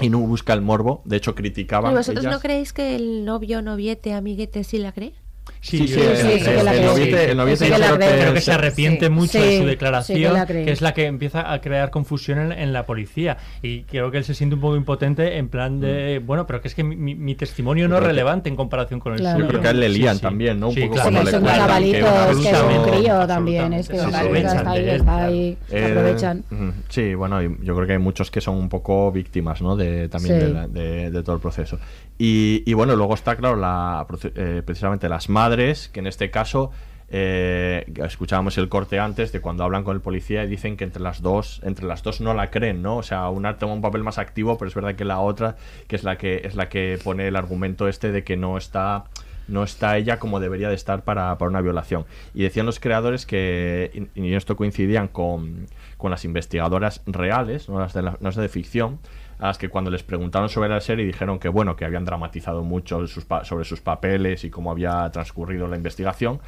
y 0.01 0.09
no 0.09 0.19
busca 0.19 0.53
el 0.53 0.61
morbo. 0.61 1.01
De 1.05 1.17
hecho, 1.17 1.35
criticaba. 1.35 1.91
¿Y 1.91 1.95
vosotros 1.95 2.25
no 2.25 2.39
creéis 2.39 2.73
que 2.73 2.95
el 2.95 3.25
novio, 3.25 3.61
noviete, 3.61 4.13
amiguete 4.13 4.63
sí 4.63 4.77
la 4.77 4.91
cree? 4.91 5.13
Sí, 5.61 5.87
sí, 5.87 5.87
sí, 5.87 5.99
el 5.99 7.37
noviete 7.37 7.67
creo 7.67 8.33
que 8.33 8.41
se 8.41 8.51
arrepiente 8.51 9.09
mucho 9.09 9.39
de 9.39 9.59
su 9.59 9.65
declaración, 9.65 10.45
que, 10.45 10.71
es 10.71 10.81
la 10.81 10.93
que 10.93 11.05
empieza 11.05 11.51
a 11.51 11.61
crear 11.61 11.89
confusión 11.89 12.51
en, 12.51 12.73
la 12.73 12.85
policía. 12.85 13.37
Y 13.61 13.83
creo 13.83 14.11
que 14.11 14.17
él 14.17 14.23
se 14.23 14.33
siente 14.33 14.55
un 14.55 14.61
poco 14.61 14.75
impotente 14.75 15.37
en 15.37 15.49
plan 15.49 15.79
de, 15.79 16.19
mm. 16.21 16.25
bueno, 16.25 16.47
pero 16.47 16.61
que 16.61 16.67
es 16.67 16.75
que 16.75 16.83
mi, 16.83 17.35
testimonio 17.35 17.87
no 17.87 17.97
es 17.97 18.03
relevante 18.03 18.49
en 18.49 18.55
comparación 18.55 18.99
con 18.99 19.13
el 19.13 19.19
suyo. 19.19 19.37
Yo 19.37 19.47
creo 19.47 19.61
que 19.61 19.67
a 19.67 19.71
él 19.71 19.79
le 19.79 19.89
lían 19.89 20.19
también, 20.19 20.59
¿no? 20.59 20.69
Un 20.69 20.75
poco 20.75 21.01
cuando 21.01 21.23
le 21.23 21.31
cuentan 21.31 21.83
que, 21.83 21.91
que 21.91 22.49
es 22.49 22.61
un 22.61 22.91
crío 22.91 23.27
también, 23.27 23.73
es 23.73 23.87
que 23.89 23.97
está 23.97 24.19
ahí, 24.19 24.89
está 24.89 25.25
ahí, 25.25 25.57
se 25.67 25.85
aprovechan. 25.85 26.43
Sí, 26.89 27.15
bueno, 27.15 27.41
yo 27.41 27.75
creo 27.75 27.87
que 27.87 27.93
hay 27.93 27.99
muchos 27.99 28.31
que 28.31 28.41
son 28.41 28.55
un 28.55 28.69
poco 28.69 29.11
víctimas, 29.11 29.61
¿no? 29.61 29.75
De, 29.75 30.09
también 30.09 30.73
de, 30.73 31.23
todo 31.23 31.35
el 31.35 31.41
proceso. 31.41 31.77
Y, 32.19 32.73
bueno, 32.73 32.95
luego 32.95 33.13
está, 33.13 33.35
claro, 33.35 33.55
la, 33.55 34.05
eh, 34.35 34.61
precisamente 34.65 35.07
las 35.07 35.29
madres, 35.38 35.88
que 35.89 35.99
en 35.99 36.07
este 36.07 36.31
caso 36.31 36.71
eh, 37.09 37.85
escuchábamos 38.03 38.57
el 38.57 38.69
corte 38.69 38.99
antes 38.99 39.31
de 39.31 39.39
cuando 39.39 39.63
hablan 39.63 39.83
con 39.83 39.95
el 39.95 40.01
policía 40.01 40.43
y 40.43 40.47
dicen 40.47 40.77
que 40.77 40.83
entre 40.83 41.03
las 41.03 41.21
dos 41.21 41.61
entre 41.63 41.85
las 41.85 42.01
dos 42.01 42.19
no 42.21 42.33
la 42.33 42.49
creen 42.49 42.81
no 42.81 42.97
o 42.97 43.03
sea 43.03 43.29
una 43.29 43.57
toma 43.57 43.73
un 43.75 43.81
papel 43.81 44.03
más 44.03 44.17
activo 44.17 44.57
pero 44.57 44.67
es 44.67 44.75
verdad 44.75 44.95
que 44.95 45.05
la 45.05 45.19
otra 45.19 45.55
que 45.88 45.95
es 45.95 46.03
la 46.03 46.17
que 46.17 46.41
es 46.43 46.55
la 46.55 46.67
que 46.67 46.99
pone 47.01 47.27
el 47.29 47.38
argumento 47.38 47.88
este 47.88 48.11
de 48.11 48.25
que 48.25 48.35
no 48.35 48.57
está 48.57 49.05
no 49.47 49.63
está 49.63 49.95
ella 49.95 50.19
como 50.19 50.39
debería 50.39 50.67
de 50.67 50.75
estar 50.75 51.05
para, 51.05 51.38
una 51.39 51.61
violación. 51.61 52.05
Y 52.33 52.43
decían 52.43 52.65
los 52.65 52.81
creadores 52.81 53.25
que 53.25 54.09
y, 54.13 54.33
esto 54.33 54.57
coincidían 54.57 55.07
con, 55.07 55.67
con 55.97 56.11
las 56.11 56.25
investigadoras 56.25 57.01
reales 57.05 57.69
no 57.69 57.79
las 57.79 57.93
de, 57.93 58.01
no 58.01 58.17
las 58.19 58.35
de 58.35 58.49
ficción 58.49 58.99
a 59.39 59.47
las 59.47 59.57
que 59.57 59.69
cuando 59.69 59.91
les 59.91 60.03
preguntaron 60.03 60.49
sobre 60.49 60.69
la 60.69 60.81
serie 60.81 61.05
dijeron 61.05 61.39
que 61.39 61.49
bueno, 61.49 61.75
que 61.75 61.85
habían 61.85 62.05
dramatizado 62.05 62.63
mucho 62.63 63.05
sobre 63.07 63.65
sus 63.65 63.81
papeles 63.81 64.43
y 64.43 64.49
cómo 64.49 64.71
había 64.71 65.09
transcurrido 65.11 65.67
la 65.67 65.75
investigación, 65.75 66.39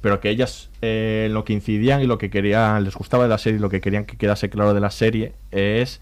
pero 0.00 0.20
que 0.20 0.28
ellas 0.28 0.70
eh, 0.82 1.28
lo 1.30 1.44
que 1.44 1.54
incidían 1.54 2.02
y 2.02 2.06
lo 2.06 2.18
que 2.18 2.30
querían, 2.30 2.84
les 2.84 2.94
gustaba 2.94 3.22
de 3.22 3.30
la 3.30 3.38
serie 3.38 3.58
y 3.58 3.62
lo 3.62 3.70
que 3.70 3.80
querían 3.80 4.04
que 4.04 4.16
quedase 4.16 4.50
claro 4.50 4.74
de 4.74 4.80
la 4.80 4.90
serie 4.90 5.32
es 5.50 6.00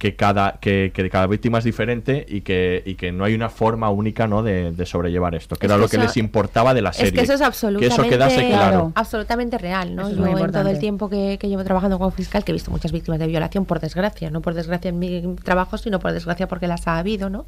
que 0.00 0.16
cada, 0.16 0.52
que, 0.62 0.92
cada 1.12 1.26
víctima 1.26 1.58
es 1.58 1.64
diferente 1.64 2.24
y 2.26 2.40
que, 2.40 2.82
y 2.86 2.94
que 2.94 3.12
no 3.12 3.22
hay 3.22 3.34
una 3.34 3.50
forma 3.50 3.90
única 3.90 4.26
¿no? 4.26 4.42
de, 4.42 4.86
sobrellevar 4.86 5.34
esto, 5.34 5.56
que 5.56 5.66
era 5.66 5.76
lo 5.76 5.88
que 5.88 5.98
les 5.98 6.16
importaba 6.16 6.72
de 6.72 6.80
la 6.80 6.94
serie. 6.94 7.08
Es 7.08 7.14
que 7.14 7.20
eso 7.20 7.34
es 7.34 7.42
absolutamente, 7.42 8.48
claro. 8.48 8.92
absolutamente 8.94 9.58
real. 9.58 9.94
¿no? 9.94 10.08
Yo 10.10 10.26
en 10.26 10.52
todo 10.52 10.70
el 10.70 10.78
tiempo 10.78 11.10
que, 11.10 11.38
llevo 11.42 11.64
trabajando 11.64 11.98
como 11.98 12.10
fiscal, 12.12 12.44
que 12.44 12.52
he 12.52 12.54
visto 12.54 12.70
muchas 12.70 12.92
víctimas 12.92 13.20
de 13.20 13.26
violación, 13.26 13.66
por 13.66 13.78
desgracia, 13.78 14.30
no 14.30 14.40
por 14.40 14.54
desgracia 14.54 14.88
en 14.88 14.98
mi 14.98 15.36
trabajo, 15.44 15.76
sino 15.76 15.98
por 15.98 16.12
desgracia 16.12 16.48
porque 16.48 16.66
las 16.66 16.88
ha 16.88 16.96
habido, 16.96 17.28
¿no? 17.28 17.44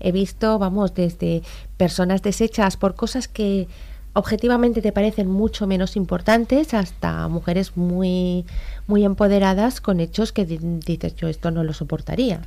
He 0.00 0.10
visto, 0.10 0.58
vamos, 0.58 0.92
desde 0.92 1.42
personas 1.76 2.20
deshechas 2.20 2.76
por 2.76 2.96
cosas 2.96 3.28
que 3.28 3.68
objetivamente 4.16 4.80
te 4.80 4.92
parecen 4.92 5.30
mucho 5.30 5.66
menos 5.66 5.94
importantes 5.94 6.72
hasta 6.72 7.28
mujeres 7.28 7.76
muy 7.76 8.46
muy 8.86 9.04
empoderadas 9.04 9.80
con 9.82 10.00
hechos 10.00 10.32
que 10.32 10.46
dices 10.46 11.14
yo 11.16 11.28
esto 11.28 11.50
no 11.50 11.62
lo 11.62 11.74
soportaría. 11.74 12.40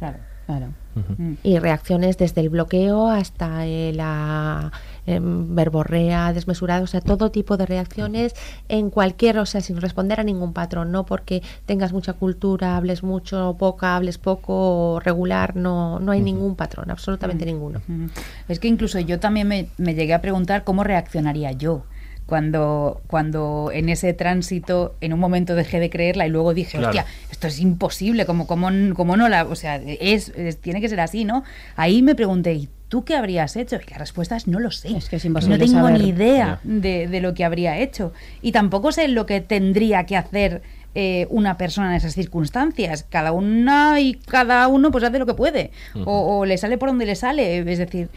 Y 1.43 1.59
reacciones 1.59 2.17
desde 2.17 2.41
el 2.41 2.49
bloqueo 2.49 3.09
hasta 3.09 3.65
la 3.65 4.71
em, 5.05 5.55
verborrea 5.55 6.33
desmesurada, 6.33 6.81
o 6.81 6.87
sea, 6.87 7.01
todo 7.01 7.31
tipo 7.31 7.57
de 7.57 7.65
reacciones 7.65 8.35
en 8.67 8.89
cualquier, 8.89 9.39
o 9.39 9.45
sea, 9.45 9.61
sin 9.61 9.79
responder 9.79 10.19
a 10.19 10.23
ningún 10.23 10.53
patrón, 10.53 10.91
no 10.91 11.05
porque 11.05 11.41
tengas 11.65 11.93
mucha 11.93 12.13
cultura, 12.13 12.75
hables 12.75 13.03
mucho 13.03 13.49
o 13.49 13.57
poca, 13.57 13.95
hables 13.95 14.17
poco 14.17 14.99
regular, 15.03 15.55
no, 15.55 15.99
no 15.99 16.11
hay 16.11 16.21
ningún 16.21 16.55
patrón, 16.55 16.91
absolutamente 16.91 17.45
ninguno. 17.45 17.81
Es 18.47 18.59
que 18.59 18.67
incluso 18.67 18.99
yo 18.99 19.19
también 19.19 19.47
me, 19.47 19.67
me 19.77 19.95
llegué 19.95 20.13
a 20.13 20.21
preguntar 20.21 20.63
cómo 20.63 20.83
reaccionaría 20.83 21.51
yo 21.53 21.83
cuando, 22.29 23.01
cuando 23.07 23.71
en 23.73 23.89
ese 23.89 24.13
tránsito 24.13 24.95
en 25.01 25.11
un 25.13 25.19
momento 25.19 25.55
dejé 25.55 25.79
de 25.79 25.89
creerla 25.89 26.27
y 26.27 26.29
luego 26.29 26.53
dije, 26.53 26.77
hostia, 26.77 27.05
esto 27.31 27.47
es 27.47 27.59
imposible, 27.59 28.25
como, 28.25 28.45
como, 28.45 28.69
como 28.95 29.17
no 29.17 29.27
la, 29.27 29.45
o 29.45 29.55
sea, 29.55 29.77
es, 29.77 30.31
tiene 30.61 30.79
que 30.79 30.87
ser 30.87 30.99
así, 30.99 31.25
¿no? 31.25 31.43
Ahí 31.75 32.03
me 32.03 32.13
pregunté, 32.13 32.53
¿y 32.53 32.69
tú 32.87 33.03
qué 33.03 33.15
habrías 33.15 33.55
hecho? 33.55 33.77
Y 33.77 33.89
la 33.89 33.97
respuesta 33.97 34.35
es 34.35 34.47
no 34.47 34.59
lo 34.59 34.69
sé. 34.71 34.95
Es 34.95 35.09
que 35.09 35.15
es 35.15 35.25
imposible 35.25 35.57
no 35.57 35.65
tengo 35.65 35.89
ni 35.89 36.09
idea 36.09 36.59
de, 36.63 37.07
de, 37.07 37.21
lo 37.21 37.33
que 37.33 37.43
habría 37.43 37.77
hecho. 37.79 38.13
Y 38.41 38.51
tampoco 38.51 38.91
sé 38.91 39.07
lo 39.07 39.25
que 39.25 39.41
tendría 39.41 40.05
que 40.05 40.15
hacer 40.15 40.61
eh, 40.95 41.27
una 41.29 41.55
persona 41.57 41.89
en 41.91 41.95
esas 41.95 42.13
circunstancias. 42.13 43.05
Cada 43.09 43.31
una 43.31 43.99
y 43.99 44.15
cada 44.15 44.67
uno 44.67 44.91
pues 44.91 45.03
hace 45.03 45.19
lo 45.19 45.25
que 45.25 45.35
puede. 45.35 45.71
o, 46.05 46.37
o, 46.39 46.45
le 46.45 46.57
sale 46.57 46.77
por 46.77 46.89
donde 46.89 47.05
le 47.05 47.15
sale. 47.15 47.59
Es 47.59 47.77
decir, 47.77 48.09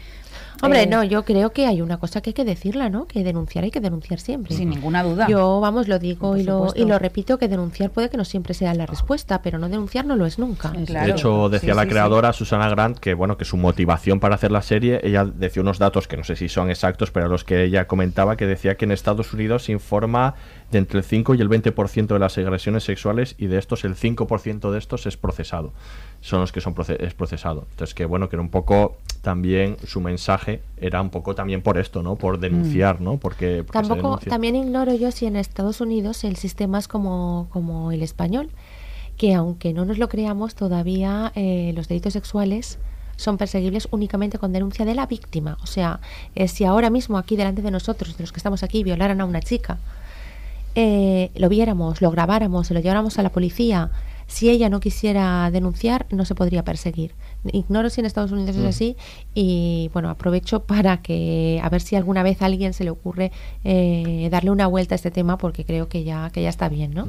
Hombre, 0.61 0.83
eh, 0.83 0.87
no, 0.87 1.03
yo 1.03 1.23
creo 1.23 1.51
que 1.51 1.65
hay 1.65 1.81
una 1.81 1.97
cosa 1.97 2.21
que 2.21 2.29
hay 2.29 2.33
que 2.33 2.45
decirla, 2.45 2.89
¿no? 2.89 3.05
Que 3.05 3.23
denunciar 3.23 3.63
hay 3.63 3.71
que 3.71 3.79
denunciar 3.79 4.19
siempre. 4.19 4.55
Sin 4.55 4.69
ninguna 4.69 5.03
duda. 5.03 5.27
Yo, 5.27 5.59
vamos, 5.59 5.87
lo 5.87 5.99
digo 5.99 6.37
y 6.37 6.43
lo, 6.43 6.73
y 6.75 6.85
lo 6.85 6.99
repito, 6.99 7.37
que 7.37 7.47
denunciar 7.47 7.89
puede 7.91 8.09
que 8.09 8.17
no 8.17 8.25
siempre 8.25 8.53
sea 8.53 8.73
la 8.73 8.85
respuesta, 8.85 9.41
pero 9.41 9.57
no 9.57 9.69
denunciar 9.69 10.05
no 10.05 10.15
lo 10.15 10.25
es 10.25 10.39
nunca. 10.39 10.69
De 10.69 11.11
hecho, 11.11 11.49
decía 11.49 11.73
la 11.73 11.87
creadora, 11.87 12.33
Susana 12.33 12.69
Grant, 12.69 12.97
que 12.97 13.13
bueno, 13.13 13.37
que 13.37 13.45
su 13.45 13.57
motivación 13.57 14.19
para 14.19 14.35
hacer 14.35 14.51
la 14.51 14.61
serie, 14.61 14.99
ella 15.03 15.25
decía 15.25 15.61
unos 15.61 15.79
datos 15.79 16.07
que 16.07 16.17
no 16.17 16.23
sé 16.23 16.35
si 16.35 16.49
son 16.49 16.69
exactos, 16.69 17.11
pero 17.11 17.27
los 17.27 17.43
que 17.43 17.63
ella 17.63 17.87
comentaba, 17.87 18.37
que 18.37 18.45
decía 18.45 18.75
que 18.75 18.85
en 18.85 18.91
Estados 18.91 19.33
Unidos 19.33 19.65
se 19.65 19.71
informa 19.71 20.35
de 20.73 20.79
entre 20.79 20.99
el 20.99 21.05
5 21.05 21.35
y 21.35 21.41
el 21.41 21.49
20% 21.49 22.07
de 22.07 22.19
las 22.19 22.37
agresiones 22.37 22.83
sexuales 22.83 23.35
y 23.37 23.47
de 23.47 23.57
estos 23.57 23.85
el 23.85 23.95
5% 23.95 24.71
de 24.71 24.77
estos 24.77 25.05
es 25.05 25.15
procesado 25.15 25.71
son 26.23 26.39
los 26.39 26.53
que 26.53 26.61
son 26.61 26.73
es 26.99 27.13
procesado. 27.13 27.67
Entonces, 27.71 27.93
que 27.93 28.05
bueno, 28.05 28.29
que 28.29 28.37
era 28.37 28.41
un 28.41 28.49
poco 28.49 28.95
también 29.21 29.75
su 29.85 29.99
mensaje 29.99 30.61
era 30.77 31.01
un 31.01 31.09
poco 31.09 31.35
también 31.35 31.61
por 31.61 31.77
esto, 31.77 32.01
¿no? 32.01 32.15
Por 32.15 32.39
denunciar, 32.39 33.01
mm. 33.01 33.03
¿no? 33.03 33.17
Porque, 33.17 33.65
Tampoco, 33.69 34.17
también 34.19 34.55
ignoro 34.55 34.93
yo 34.93 35.11
si 35.11 35.25
en 35.25 35.35
Estados 35.35 35.81
Unidos 35.81 36.23
el 36.23 36.37
sistema 36.37 36.79
es 36.79 36.87
como, 36.87 37.47
como 37.51 37.91
el 37.91 38.01
español, 38.01 38.49
que 39.17 39.33
aunque 39.33 39.73
no 39.73 39.83
nos 39.83 39.97
lo 39.97 40.07
creamos, 40.07 40.55
todavía 40.55 41.33
eh, 41.35 41.73
los 41.75 41.89
delitos 41.89 42.13
sexuales 42.13 42.79
son 43.17 43.37
perseguibles 43.37 43.89
únicamente 43.91 44.37
con 44.37 44.53
denuncia 44.53 44.85
de 44.85 44.95
la 44.95 45.05
víctima. 45.05 45.57
O 45.61 45.67
sea, 45.67 45.99
eh, 46.35 46.47
si 46.47 46.63
ahora 46.63 46.89
mismo 46.89 47.17
aquí 47.17 47.35
delante 47.35 47.61
de 47.61 47.69
nosotros, 47.69 48.15
de 48.17 48.23
los 48.23 48.31
que 48.31 48.37
estamos 48.37 48.63
aquí, 48.63 48.81
violaran 48.81 49.19
a 49.19 49.25
una 49.25 49.41
chica, 49.41 49.77
eh, 50.75 51.31
lo 51.35 51.49
viéramos, 51.49 52.01
lo 52.01 52.11
grabáramos, 52.11 52.67
se 52.67 52.73
lo 52.73 52.79
lleváramos 52.79 53.19
a 53.19 53.23
la 53.23 53.29
policía, 53.29 53.91
si 54.27 54.49
ella 54.49 54.69
no 54.69 54.79
quisiera 54.79 55.49
denunciar, 55.51 56.07
no 56.11 56.25
se 56.25 56.33
podría 56.35 56.63
perseguir. 56.63 57.13
Ignoro 57.51 57.89
si 57.89 57.99
en 57.99 58.05
Estados 58.05 58.31
Unidos 58.31 58.55
es 58.55 58.63
mm. 58.63 58.67
así 58.67 58.97
y 59.35 59.89
bueno, 59.93 60.09
aprovecho 60.09 60.63
para 60.65 61.01
que 61.01 61.59
a 61.61 61.69
ver 61.69 61.81
si 61.81 61.95
alguna 61.95 62.23
vez 62.23 62.41
a 62.41 62.45
alguien 62.45 62.73
se 62.73 62.83
le 62.83 62.89
ocurre 62.89 63.31
eh, 63.63 64.29
darle 64.31 64.51
una 64.51 64.67
vuelta 64.67 64.95
a 64.95 64.97
este 64.97 65.11
tema 65.11 65.37
porque 65.37 65.65
creo 65.65 65.87
que 65.89 66.03
ya 66.03 66.29
que 66.31 66.41
ya 66.41 66.49
está 66.49 66.69
bien, 66.69 66.93
¿no? 66.93 67.07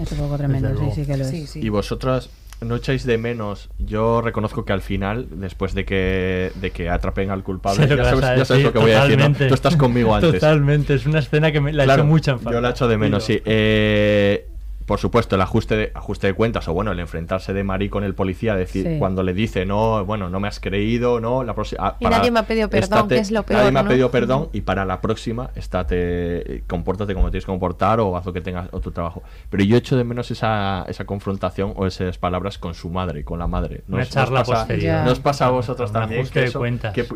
Es 0.00 0.12
un 0.12 0.18
poco 0.18 0.36
tremendo, 0.36 0.70
sí, 0.78 0.86
sí 0.94 1.06
que 1.06 1.16
lo 1.16 1.24
es. 1.24 1.56
Y 1.56 1.68
vosotras 1.68 2.30
no 2.60 2.76
echáis 2.76 3.04
de 3.04 3.18
menos. 3.18 3.70
Yo 3.78 4.20
reconozco 4.20 4.64
que 4.64 4.72
al 4.72 4.82
final, 4.82 5.26
después 5.30 5.74
de 5.74 5.84
que, 5.84 6.52
de 6.54 6.70
que 6.70 6.88
atrapen 6.88 7.30
al 7.30 7.42
culpable, 7.42 7.88
ya, 7.88 8.04
sabes, 8.04 8.62
lo 8.62 8.72
que 8.72 8.78
voy 8.78 8.92
a 8.92 9.06
decir. 9.06 9.48
Tú 9.48 9.54
estás 9.54 9.76
conmigo 9.76 10.14
antes. 10.14 10.32
Totalmente, 10.32 10.94
es 10.94 11.06
una 11.06 11.20
escena 11.20 11.52
que 11.52 11.60
me 11.60 11.72
la 11.72 11.84
he 11.84 11.92
hecho 11.92 12.04
mucha 12.04 12.36
falta. 12.36 12.52
Yo 12.52 12.60
la 12.60 12.70
echo 12.70 12.88
de 12.88 12.98
menos, 12.98 13.24
sí. 13.24 13.40
Eh, 13.44 14.49
por 14.90 14.98
supuesto, 14.98 15.36
el 15.36 15.42
ajuste 15.42 15.76
de, 15.76 15.92
ajuste 15.94 16.26
de 16.26 16.34
cuentas 16.34 16.66
o 16.66 16.72
bueno, 16.72 16.90
el 16.90 16.98
enfrentarse 16.98 17.52
de 17.52 17.62
Marí 17.62 17.88
con 17.88 18.02
el 18.02 18.12
policía, 18.12 18.56
decir, 18.56 18.96
cuando 18.98 19.22
le 19.22 19.34
dice, 19.34 19.64
no, 19.64 20.04
bueno, 20.04 20.28
no 20.30 20.40
me 20.40 20.48
has 20.48 20.58
creído, 20.58 21.20
no, 21.20 21.44
la 21.44 21.54
próxima... 21.54 21.86
Ah, 21.86 21.96
y 22.00 22.06
nadie 22.06 22.32
me 22.32 22.40
ha 22.40 22.42
pedido 22.42 22.68
perdón, 22.68 23.06
que 23.06 23.18
es 23.18 23.30
lo 23.30 23.44
peor, 23.44 23.60
Nadie 23.60 23.70
me 23.70 23.78
ha 23.78 23.84
pedido 23.84 24.10
perdón 24.10 24.48
y 24.52 24.62
para 24.62 24.84
la 24.84 25.00
próxima, 25.00 25.50
estate, 25.54 26.64
compórtate 26.66 27.14
como 27.14 27.30
tienes 27.30 27.44
que 27.44 27.52
comportar 27.52 28.00
o 28.00 28.16
haz 28.16 28.26
lo 28.26 28.32
que 28.32 28.40
tengas 28.40 28.68
o 28.72 28.80
tu 28.80 28.90
trabajo. 28.90 29.22
Pero 29.48 29.62
yo 29.62 29.76
echo 29.76 29.96
de 29.96 30.02
menos 30.02 30.28
esa, 30.32 30.84
esa 30.88 31.04
confrontación 31.04 31.72
o 31.76 31.86
esas 31.86 32.18
palabras 32.18 32.58
con 32.58 32.74
su 32.74 32.90
madre, 32.90 33.22
con 33.22 33.38
la 33.38 33.46
madre. 33.46 33.84
Una 33.88 34.04
charla 34.06 34.42
pasa, 34.42 34.66
¿No 35.04 35.12
os 35.12 35.20
pasa 35.20 35.46
a 35.46 35.50
vosotros 35.50 35.92
también? 35.92 36.26
Que, 36.26 36.50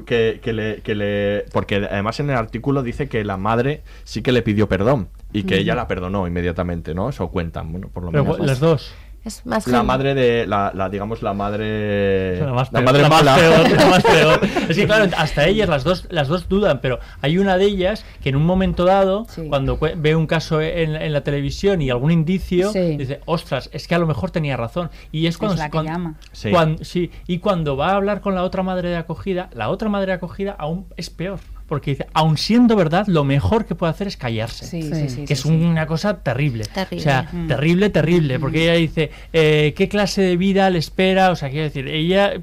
que, 0.07 0.39
que, 0.41 0.53
le, 0.53 0.81
que 0.81 0.95
le... 0.95 1.45
Porque 1.53 1.89
además 1.91 2.21
en 2.21 2.31
el 2.31 2.37
artículo 2.37 2.85
dice 2.85 3.09
que 3.09 3.25
la 3.25 3.37
madre 3.37 3.83
sí 4.05 4.23
que 4.23 4.31
le 4.31 4.43
pidió 4.43 4.69
perdón 4.69 5.09
y 5.35 5.43
que 5.43 5.59
ella 5.59 5.75
la 5.75 5.87
perdonó 5.87 6.27
inmediatamente, 6.27 6.95
¿no? 6.95 7.09
Eso 7.11 7.29
cuentan, 7.29 7.71
bueno, 7.71 7.89
por 7.89 8.05
lo 8.05 8.13
menos. 8.13 8.39
las 8.39 8.61
dos. 8.61 8.95
Es 9.25 9.47
más 9.47 9.67
la 9.67 9.83
madre 9.83 10.15
de 10.15 10.47
la, 10.47 10.71
la, 10.75 10.91
digamos 10.91 11.23
la 11.23 11.33
madre 11.33 12.41
la, 12.41 12.53
más 12.53 12.69
peor, 12.69 12.85
madre 12.85 13.09
mala 13.09 13.39
más 13.89 14.03
peor, 14.05 14.39
es 14.69 14.77
que 14.77 14.85
claro 14.85 15.11
hasta 15.17 15.47
ellas 15.47 15.67
las 15.67 15.83
dos 15.83 16.07
las 16.11 16.29
dos 16.29 16.47
dudan 16.47 16.83
pero 16.83 16.99
hay 17.23 17.39
una 17.39 17.57
de 17.57 17.65
ellas 17.65 18.05
que 18.23 18.29
en 18.29 18.37
un 18.37 18.45
momento 18.45 18.85
dado 18.85 19.27
cuando 19.49 19.79
ve 19.79 20.15
un 20.15 20.27
caso 20.27 20.61
en, 20.61 20.95
en, 20.95 21.13
la 21.15 21.23
televisión 21.23 21.81
y 21.81 21.89
algún 21.89 22.11
indicio 22.11 22.71
dice 22.71 23.23
ostras 23.25 23.71
es 23.73 23.89
que 23.89 23.95
a 23.95 23.99
lo 23.99 24.07
mejor 24.07 24.31
tenía 24.31 24.59
razón 24.59 24.91
y 25.11 25.27
es 25.27 25.39
cuando, 25.39 25.55
es 25.55 25.61
la 25.61 25.71
que 25.71 25.83
llama. 25.83 26.17
Cuando, 26.51 26.85
sí 26.85 27.11
y 27.27 27.39
cuando 27.39 27.79
va 27.79 27.93
a 27.93 27.95
hablar 27.95 28.21
con 28.21 28.35
la 28.35 28.43
otra 28.43 28.63
madre 28.63 28.91
de 28.91 28.97
acogida 28.97 29.49
la 29.55 29.71
otra 29.71 29.89
madre 29.89 30.09
de 30.09 30.13
acogida 30.17 30.55
aún 30.59 30.85
es 30.99 31.09
peor 31.09 31.41
porque 31.75 31.91
dice, 31.91 32.07
aun 32.13 32.39
siendo 32.39 32.77
verdad, 32.77 33.05
lo 33.09 33.25
mejor 33.25 33.67
que 33.67 33.75
puede 33.75 33.91
hacer 33.91 34.07
es 34.07 34.17
callarse. 34.17 34.65
Sí, 34.65 35.25
que 35.27 35.33
es 35.33 35.45
una 35.45 35.89
cosa 35.89 36.23
terrible. 36.23 36.65
terrible. 36.73 36.99
O 36.99 37.03
sea, 37.03 37.29
mm. 37.33 37.49
terrible, 37.49 37.91
terrible. 37.91 38.39
Porque 38.39 38.63
ella 38.63 38.75
dice, 38.75 39.11
eh, 39.33 39.75
¿qué 39.77 39.89
clase 39.89 40.23
de 40.23 40.37
vida 40.37 40.71
le 40.71 40.79
espera? 40.79 41.31
O 41.31 41.37
sea, 41.37 41.51
quiero 41.51 41.65
decir, 41.65 41.89
ella 41.89 42.35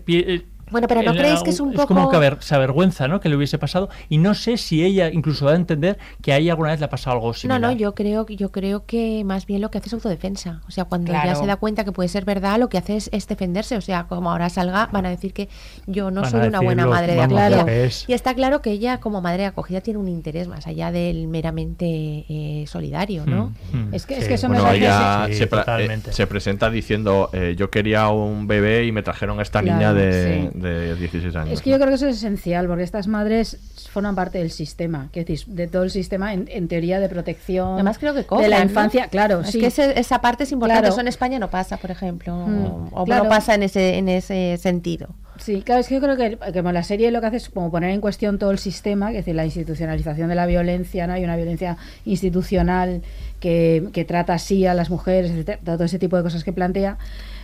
bueno, 0.71 0.87
pero 0.87 1.03
¿no 1.03 1.11
creéis 1.11 1.43
que 1.43 1.51
es 1.51 1.59
un 1.59 1.71
poco...? 1.71 1.81
Es 1.81 1.87
como 1.87 2.09
que 2.09 2.37
se 2.39 2.55
avergüenza, 2.55 3.07
¿no? 3.07 3.19
Que 3.19 3.29
le 3.29 3.35
hubiese 3.35 3.57
pasado. 3.57 3.89
Y 4.09 4.17
no 4.17 4.33
sé 4.33 4.57
si 4.57 4.83
ella 4.83 5.09
incluso 5.09 5.45
da 5.45 5.53
a 5.53 5.55
entender 5.55 5.97
que 6.21 6.33
a 6.33 6.37
ella 6.37 6.53
alguna 6.53 6.71
vez 6.71 6.79
le 6.79 6.85
ha 6.85 6.89
pasado 6.89 7.17
algo 7.17 7.33
similar. 7.33 7.59
No, 7.61 7.67
no, 7.67 7.73
yo 7.73 7.93
creo, 7.93 8.25
yo 8.27 8.51
creo 8.51 8.85
que 8.85 9.23
más 9.25 9.45
bien 9.45 9.61
lo 9.61 9.69
que 9.69 9.77
hace 9.77 9.87
es 9.87 9.93
autodefensa. 9.93 10.61
O 10.67 10.71
sea, 10.71 10.85
cuando 10.85 11.11
ya 11.11 11.35
se 11.35 11.45
da 11.45 11.57
cuenta 11.57 11.83
que 11.83 11.91
puede 11.91 12.09
ser 12.09 12.25
verdad, 12.25 12.57
lo 12.59 12.69
que 12.69 12.77
hace 12.77 12.97
es, 12.97 13.27
defenderse. 13.27 13.77
O 13.77 13.81
sea, 13.81 14.05
como 14.07 14.31
ahora 14.31 14.49
salga, 14.49 14.89
van 14.91 15.05
a 15.05 15.09
decir 15.09 15.33
que 15.33 15.49
yo 15.87 16.11
no 16.11 16.25
soy 16.25 16.47
una 16.47 16.61
buena 16.61 16.87
madre 16.87 17.13
de 17.13 17.21
acogida. 17.21 17.65
Y 18.07 18.13
está 18.13 18.33
claro 18.33 18.61
que 18.61 18.71
ella, 18.71 18.99
como 18.99 19.21
madre 19.21 19.43
de 19.43 19.47
acogida, 19.47 19.81
tiene 19.81 19.99
un 19.99 20.07
interés 20.07 20.47
más 20.47 20.67
allá 20.67 20.91
del 20.91 21.27
meramente 21.27 21.85
eh, 21.85 22.65
solidario, 22.67 23.25
¿no? 23.25 23.53
Hmm, 23.71 23.89
hmm. 23.89 23.93
Es 23.93 24.05
que, 24.05 24.17
es 24.17 24.27
que 24.27 24.35
eso 24.35 24.47
bueno, 24.47 24.69
ella 24.71 25.27
se, 25.27 25.43
eh, 25.43 25.99
se, 26.11 26.27
presenta 26.27 26.69
diciendo, 26.69 27.29
eh, 27.33 27.55
yo 27.57 27.69
quería 27.69 28.09
un 28.09 28.47
bebé 28.47 28.85
y 28.85 28.91
me 28.91 29.03
trajeron 29.03 29.39
a 29.39 29.41
esta 29.41 29.61
niña 29.61 29.93
de 29.93 30.51
de 30.61 30.95
16 30.95 31.35
años. 31.35 31.53
Es 31.53 31.61
que 31.61 31.69
yo 31.69 31.77
creo 31.77 31.89
que 31.89 31.95
eso 31.95 32.07
es 32.07 32.17
esencial, 32.17 32.67
porque 32.67 32.83
estas 32.83 33.07
madres 33.07 33.57
forman 33.91 34.15
parte 34.15 34.37
del 34.37 34.51
sistema, 34.51 35.09
que 35.11 35.23
decir, 35.23 35.45
de 35.47 35.67
todo 35.67 35.83
el 35.83 35.91
sistema 35.91 36.33
en, 36.33 36.67
teoría 36.67 36.99
de 36.99 37.09
protección 37.09 37.73
Además 37.73 37.97
creo 37.97 38.13
que 38.13 38.23
de 38.23 38.47
la 38.47 38.61
infancia, 38.61 39.07
claro, 39.07 39.41
es 39.41 39.51
que 39.51 39.67
esa 39.67 40.21
parte 40.21 40.43
es 40.43 40.51
importante, 40.51 40.89
eso 40.89 41.01
en 41.01 41.07
España 41.07 41.39
no 41.39 41.49
pasa, 41.49 41.77
por 41.77 41.91
ejemplo, 41.91 42.35
mm, 42.35 42.89
o, 42.93 43.05
no 43.05 43.29
pasa 43.29 43.55
en 43.55 43.63
ese 43.63 43.97
en 43.97 44.07
ese 44.07 44.57
sentido. 44.57 45.09
Sí, 45.41 45.63
claro, 45.63 45.81
es 45.81 45.87
que 45.87 45.95
yo 45.95 46.01
creo 46.01 46.15
que, 46.15 46.37
que 46.53 46.61
la 46.61 46.83
serie 46.83 47.09
lo 47.09 47.19
que 47.19 47.27
hace 47.27 47.37
es 47.37 47.49
como 47.49 47.71
poner 47.71 47.89
en 47.89 47.99
cuestión 47.99 48.37
todo 48.37 48.51
el 48.51 48.59
sistema, 48.59 49.09
es 49.09 49.17
decir, 49.17 49.33
la 49.33 49.43
institucionalización 49.43 50.29
de 50.29 50.35
la 50.35 50.45
violencia, 50.45 51.07
¿no? 51.07 51.13
Hay 51.13 51.23
una 51.23 51.35
violencia 51.35 51.77
institucional 52.05 53.01
que, 53.39 53.89
que 53.91 54.05
trata 54.05 54.35
así 54.35 54.67
a 54.67 54.75
las 54.75 54.91
mujeres, 54.91 55.33
todo 55.65 55.83
ese 55.83 55.97
tipo 55.97 56.15
de 56.15 56.21
cosas 56.21 56.43
que 56.43 56.53
plantea. 56.53 56.99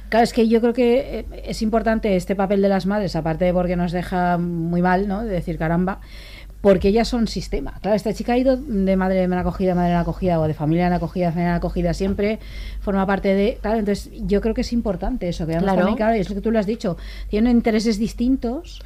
Claro, 0.10 0.24
es 0.24 0.34
que 0.34 0.48
yo 0.48 0.62
creo 0.62 0.74
que 0.74 1.20
eh, 1.20 1.26
es 1.46 1.62
importante 1.62 2.16
este 2.16 2.36
papel 2.36 2.62
de 2.62 2.70
las 2.70 2.86
madres, 2.86 3.16
aparte 3.16 3.46
de 3.46 3.54
porque 3.54 3.76
nos 3.76 3.92
deja 3.92 4.38
muy 4.38 4.82
mal, 4.82 5.08
¿no? 5.08 5.24
De 5.24 5.30
decir 5.30 5.58
caramba, 5.58 6.00
porque 6.62 6.90
ellas 6.90 7.08
son 7.08 7.28
sistema. 7.28 7.80
Claro, 7.82 7.96
esta 7.96 8.14
chica 8.14 8.34
ha 8.34 8.38
ido 8.38 8.58
de 8.58 8.96
madre 8.96 9.24
en 9.24 9.34
acogida, 9.34 9.76
madre 9.76 9.92
en 9.92 9.98
acogida, 9.98 10.40
o 10.40 10.48
de 10.48 10.54
familia 10.54 10.88
en 10.88 10.94
acogida, 10.94 11.32
familia 11.32 11.50
en 11.52 11.56
acogida, 11.56 11.94
siempre 11.94 12.40
forma 12.80 13.06
parte 13.06 13.34
de. 13.34 13.58
Claro, 13.62 13.80
entonces 13.80 14.12
yo 14.26 14.42
creo 14.42 14.54
que 14.54 14.62
es 14.62 14.74
importante 14.74 15.28
eso, 15.30 15.46
que 15.46 15.58
claro. 15.58 15.96
claro, 15.96 16.16
y 16.16 16.20
es 16.20 16.30
lo 16.30 16.36
que 16.36 16.42
tú 16.42 16.52
lo 16.52 16.60
has 16.60 16.66
dicho, 16.66 16.98
tienen 17.30 17.58
intereses 17.58 18.00
distintos 18.00 18.82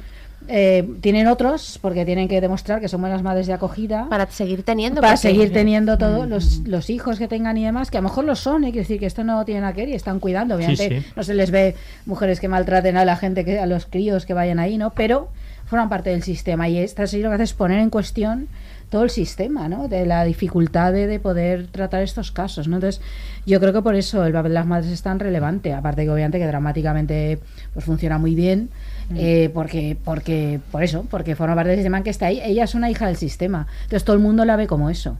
eh, 0.48 0.88
tienen 1.00 1.26
otros 1.28 1.78
porque 1.80 2.04
tienen 2.04 2.28
que 2.28 2.40
demostrar 2.40 2.80
que 2.80 2.88
son 2.88 3.00
buenas 3.00 3.22
madres 3.22 3.46
de 3.46 3.52
acogida 3.52 4.06
para 4.08 4.30
seguir 4.30 4.62
teniendo 4.62 5.00
para 5.00 5.16
seguir 5.16 5.52
teniendo 5.52 5.98
todos 5.98 6.26
mm. 6.60 6.68
los, 6.68 6.90
hijos 6.90 7.18
que 7.18 7.28
tengan 7.28 7.56
y 7.56 7.64
demás 7.64 7.90
que 7.90 7.98
a 7.98 8.00
lo 8.00 8.08
mejor 8.08 8.24
lo 8.24 8.34
son 8.34 8.64
¿eh? 8.64 8.72
decir 8.72 8.98
que 8.98 9.06
esto 9.06 9.24
no 9.24 9.44
tiene 9.44 9.60
nada 9.60 9.72
que 9.72 9.82
ver 9.82 9.90
y 9.90 9.94
están 9.94 10.20
cuidando 10.20 10.56
obviamente 10.56 11.04
no 11.16 11.22
se 11.22 11.34
les 11.34 11.50
ve 11.50 11.76
mujeres 12.06 12.40
que 12.40 12.48
maltraten 12.48 12.96
a 12.96 13.04
la 13.04 13.16
gente 13.16 13.44
que 13.44 13.58
a 13.58 13.66
los 13.66 13.86
críos 13.86 14.26
que 14.26 14.34
vayan 14.34 14.58
ahí 14.58 14.78
no 14.78 14.90
pero 14.90 15.28
forman 15.66 15.88
parte 15.88 16.10
del 16.10 16.22
sistema 16.22 16.68
y 16.68 16.78
esta 16.78 17.06
serie 17.06 17.24
lo 17.24 17.30
que 17.30 17.36
hace 17.36 17.44
es 17.44 17.54
poner 17.54 17.78
en 17.78 17.90
cuestión 17.90 18.48
todo 18.92 19.04
el 19.04 19.10
sistema, 19.10 19.70
¿no? 19.70 19.88
De 19.88 20.04
la 20.04 20.22
dificultad 20.22 20.92
de, 20.92 21.18
poder 21.18 21.66
tratar 21.68 22.02
estos 22.02 22.30
casos, 22.30 22.68
¿no? 22.68 22.76
Entonces, 22.76 23.00
yo 23.46 23.58
creo 23.58 23.72
que 23.72 23.80
por 23.80 23.94
eso 23.94 24.22
el 24.26 24.34
papel 24.34 24.50
de 24.50 24.54
las 24.56 24.66
madres 24.66 24.92
es 24.92 25.00
tan 25.00 25.18
relevante, 25.18 25.72
aparte 25.72 26.04
que 26.04 26.10
obviamente 26.10 26.38
que 26.38 26.46
dramáticamente 26.46 27.38
pues 27.72 27.86
funciona 27.86 28.18
muy 28.18 28.34
bien, 28.34 28.68
Mm. 29.10 29.16
Eh, 29.16 29.50
porque, 29.52 29.96
porque, 30.04 30.60
por 30.70 30.82
eso, 30.82 31.06
porque 31.10 31.36
forma 31.36 31.54
parte 31.54 31.70
del 31.70 31.78
sistema 31.78 32.02
que 32.02 32.10
está 32.10 32.26
ahí. 32.26 32.40
Ella 32.44 32.64
es 32.64 32.74
una 32.74 32.90
hija 32.90 33.06
del 33.06 33.16
sistema. 33.16 33.66
Entonces 33.82 34.04
todo 34.04 34.14
el 34.16 34.22
mundo 34.22 34.44
la 34.44 34.56
ve 34.56 34.66
como 34.66 34.90
eso, 34.90 35.18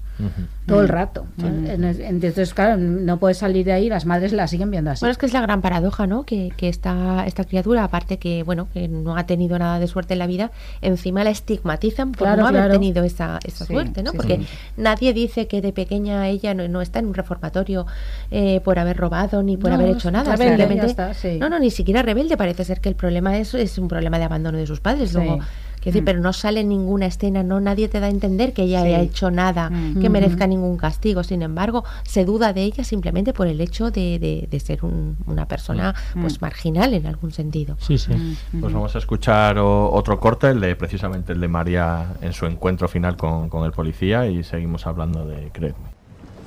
todo 0.66 0.81
el 0.81 0.89
mm. 0.89 0.90
rato. 0.90 1.27
Entonces, 1.39 2.55
claro, 2.55 2.77
no 2.77 3.19
puede 3.19 3.35
salir 3.35 3.65
de 3.65 3.73
ahí, 3.73 3.89
las 3.89 4.07
madres 4.07 4.32
la 4.32 4.47
siguen 4.47 4.70
viendo 4.70 4.90
así. 4.90 5.01
Bueno, 5.01 5.12
es 5.12 5.19
que 5.19 5.27
es 5.27 5.32
la 5.32 5.40
gran 5.40 5.62
paradoja, 5.62 6.07
¿no? 6.07 6.24
Que, 6.24 6.53
que 6.57 6.69
esta, 6.69 7.24
esta 7.27 7.44
criatura, 7.44 7.85
aparte 7.85 8.19
que, 8.19 8.43
bueno, 8.43 8.69
que 8.73 8.89
no 8.89 9.16
ha 9.16 9.27
tenido 9.27 9.59
nada 9.59 9.78
de 9.78 9.86
suerte 9.86 10.15
en 10.15 10.19
la 10.19 10.27
vida, 10.27 10.51
encima 10.81 11.24
la 11.24 11.31
estigmatizan 11.31 12.12
por 12.12 12.36
no 12.36 12.47
haber 12.47 12.70
tenido 12.70 13.05
esa, 13.05 13.39
esa 13.44 13.65
suerte, 13.65 14.03
¿no? 14.03 14.12
porque 14.12 14.40
nadie 14.77 15.12
dice 15.12 15.47
que 15.47 15.61
de 15.61 15.73
pequeña 15.73 16.28
ella 16.28 16.55
no, 16.55 16.81
está 16.81 16.99
en 16.99 17.07
un 17.07 17.15
reformatorio 17.15 17.86
eh, 18.31 18.61
por 18.65 18.78
haber 18.78 18.97
robado 18.97 19.43
ni 19.43 19.57
por 19.57 19.73
haber 19.73 19.90
hecho 19.90 20.11
nada. 20.11 20.36
Rebelde, 20.36 21.39
no, 21.39 21.49
no, 21.49 21.59
ni 21.59 21.70
siquiera 21.70 22.03
rebelde. 22.03 22.36
Parece 22.36 22.65
ser 22.65 22.81
que 22.81 22.89
el 22.89 22.94
problema 22.94 23.39
es, 23.39 23.55
es 23.55 23.78
un 23.78 23.89
problema 23.89 24.19
de 24.19 24.24
abandono 24.24 24.59
de 24.59 24.66
sus 24.66 24.81
padres. 24.81 25.12
Luego, 25.15 25.40
decir, 25.86 26.02
mm. 26.02 26.04
pero 26.04 26.20
no 26.20 26.32
sale 26.32 26.64
ninguna 26.64 27.06
escena, 27.06 27.42
no 27.42 27.60
nadie 27.60 27.88
te 27.88 28.00
da 28.00 28.06
a 28.06 28.10
entender 28.10 28.52
que 28.52 28.62
ella 28.62 28.82
haya 28.82 29.00
hecho 29.00 29.30
nada 29.30 29.70
mm. 29.70 30.00
que 30.00 30.09
merezca 30.09 30.46
ningún 30.46 30.76
castigo. 30.76 31.22
Sin 31.22 31.42
embargo, 31.42 31.84
se 32.04 32.24
duda 32.24 32.52
de 32.52 32.62
ella 32.62 32.84
simplemente 32.84 33.32
por 33.32 33.46
el 33.46 33.60
hecho 33.60 33.90
de, 33.90 34.46
de, 34.48 34.60
ser 34.60 34.80
una 34.84 35.46
persona 35.46 35.94
mm. 36.14 36.20
pues 36.20 36.40
marginal 36.40 36.94
en 36.94 37.06
algún 37.06 37.32
sentido. 37.32 37.76
Sí, 37.80 37.98
sí. 37.98 38.12
Pues 38.60 38.72
vamos 38.72 38.94
a 38.94 38.98
escuchar 38.98 39.59
otro 39.59 40.20
corte, 40.20 40.50
el 40.50 40.60
de 40.60 40.76
precisamente 40.76 41.32
el 41.32 41.40
de 41.40 41.48
María 41.48 42.14
en 42.20 42.32
su 42.32 42.46
encuentro 42.46 42.88
final 42.88 43.16
con, 43.16 43.48
con 43.48 43.64
el 43.64 43.72
policía 43.72 44.26
y 44.26 44.44
seguimos 44.44 44.86
hablando 44.86 45.26
de 45.26 45.50
Creedme. 45.52 45.90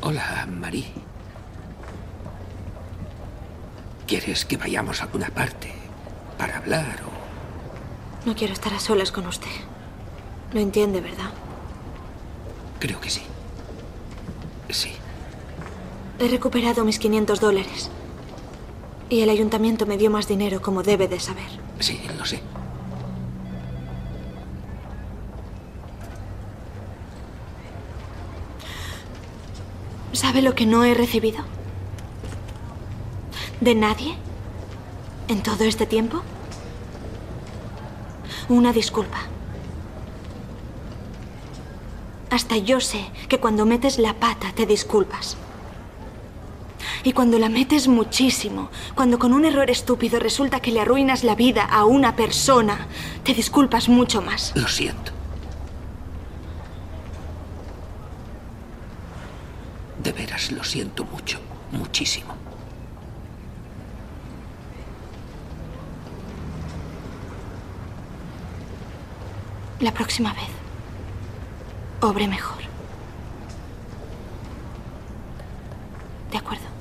Hola, 0.01 0.47
María. 0.47 0.85
¿Quieres 4.07 4.45
que 4.45 4.55
vayamos 4.55 5.01
a 5.01 5.05
alguna 5.05 5.29
parte 5.29 5.73
para 6.37 6.57
hablar 6.57 6.99
o 7.07 7.24
no 8.25 8.35
quiero 8.35 8.53
estar 8.53 8.73
a 8.73 8.79
solas 8.79 9.11
con 9.11 9.27
usted. 9.27 9.47
Lo 10.53 10.59
entiende, 10.59 11.01
¿verdad? 11.01 11.31
Creo 12.79 12.99
que 12.99 13.09
sí. 13.09 13.21
Sí. 14.69 14.91
He 16.19 16.27
recuperado 16.27 16.83
mis 16.85 16.99
500 16.99 17.39
dólares. 17.39 17.89
Y 19.09 19.21
el 19.21 19.29
ayuntamiento 19.29 19.85
me 19.85 19.97
dio 19.97 20.09
más 20.09 20.27
dinero, 20.27 20.61
como 20.61 20.81
debe 20.81 21.07
de 21.07 21.19
saber. 21.19 21.45
Sí, 21.79 22.01
lo 22.17 22.25
sé. 22.25 22.41
¿Sabe 30.13 30.41
lo 30.41 30.55
que 30.55 30.65
no 30.65 30.83
he 30.83 30.93
recibido? 30.93 31.43
¿De 33.61 33.75
nadie? 33.75 34.15
¿En 35.27 35.43
todo 35.43 35.65
este 35.65 35.85
tiempo? 35.85 36.23
Una 38.47 38.71
disculpa. 38.71 39.17
Hasta 42.29 42.57
yo 42.57 42.79
sé 42.79 43.05
que 43.27 43.39
cuando 43.39 43.65
metes 43.65 43.97
la 43.97 44.13
pata 44.13 44.51
te 44.53 44.65
disculpas. 44.65 45.37
Y 47.03 47.13
cuando 47.13 47.39
la 47.39 47.49
metes 47.49 47.87
muchísimo, 47.87 48.69
cuando 48.93 49.19
con 49.19 49.33
un 49.33 49.45
error 49.45 49.69
estúpido 49.69 50.19
resulta 50.19 50.59
que 50.59 50.71
le 50.71 50.81
arruinas 50.81 51.23
la 51.23 51.35
vida 51.35 51.63
a 51.63 51.85
una 51.85 52.15
persona, 52.15 52.87
te 53.23 53.33
disculpas 53.33 53.89
mucho 53.89 54.21
más. 54.21 54.53
Lo 54.55 54.67
siento. 54.67 55.11
De 60.03 60.11
veras 60.11 60.51
lo 60.51 60.63
siento 60.63 61.03
mucho, 61.05 61.39
muchísimo. 61.71 62.44
La 69.79 69.91
próxima 69.91 70.31
vez, 70.33 70.47
obre 72.01 72.27
mejor. 72.27 72.63
De 76.31 76.37
acuerdo. 76.37 76.74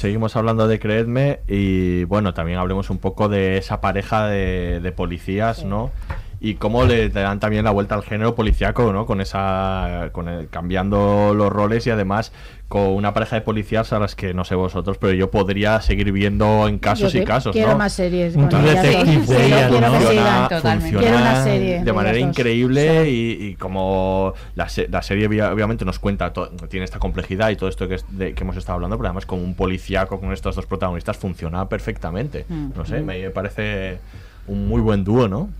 Seguimos 0.00 0.34
hablando 0.34 0.66
de 0.66 0.80
Creedme 0.80 1.40
y 1.46 2.04
bueno, 2.04 2.32
también 2.32 2.58
hablemos 2.58 2.88
un 2.88 2.96
poco 2.96 3.28
de 3.28 3.58
esa 3.58 3.82
pareja 3.82 4.26
de, 4.28 4.92
policías, 4.96 5.64
¿no? 5.64 5.90
Y 6.42 6.54
cómo 6.54 6.84
le 6.84 7.10
dan 7.10 7.38
también 7.38 7.64
la 7.64 7.70
vuelta 7.70 7.94
al 7.94 8.02
género 8.02 8.34
policíaco, 8.34 8.92
¿no? 8.94 9.04
Con 9.04 9.20
esa, 9.20 10.08
con 10.12 10.26
el, 10.26 10.48
cambiando 10.48 11.34
los 11.34 11.52
roles 11.52 11.86
y 11.86 11.90
además 11.90 12.32
con 12.66 12.82
una 12.82 13.12
pareja 13.12 13.36
de 13.36 13.42
policías 13.42 13.92
a 13.92 13.98
las 13.98 14.14
que 14.14 14.32
no 14.32 14.44
sé 14.44 14.54
vosotros, 14.54 14.96
pero 14.96 15.12
yo 15.12 15.30
podría 15.30 15.80
seguir 15.82 16.12
viendo 16.12 16.66
en 16.68 16.78
casos 16.78 17.14
y 17.14 17.24
casos, 17.24 17.52
quiero 17.52 17.76
más 17.76 17.92
series. 17.92 18.36
Un 18.36 18.48
detective 18.48 19.26
de 19.26 19.46
ella, 19.46 19.68
Funciona 20.60 21.44
de 21.44 21.92
manera 21.92 22.18
increíble 22.18 23.10
y, 23.10 23.56
como 23.56 24.32
la, 24.54 24.68
la, 24.88 25.02
serie 25.02 25.26
obviamente 25.26 25.84
nos 25.84 25.98
cuenta, 25.98 26.32
tiene 26.68 26.84
esta 26.84 27.00
complejidad 27.00 27.50
y 27.50 27.56
todo 27.56 27.68
esto 27.68 27.88
que, 27.88 27.98
de, 28.08 28.34
que 28.34 28.44
hemos 28.44 28.56
estado 28.56 28.76
hablando, 28.76 28.96
pero 28.96 29.08
además 29.08 29.26
como 29.26 29.42
un 29.42 29.54
policíaco 29.54 30.20
con 30.20 30.32
estos 30.32 30.56
dos 30.56 30.64
protagonistas 30.64 31.18
funciona 31.18 31.68
perfectamente. 31.68 32.46
Mm. 32.48 32.68
No 32.76 32.84
sé, 32.86 33.00
mm. 33.00 33.04
me 33.04 33.30
parece 33.30 33.98
un 34.46 34.68
muy 34.68 34.80
buen 34.80 35.04
dúo, 35.04 35.28
¿no? 35.28 35.50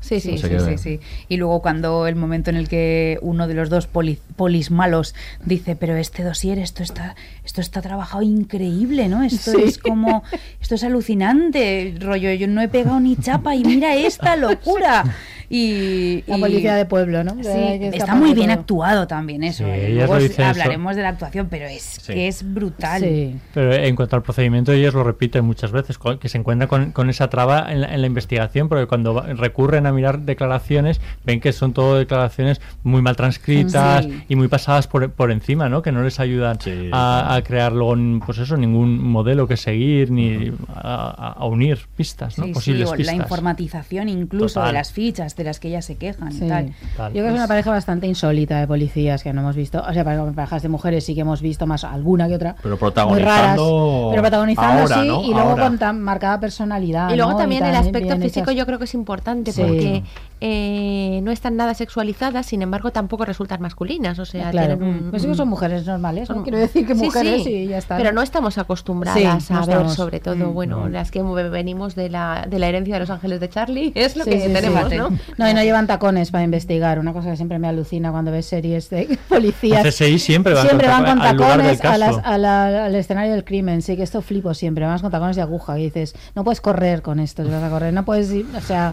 Sí, 0.00 0.18
sí, 0.18 0.38
sí, 0.38 0.48
sí, 0.48 0.78
sí, 0.78 1.00
Y 1.28 1.36
luego 1.36 1.60
cuando 1.60 2.06
el 2.06 2.16
momento 2.16 2.50
en 2.50 2.56
el 2.56 2.68
que 2.68 3.18
uno 3.20 3.46
de 3.46 3.54
los 3.54 3.68
dos 3.68 3.86
polis 3.86 4.70
malos 4.70 5.14
dice, 5.44 5.76
pero 5.76 5.94
este 5.96 6.24
dossier, 6.24 6.58
esto 6.58 6.82
está, 6.82 7.16
esto 7.44 7.60
está 7.60 7.82
trabajado 7.82 8.22
increíble, 8.22 9.08
¿no? 9.08 9.22
Esto 9.22 9.58
es 9.58 9.78
como, 9.78 10.24
esto 10.60 10.74
es 10.74 10.84
alucinante, 10.84 11.94
rollo, 12.00 12.32
yo 12.32 12.48
no 12.48 12.62
he 12.62 12.68
pegado 12.68 12.98
ni 12.98 13.16
chapa 13.16 13.54
y 13.54 13.62
mira 13.62 13.94
esta 13.94 14.36
locura. 14.36 15.04
Y, 15.52 16.22
la 16.28 16.38
policía 16.38 16.76
de 16.76 16.86
pueblo, 16.86 17.24
¿no? 17.24 17.34
está 17.40 18.14
muy 18.14 18.34
bien 18.34 18.52
actuado 18.52 19.08
también 19.08 19.42
eso. 19.42 19.64
¿eh? 19.66 20.00
hablaremos 20.38 20.94
de 20.94 21.02
la 21.02 21.08
actuación, 21.08 21.48
pero 21.50 21.66
es 21.66 21.98
que 22.06 22.28
es 22.28 22.44
brutal. 22.54 23.34
Pero 23.52 23.72
en 23.74 23.96
cuanto 23.96 24.14
al 24.14 24.22
procedimiento, 24.22 24.70
ellos 24.70 24.94
lo 24.94 25.02
repiten 25.02 25.44
muchas 25.44 25.72
veces, 25.72 25.98
que 26.20 26.28
se 26.28 26.38
encuentran 26.38 26.92
con, 26.92 27.10
esa 27.10 27.28
traba 27.28 27.66
en 27.72 27.80
la, 27.80 28.06
investigación, 28.06 28.68
porque 28.68 28.86
cuando 28.86 29.22
recurren 29.22 29.86
a 29.86 29.89
mirar 29.92 30.20
declaraciones, 30.20 31.00
ven 31.24 31.40
que 31.40 31.52
son 31.52 31.72
todo 31.72 31.96
declaraciones 31.96 32.60
muy 32.82 33.02
mal 33.02 33.16
transcritas 33.16 34.06
y 34.28 34.36
muy 34.36 34.48
pasadas 34.48 34.86
por, 34.86 35.10
por 35.12 35.30
encima, 35.30 35.68
¿no? 35.68 35.82
Que 35.82 35.92
no 35.92 36.02
les 36.02 36.20
ayudan 36.20 36.58
a, 36.92 37.40
crear 37.44 37.72
luego, 37.72 37.96
pues 38.24 38.38
eso, 38.38 38.56
ningún 38.56 39.02
modelo 39.02 39.46
que 39.46 39.56
seguir 39.56 40.10
ni 40.10 40.52
a, 40.74 41.44
unir 41.46 41.78
pistas, 41.96 42.38
¿no? 42.38 42.46
Posibles 42.52 42.90
pistas. 42.92 43.16
La 43.16 43.22
informatización 43.22 44.08
incluso 44.08 44.62
de 44.62 44.72
las 44.72 44.92
fichas 44.92 45.36
de 45.36 45.44
las 45.44 45.60
que 45.60 45.68
ellas 45.68 45.84
se 45.84 45.96
quejan 45.96 46.32
y 46.32 46.48
tal. 46.48 46.66
Yo 46.66 47.10
creo 47.10 47.24
que 47.24 47.28
es 47.28 47.34
una 47.34 47.48
pareja 47.48 47.70
bastante 47.70 48.06
insólita 48.06 48.60
de 48.60 48.66
policías 48.66 49.22
que 49.22 49.32
no 49.32 49.40
hemos 49.40 49.56
visto. 49.56 49.82
O 49.86 49.92
sea, 49.92 50.04
parejas 50.04 50.62
de 50.62 50.68
mujeres 50.68 51.04
sí 51.04 51.14
que 51.14 51.22
hemos 51.22 51.40
visto 51.40 51.66
más 51.66 51.84
alguna 51.84 52.28
que 52.28 52.34
otra. 52.34 52.56
Pero 52.62 52.76
protagonizando. 52.78 54.08
pero 54.10 54.22
protagonizando 54.22 54.86
sí, 54.88 55.30
y 55.30 55.32
luego 55.32 55.56
con 55.56 55.78
tan 55.78 56.00
marcada 56.00 56.40
personalidad. 56.40 57.10
Y 57.10 57.16
luego 57.16 57.36
también 57.36 57.64
el 57.64 57.74
aspecto 57.74 58.16
físico 58.18 58.50
yo 58.52 58.66
creo 58.66 58.78
que 58.78 58.84
es 58.84 58.94
importante 58.94 59.52
porque 59.52 59.79
行 59.80 60.04
eh, 60.42 61.20
no 61.22 61.30
están 61.30 61.56
nada 61.56 61.74
sexualizadas, 61.74 62.46
sin 62.46 62.62
embargo 62.62 62.92
tampoco 62.92 63.24
resultan 63.24 63.60
masculinas. 63.60 64.18
O 64.18 64.24
sea, 64.24 64.50
claro. 64.50 64.78
Pues 65.10 65.22
son 65.22 65.48
mujeres 65.48 65.86
normales, 65.86 66.30
no 66.30 66.42
quiero 66.42 66.58
decir 66.58 66.86
que 66.86 66.94
mujeres 66.94 67.46
y 67.46 67.66
ya 67.66 67.78
está. 67.78 67.96
Pero 67.96 68.12
no 68.12 68.22
estamos 68.22 68.58
acostumbradas 68.58 69.50
a 69.50 69.66
ver, 69.66 69.88
sobre 69.90 70.20
todo, 70.20 70.50
mm, 70.50 70.54
bueno, 70.54 70.88
las 70.88 71.10
que 71.10 71.22
venimos 71.22 71.94
de 71.94 72.08
la, 72.08 72.46
de 72.48 72.58
la 72.58 72.68
herencia 72.68 72.94
de 72.94 73.00
los 73.00 73.10
ángeles 73.10 73.40
de 73.40 73.48
Charlie, 73.48 73.92
es 73.96 74.16
lo 74.16 74.24
que 74.24 74.36
tenemos, 74.36 74.92
¿no? 74.92 75.10
No, 75.36 75.50
y 75.50 75.54
no 75.54 75.62
llevan 75.62 75.86
tacones 75.86 76.30
para 76.30 76.44
investigar. 76.44 76.98
Una 76.98 77.12
cosa 77.12 77.30
que 77.30 77.36
siempre 77.36 77.58
me 77.58 77.68
alucina 77.68 78.10
cuando 78.10 78.30
ves 78.30 78.46
series 78.46 78.90
de 78.90 79.18
policías. 79.28 79.86
CSI 79.86 80.18
siempre 80.18 80.54
van, 80.54 80.66
siempre 80.66 80.88
con, 80.88 81.02
van 81.02 81.18
con 81.18 81.38
tacones 81.38 81.80
al 81.84 82.94
escenario 82.94 83.32
del 83.32 83.44
crimen. 83.44 83.82
Sí, 83.82 83.96
que 83.96 84.02
esto 84.02 84.22
flipo 84.22 84.54
siempre. 84.54 84.86
Vas 84.86 85.02
con 85.02 85.10
tacones 85.10 85.36
de 85.36 85.42
aguja 85.42 85.78
y 85.78 85.84
dices, 85.84 86.14
no 86.34 86.44
puedes 86.44 86.60
correr 86.60 87.02
con 87.02 87.20
esto, 87.20 87.44
vas 87.44 87.62
a 87.62 87.70
correr, 87.70 87.92
no 87.92 88.04
puedes 88.04 88.30
ir, 88.32 88.46
o 88.56 88.60
sea, 88.60 88.92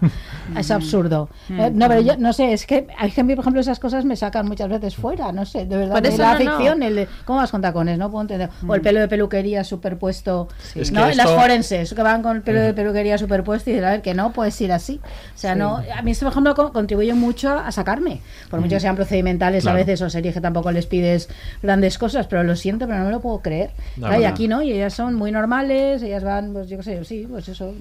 es 0.58 0.72
absurdo. 0.78 1.30
Mm. 1.50 1.60
Eh, 1.60 1.72
no, 1.74 1.88
pero 1.88 2.02
yo 2.02 2.18
no 2.18 2.34
sé, 2.34 2.54
es 2.54 2.66
que 2.66 2.88
hay 2.98 3.12
gente, 3.12 3.36
por 3.36 3.44
ejemplo, 3.44 3.62
esas 3.62 3.80
cosas 3.80 4.06
me 4.06 4.16
sacan 4.16 4.48
muchas 4.48 4.70
veces 4.70 4.96
fuera, 4.96 5.32
no 5.32 5.46
sé, 5.46 5.66
de 5.66 5.78
verdad. 5.78 6.02
De 6.02 6.18
la 6.18 6.36
ficción, 6.36 6.84
el 6.84 7.08
¿cómo 7.26 7.40
vas 7.40 7.52
con 7.52 7.62
tacones? 7.62 7.98
No 7.98 8.10
puedo 8.10 8.22
entender. 8.22 8.50
O 8.68 8.76
el 8.76 8.82
mm. 8.82 8.84
pelo 8.84 9.00
de 9.00 9.08
peluquería 9.08 9.64
superpuesto, 9.64 10.48
¿no? 10.92 11.10
Las 11.12 11.30
forenses 11.32 11.94
que 11.94 12.02
van 12.02 12.22
con 12.22 12.38
el 12.38 12.42
pelo 12.42 12.62
de 12.62 12.74
peluquería 12.74 13.18
superpuesto 13.18 13.70
y 13.70 13.74
dicen, 13.74 13.88
a 13.88 13.92
ver, 13.92 14.02
que 14.02 14.14
no 14.14 14.34
puedes 14.34 14.60
ir 14.62 14.72
así. 14.72 15.00
O 15.36 15.38
sea, 15.38 15.56
no, 15.56 15.78
a 15.78 16.02
mí 16.02 16.12
esto, 16.12 16.26
por 16.26 16.34
ejemplo, 16.34 16.74
contribuye 16.74 17.14
mucho 17.14 17.52
a 17.52 17.72
sacarme, 17.72 18.22
por 18.50 18.60
mucho 18.60 18.76
que 18.76 18.80
sean 18.80 18.96
procedimentales 18.96 19.66
a 19.68 19.74
veces 19.74 20.02
o 20.02 20.10
series 20.10 20.34
que 20.34 20.42
tampoco 20.42 20.72
les 20.72 20.86
pides 20.86 21.30
grandes 21.62 21.98
cosas, 21.98 22.28
pero 22.28 22.44
lo 22.44 22.56
siento, 22.56 22.88
pero 22.88 23.00
no 23.00 23.06
me 23.06 23.12
lo 23.12 23.22
puedo 23.22 23.40
creer. 23.42 23.72
y 23.98 24.24
aquí 24.24 24.48
no, 24.48 24.62
y 24.62 24.72
ellas 24.72 24.94
son 24.94 25.16
muy 25.16 25.32
normales, 25.32 26.02
ellas 26.04 26.24
van, 26.24 26.54
pues 26.54 26.70
yo 26.70 26.78
qué 26.78 26.84
sé, 26.84 27.06
sí, 27.06 27.28
pues 27.30 27.48
eso, 27.48 27.74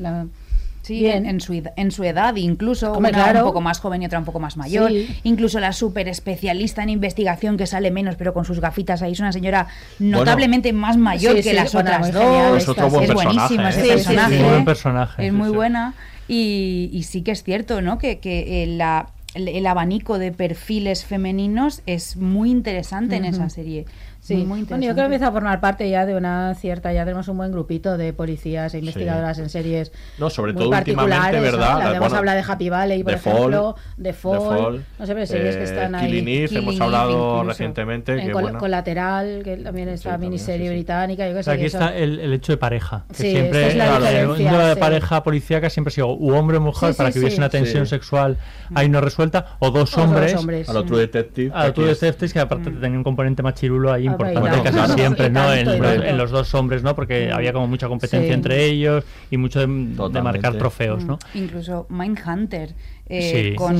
Sí, 0.87 1.05
En, 1.05 1.41
su, 1.41 1.53
en 1.75 1.91
su 1.91 2.05
edad, 2.05 2.37
incluso 2.37 2.97
una 2.97 3.09
un 3.09 3.43
poco 3.43 3.61
más 3.61 3.81
joven 3.81 4.03
y 4.03 4.07
otra 4.07 4.21
un 4.21 4.25
poco 4.25 4.39
más 4.39 4.57
mayor. 4.57 4.93
Incluso 5.25 5.59
la 5.59 5.73
súper 5.73 6.07
especialista 6.07 6.85
en 6.85 6.91
investigación 6.91 7.57
que 7.57 7.67
sale 7.67 7.91
menos, 7.91 8.15
pero 8.15 8.33
con 8.33 8.45
sus 8.45 8.61
gafitas 8.61 9.03
ahí, 9.03 9.11
es 9.11 9.19
una 9.19 9.33
señora 9.33 9.67
notablemente 9.99 10.73
más 10.73 10.97
mayor 10.97 11.43
que 11.43 11.55
las 11.55 11.75
otras 11.75 12.13
dos. 12.13 12.63
Es, 12.63 12.69
otro 12.69 12.89
buen 12.89 13.03
es 13.03 13.15
buenísima 13.15 13.71
ese 13.71 13.89
personaje. 13.89 14.37
Es, 14.37 14.45
buen 14.45 14.65
personaje. 14.65 15.27
es 15.27 15.33
muy 15.33 15.49
buena. 15.49 15.95
Y, 16.29 16.89
y, 16.93 17.03
sí 17.03 17.23
que 17.23 17.33
es 17.33 17.43
cierto, 17.43 17.83
¿no? 17.83 17.99
Que, 17.99 18.21
que 18.21 18.63
eh, 18.63 18.67
la, 18.69 19.09
el, 19.35 19.67
abanico 19.67 20.21
de 20.21 20.31
perfiles 20.31 21.05
femeninos 21.05 21.83
es 21.87 22.17
muy 22.17 22.53
interesante 22.53 23.17
en 23.17 23.25
esa 23.25 23.49
serie. 23.49 23.87
Sí, 24.27 24.45
muy 24.45 24.65
bueno, 24.65 24.85
yo 24.85 24.93
creo 24.93 25.05
que 25.05 25.15
empieza 25.15 25.29
a 25.29 25.33
formar 25.33 25.61
parte 25.61 25.89
ya 25.89 26.05
de 26.05 26.17
una 26.17 26.53
cierta, 26.57 26.93
ya 26.93 27.05
tenemos 27.05 27.29
un 27.29 27.37
buen 27.37 27.53
grupito 27.53 27.97
de 27.97 28.13
policías 28.13 28.75
e 28.75 28.81
investigadoras 28.81 29.39
en 29.39 29.49
series. 29.49 29.93
No, 30.19 30.31
sobre 30.31 30.53
todo 30.53 30.69
últimamente, 30.69 31.39
¿verdad? 31.39 31.95
Hemos 31.95 32.13
hablado 32.13 32.37
de 32.37 32.45
Happy 32.53 32.69
Valley, 32.69 33.05
por 33.05 33.13
ejemplo, 33.13 33.77
de 33.97 34.13
Fall, 34.13 34.85
no 34.99 35.07
sé, 35.07 35.15
pero 35.15 35.27
series 35.27 35.57
que 35.57 35.63
están 35.63 35.95
ahí. 35.95 36.11
Killing 36.11 36.57
hemos 36.57 36.81
hablado 36.81 37.45
recientemente. 37.45 38.21
En 38.21 38.33
Colateral, 38.33 39.43
que 39.45 39.59
también 39.59 39.91
está 39.91 40.19
miniserie 40.19 40.71
británica. 40.71 41.29
Yo 41.29 41.41
que 41.41 41.49
aquí 41.49 41.67
está 41.67 41.97
el, 41.97 42.19
el, 42.19 42.33
hecho 42.33 42.53
de 42.53 42.59
pareja. 42.59 43.05
Que 43.09 43.31
siempre, 43.31 43.69
es 43.69 43.77
la 43.77 43.99
claro, 43.99 44.33
un 44.33 44.39
de 44.39 44.77
pareja 44.77 45.23
policíaca 45.23 45.71
siempre 45.71 45.91
ha 45.91 45.95
sido 45.95 46.17
u 46.17 46.35
hombre 46.35 46.57
o 46.57 46.61
mujer 46.61 46.95
para 46.97 47.13
que 47.13 47.21
hubiese 47.21 47.37
una 47.37 47.49
tensión 47.49 47.87
sexual 47.87 48.39
ahí 48.75 48.89
no 48.89 49.01
resuelta, 49.01 49.57
o 49.61 49.71
dos 49.71 49.97
hombres. 49.97 50.35
A 50.69 50.73
lo 50.73 50.85
True 50.85 50.99
Detective. 50.99 51.53
A 51.55 51.69
lo 51.69 51.75
True 51.75 51.87
Detective, 51.89 52.33
que 52.33 52.41
aparte 52.41 52.71
mm. 52.71 52.81
tenía 52.81 52.99
un 52.99 53.05
componente 53.05 53.43
machirulo 53.45 53.93
ahí 53.93 54.09
importante 54.25 54.71
casi 54.71 54.95
siempre, 54.95 55.31
¿no? 55.31 55.53
En, 55.53 56.17
los 56.17 56.31
dos 56.31 56.55
hombres, 56.55 56.83
¿no? 56.83 56.95
Porque 56.95 57.31
había 57.33 57.53
como 57.53 57.67
mucha 57.67 57.89
competencia 57.89 58.33
entre 58.33 58.65
ellos 58.65 59.05
y 59.31 59.37
mucho 59.37 59.61
de, 59.61 59.67
marcar 59.67 60.57
trofeos, 60.57 61.05
¿no? 61.05 61.19
Mm, 61.35 61.39
incluso 61.39 61.87
Mindhunter. 61.89 62.75
Eh, 63.09 63.55
con, 63.57 63.79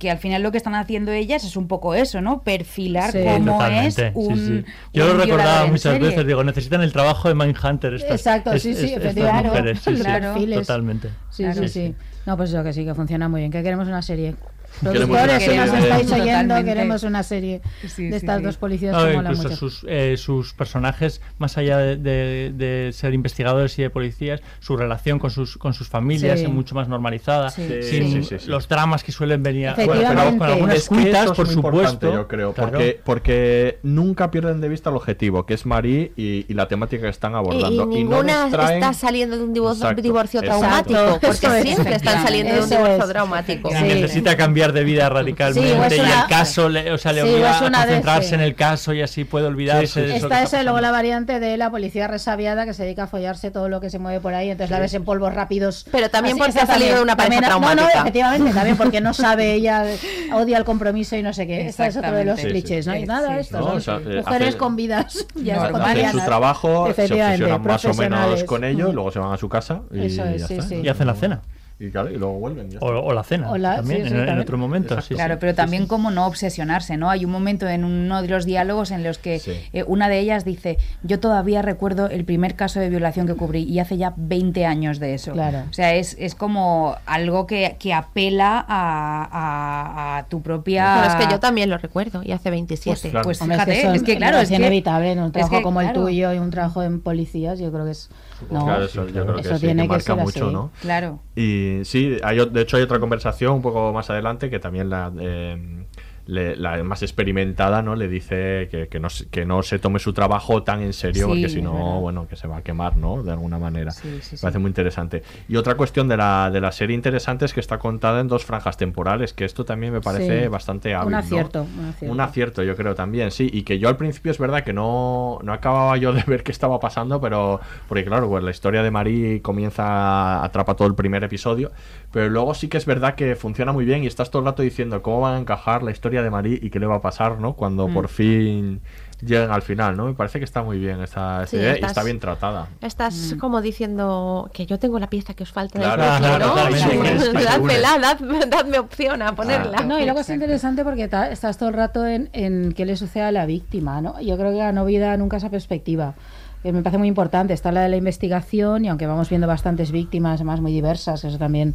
que 0.00 0.10
al 0.10 0.16
final 0.16 0.42
lo 0.42 0.50
que 0.50 0.56
están 0.56 0.74
haciendo 0.74 1.12
ellas 1.12 1.44
es 1.44 1.56
un 1.56 1.68
poco 1.68 1.94
eso, 1.94 2.22
¿no? 2.22 2.42
Perfilar 2.42 3.12
cómo 3.12 3.62
es 3.62 3.96
un. 4.14 4.64
Yo 4.94 5.06
lo 5.06 5.22
recordaba 5.22 5.66
muchas 5.66 6.00
veces, 6.00 6.26
digo, 6.26 6.42
necesitan 6.42 6.80
el 6.80 6.90
trabajo 6.90 7.28
de 7.28 7.34
Mindhunter. 7.34 7.94
Exacto, 7.94 8.58
sí, 8.58 8.74
sí, 8.74 8.94
efectivamente. 8.94 9.74
Claro, 10.00 10.34
totalmente. 10.54 11.10
Sí, 11.28 11.44
sí, 11.52 11.68
sí. 11.68 11.94
No, 12.24 12.36
pues 12.36 12.50
eso 12.50 12.64
que 12.64 12.72
sí, 12.72 12.84
que 12.84 12.94
funciona 12.94 13.28
muy 13.28 13.40
bien. 13.40 13.52
Que 13.52 13.62
queremos 13.62 13.88
una 13.88 14.00
serie 14.02 14.36
Productores 14.80 15.44
que 15.44 15.56
nos 15.56 15.72
estáis 15.72 16.12
oyendo, 16.12 16.64
queremos 16.64 17.02
una 17.02 17.22
serie 17.22 17.60
de 17.96 18.16
estas 18.16 18.42
dos 18.42 18.56
policías 18.56 18.96
que 18.96 19.14
incluso 19.14 19.56
Sus, 19.56 19.86
eh, 19.88 20.16
sus 20.16 20.52
personajes, 20.52 21.20
más 21.38 21.58
allá 21.58 21.78
de, 21.78 22.90
ser 22.92 23.14
investigadores 23.14 23.78
y 23.78 23.82
de 23.82 23.90
policías, 23.90 24.40
su 24.60 24.76
relación 24.76 25.18
con 25.18 25.30
sus, 25.30 25.56
con 25.56 25.74
sus 25.74 25.88
familias 25.88 26.40
es 26.40 26.48
mucho 26.48 26.74
más 26.74 26.88
normalizada, 26.88 27.50
sin 27.50 28.26
los 28.46 28.68
dramas 28.68 29.02
que 29.02 29.12
suelen 29.12 29.42
venir 29.42 29.72
bueno, 29.84 30.38
con 30.38 30.48
algunas 30.48 30.88
cuitas, 30.88 31.32
por 31.32 31.48
supuesto. 31.48 32.12
Yo 32.12 32.28
creo, 32.28 32.52
porque, 32.52 33.00
porque 33.04 33.78
nunca 33.82 34.30
pierden 34.30 34.60
de 34.60 34.68
vista 34.68 34.90
el 34.90 34.96
objetivo, 34.96 35.46
que 35.46 35.54
es 35.54 35.66
Marie 35.66 36.12
y, 36.16 36.52
la 36.54 36.68
temática 36.68 37.04
que 37.04 37.08
están 37.08 37.34
abordando. 37.34 37.84
Y, 37.90 37.96
ninguna 37.96 38.46
está 38.46 38.92
saliendo 38.92 39.36
de 39.36 39.44
un 39.44 39.52
divorcio, 39.52 40.42
traumático, 40.42 41.18
porque 41.20 41.62
siempre 41.62 41.94
están 41.94 42.22
saliendo 42.22 42.54
de 42.54 42.60
un 42.62 42.68
divorcio 42.68 43.08
traumático. 43.08 43.70
necesita 43.70 44.36
cambiar 44.36 44.59
de 44.68 44.84
vida 44.84 45.08
radicalmente 45.08 45.96
y 45.96 46.00
el 46.00 46.26
caso 46.28 46.68
le, 46.68 46.92
o 46.92 46.98
sea, 46.98 47.12
le 47.12 47.22
obliga 47.22 47.56
a 47.56 47.60
concentrarse 47.60 48.34
en 48.34 48.40
el 48.40 48.54
caso 48.54 48.92
y 48.92 49.02
así 49.02 49.24
puede 49.24 49.46
olvidarse 49.46 50.02
de 50.02 50.16
eso 50.16 50.28
luego 50.62 50.80
la 50.80 50.90
variante 50.90 51.40
de 51.40 51.56
la 51.56 51.70
policía 51.70 52.06
resabiada 52.08 52.64
que 52.64 52.74
se 52.74 52.84
dedica 52.84 53.04
a 53.04 53.06
follarse 53.06 53.50
todo 53.50 53.68
lo 53.68 53.80
que 53.80 53.90
se 53.90 53.98
mueve 53.98 54.20
por 54.20 54.34
ahí, 54.34 54.50
entonces 54.50 54.70
la 54.70 54.78
ves 54.78 54.94
en 54.94 55.04
polvos 55.04 55.34
rápidos. 55.34 55.86
Pero 55.90 56.10
también 56.10 56.36
porque 56.38 56.58
ha 56.58 56.66
salido 56.66 56.96
de 56.96 57.02
una 57.02 57.16
pareja 57.16 57.42
traumática. 57.42 57.82
No, 57.82 57.94
no, 57.94 58.00
efectivamente, 58.00 58.52
también 58.52 58.76
porque 58.76 59.00
no 59.00 59.14
sabe 59.14 59.54
ella, 59.54 59.84
odia 60.32 60.58
el 60.58 60.64
compromiso 60.64 61.16
y 61.16 61.22
no 61.22 61.32
sé 61.32 61.46
qué. 61.46 61.68
Este 61.68 61.86
es 61.86 61.96
otro 61.96 62.12
de 62.12 62.24
los 62.24 62.40
clichés, 62.40 62.86
¿no? 62.86 62.92
hay 62.92 63.06
nada 63.06 63.38
esto. 63.38 63.78
Eh, 64.06 64.22
mujeres 64.24 64.56
con 64.56 64.76
vidas 64.76 65.26
ya 65.36 65.64
hacen 65.66 66.10
su 66.12 66.20
trabajo, 66.20 66.92
se 66.94 67.02
obsesionan 67.02 67.62
más 67.62 67.84
o 67.84 67.94
menos 67.94 68.44
con 68.44 68.64
ello, 68.64 68.92
luego 68.92 69.10
se 69.10 69.18
van 69.18 69.32
a 69.32 69.36
su 69.36 69.48
casa 69.48 69.82
y, 69.92 70.06
y 70.06 70.88
hacen 70.88 71.06
la 71.06 71.14
cena. 71.14 71.42
Y, 71.80 71.90
claro, 71.90 72.10
y 72.10 72.16
luego 72.16 72.34
vuelven. 72.34 72.68
O, 72.80 73.14
la 73.14 73.24
cena 73.24 73.50
también, 73.50 74.06
en, 74.06 74.38
otro 74.38 74.58
momento. 74.58 74.98
claro, 75.08 75.38
pero 75.40 75.54
también 75.54 75.86
como 75.86 76.10
no 76.10 76.26
obsesionarse, 76.26 76.98
¿no? 76.98 77.08
Hay 77.08 77.24
un 77.24 77.30
momento 77.30 77.66
en 77.66 77.84
uno 77.84 78.20
de 78.20 78.28
los 78.28 78.44
diálogos 78.44 78.90
en 78.90 79.02
los 79.02 79.16
que 79.16 79.40
eh, 79.72 79.84
una 79.86 80.10
de 80.10 80.18
ellas 80.18 80.44
dice, 80.44 80.76
yo 81.02 81.20
todavía 81.20 81.62
recuerdo 81.62 82.10
el 82.10 82.26
primer 82.26 82.54
caso 82.54 82.80
de 82.80 82.90
violación 82.90 83.26
que 83.26 83.34
cubrí 83.34 83.62
y 83.62 83.78
hace 83.78 83.96
ya 83.96 84.12
20 84.14 84.66
años 84.66 84.98
de 84.98 85.14
eso. 85.14 85.32
Claro. 85.32 85.64
O 85.70 85.72
sea, 85.72 85.94
es, 85.94 86.16
es 86.18 86.34
como 86.34 86.96
algo 87.06 87.46
que, 87.46 87.76
que 87.78 87.94
apela 87.94 88.62
a, 88.68 90.18
a, 90.18 90.26
tu 90.28 90.42
propia... 90.42 91.00
Pero 91.00 91.14
es 91.14 91.24
que 91.24 91.32
yo 91.32 91.40
también 91.40 91.70
lo 91.70 91.78
recuerdo 91.78 92.22
y 92.22 92.32
hace 92.32 92.50
27. 92.50 93.08
Pues, 93.10 93.24
pues 93.24 93.38
fíjate, 93.38 93.94
es 93.94 94.02
que, 94.02 94.18
claro, 94.18 94.38
es, 94.38 94.50
inevitable 94.50 95.12
en 95.12 95.20
un 95.20 95.32
trabajo 95.32 95.62
como 95.62 95.80
el 95.80 95.94
tuyo 95.94 96.34
y 96.34 96.38
un 96.38 96.50
trabajo 96.50 96.82
en 96.82 97.00
policías, 97.00 97.58
yo 97.58 97.72
creo 97.72 97.86
que 97.86 97.92
es... 97.92 98.10
No, 98.50 98.64
claro, 98.64 98.84
eso, 98.84 99.06
yo 99.08 99.26
creo 99.26 99.36
que, 99.36 99.58
tiene 99.58 99.82
que, 99.82 99.88
marca 99.88 100.14
mucho, 100.14 100.50
¿no? 100.50 100.70
Claro. 100.80 101.20
Y 101.36 101.80
sí, 101.84 102.16
hay, 102.22 102.44
de 102.46 102.60
hecho 102.60 102.76
hay 102.76 102.82
otra 102.82 102.98
conversación 102.98 103.54
un 103.54 103.62
poco 103.62 103.92
más 103.92 104.08
adelante 104.10 104.50
que 104.50 104.58
también 104.58 104.90
la... 104.90 105.12
Eh, 105.18 105.86
la 106.30 106.82
más 106.84 107.02
experimentada 107.02 107.82
no 107.82 107.96
le 107.96 108.08
dice 108.08 108.68
que, 108.70 108.88
que, 108.88 109.00
no, 109.00 109.08
que 109.30 109.44
no 109.44 109.62
se 109.62 109.78
tome 109.78 109.98
su 109.98 110.12
trabajo 110.12 110.62
tan 110.62 110.80
en 110.80 110.92
serio 110.92 111.26
porque 111.28 111.48
si 111.48 111.60
no 111.60 112.00
bueno 112.00 112.28
que 112.28 112.36
se 112.36 112.46
va 112.46 112.58
a 112.58 112.62
quemar 112.62 112.96
no 112.96 113.22
de 113.22 113.32
alguna 113.32 113.58
manera. 113.58 113.92
Me 114.04 114.38
parece 114.38 114.58
muy 114.58 114.68
interesante. 114.68 115.22
Y 115.48 115.56
otra 115.56 115.74
cuestión 115.74 116.08
de 116.08 116.16
la, 116.16 116.50
de 116.50 116.60
la 116.60 116.72
serie 116.72 116.94
interesante 116.94 117.44
es 117.44 117.52
que 117.52 117.60
está 117.60 117.78
contada 117.78 118.20
en 118.20 118.28
dos 118.28 118.44
franjas 118.44 118.76
temporales 118.76 119.32
que 119.32 119.44
esto 119.44 119.64
también 119.64 119.92
me 119.92 120.00
parece 120.00 120.48
bastante 120.48 120.94
hábil 120.94 121.08
un 121.08 121.14
acierto, 121.14 121.66
un 122.02 122.20
acierto 122.20 122.62
yo 122.62 122.76
creo 122.76 122.94
también 122.94 123.30
sí. 123.30 123.50
Y 123.52 123.62
que 123.62 123.78
yo 123.78 123.88
al 123.88 123.96
principio 123.96 124.30
es 124.30 124.38
verdad 124.38 124.62
que 124.62 124.72
no, 124.72 125.38
no 125.42 125.52
acababa 125.52 125.96
yo 125.96 126.12
de 126.12 126.22
ver 126.26 126.42
qué 126.42 126.52
estaba 126.52 126.78
pasando 126.78 127.20
pero 127.20 127.60
porque 127.88 128.04
claro 128.04 128.28
pues 128.28 128.44
la 128.44 128.50
historia 128.50 128.82
de 128.82 128.90
Marie 128.90 129.42
comienza 129.42 130.44
atrapa 130.44 130.76
todo 130.76 130.88
el 130.88 130.94
primer 130.94 131.24
episodio 131.24 131.72
pero 132.12 132.28
luego 132.28 132.54
sí 132.54 132.68
que 132.68 132.76
es 132.76 132.86
verdad 132.86 133.14
que 133.14 133.36
funciona 133.36 133.72
muy 133.72 133.84
bien 133.84 134.02
y 134.02 134.06
estás 134.06 134.30
todo 134.30 134.40
el 134.40 134.46
rato 134.46 134.62
diciendo 134.62 135.02
cómo 135.02 135.20
va 135.20 135.36
a 135.36 135.38
encajar 135.38 135.82
la 135.82 135.92
historia 135.92 136.22
de 136.22 136.30
Marie 136.30 136.58
y 136.60 136.70
qué 136.70 136.80
le 136.80 136.86
va 136.86 136.96
a 136.96 137.00
pasar, 137.00 137.38
¿no? 137.38 137.54
Cuando 137.54 137.88
por 137.88 138.06
mm. 138.06 138.08
fin 138.08 138.80
lleguen 139.20 139.50
al 139.50 139.62
final, 139.62 139.96
¿no? 139.96 140.06
Me 140.06 140.14
parece 140.14 140.38
que 140.38 140.44
está 140.44 140.62
muy 140.62 140.78
bien 140.78 141.00
esta, 141.02 141.44
idea 141.52 141.78
y 141.78 141.84
está 141.84 142.02
bien 142.02 142.18
tratada. 142.18 142.68
Estás 142.80 143.34
mm. 143.34 143.38
como 143.38 143.60
diciendo 143.60 144.50
que 144.52 144.66
yo 144.66 144.78
tengo 144.78 144.98
la 144.98 145.08
pieza 145.08 145.34
que 145.34 145.44
os 145.44 145.52
falta 145.52 145.78
claro, 145.78 146.02
claro, 146.18 146.46
¿no? 146.46 148.46
dadme 148.46 148.78
opción 148.78 149.22
a 149.22 149.34
ponerla. 149.34 149.82
no, 149.82 150.00
y 150.00 150.04
luego 150.04 150.20
es 150.20 150.30
interesante 150.30 150.84
porque 150.84 151.08
estás 151.30 151.58
todo 151.58 151.68
el 151.68 151.74
rato 151.74 152.06
en, 152.06 152.30
en 152.32 152.72
qué 152.72 152.86
le 152.86 152.96
sucede 152.96 153.24
a 153.24 153.32
la 153.32 153.46
víctima, 153.46 154.00
¿no? 154.00 154.20
Yo 154.20 154.36
creo 154.36 154.50
que 154.50 154.58
la 154.58 154.72
no 154.72 154.84
vida 154.84 155.16
nunca 155.16 155.36
esa 155.36 155.50
perspectiva 155.50 156.14
que 156.62 156.72
me 156.72 156.82
parece 156.82 156.98
muy 156.98 157.08
importante. 157.08 157.54
Está 157.54 157.72
la 157.72 157.82
de 157.82 157.88
la 157.88 157.96
investigación 157.96 158.84
y 158.84 158.88
aunque 158.88 159.06
vamos 159.06 159.28
viendo 159.28 159.46
bastantes 159.46 159.92
víctimas, 159.92 160.40
además 160.40 160.60
muy 160.60 160.72
diversas, 160.72 161.24
eso 161.24 161.38
también 161.38 161.74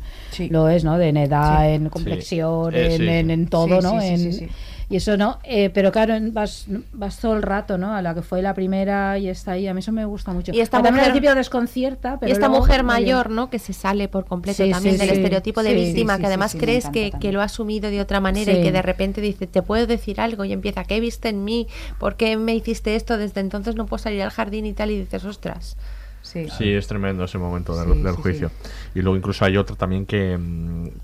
lo 0.49 0.70
es, 0.70 0.84
¿no? 0.84 0.98
De 0.98 1.10
en 1.10 1.18
edad, 1.18 1.72
en 1.72 1.90
complexión, 1.90 2.74
eh, 2.76 2.95
en, 2.95 3.32
en, 3.32 3.48
todo, 3.48 3.82
¿no? 3.82 4.02
en, 4.02 4.49
y 4.90 4.98
eso 4.98 5.18
no, 5.18 5.40
eh, 5.44 5.72
pero 5.74 5.91
claro, 5.91 6.14
vas, 6.32 6.68
vas 6.94 7.20
todo 7.20 7.36
el 7.36 7.41
rato, 7.41 7.78
¿no? 7.78 7.95
A 7.95 8.02
la 8.02 8.14
que 8.14 8.22
fue 8.22 8.41
la 8.41 8.53
primera 8.53 9.18
y 9.18 9.30
está 9.30 9.53
ahí, 9.53 9.68
a 9.68 9.74
mí 9.74 9.80
eso 9.80 9.91
me 9.91 10.06
gusta 10.06 10.32
mucho. 10.32 10.52
Y 10.53 10.62
esta 10.62 10.80
mujer, 10.80 10.94
al 10.94 11.02
principio 11.06 11.34
desconcierta, 11.34 12.20
pero 12.20 12.30
Y 12.30 12.34
esta 12.34 12.49
mujer 12.49 12.84
mayor, 12.84 13.32
¿no? 13.32 13.49
Que 13.49 13.57
se 13.57 13.74
sale 13.74 14.07
por 14.07 14.26
completo 14.26 14.68
también 14.70 14.98
del 14.98 15.10
estereotipo 15.10 15.64
de 15.64 15.74
víctima, 15.74 16.20
que 16.20 16.28
además 16.28 16.56
crees 16.60 16.90
que, 16.90 17.12
que, 17.20 17.32
lo 17.32 17.41
ha 17.41 17.45
asumido 17.45 17.90
de 17.90 17.99
otra 17.99 18.20
manera 18.20 18.53
y 18.53 18.62
que 18.62 18.72
de 18.72 18.82
repente 18.82 19.22
dice, 19.22 19.48
te 19.48 19.62
puedo 19.62 19.88
decir 19.88 20.22
algo 20.22 20.45
y 20.45 20.53
empieza, 20.53 20.84
¿qué 20.84 20.99
viste 20.99 21.30
en 21.30 21.44
mí? 21.44 21.68
¿Por 21.99 22.16
qué 22.16 22.38
me 22.38 22.53
hiciste 22.53 22.95
esto? 22.95 23.18
Desde 23.18 23.41
entonces 23.41 23.76
no 23.76 23.88
puedo 23.88 24.02
salir 24.02 24.22
al 24.22 24.30
jardín 24.30 24.66
y 24.66 24.74
tal 24.74 24.91
y 24.91 24.99
dices, 24.99 25.26
ostras. 25.26 25.78
Sí. 26.26 26.74
es 26.74 26.88
tremendo 26.88 27.24
ese 27.24 27.38
momento 27.38 27.76
del, 27.78 28.14
juicio. 28.14 28.52
Y 28.95 29.02
luego 29.02 29.16
incluso 29.16 29.45
hay 29.45 29.57
otro 29.57 29.76
también 29.76 30.06
que, 30.06 30.38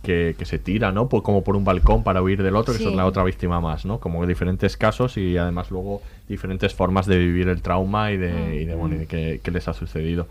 mm, 0.02 0.38
que, 0.38 0.45
se 0.45 0.60
tira, 0.60 0.91
¿no? 0.91 1.10
como 1.10 1.44
por 1.44 1.56
un 1.56 1.64
balcón 1.64 2.03
para 2.03 2.22
huir 2.22 2.44
del 2.44 2.56
otro, 2.56 2.73
que 2.76 2.84
es 2.84 2.94
la 2.94 3.06
otra 3.06 3.23
víctima 3.23 3.61
más, 3.61 3.86
¿no? 3.86 3.99
Como 3.99 4.26
diferentes 4.26 4.78
casos 4.78 5.18
y 5.18 5.38
además 5.38 5.72
luego 5.72 6.02
diferentes 6.28 6.73
formas 6.73 7.06
de 7.06 7.18
vivir 7.18 7.48
el 7.48 7.61
trauma 7.61 8.11
y 8.11 8.18
de, 8.18 8.61
y 8.61 8.65
de, 8.65 8.76
bueno, 8.76 8.95
y 8.95 9.06
de 9.06 9.40
qué, 9.41 9.52
les 9.52 9.68
ha 9.68 9.73
sucedido. 9.73 10.28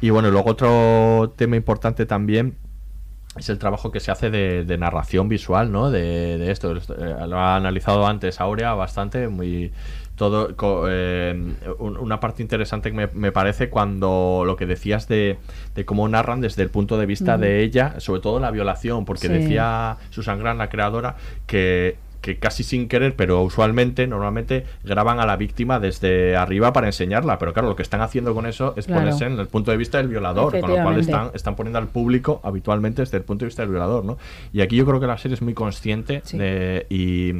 Y 0.00 0.10
bueno, 0.10 0.30
luego 0.30 0.50
otro 0.50 1.32
tema 1.36 1.56
importante 1.56 2.06
también 2.06 2.54
es 3.36 3.48
el 3.48 3.58
trabajo 3.58 3.92
que 3.92 4.00
se 4.00 4.10
hace 4.10 4.30
de, 4.30 4.78
narración 4.78 5.28
visual, 5.28 5.70
¿no? 5.70 5.90
De, 5.90 6.38
de 6.38 6.50
esto. 6.50 6.76
Eh, 6.76 6.80
lo 7.28 7.38
ha 7.38 7.56
analizado 7.56 8.06
antes 8.06 8.40
Aurea 8.40 8.74
bastante, 8.74 9.28
muy 9.28 9.72
todo 10.20 10.86
eh, 10.90 11.54
una 11.78 12.20
parte 12.20 12.42
interesante 12.42 12.92
que 12.92 13.08
me, 13.10 13.32
parece 13.32 13.70
cuando 13.70 14.42
lo 14.44 14.54
que 14.54 14.66
decías 14.66 15.08
de, 15.08 15.38
cómo 15.86 16.06
narran 16.10 16.42
desde 16.42 16.62
el 16.62 16.68
punto 16.68 16.98
de 16.98 17.06
vista 17.06 17.38
de 17.38 17.62
ella, 17.62 17.94
sobre 18.00 18.20
todo 18.20 18.38
la 18.38 18.50
violación, 18.50 19.06
porque 19.06 19.30
decía 19.30 19.96
Susan 20.10 20.38
Grant, 20.38 20.58
la 20.58 20.68
creadora, 20.68 21.16
que 21.46 21.96
que 22.20 22.38
casi 22.38 22.64
sin 22.64 22.86
querer, 22.86 23.16
pero 23.16 23.40
usualmente, 23.42 24.06
normalmente 24.06 24.66
graban 24.84 25.20
a 25.20 25.24
la 25.24 25.36
víctima 25.36 25.80
desde 25.80 26.36
arriba 26.36 26.70
para 26.74 26.86
enseñarla, 26.86 27.38
pero 27.38 27.54
claro, 27.54 27.68
lo 27.68 27.76
que 27.76 27.82
están 27.82 28.02
haciendo 28.02 28.34
con 28.34 28.44
eso 28.44 28.74
es 28.76 28.88
ponerse 28.88 29.24
en 29.24 29.38
el 29.38 29.46
punto 29.46 29.70
de 29.70 29.78
vista 29.78 29.96
del 29.96 30.08
violador, 30.08 30.60
con 30.60 30.68
lo 30.68 30.82
cual 30.82 31.00
están, 31.00 31.30
están 31.32 31.56
poniendo 31.56 31.78
al 31.78 31.88
público 31.88 32.42
habitualmente 32.44 33.00
desde 33.00 33.16
el 33.16 33.22
punto 33.22 33.46
de 33.46 33.46
vista 33.46 33.62
del 33.62 33.70
violador, 33.70 34.04
¿no? 34.04 34.18
Y 34.52 34.60
aquí 34.60 34.76
yo 34.76 34.84
creo 34.84 35.00
que 35.00 35.06
la 35.06 35.16
serie 35.16 35.34
es 35.34 35.40
muy 35.40 35.54
consciente 35.54 36.22
de, 36.34 36.84
y 36.90 37.32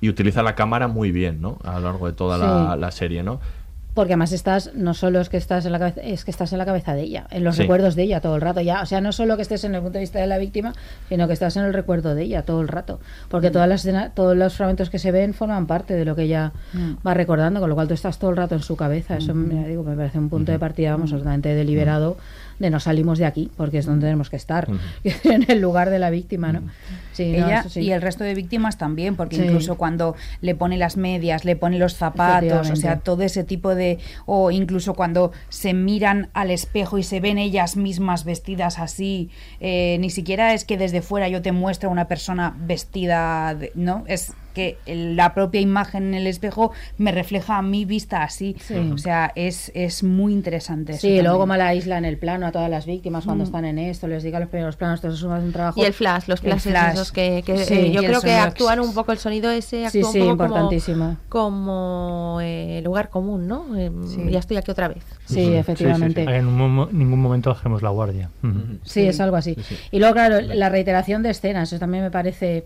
y 0.00 0.08
utiliza 0.08 0.42
la 0.42 0.54
cámara 0.54 0.88
muy 0.88 1.12
bien, 1.12 1.40
¿no? 1.40 1.58
A 1.64 1.78
lo 1.78 1.86
largo 1.86 2.06
de 2.06 2.12
toda 2.12 2.76
la, 2.76 2.90
serie, 2.90 3.22
¿no? 3.22 3.40
Porque 3.94 4.12
además 4.12 4.32
estás, 4.32 4.72
no 4.74 4.92
solo 4.92 5.22
es 5.22 5.30
que 5.30 5.38
estás 5.38 5.64
en 5.64 5.72
la 5.72 5.78
cabeza, 5.78 6.02
es 6.02 6.26
que 6.26 6.30
estás 6.30 6.52
en 6.52 6.58
la 6.58 6.66
cabeza 6.66 6.94
de 6.94 7.00
ella, 7.00 7.26
en 7.30 7.44
los 7.44 7.56
recuerdos 7.56 7.94
de 7.94 8.02
ella 8.02 8.20
todo 8.20 8.34
el 8.34 8.42
rato. 8.42 8.60
Ya, 8.60 8.82
o 8.82 8.86
sea, 8.86 9.00
no 9.00 9.10
solo 9.10 9.36
que 9.36 9.42
estés 9.42 9.64
en 9.64 9.74
el 9.74 9.80
punto 9.80 9.94
de 9.94 10.00
vista 10.00 10.18
de 10.18 10.26
la 10.26 10.36
víctima, 10.36 10.74
sino 11.08 11.26
que 11.26 11.32
estás 11.32 11.56
en 11.56 11.64
el 11.64 11.72
recuerdo 11.72 12.14
de 12.14 12.24
ella 12.24 12.42
todo 12.42 12.60
el 12.60 12.68
rato. 12.68 13.00
Porque 13.30 13.50
todas 13.50 13.66
las 13.66 14.12
todos 14.12 14.36
los 14.36 14.54
fragmentos 14.54 14.90
que 14.90 14.98
se 14.98 15.12
ven 15.12 15.32
forman 15.32 15.66
parte 15.66 15.94
de 15.94 16.04
lo 16.04 16.14
que 16.14 16.24
ella 16.24 16.52
mm. 16.74 17.06
va 17.06 17.14
recordando, 17.14 17.58
con 17.58 17.70
lo 17.70 17.74
cual 17.74 17.88
tú 17.88 17.94
estás 17.94 18.18
todo 18.18 18.30
el 18.30 18.36
rato 18.36 18.54
en 18.54 18.62
su 18.62 18.76
cabeza. 18.76 19.16
Eso 19.16 19.34
me, 19.34 19.66
digo, 19.66 19.82
me 19.82 19.96
parece 19.96 20.18
un 20.18 20.28
punto 20.28 20.52
de 20.52 20.58
partida, 20.58 20.90
vamos, 20.90 21.12
absolutamente 21.12 21.54
deliberado 21.54 22.18
de 22.58 22.70
no 22.70 22.80
salimos 22.80 23.18
de 23.18 23.26
aquí, 23.26 23.50
porque 23.56 23.78
es 23.78 23.86
donde 23.86 24.06
tenemos 24.06 24.30
que 24.30 24.36
estar, 24.36 24.68
en 25.04 25.50
el 25.50 25.60
lugar 25.60 25.90
de 25.90 25.98
la 25.98 26.10
víctima, 26.10 26.52
¿no? 26.52 26.62
Ella 27.18 27.64
y 27.74 27.92
el 27.92 28.02
resto 28.02 28.24
de 28.24 28.34
víctimas 28.34 28.76
también, 28.76 29.16
porque 29.16 29.36
incluso 29.36 29.76
cuando 29.76 30.16
le 30.42 30.54
pone 30.54 30.76
las 30.76 30.96
medias, 30.96 31.44
le 31.44 31.56
pone 31.56 31.78
los 31.78 31.94
zapatos, 31.94 32.70
o 32.70 32.76
sea, 32.76 32.98
todo 33.00 33.22
ese 33.22 33.44
tipo 33.44 33.74
de... 33.74 33.98
o 34.26 34.50
incluso 34.50 34.94
cuando 34.94 35.32
se 35.48 35.72
miran 35.72 36.28
al 36.34 36.50
espejo 36.50 36.98
y 36.98 37.02
se 37.02 37.20
ven 37.20 37.38
ellas 37.38 37.76
mismas 37.76 38.24
vestidas 38.24 38.78
así, 38.78 39.30
eh, 39.60 39.96
ni 40.00 40.10
siquiera 40.10 40.52
es 40.52 40.64
que 40.64 40.76
desde 40.76 41.00
fuera 41.00 41.28
yo 41.28 41.42
te 41.42 41.52
muestre 41.52 41.88
una 41.88 42.06
persona 42.08 42.54
vestida, 42.58 43.56
¿no? 43.74 44.04
Es 44.06 44.34
que 44.56 44.78
la 44.86 45.34
propia 45.34 45.60
imagen 45.60 46.04
en 46.04 46.14
el 46.14 46.26
espejo 46.26 46.72
me 46.96 47.12
refleja 47.12 47.58
a 47.58 47.62
mi 47.62 47.84
vista 47.84 48.22
así. 48.22 48.56
O 48.90 48.96
sea, 48.96 49.30
es, 49.34 49.70
es 49.74 50.02
muy 50.02 50.32
interesante. 50.32 50.94
Sí, 50.94 51.20
luego 51.20 51.40
como 51.40 51.56
la 51.56 51.74
isla 51.74 51.98
en 51.98 52.06
el 52.06 52.16
plano 52.16 52.46
a 52.46 52.52
todas 52.52 52.70
las 52.70 52.86
víctimas 52.86 53.26
cuando 53.26 53.44
mm. 53.44 53.48
están 53.48 53.64
en 53.66 53.78
esto, 53.78 54.08
les 54.08 54.22
diga 54.22 54.40
los 54.40 54.48
primeros 54.48 54.76
planos, 54.76 55.02
todo 55.02 55.12
eso 55.12 55.36
es 55.36 55.44
un 55.44 55.52
trabajo. 55.52 55.78
Y 55.78 55.84
el 55.84 55.92
flash, 55.92 56.24
los 56.26 56.40
flashes 56.40 56.74
esos 56.94 57.12
que, 57.12 57.44
eh, 57.46 57.92
yo 57.92 58.00
creo 58.00 58.22
que 58.22 58.32
actúan 58.32 58.80
un 58.80 58.94
poco 58.94 59.12
el 59.12 59.18
sonido 59.18 59.50
ese, 59.50 59.84
actúa 59.84 60.08
un 60.08 60.14
poco 60.14 60.30
importantísimo. 60.30 61.18
como, 61.28 62.38
eh, 62.40 62.80
lugar 62.82 63.10
común, 63.10 63.46
¿no? 63.46 63.76
Eh, 63.76 63.90
ya 64.30 64.38
estoy 64.38 64.56
aquí 64.56 64.70
otra 64.70 64.88
vez. 64.88 65.04
Sí, 65.26 65.52
efectivamente. 65.52 66.22
En 66.22 66.46
ningún 66.46 67.20
momento 67.20 67.50
bajemos 67.50 67.82
la 67.82 67.90
guardia. 67.90 68.30
Sí, 68.84 69.02
es 69.02 69.20
algo 69.20 69.36
así. 69.36 69.54
Y 69.90 69.98
luego, 69.98 70.14
claro, 70.14 70.40
la 70.40 70.70
reiteración 70.70 71.22
de 71.22 71.28
escenas, 71.28 71.70
eso 71.70 71.78
también 71.78 72.04
me 72.04 72.10
parece 72.10 72.64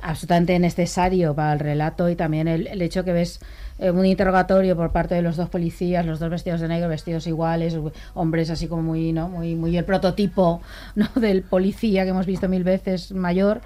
absolutamente 0.00 0.58
necesario 0.58 1.34
para 1.34 1.52
el 1.52 1.58
relato 1.58 2.08
y 2.08 2.16
también 2.16 2.46
el, 2.48 2.80
hecho 2.82 3.04
que 3.04 3.12
ves 3.12 3.40
eh, 3.78 3.90
un 3.90 4.06
interrogatorio 4.06 4.76
por 4.76 4.92
parte 4.92 5.14
de 5.14 5.22
los 5.22 5.36
dos 5.36 5.48
policías, 5.48 6.06
los 6.06 6.20
dos 6.20 6.30
vestidos 6.30 6.60
de 6.60 6.68
negro, 6.68 6.88
vestidos 6.88 7.26
iguales, 7.26 7.76
hombres 8.14 8.50
así 8.50 8.68
como 8.68 8.82
muy, 8.82 9.12
¿no? 9.12 9.28
muy, 9.28 9.54
muy 9.56 9.76
el 9.76 9.84
prototipo 9.84 10.60
¿no? 10.94 11.08
del 11.20 11.42
policía 11.42 12.04
que 12.04 12.10
hemos 12.10 12.26
visto 12.26 12.48
mil 12.48 12.64
veces 12.64 13.12
mayor 13.12 13.60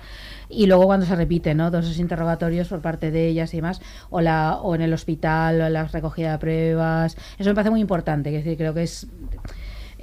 y 0.48 0.66
luego 0.66 0.84
cuando 0.84 1.06
se 1.06 1.16
repite, 1.16 1.54
¿no? 1.54 1.70
Todos 1.70 1.86
esos 1.86 1.98
interrogatorios 1.98 2.68
por 2.68 2.80
parte 2.80 3.10
de 3.10 3.26
ellas 3.26 3.54
y 3.54 3.58
demás, 3.58 3.80
o 4.10 4.20
la, 4.20 4.56
o 4.56 4.74
en 4.74 4.82
el 4.82 4.92
hospital, 4.92 5.60
o 5.62 5.68
la 5.70 5.84
recogida 5.84 6.32
de 6.32 6.38
pruebas, 6.38 7.16
eso 7.38 7.48
me 7.48 7.54
parece 7.54 7.70
muy 7.70 7.80
importante, 7.80 8.28
es 8.36 8.44
decir, 8.44 8.58
creo 8.58 8.74
que 8.74 8.82
es 8.82 9.06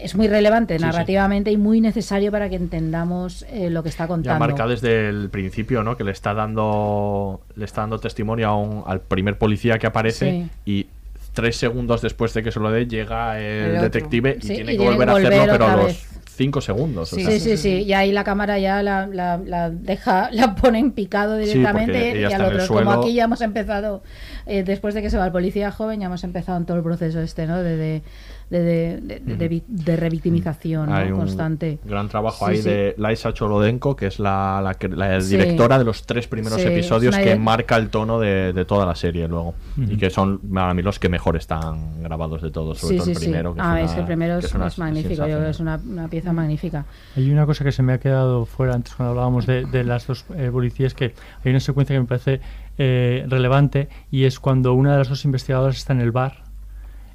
es 0.01 0.15
muy 0.15 0.27
relevante 0.27 0.77
narrativamente 0.80 1.51
y 1.51 1.57
muy 1.57 1.81
necesario 1.81 2.31
para 2.31 2.49
que 2.49 2.55
entendamos 2.55 3.45
eh, 3.49 3.69
lo 3.69 3.84
que 3.84 3.89
está 3.89 4.07
contando. 4.07 4.35
Ya 4.35 4.39
marca 4.39 4.67
desde 4.67 5.09
el 5.09 5.30
principio, 5.30 5.84
¿no? 5.84 5.97
Que 5.97 6.03
le 6.03 6.11
está 6.11 6.34
dando 6.34 7.41
le 7.55 7.65
está 7.65 7.81
dando 7.81 7.99
testimonio 7.99 8.47
a 8.47 8.57
un, 8.57 8.84
al 8.85 9.01
primer 9.01 9.38
policía 9.38 9.77
que 9.77 9.88
aparece 9.88 10.49
y 10.65 10.88
tres 11.34 11.57
segundos 11.57 12.01
después 12.01 12.34
de 12.34 12.43
que 12.43 12.51
se 12.51 12.59
lo 12.59 12.71
dé 12.71 12.88
llega 12.88 13.39
el, 13.39 13.81
detective 13.81 14.38
y 14.41 14.47
tiene 14.47 14.77
que 14.77 14.84
volver 14.84 15.09
a 15.09 15.13
hacerlo, 15.13 15.45
pero 15.51 15.65
a 15.67 15.76
los 15.77 16.09
cinco 16.39 16.61
segundos. 16.61 17.09
Sí, 17.09 17.39
sí, 17.39 17.57
sí, 17.57 17.84
Y 17.84 17.93
ahí 17.93 18.13
la 18.13 18.23
cámara 18.23 18.57
ya 18.59 18.81
la, 18.81 19.07
la, 19.07 19.69
deja, 19.69 20.30
la 20.31 20.55
pone 20.55 20.80
en 20.80 20.91
picado 20.91 21.38
directamente 21.38 22.21
y 22.21 22.23
al 22.23 22.41
otro. 22.45 22.67
Como 22.67 22.91
aquí 22.91 23.13
ya 23.13 23.26
hemos 23.26 23.41
empezado, 23.41 24.03
eh, 24.45 24.63
después 24.63 24.93
de 24.95 25.01
que 25.01 25.09
se 25.09 25.17
va 25.17 25.26
el 25.26 25.31
policía 25.34 25.71
joven, 25.71 25.99
ya 25.99 26.05
hemos 26.05 26.23
empezado 26.23 26.57
en 26.57 26.65
todo 26.65 26.77
el 26.77 26.84
proceso 26.84 27.19
este, 27.19 27.45
¿no? 27.45 27.61
de 27.61 27.76
de, 27.76 28.01
de, 28.49 29.95
revictimización 29.97 30.89
constante. 31.11 31.80
gran 31.84 32.09
trabajo 32.09 32.47
ahí 32.47 32.61
de 32.61 32.95
Laisa 32.97 33.34
Cholodenko, 33.34 33.95
que 33.95 34.07
es 34.07 34.19
la, 34.19 34.61
la, 34.61 35.19
directora 35.19 35.77
de 35.77 35.85
los 35.85 36.05
tres 36.05 36.27
primeros 36.27 36.59
episodios 36.59 37.15
que 37.15 37.35
marca 37.35 37.77
el 37.77 37.89
tono 37.89 38.19
de, 38.19 38.65
toda 38.67 38.85
la 38.85 38.95
serie 38.95 39.27
luego. 39.27 39.53
Y 39.77 39.97
que 39.97 40.09
son 40.09 40.41
a 40.55 40.73
mí 40.73 40.81
los 40.81 40.99
que 40.99 41.09
mejor 41.09 41.38
están 41.38 42.01
grabados 42.01 42.41
de 42.41 42.51
todos, 42.51 42.80
sobre 42.80 42.97
todo 42.97 43.11
el 43.11 43.17
primero. 43.17 43.53
Que 43.53 43.61
ah, 43.61 43.81
es, 43.81 43.93
el 43.95 44.05
primero 44.05 44.39
es, 44.39 44.77
magnífico, 44.77 45.26
es 45.26 45.59
una, 45.59 45.80
pieza 46.09 46.34
magnífica. 46.34 46.85
Hay 47.15 47.31
una 47.31 47.45
cosa 47.45 47.63
que 47.63 47.71
se 47.71 47.84
me 47.84 47.93
ha 47.93 47.99
quedado 47.99 48.45
fuera 48.45 48.73
antes 48.73 48.93
cuando 48.95 49.11
hablábamos 49.11 49.45
de, 49.45 49.84
las 49.84 50.07
dos 50.07 50.26
eh, 50.35 50.49
policías, 50.51 50.93
que 50.93 51.13
hay 51.43 51.51
una 51.51 51.59
secuencia 51.59 51.95
que 51.95 51.99
me 52.01 52.05
parece 52.05 52.41
eh, 52.77 53.26
relevante 53.27 53.89
y 54.11 54.26
es 54.26 54.39
cuando 54.39 54.73
una 54.73 54.93
de 54.93 54.97
las 54.99 55.09
dos 55.09 55.26
investigadoras 55.26 55.77
está 55.77 55.93
en 55.93 56.01
el 56.01 56.11
bar 56.11 56.48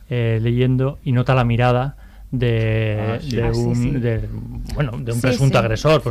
eh, 0.08 0.38
leyendo 0.42 0.98
y 1.02 1.12
nota 1.12 1.34
la 1.34 1.44
mirada 1.44 1.96
de, 2.38 2.98
ah, 3.00 3.18
de, 3.18 3.42
ah, 3.42 3.50
un, 3.54 4.00
de, 4.00 4.28
bueno, 4.74 4.92
de 4.98 5.12
un 5.12 5.20
presunto 5.20 5.58
agresor, 5.58 6.02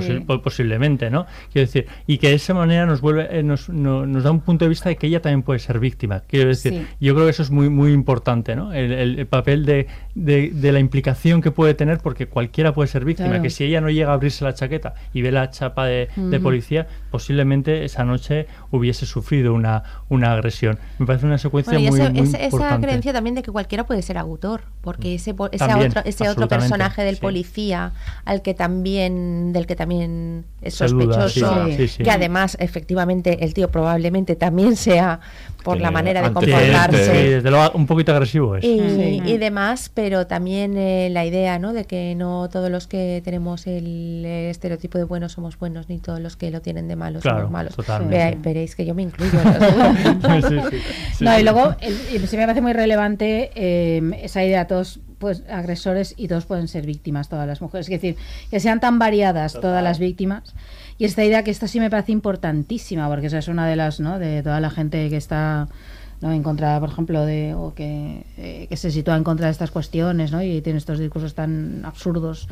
posiblemente, 0.42 1.10
¿no? 1.10 1.26
Quiero 1.52 1.68
decir, 1.68 1.88
y 2.08 2.18
que 2.18 2.30
de 2.30 2.36
esa 2.36 2.54
manera 2.54 2.86
nos 2.86 3.02
vuelve, 3.02 3.28
eh, 3.30 3.44
nos, 3.44 3.70
nos 3.70 4.24
da 4.24 4.32
un 4.32 4.42
punto 4.42 4.66
de 4.66 4.70
vista 4.70 4.90
de 4.90 4.96
que 4.96 5.08
ella 5.08 5.22
también 5.22 5.44
puede 5.44 5.60
ser 5.60 5.80
víctima. 5.80 6.22
Quiero 6.28 6.50
decir, 6.50 6.88
yo 7.00 7.14
creo 7.14 7.26
que 7.26 7.32
eso 7.32 7.44
es 7.44 7.52
muy, 7.52 7.70
muy 7.70 7.92
importante, 7.92 8.56
¿no? 8.56 8.74
El, 8.74 8.92
el, 8.92 9.26
papel 9.28 9.66
de, 9.66 9.88
de, 10.16 10.72
la 10.72 10.80
implicación 10.80 11.42
que 11.42 11.52
puede 11.52 11.74
tener, 11.74 12.00
porque 12.00 12.28
cualquiera 12.28 12.74
puede 12.74 12.88
ser 12.88 13.06
víctima, 13.06 13.42
que 13.42 13.50
si 13.50 13.64
ella 13.64 13.82
no 13.82 13.90
llega 13.90 14.12
a 14.12 14.14
abrirse 14.14 14.44
la 14.44 14.54
chaqueta 14.54 14.94
y 15.14 15.22
ve 15.22 15.32
la 15.32 15.50
chapa 15.50 15.86
de, 15.86 16.10
policía, 16.42 16.88
posiblemente 17.12 17.86
esa 17.86 18.04
noche 18.04 18.48
hubiese 18.72 19.06
sufrido 19.06 19.54
una, 19.54 19.84
una 20.10 20.34
agresión. 20.34 20.78
Me 21.00 21.06
parece 21.06 21.26
una 21.26 21.38
secuencia 21.38 21.78
muy, 21.80 21.90
muy 21.90 22.20
esa, 22.20 22.38
esa 22.38 22.80
creencia 22.80 23.14
también 23.14 23.36
de 23.36 23.44
que 23.44 23.52
cualquiera 23.52 23.86
puede 23.86 24.02
ser 24.02 24.18
autor, 24.18 24.62
porque 24.82 25.16
ese, 25.16 25.36
ese 25.52 25.74
otro 25.74 26.02
ese 26.14 26.30
otro 26.30 26.48
personaje 26.48 27.04
del 27.04 27.18
policía 27.18 27.94
al 28.26 28.42
que 28.42 28.54
también 28.54 29.54
del 29.54 29.66
que 29.66 29.76
también 29.76 30.46
es 30.62 30.76
sospechoso, 30.76 31.66
que 31.98 32.12
además 32.12 32.58
efectivamente 32.60 33.44
el 33.44 33.54
tío 33.54 33.70
probablemente 33.70 34.36
también 34.36 34.76
sea 34.76 35.20
por 35.64 35.80
la 35.80 35.92
manera 35.92 36.22
de 36.22 36.34
comportarse. 36.34 37.42
un 37.74 37.88
poquito 37.88 38.12
agresivo 38.12 38.56
es. 38.58 38.64
Y, 38.64 39.38
demás, 39.38 39.92
pero 39.94 40.28
también 40.28 40.78
eh, 40.78 41.10
la 41.12 41.26
idea 41.26 41.60
¿no? 41.60 41.74
de 41.74 41.86
que 41.86 42.14
no 42.16 42.50
todos 42.50 42.70
los 42.70 42.88
que 42.88 43.22
tenemos 43.24 43.66
el 43.68 44.24
estereotipo 44.26 44.98
de 44.98 45.04
buenos 45.06 45.34
somos 45.34 45.58
buenos, 45.58 45.90
ni 45.90 46.00
todos 46.00 46.20
los 46.20 46.36
que 46.36 46.52
lo 46.52 46.62
tienen 46.62 46.88
de 46.88 46.96
malos 46.96 47.24
somos 47.24 47.50
malos. 47.50 47.76
veréis 48.42 48.76
que 48.76 48.86
yo 48.86 48.94
me 48.94 49.04
incluyo. 49.04 49.34
no, 51.20 51.40
y 51.40 51.44
luego 51.44 51.76
se 52.28 52.38
me 52.38 52.44
parece 52.44 52.62
muy 52.62 52.74
relevante 52.74 53.52
eh, 53.56 54.02
esa 54.22 54.44
idea, 54.44 54.68
todos 54.68 55.00
pues 55.24 55.42
agresores 55.50 56.14
y 56.18 56.28
todos 56.28 56.46
pueden 56.46 56.68
ser 56.68 56.86
víctimas, 56.86 57.30
todas 57.30 57.48
las 57.48 57.62
mujeres. 57.62 57.88
Es 57.88 57.92
decir, 57.92 58.18
que 58.52 58.60
sean 58.60 58.82
tan 58.82 59.00
variadas 59.00 59.54
todas 59.54 59.82
las 59.82 59.98
víctimas 59.98 60.54
y 60.98 61.06
esta 61.06 61.24
idea 61.24 61.44
que 61.44 61.52
esta 61.52 61.68
sí 61.68 61.80
me 61.80 61.90
parece 61.90 62.12
importantísima, 62.12 63.08
porque 63.08 63.28
esa 63.28 63.38
es 63.38 63.48
una 63.48 63.66
de 63.66 63.78
las, 63.78 64.02
¿no? 64.02 64.20
De 64.20 64.44
toda 64.44 64.60
la 64.60 64.70
gente 64.70 65.10
que 65.10 65.16
está 65.16 65.70
¿no? 66.20 66.34
en 66.34 66.44
contra, 66.44 66.78
por 66.82 66.90
ejemplo, 66.90 67.26
de 67.26 67.54
o 67.56 67.74
que, 67.74 68.26
eh, 68.38 68.68
que 68.68 68.76
se 68.76 68.92
sitúa 68.92 69.16
en 69.16 69.24
contra 69.24 69.46
de 69.46 69.54
estas 69.54 69.72
cuestiones, 69.72 70.34
¿no? 70.34 70.44
Y 70.44 70.62
tiene 70.62 70.78
estos 70.78 71.00
discursos 71.00 71.34
tan 71.34 71.86
absurdos 71.86 72.50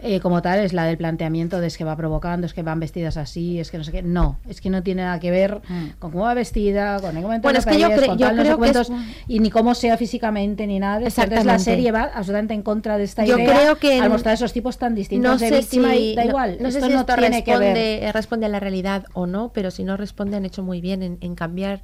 eh, 0.00 0.20
como 0.20 0.42
tal 0.42 0.58
es 0.58 0.72
la 0.72 0.84
del 0.84 0.98
planteamiento 0.98 1.60
de 1.60 1.68
es 1.68 1.78
que 1.78 1.84
va 1.84 1.96
provocando, 1.96 2.46
es 2.46 2.52
que 2.52 2.62
van 2.62 2.80
vestidas 2.80 3.16
así, 3.16 3.58
es 3.58 3.70
que 3.70 3.78
no 3.78 3.84
sé 3.84 3.92
qué. 3.92 4.02
No, 4.02 4.38
es 4.48 4.60
que 4.60 4.68
no 4.68 4.82
tiene 4.82 5.02
nada 5.02 5.18
que 5.20 5.30
ver 5.30 5.62
mm. 5.68 5.98
con 5.98 6.10
cómo 6.10 6.24
va 6.24 6.34
vestida, 6.34 7.00
con 7.00 7.16
el 7.16 7.22
comentario 7.22 7.40
bueno, 7.42 7.58
es 7.58 7.64
que 7.64 7.78
yo, 7.78 7.88
creo 7.88 8.58
que 8.58 8.94
y 9.28 9.40
ni 9.40 9.50
cómo 9.50 9.74
sea 9.74 9.96
físicamente 9.96 10.66
ni 10.66 10.78
nada. 10.78 11.06
Entonces 11.06 11.44
la 11.44 11.58
serie 11.58 11.92
va 11.92 12.10
absolutamente 12.14 12.54
en 12.54 12.62
contra 12.62 12.98
de 12.98 13.04
esta 13.04 13.24
yo 13.24 13.38
idea 13.38 13.54
creo 13.54 13.76
que 13.76 14.00
al 14.00 14.10
mostrar 14.10 14.34
esos 14.34 14.52
tipos 14.52 14.78
tan 14.78 14.94
distintos 14.94 15.32
no 15.32 15.38
de 15.38 15.58
víctima 15.58 15.94
y 15.94 16.14
da 16.14 16.24
igual. 16.24 16.58
No, 16.60 16.70
sé 16.70 16.80
si 16.80 16.92
esto 16.92 17.16
responde, 17.16 18.10
responde 18.12 18.46
a 18.46 18.48
la 18.48 18.60
realidad 18.60 19.04
o 19.14 19.26
no, 19.26 19.52
pero 19.52 19.70
si 19.70 19.84
no 19.84 19.96
responde 19.96 20.36
han 20.36 20.44
hecho 20.44 20.62
muy 20.62 20.80
bien 20.80 21.02
en, 21.02 21.18
en 21.20 21.34
cambiar 21.34 21.82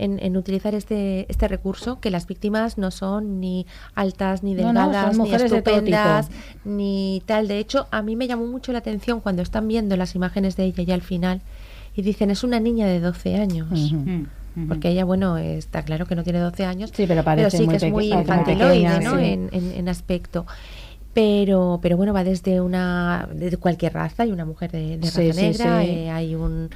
en, 0.00 0.36
utilizar 0.36 0.74
este, 0.74 1.26
este 1.28 1.48
recurso, 1.48 2.00
que 2.00 2.10
las 2.10 2.26
víctimas 2.26 2.78
no 2.78 2.90
son 2.90 3.40
ni 3.40 3.66
altas, 3.94 4.42
ni 4.42 4.54
delgadas, 4.54 5.18
ni 5.18 5.32
estupendas, 5.32 6.30
ni 6.64 7.22
tal. 7.26 7.48
De 7.48 7.58
hecho, 7.58 7.86
a 7.90 8.02
mí 8.02 8.16
me 8.16 8.26
llamó 8.26 8.46
mucho 8.46 8.72
la 8.72 8.78
atención 8.78 9.20
cuando 9.20 9.42
están 9.42 9.68
viendo 9.68 9.96
las 9.96 10.14
imágenes 10.14 10.56
de 10.56 10.64
ella 10.64 10.82
ya 10.82 10.94
al 10.94 11.02
final 11.02 11.42
y 11.94 12.02
dicen, 12.02 12.30
es 12.30 12.44
una 12.44 12.60
niña 12.60 12.86
de 12.86 13.00
12 13.00 13.36
años. 13.36 13.68
Porque 14.68 14.88
ella, 14.88 15.04
bueno, 15.04 15.38
está 15.38 15.82
claro 15.84 16.06
que 16.06 16.16
no 16.16 16.24
tiene 16.24 16.40
12 16.40 16.64
años, 16.64 16.90
sí, 16.92 17.04
pero, 17.06 17.22
parece 17.22 17.56
sí 17.56 17.68
que 17.68 17.76
es 17.76 17.90
muy 17.90 18.12
infantiloide 18.12 19.00
¿no? 19.00 19.18
en, 19.18 19.48
en, 19.52 19.88
aspecto 19.88 20.44
pero 21.12 21.80
pero 21.82 21.96
bueno 21.96 22.12
va 22.12 22.22
desde 22.22 22.60
una 22.60 23.28
de 23.32 23.56
cualquier 23.56 23.94
raza 23.94 24.22
hay 24.22 24.32
una 24.32 24.44
mujer 24.44 24.70
de, 24.70 24.98
raza 25.02 25.20
negra 25.22 25.84
eh, 25.84 26.10
hay 26.10 26.34
un 26.34 26.70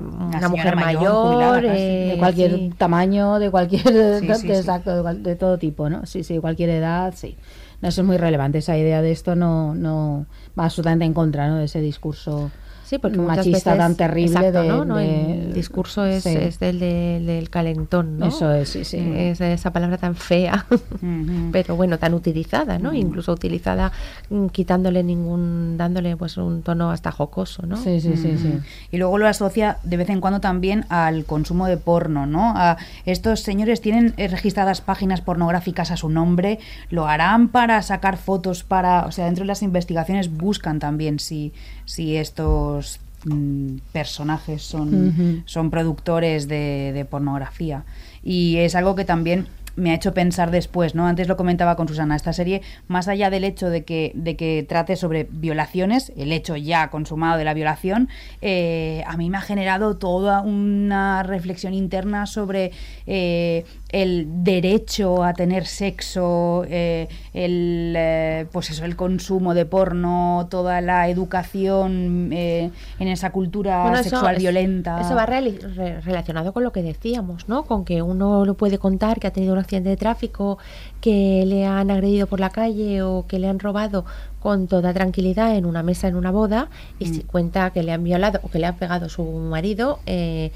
una, 0.00 0.48
mujer 0.48 0.76
mayor, 0.76 1.62
de 1.62 2.14
eh, 2.14 2.18
cualquier 2.18 2.74
tamaño, 2.76 3.38
de 3.38 3.50
cualquier 3.50 4.22
exacto, 4.24 5.02
de, 5.02 5.36
todo 5.36 5.58
tipo, 5.58 5.88
¿no? 5.88 6.06
Sí, 6.06 6.24
sí, 6.24 6.38
cualquier 6.38 6.70
edad, 6.70 7.14
sí. 7.16 7.36
eso 7.82 8.00
es 8.00 8.06
muy 8.06 8.16
relevante. 8.16 8.58
Esa 8.58 8.76
idea 8.76 9.02
de 9.02 9.12
esto 9.12 9.36
no, 9.36 9.74
no 9.74 10.26
va 10.58 10.64
absolutamente 10.64 11.04
en 11.04 11.14
contra, 11.14 11.48
¿no? 11.48 11.56
De 11.56 11.64
ese 11.64 11.80
discurso 11.80 12.50
Sí, 12.84 12.98
porque 12.98 13.18
machista 13.18 13.76
tan 13.76 13.96
terrible 13.96 14.52
de, 14.52 14.68
¿no? 14.68 14.98
El 14.98 15.52
discurso 15.54 16.04
es, 16.04 16.26
es 16.26 16.58
del, 16.58 16.78
del, 16.78 17.48
calentón, 17.50 18.18
¿no? 18.18 18.26
Eso 18.26 18.52
es, 18.52 18.68
sí, 18.68 18.84
sí. 18.84 18.98
Es 18.98 19.40
esa 19.40 19.72
palabra 19.72 19.96
tan 19.96 20.14
fea, 20.14 20.66
pero 21.52 21.76
bueno, 21.76 21.98
tan 21.98 22.14
utilizada, 22.14 22.78
¿no? 22.78 22.92
Incluso 22.92 23.32
utilizada 23.32 23.92
mm, 24.28 24.46
quitándole 24.48 25.02
ningún, 25.02 25.76
dándole 25.78 26.16
pues 26.16 26.36
un 26.36 26.62
tono 26.62 26.90
hasta 26.90 27.10
jocoso, 27.10 27.66
¿no? 27.66 27.76
Sí, 27.76 28.00
sí, 28.00 28.16
sí, 28.16 28.36
sí. 28.36 28.58
Y 28.90 28.98
luego 28.98 29.16
lo 29.16 29.26
asocia 29.26 29.78
de 29.82 29.96
vez 29.96 30.10
en 30.10 30.20
cuando 30.20 30.40
también 30.40 30.84
al 30.90 31.24
consumo 31.24 31.66
de 31.66 31.78
porno, 31.78 32.26
¿no? 32.26 32.52
A 32.54 32.76
estos 33.06 33.40
señores 33.40 33.80
tienen 33.80 34.14
eh, 34.18 34.28
registradas 34.28 34.80
páginas 34.80 35.22
pornográficas 35.22 35.90
a 35.90 35.96
su 35.96 36.10
nombre, 36.10 36.58
lo 36.90 37.06
harán 37.06 37.48
para 37.48 37.80
sacar 37.82 38.18
fotos 38.18 38.62
para, 38.62 39.06
o 39.06 39.12
sea, 39.12 39.24
dentro 39.24 39.42
de 39.42 39.48
las 39.48 39.62
investigaciones 39.62 40.30
buscan 40.36 40.78
también 40.78 41.18
si 41.18 41.52
si 41.84 42.16
estos 42.16 43.00
mm, 43.24 43.76
personajes 43.92 44.62
son, 44.62 45.42
son 45.46 45.70
productores 45.70 46.48
de, 46.48 46.92
de 46.92 47.04
pornografía. 47.04 47.84
Y 48.22 48.56
es 48.56 48.74
algo 48.74 48.94
que 48.94 49.04
también 49.04 49.46
me 49.76 49.90
ha 49.90 49.94
hecho 49.94 50.14
pensar 50.14 50.50
después, 50.50 50.94
¿no? 50.94 51.06
Antes 51.06 51.28
lo 51.28 51.36
comentaba 51.36 51.76
con 51.76 51.88
Susana, 51.88 52.16
esta 52.16 52.32
serie, 52.32 52.62
más 52.88 53.08
allá 53.08 53.30
del 53.30 53.44
hecho 53.44 53.70
de 53.70 53.84
que, 53.84 54.12
de 54.14 54.36
que 54.36 54.64
trate 54.68 54.96
sobre 54.96 55.26
violaciones, 55.30 56.12
el 56.16 56.32
hecho 56.32 56.56
ya 56.56 56.90
consumado 56.90 57.38
de 57.38 57.44
la 57.44 57.54
violación, 57.54 58.08
eh, 58.40 59.02
a 59.06 59.16
mí 59.16 59.30
me 59.30 59.38
ha 59.38 59.40
generado 59.40 59.96
toda 59.96 60.40
una 60.42 61.22
reflexión 61.22 61.74
interna 61.74 62.26
sobre 62.26 62.72
eh, 63.06 63.64
el 63.94 64.26
derecho 64.42 65.22
a 65.22 65.34
tener 65.34 65.66
sexo, 65.66 66.64
eh, 66.68 67.06
el, 67.32 67.94
eh, 67.96 68.46
pues 68.50 68.70
eso, 68.70 68.84
el 68.84 68.96
consumo 68.96 69.54
de 69.54 69.66
porno, 69.66 70.48
toda 70.50 70.80
la 70.80 71.08
educación 71.08 72.30
eh, 72.32 72.72
en 72.98 73.08
esa 73.08 73.30
cultura 73.30 74.02
sexual 74.02 74.36
violenta. 74.36 75.00
Eso 75.00 75.14
va 75.14 75.26
relacionado 75.26 76.52
con 76.52 76.64
lo 76.64 76.72
que 76.72 76.82
decíamos, 76.82 77.48
¿no? 77.48 77.66
Con 77.66 77.84
que 77.84 78.02
uno 78.02 78.44
lo 78.44 78.54
puede 78.54 78.78
contar 78.78 79.20
que 79.20 79.28
ha 79.28 79.32
tenido 79.32 79.52
un 79.52 79.60
accidente 79.60 79.90
de 79.90 79.96
tráfico, 79.96 80.58
que 81.00 81.44
le 81.46 81.64
han 81.64 81.92
agredido 81.92 82.26
por 82.26 82.40
la 82.40 82.50
calle 82.50 83.00
o 83.02 83.26
que 83.28 83.38
le 83.38 83.46
han 83.46 83.60
robado 83.60 84.04
con 84.40 84.66
toda 84.66 84.92
tranquilidad 84.92 85.56
en 85.56 85.66
una 85.66 85.84
mesa 85.84 86.08
en 86.08 86.16
una 86.16 86.32
boda 86.32 86.68
y 86.98 87.06
si 87.06 87.20
mm. 87.20 87.26
cuenta 87.28 87.70
que 87.70 87.84
le 87.84 87.92
han 87.92 88.02
violado 88.02 88.40
o 88.42 88.50
que 88.50 88.58
le 88.58 88.66
ha 88.66 88.74
pegado 88.74 89.08
su 89.08 89.22
marido, 89.22 90.00
eh, 90.04 90.50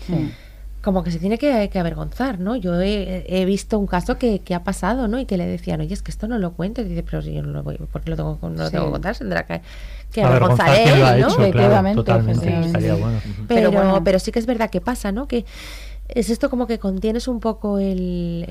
como 0.88 1.04
que 1.04 1.10
se 1.10 1.18
tiene 1.18 1.36
que, 1.36 1.78
avergonzar, 1.78 2.40
¿no? 2.40 2.56
Yo 2.56 2.80
he, 2.80 3.44
visto 3.44 3.78
un 3.78 3.86
caso 3.86 4.16
que, 4.16 4.40
ha 4.54 4.64
pasado, 4.64 5.06
¿no? 5.06 5.18
Y 5.18 5.26
que 5.26 5.36
le 5.36 5.46
decían, 5.46 5.82
oye, 5.82 5.92
es 5.92 6.00
que 6.00 6.10
esto 6.10 6.28
no 6.28 6.38
lo 6.38 6.54
cuentes. 6.54 6.86
Y 6.86 6.88
dice, 6.88 7.02
pero 7.02 7.20
si 7.20 7.34
yo 7.34 7.42
no 7.42 7.50
lo 7.50 7.62
voy, 7.62 7.76
¿por 7.76 8.00
qué 8.00 8.08
lo 8.08 8.16
tengo, 8.16 8.38
no 8.40 8.48
lo 8.48 8.70
tengo 8.70 8.86
que 8.86 8.92
contar? 8.92 9.14
Tendrá 9.14 9.44
que, 9.44 9.60
que 10.10 10.22
avergonzar 10.22 10.74
él, 10.74 11.20
¿no? 11.20 11.28
Efectivamente. 11.28 11.96
totalmente, 11.96 12.70
Pero, 12.72 12.98
pero, 13.46 14.02
pero 14.02 14.18
sí 14.18 14.32
que 14.32 14.38
es 14.38 14.46
verdad 14.46 14.70
que 14.70 14.80
pasa, 14.80 15.12
¿no? 15.12 15.28
Que 15.28 15.44
es 16.08 16.30
esto 16.30 16.48
como 16.48 16.66
que 16.66 16.78
contienes 16.78 17.28
un 17.28 17.38
poco 17.38 17.78
el, 17.78 18.44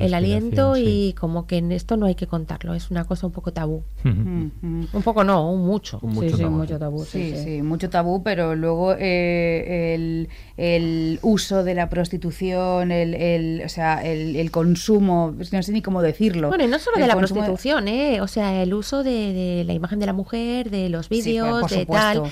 el, 0.00 0.14
aliento 0.14 0.76
y 0.76 1.12
como 1.12 1.46
que 1.46 1.58
en 1.58 1.70
esto 1.70 1.96
no 1.96 2.06
hay 2.06 2.16
que 2.16 2.26
contarlo, 2.26 2.74
es 2.74 2.90
una 2.90 3.04
cosa 3.04 3.26
un 3.26 3.32
poco 3.32 3.52
tabú. 3.52 3.84
un 4.04 5.02
poco 5.04 5.22
no, 5.22 5.48
un 5.50 5.64
mucho. 5.64 6.00
mucho 6.02 6.36
sí, 6.36 6.42
tabú. 6.42 6.56
mucho 6.56 6.78
tabú. 6.78 7.04
Sí, 7.04 7.34
sí, 7.36 7.62
mucho 7.62 7.88
tabú, 7.88 8.24
pero 8.24 8.56
luego 8.56 8.94
eh, 8.98 9.94
el, 9.94 10.28
el, 10.56 11.20
uso 11.22 11.62
de 11.62 11.74
la 11.74 11.88
prostitución, 11.88 12.90
el, 12.90 13.14
el 13.14 13.62
o 13.64 13.68
sea, 13.68 14.02
el, 14.04 14.50
consumo, 14.50 15.34
no 15.52 15.62
sé 15.62 15.72
ni 15.72 15.82
cómo 15.82 16.02
decirlo. 16.02 16.48
Bueno, 16.48 16.64
y 16.64 16.68
no 16.68 16.80
solo 16.80 16.98
de 16.98 17.06
la 17.06 17.16
prostitución, 17.16 17.86
¿eh? 17.86 18.20
o 18.20 18.26
sea, 18.26 18.60
el 18.60 18.74
uso 18.74 19.04
de, 19.04 19.62
la 19.64 19.72
imagen 19.72 20.00
de 20.00 20.06
la 20.06 20.12
mujer, 20.12 20.70
de 20.70 20.88
los 20.88 21.08
vídeos, 21.08 21.70
de 21.70 21.86
tal. 21.86 22.24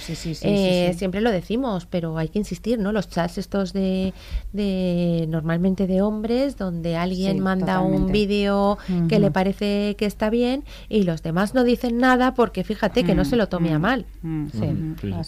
Eh, 0.43 0.93
siempre 0.97 1.21
lo 1.21 1.31
decimos, 1.31 1.87
pero 1.87 2.19
hay 2.19 2.31
que 2.31 2.41
insistir, 2.41 2.81
¿no? 2.81 2.91
Los 2.91 3.09
chats 3.09 3.39
estos 3.39 3.73
de 3.73 4.13
de 4.57 5.27
normalmente 5.29 5.87
de 5.87 6.03
hombres 6.03 6.57
donde 6.57 6.97
alguien 6.97 7.41
manda 7.41 7.81
un 7.81 8.11
vídeo 8.11 8.79
que 9.09 9.19
le 9.19 9.31
parece 9.31 9.95
que 9.97 10.07
está 10.07 10.31
bien 10.31 10.65
y 10.89 11.05
los 11.05 11.23
demás 11.23 11.55
no 11.55 11.65
dicen 11.65 11.99
nada 11.99 12.35
porque 12.35 12.65
fíjate 12.65 13.05
que 13.05 13.15
no 13.15 13.25
se 13.25 13.37
lo 13.37 13.49
tome 13.49 13.73
a 13.73 13.79
mal. 13.79 14.07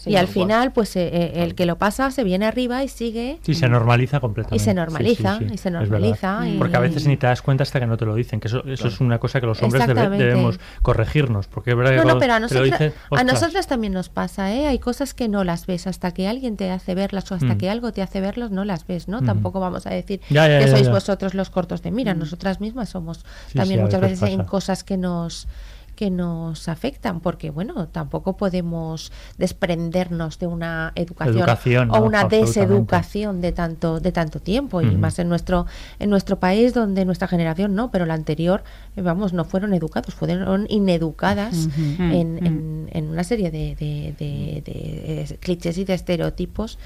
y 0.05 0.15
al 0.15 0.27
final 0.27 0.73
pues 0.73 0.95
eh, 0.95 1.09
eh, 1.13 1.31
el 1.43 1.55
que 1.55 1.65
lo 1.65 1.77
pasa 1.77 2.11
se 2.11 2.23
viene 2.23 2.45
arriba 2.45 2.83
y 2.83 2.87
sigue. 2.87 3.39
Sí, 3.43 3.53
se 3.53 3.69
normaliza 3.69 4.19
completamente. 4.19 4.61
Y 4.61 4.65
se 4.65 4.73
normaliza, 4.73 5.39
y 5.51 5.57
se 5.57 5.71
normaliza. 5.71 6.41
Porque 6.57 6.75
a 6.75 6.79
veces 6.79 7.07
ni 7.07 7.17
te 7.17 7.27
das 7.27 7.41
cuenta 7.41 7.63
hasta 7.63 7.79
que 7.79 7.87
no 7.87 7.97
te 7.97 8.05
lo 8.05 8.15
dicen, 8.15 8.39
que 8.39 8.47
eso, 8.47 8.63
eso 8.65 8.87
es 8.87 8.99
una 8.99 9.19
cosa 9.19 9.39
que 9.39 9.47
los 9.47 9.61
hombres 9.61 9.87
debemos 9.87 10.59
corregirnos. 10.81 11.47
Porque 11.47 11.75
no, 11.75 12.03
no, 12.03 12.19
pero 12.19 12.33
a, 12.33 12.39
nosotros, 12.39 13.67
también 13.67 13.93
nos 13.93 14.09
pasa, 14.09 14.53
¿eh? 14.53 14.67
Hay 14.67 14.79
cosas 14.79 15.13
que 15.13 15.27
no 15.27 15.43
las 15.43 15.65
ves 15.65 15.87
hasta 15.87 16.13
que 16.13 16.27
alguien 16.27 16.57
te 16.57 16.71
hace 16.71 16.95
verlas 16.95 17.31
o 17.31 17.35
hasta 17.35 17.55
mm. 17.55 17.57
que 17.57 17.69
algo 17.69 17.91
te 17.91 18.01
hace 18.01 18.21
verlas, 18.21 18.51
no 18.51 18.65
las 18.65 18.87
ves, 18.87 19.07
¿no? 19.07 19.18
Tampoco 19.21 19.59
vamos 19.59 19.85
a 19.85 19.91
decir 19.91 20.19
que 20.19 20.67
sois 20.67 20.89
vosotros 20.89 21.33
los 21.33 21.49
cortos 21.49 21.81
de 21.81 21.91
mira, 21.91 22.13
nosotras 22.13 22.59
mismas 22.59 22.89
somos 22.89 23.25
también 23.53 23.81
muchas 23.81 24.01
veces 24.01 24.21
en 24.23 24.43
cosas 24.43 24.83
que 24.83 24.97
nos 24.97 25.47
que 25.99 26.09
nos 26.09 26.69
afectan, 26.69 27.19
porque 27.19 27.49
bueno, 27.49 27.89
tampoco 27.89 28.37
podemos 28.37 29.11
desprendernos 29.37 30.39
de 30.39 30.47
una 30.47 30.93
educación, 30.95 31.91
o 31.91 32.01
una 32.01 32.23
deseducación 32.23 33.41
de 33.41 33.51
tanto 33.51 33.99
de 33.99 34.13
tanto 34.13 34.39
tiempo 34.39 34.79
y 34.79 34.95
más 34.95 35.19
en 35.19 35.27
nuestro 35.27 35.65
en 35.99 36.09
nuestro 36.09 36.39
país 36.39 36.73
donde 36.73 37.03
nuestra 37.03 37.27
generación 37.27 37.75
no, 37.75 37.91
pero 37.91 38.05
la 38.05 38.13
anterior, 38.13 38.63
eh, 38.95 39.01
vamos, 39.01 39.33
no 39.33 39.43
fueron 39.43 39.73
educados, 39.73 40.13
fueron 40.13 40.67
ineducadas 40.69 41.67
en, 41.99 42.87
en, 42.93 43.09
una 43.09 43.25
serie 43.25 43.51
de, 43.51 43.75
de 43.75 45.37
clichés 45.41 45.77
y 45.79 45.83
de 45.83 45.95
estereotipos 45.95 46.79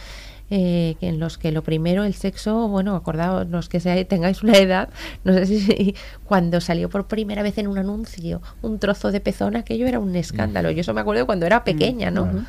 eh, 0.55 0.97
en 1.01 1.19
los 1.19 1.39
que 1.39 1.51
lo 1.51 1.63
primero, 1.63 2.03
el 2.03 2.13
sexo, 2.13 2.67
bueno, 2.67 2.95
acordaos, 2.95 3.49
los 3.49 3.69
que 3.69 3.79
tengáis 4.05 4.43
una 4.43 4.55
edad, 4.55 4.89
no 5.23 5.33
sé 5.33 5.47
si 5.47 5.95
cuando 6.25 6.61
salió 6.61 6.91
por 6.91 7.07
primera 7.07 7.41
vez 7.41 7.57
en 7.57 7.67
un 7.67 7.79
anuncio 7.79 8.39
un 8.61 8.77
trozo 8.77 9.11
de 9.11 9.19
pezón, 9.19 9.55
aquello 9.55 9.87
era 9.87 9.97
un 9.97 10.15
escándalo. 10.15 10.69
Yo 10.69 10.81
eso 10.81 10.93
me 10.93 11.01
acuerdo 11.01 11.25
cuando 11.25 11.47
era 11.47 11.63
pequeña, 11.63 12.11
¿no? 12.11 12.45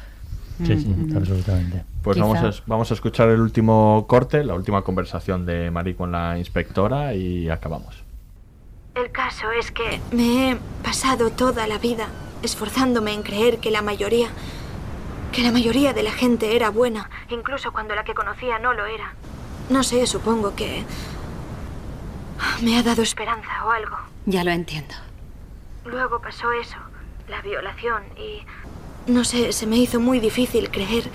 Sí, 0.66 0.76
sí, 0.76 0.94
absolutamente. 1.16 1.82
Pues 2.02 2.18
vamos 2.18 2.38
a, 2.40 2.50
vamos 2.66 2.90
a 2.90 2.94
escuchar 2.94 3.30
el 3.30 3.40
último 3.40 4.04
corte, 4.06 4.44
la 4.44 4.54
última 4.54 4.82
conversación 4.82 5.46
de 5.46 5.70
Mari 5.70 5.94
con 5.94 6.12
la 6.12 6.38
inspectora 6.38 7.14
y 7.14 7.48
acabamos. 7.48 8.04
El 8.94 9.10
caso 9.12 9.46
es 9.58 9.70
que 9.70 9.98
me 10.14 10.50
he 10.50 10.56
pasado 10.82 11.30
toda 11.30 11.66
la 11.66 11.78
vida 11.78 12.08
esforzándome 12.42 13.14
en 13.14 13.22
creer 13.22 13.60
que 13.60 13.70
la 13.70 13.80
mayoría, 13.80 14.28
que 15.34 15.42
la 15.42 15.50
mayoría 15.50 15.92
de 15.92 16.04
la 16.04 16.12
gente 16.12 16.54
era 16.54 16.70
buena, 16.70 17.10
incluso 17.28 17.72
cuando 17.72 17.96
la 17.96 18.04
que 18.04 18.14
conocía 18.14 18.60
no 18.60 18.72
lo 18.72 18.86
era. 18.86 19.14
No 19.68 19.82
sé, 19.82 20.06
supongo 20.06 20.54
que 20.54 20.84
me 22.62 22.78
ha 22.78 22.84
dado 22.84 23.02
esperanza 23.02 23.64
o 23.64 23.70
algo. 23.70 23.96
Ya 24.26 24.44
lo 24.44 24.52
entiendo. 24.52 24.94
Luego 25.84 26.20
pasó 26.20 26.52
eso, 26.52 26.76
la 27.28 27.42
violación, 27.42 28.04
y 28.16 28.46
no 29.10 29.24
sé, 29.24 29.52
se 29.52 29.66
me 29.66 29.76
hizo 29.76 29.98
muy 29.98 30.20
difícil 30.20 30.70
creer 30.70 31.10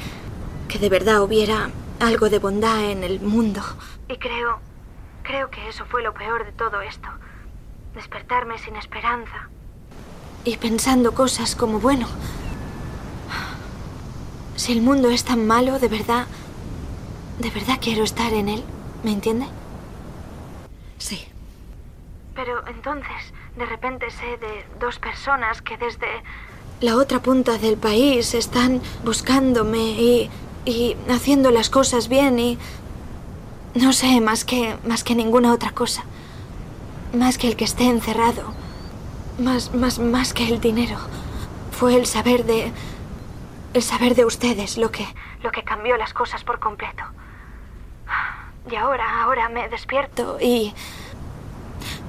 que 0.68 0.80
de 0.80 0.90
verdad 0.90 1.22
hubiera 1.22 1.70
algo 2.02 2.30
de 2.30 2.40
bondad 2.40 2.92
en 2.92 3.06
el 3.06 3.22
mundo. 3.22 3.62
Y 4.10 4.18
creo, 4.18 4.60
creo 5.24 5.50
que 5.50 5.70
eso 5.70 5.86
fue 5.86 6.04
lo 6.04 6.14
peor 6.14 6.46
de 6.46 6.52
todo 6.52 6.82
esto 6.82 7.08
despertarme 7.96 8.58
sin 8.60 8.76
esperanza 8.76 9.50
y 10.44 10.58
pensando 10.58 11.14
cosas 11.14 11.56
como, 11.56 11.80
bueno, 11.80 12.08
si 14.60 14.74
el 14.74 14.82
mundo 14.82 15.10
es 15.10 15.24
tan 15.24 15.48
malo, 15.48 15.80
de 15.80 15.88
verdad, 15.88 16.28
de 17.40 17.50
verdad 17.50 17.78
quiero 17.80 18.04
estar 18.04 18.34
en 18.34 18.50
él, 18.50 18.64
¿me 19.04 19.14
entiende? 19.14 19.46
Sí. 20.98 21.26
Pero 22.36 22.68
entonces, 22.68 23.34
de 23.58 23.66
repente 23.66 24.12
sé 24.12 24.38
de 24.38 24.66
dos 24.78 25.00
personas 25.00 25.62
que 25.62 25.78
desde 25.78 26.08
la 26.82 26.98
otra 26.98 27.22
punta 27.22 27.58
del 27.58 27.78
país 27.78 28.34
están 28.34 28.82
buscándome 29.06 29.92
y, 29.92 30.30
y 30.66 30.98
haciendo 31.10 31.52
las 31.52 31.70
cosas 31.70 32.10
bien 32.10 32.38
y 32.38 32.58
no 33.76 33.94
sé 33.94 34.20
más 34.20 34.44
que 34.44 34.76
más 34.86 35.06
que 35.06 35.16
ninguna 35.16 35.54
otra 35.54 35.72
cosa. 35.72 36.04
Más 37.14 37.38
que 37.38 37.48
el 37.48 37.56
que 37.56 37.64
esté 37.64 37.86
encerrado. 37.86 38.44
Más, 39.40 39.74
más, 39.74 40.00
más 40.00 40.34
que 40.34 40.50
el 40.50 40.60
dinero. 40.60 40.98
Fue 41.72 41.96
el 41.96 42.06
saber 42.06 42.44
de... 42.46 42.74
El 43.74 43.84
saber 43.84 44.16
de 44.16 44.26
ustedes 44.26 44.78
lo 44.78 44.92
que... 44.92 45.08
Lo 45.44 45.52
que 45.52 45.64
cambió 45.64 45.96
las 45.98 46.14
cosas 46.14 46.44
por 46.44 46.60
completo. 46.60 47.04
Y 48.70 48.76
ahora, 48.76 49.24
ahora 49.24 49.50
me 49.50 49.70
despierto 49.70 50.38
y... 50.42 50.74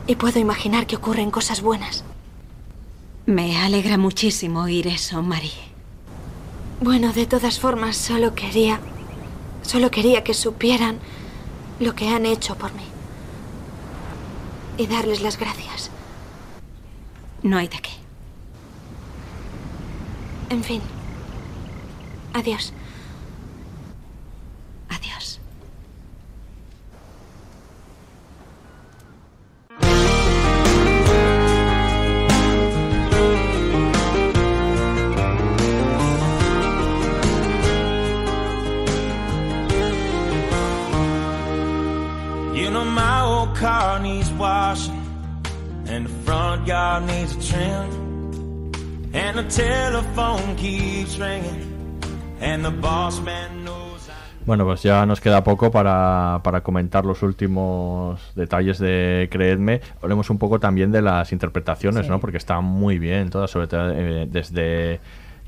Y 0.07 0.17
puedo 0.17 0.41
imaginar 0.41 0.87
que 0.87 0.97
ocurren 0.97 1.31
cosas 1.31 1.61
buenas. 1.61 2.05
Me 3.27 3.61
alegra 3.63 3.99
muchísimo 3.99 4.63
oír 4.63 4.87
eso, 4.89 5.23
Marie. 5.23 5.53
Bueno, 6.81 7.13
de 7.13 7.27
todas 7.27 7.61
formas, 7.61 7.97
solo 7.97 8.35
quería... 8.35 8.81
Solo 9.63 9.91
quería 9.91 10.25
que 10.25 10.35
supieran 10.35 10.99
lo 11.79 11.95
que 11.95 12.09
han 12.09 12.27
hecho 12.27 12.57
por 12.57 12.73
mí 12.73 12.91
y 14.81 14.87
darles 14.87 15.21
las 15.21 15.39
gracias. 15.39 15.91
No 17.43 17.59
hay 17.59 17.69
de 17.69 17.79
qué. 17.79 17.91
En 20.49 20.65
fin. 20.65 20.81
Adiós. 22.33 22.73
Adiós. 24.89 25.39
You 42.55 42.71
know 42.71 42.85
my 42.85 43.23
old 43.23 43.57
car 43.57 44.01
needs 44.01 44.31
washing, 44.33 44.95
and 45.87 46.07
the 46.07 46.11
front 46.25 46.67
yard 46.67 47.05
needs 47.07 47.35
a 47.35 47.41
trim, 47.43 48.73
and 49.13 49.39
the 49.39 49.43
telephone 49.51 50.57
keeps 50.57 51.19
ringing, 51.19 51.70
Bueno, 54.47 54.65
pues 54.65 54.83
ya 54.83 55.05
nos 55.05 55.21
queda 55.21 55.45
poco 55.45 55.71
para, 55.71 56.41
para, 56.43 56.63
comentar 56.63 57.05
los 57.05 57.23
últimos 57.23 58.21
detalles 58.35 58.79
de 58.79 59.29
Creedme. 59.31 59.81
Hablemos 60.03 60.31
un 60.31 60.39
poco 60.39 60.59
también 60.59 60.91
de 60.91 61.03
las 61.03 61.33
interpretaciones, 61.33 62.07
sí. 62.07 62.11
¿no? 62.11 62.19
Porque 62.21 62.39
están 62.39 62.65
muy 62.65 62.99
bien 62.99 63.29
todas, 63.29 63.51
sobre 63.51 63.67
todo 63.67 63.91
eh, 63.93 64.27
desde 64.31 64.99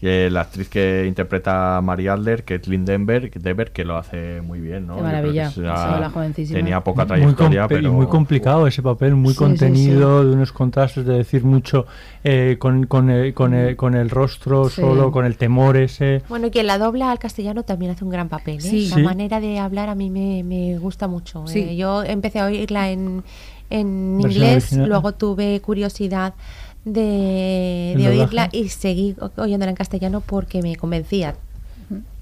la 0.03 0.41
actriz 0.41 0.69
que 0.69 1.05
interpreta 1.07 1.77
a 1.77 1.81
Mary 1.81 2.09
Adler, 2.09 2.43
Kathleen 2.43 2.85
Denver, 2.85 3.31
Denver, 3.31 3.71
que 3.71 3.85
lo 3.85 3.97
hace 3.97 4.41
muy 4.43 4.61
bien, 4.61 4.87
¿no? 4.89 4.97
Qué 4.97 5.03
maravilla, 5.03 5.53
la 5.57 6.11
jovencísima. 6.13 6.59
Tenía 6.59 6.81
poca 6.83 7.07
trayectoria, 7.07 7.63
muy 7.63 7.69
pero... 7.69 7.93
muy 7.93 8.07
complicado 8.09 8.67
ese 8.67 8.83
papel, 8.83 9.15
muy 9.15 9.33
Sí, 9.33 9.39
contenido, 9.39 10.19
sí, 10.21 10.25
sí. 10.25 10.29
de 10.31 10.35
unos 10.37 10.51
contrastes, 10.53 11.07
de 11.07 11.15
decir 11.19 11.45
mucho 11.45 11.87
eh, 12.25 12.57
con, 12.59 12.87
con, 12.87 13.11
el, 13.11 13.33
con, 13.33 13.55
el, 13.55 13.77
con 13.77 13.95
el 13.95 14.11
rostro 14.11 14.69
Sí. 14.69 14.81
solo, 14.81 15.13
con 15.13 15.25
el 15.25 15.37
temor 15.37 15.77
ese. 15.77 16.23
Bueno, 16.29 16.49
y 16.49 16.51
quien 16.51 16.67
la 16.67 16.79
dobla 16.79 17.13
al 17.13 17.21
castellano 17.21 17.63
también 17.63 17.93
hace 17.93 18.05
un 18.05 18.11
gran 18.11 18.29
papel. 18.29 18.57
¿eh? 18.57 18.61
Sí. 18.61 18.89
La 18.89 18.97
Sí. 18.97 19.03
manera 19.03 19.41
de 19.41 19.61
hablar 19.61 19.89
a 19.89 19.95
mí 19.95 20.11
me, 20.11 20.43
me 20.43 20.79
gusta 20.79 21.07
mucho. 21.07 21.47
Sí. 21.47 21.61
Eh, 21.61 21.77
yo 21.77 22.03
empecé 22.03 22.41
a 22.41 22.47
oírla 22.47 22.91
en, 22.91 23.23
en 23.71 24.21
inglés, 24.21 24.65
original. 24.65 24.89
luego 24.89 25.13
tuve 25.13 25.61
curiosidad 25.61 26.35
de, 26.85 27.95
oírla 28.09 28.49
y 28.53 28.69
seguí 28.69 29.15
oyéndola 29.37 29.71
en 29.71 29.77
castellano 29.77 30.21
porque 30.21 30.63
me 30.63 30.77
convencía. 30.77 31.35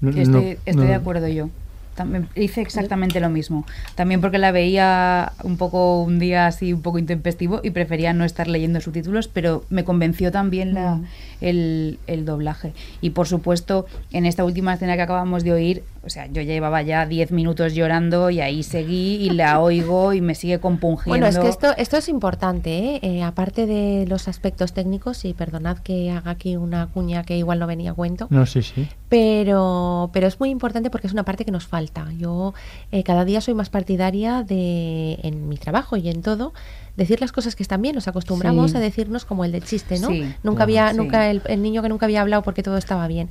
No- 0.01 0.11
Que 0.11 0.17
no- 0.25 0.39
estoy, 0.39 0.57
estoy 0.65 0.75
no- 0.85 0.89
de 0.89 0.93
acuerdo 0.95 1.27
yo. 1.27 1.49
También 1.95 2.29
hice 2.35 2.61
exactamente 2.61 3.19
lo 3.19 3.29
mismo. 3.29 3.65
También 3.95 4.21
porque 4.21 4.37
la 4.37 4.51
veía 4.53 5.33
un 5.43 5.57
poco 5.57 6.01
un 6.01 6.19
día 6.19 6.47
así 6.47 6.71
un 6.71 6.81
poco 6.81 6.99
intempestivo 6.99 7.59
y 7.63 7.71
prefería 7.71 8.13
no 8.13 8.23
estar 8.23 8.47
leyendo 8.47 8.79
subtítulos, 8.79 9.27
pero 9.27 9.65
me 9.69 9.83
convenció 9.83 10.31
también 10.31 10.73
la, 10.73 10.95
Mm. 10.95 11.05
el, 11.41 11.99
el 12.07 12.25
doblaje. 12.25 12.71
Y 13.01 13.09
por 13.09 13.27
supuesto, 13.27 13.85
en 14.13 14.25
esta 14.25 14.45
última 14.45 14.73
escena 14.73 14.95
que 14.95 15.01
acabamos 15.01 15.43
de 15.43 15.51
oír, 15.51 15.83
o 16.03 16.09
sea, 16.09 16.25
yo 16.27 16.41
llevaba 16.41 16.81
ya 16.81 17.05
10 17.05 17.31
minutos 17.31 17.73
llorando 17.75 18.29
y 18.31 18.41
ahí 18.41 18.63
seguí 18.63 19.17
y 19.17 19.29
la 19.29 19.59
oigo 19.61 20.13
y 20.13 20.21
me 20.21 20.33
sigue 20.35 20.59
compungiendo. 20.59 21.09
Bueno, 21.11 21.27
es 21.27 21.37
que 21.37 21.47
esto, 21.47 21.75
esto 21.77 21.97
es 21.97 22.09
importante, 22.09 22.95
¿eh? 22.95 22.99
Eh, 23.03 23.23
aparte 23.23 23.65
de 23.67 24.05
los 24.07 24.27
aspectos 24.27 24.73
técnicos, 24.73 25.23
y 25.25 25.33
perdonad 25.33 25.77
que 25.79 26.09
haga 26.11 26.31
aquí 26.31 26.55
una 26.57 26.87
cuña 26.87 27.23
que 27.23 27.37
igual 27.37 27.59
no 27.59 27.67
venía 27.67 27.91
a 27.91 27.93
cuento, 27.93 28.27
No, 28.31 28.45
sí, 28.45 28.61
sí. 28.63 28.87
pero, 29.09 30.09
pero 30.13 30.27
es 30.27 30.39
muy 30.39 30.49
importante 30.49 30.89
porque 30.89 31.07
es 31.07 31.13
una 31.13 31.23
parte 31.23 31.45
que 31.45 31.51
nos 31.51 31.67
falta. 31.67 32.07
Yo 32.17 32.53
eh, 32.91 33.03
cada 33.03 33.25
día 33.25 33.41
soy 33.41 33.53
más 33.53 33.69
partidaria 33.69 34.43
de, 34.43 35.19
en 35.23 35.49
mi 35.49 35.57
trabajo 35.57 35.97
y 35.97 36.09
en 36.09 36.21
todo, 36.21 36.53
decir 36.97 37.21
las 37.21 37.31
cosas 37.31 37.55
que 37.55 37.63
están 37.63 37.81
bien. 37.81 37.95
Nos 37.95 38.07
acostumbramos 38.07 38.71
Sí. 38.71 38.77
a 38.77 38.79
decirnos 38.79 39.25
como 39.25 39.45
el 39.45 39.51
de 39.51 39.61
chiste, 39.61 39.99
¿no? 39.99 40.07
Sí, 40.07 40.21
nunca 40.43 40.57
claro, 40.57 40.63
había, 40.63 40.91
sí. 40.91 40.97
nunca 40.97 41.29
el, 41.29 41.41
el 41.45 41.61
niño 41.61 41.81
que 41.81 41.89
nunca 41.89 42.05
había 42.05 42.21
hablado 42.21 42.41
porque 42.43 42.63
todo 42.63 42.77
estaba 42.77 43.07
bien. 43.07 43.29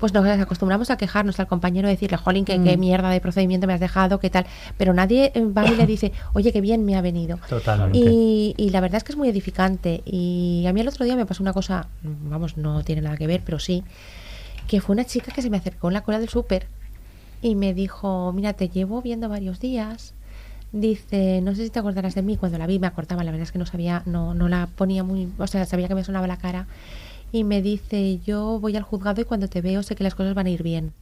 Pues 0.00 0.14
nos 0.14 0.26
acostumbramos 0.26 0.90
a 0.90 0.96
quejarnos 0.96 1.38
al 1.40 1.46
compañero, 1.46 1.86
decirle, 1.86 2.16
jolín, 2.16 2.44
qué, 2.46 2.62
qué 2.62 2.76
Mm. 2.76 2.80
mierda 2.80 3.10
de 3.10 3.20
procedimiento 3.20 3.66
me 3.66 3.74
has 3.74 3.80
dejado, 3.80 4.18
qué 4.18 4.30
tal. 4.30 4.46
Pero 4.78 4.94
nadie 4.94 5.30
eh, 5.34 5.44
va 5.44 5.66
y 5.70 5.76
le 5.76 5.86
dice, 5.86 6.12
oye, 6.32 6.52
qué 6.52 6.60
bien 6.62 6.84
me 6.84 6.96
ha 6.96 7.02
venido. 7.02 7.38
Totalmente. 7.48 7.98
Y, 7.98 8.54
y 8.56 8.70
la 8.70 8.80
verdad 8.80 8.96
es 8.96 9.04
que 9.04 9.12
es 9.12 9.18
muy 9.18 9.28
edificante. 9.28 10.02
Y 10.06 10.64
a 10.66 10.72
mí 10.72 10.80
el 10.80 10.88
otro 10.88 11.04
día 11.04 11.16
me 11.16 11.26
pasó 11.26 11.42
una 11.42 11.52
cosa, 11.52 11.86
vamos, 12.02 12.56
no 12.56 12.82
tiene 12.82 13.02
nada 13.02 13.16
que 13.16 13.26
ver, 13.26 13.42
pero 13.44 13.58
sí, 13.58 13.84
que 14.66 14.80
fue 14.80 14.94
una 14.94 15.04
chica 15.04 15.32
que 15.32 15.42
se 15.42 15.50
me 15.50 15.58
acercó 15.58 15.88
en 15.88 15.94
la 15.94 16.00
cola 16.02 16.18
del 16.18 16.28
súper 16.28 16.66
y 17.42 17.54
me 17.54 17.74
dijo, 17.74 18.32
mira, 18.32 18.52
te 18.54 18.68
llevo 18.68 19.02
viendo 19.02 19.28
varios 19.28 19.60
días. 19.60 20.14
Dice, 20.72 21.40
no 21.42 21.54
sé 21.54 21.64
si 21.64 21.70
te 21.70 21.78
acordarás 21.80 22.14
de 22.14 22.22
mí. 22.22 22.36
Cuando 22.36 22.56
la 22.56 22.66
vi 22.66 22.78
me 22.78 22.86
acordaba, 22.86 23.24
la 23.24 23.32
verdad 23.32 23.42
es 23.42 23.52
que 23.52 23.58
no 23.58 23.66
sabía, 23.66 24.02
no, 24.06 24.34
no 24.34 24.48
la 24.48 24.68
ponía 24.76 25.02
muy, 25.02 25.28
o 25.38 25.46
sea, 25.46 25.66
sabía 25.66 25.88
que 25.88 25.94
me 25.96 26.04
sonaba 26.04 26.26
la 26.28 26.36
cara. 26.36 26.66
Y 27.32 27.42
me 27.42 27.60
dice, 27.60 28.20
yo 28.20 28.60
voy 28.60 28.76
al 28.76 28.84
juzgado 28.84 29.20
y 29.20 29.24
cuando 29.24 29.48
te 29.48 29.60
veo 29.60 29.82
sé 29.82 29.96
que 29.96 30.04
las 30.04 30.14
cosas 30.14 30.34
van 30.34 30.46
a 30.46 30.50
ir 30.50 30.62
bien. 30.62 30.94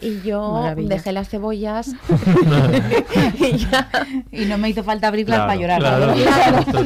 Y 0.00 0.20
yo 0.22 0.52
Maravilla. 0.54 0.88
dejé 0.96 1.12
las 1.12 1.28
cebollas 1.28 1.88
y 3.38 3.56
ya 3.58 3.88
Y 4.30 4.44
no 4.46 4.58
me 4.58 4.68
hizo 4.70 4.82
falta 4.84 5.08
abrirlas 5.08 5.40
Claro, 5.44 5.48
para 5.48 5.60
llorar. 5.60 6.14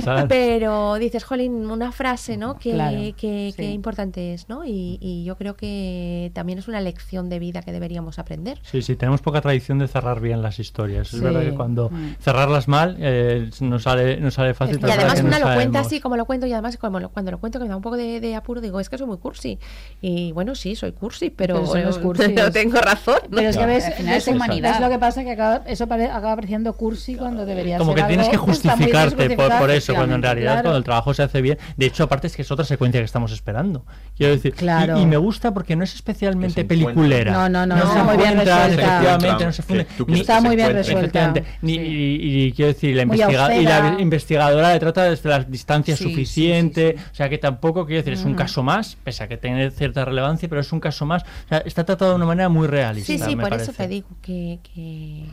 claro. 0.02 0.26
pero 0.28 0.94
dices, 0.96 1.24
jolín, 1.24 1.70
una 1.70 1.92
frase, 1.92 2.36
¿no? 2.36 2.58
Que, 2.58 2.72
Claro, 2.72 2.96
que, 3.16 3.50
sí. 3.50 3.56
que 3.56 3.70
importante 3.70 4.34
es, 4.34 4.48
¿no? 4.48 4.64
Y, 4.64 4.98
y 5.00 5.24
yo 5.24 5.36
creo 5.36 5.54
que 5.56 6.30
también 6.34 6.58
es 6.58 6.68
una 6.68 6.80
lección 6.80 7.28
de 7.28 7.38
vida 7.38 7.62
que 7.62 7.72
deberíamos 7.72 8.18
aprender. 8.18 8.58
Sí, 8.62 8.82
sí, 8.82 8.96
tenemos 8.96 9.20
poca 9.22 9.40
tradición 9.40 9.78
de 9.78 9.88
cerrar 9.88 10.20
bien 10.20 10.42
las 10.42 10.58
historias. 10.58 11.08
Sí. 11.08 11.16
Es 11.16 11.22
verdad 11.22 11.40
que 11.42 11.54
cuando 11.54 11.90
Mm. 11.90 12.14
cerrarlas 12.20 12.68
mal 12.68 12.96
eh, 12.98 13.50
nos, 13.60 13.82
sale, 13.84 14.18
nos 14.20 14.34
sale 14.34 14.54
fácil. 14.54 14.78
Y 14.80 14.90
además 14.90 15.20
una 15.20 15.38
no 15.38 15.48
lo 15.48 15.54
cuenta 15.54 15.80
así 15.80 16.00
como 16.00 16.16
lo 16.16 16.24
cuento 16.24 16.46
y 16.46 16.52
además 16.52 16.76
como 16.76 16.98
lo- 17.00 17.10
cuando 17.10 17.30
lo 17.30 17.38
cuento 17.38 17.58
que 17.58 17.64
me 17.64 17.70
da 17.70 17.76
un 17.76 17.82
poco 17.82 17.96
de, 17.96 18.20
de 18.20 18.34
apuro 18.34 18.60
digo, 18.60 18.80
es 18.80 18.88
que 18.88 18.98
soy 18.98 19.06
muy 19.06 19.18
cursi. 19.18 19.58
Y 20.00 20.32
bueno, 20.32 20.54
sí, 20.54 20.74
soy 20.76 20.92
cursi, 20.92 21.30
pero, 21.30 21.62
Pero 21.72 21.84
no 21.84 21.90
es 21.90 21.98
cursi, 21.98 22.32
lo 22.34 22.46
es- 22.46 22.52
tengo 22.52 22.75
teniendo 22.76 22.90
razón. 22.90 23.20
Pero 23.30 23.48
es 23.48 23.56
que 23.56 23.66
ves, 23.66 23.84
es 23.98 24.28
humanidad. 24.28 24.74
Es 24.74 24.80
lo 24.80 24.88
que 24.88 24.98
pasa 24.98 25.24
que 25.24 25.32
acaba, 25.32 25.62
eso 25.66 25.84
acaba 25.84 26.34
pareciendo 26.34 26.72
cursi 26.74 27.14
cuando 27.14 27.46
debería 27.46 27.78
Como 27.78 27.92
ser. 27.92 28.02
Como 28.02 28.08
que 28.08 28.14
tienes 28.14 28.28
que 28.28 28.36
justificarte 28.36 29.30
por, 29.36 29.58
por, 29.58 29.70
eso, 29.70 29.94
cuando 29.94 30.14
en 30.14 30.22
realidad 30.22 30.62
cuando 30.62 30.78
el 30.78 30.84
trabajo 30.84 31.14
se 31.14 31.22
hace 31.22 31.40
bien. 31.40 31.58
De 31.76 31.86
hecho, 31.86 32.04
aparte 32.04 32.26
es 32.26 32.36
que 32.36 32.42
es 32.42 32.50
otra 32.50 32.64
secuencia 32.64 33.00
que 33.00 33.04
estamos 33.04 33.32
esperando. 33.32 33.84
Quiero 34.16 34.34
decir, 34.34 34.54
claro. 34.54 35.00
y, 35.00 35.06
me 35.06 35.16
gusta 35.16 35.52
porque 35.52 35.76
no 35.76 35.84
es 35.84 35.94
especialmente 35.94 36.64
peliculera. 36.64 37.32
No, 37.32 37.48
no, 37.48 37.66
no, 37.66 37.76
está 37.76 38.04
muy 38.04 38.16
bien 38.16 38.36
resuelta. 38.38 38.68
Efectivamente, 38.68 39.44
no 39.44 39.52
se 39.52 39.62
funde. 39.62 39.86
Ni, 40.06 40.20
está 40.20 40.40
muy 40.40 40.56
bien 40.56 40.72
resuelta. 40.72 41.34
Ni, 41.62 41.74
y, 41.74 42.52
quiero 42.52 42.72
decir, 42.72 42.96
la, 42.96 43.02
investiga 43.02 43.56
y 43.56 43.64
la 43.64 43.96
investigadora 43.98 44.72
le 44.72 44.80
trata 44.80 45.04
desde 45.04 45.28
la 45.28 45.40
distancia 45.40 45.96
suficiente. 45.96 46.96
O 47.12 47.14
sea, 47.14 47.28
que 47.28 47.38
tampoco, 47.38 47.86
quiero 47.86 48.02
decir, 48.02 48.14
es 48.14 48.24
un 48.24 48.34
caso 48.34 48.62
más, 48.62 48.96
pese 49.02 49.24
a 49.24 49.28
que 49.28 49.36
tiene 49.36 49.70
cierta 49.70 50.04
relevancia, 50.04 50.48
pero 50.48 50.60
es 50.60 50.72
un 50.72 50.80
caso 50.80 51.06
más. 51.06 51.22
O 51.22 51.48
sea, 51.48 51.58
está 51.58 51.84
tratado 51.84 52.12
de 52.12 52.16
una 52.16 52.26
manera 52.26 52.48
muy 52.48 52.65
realista. 52.66 53.12
Sí, 53.12 53.18
sí, 53.18 53.36
por 53.36 53.52
eso 53.54 53.72
te 53.72 53.88
digo 53.88 54.08
que, 54.22 54.60
que 54.62 55.24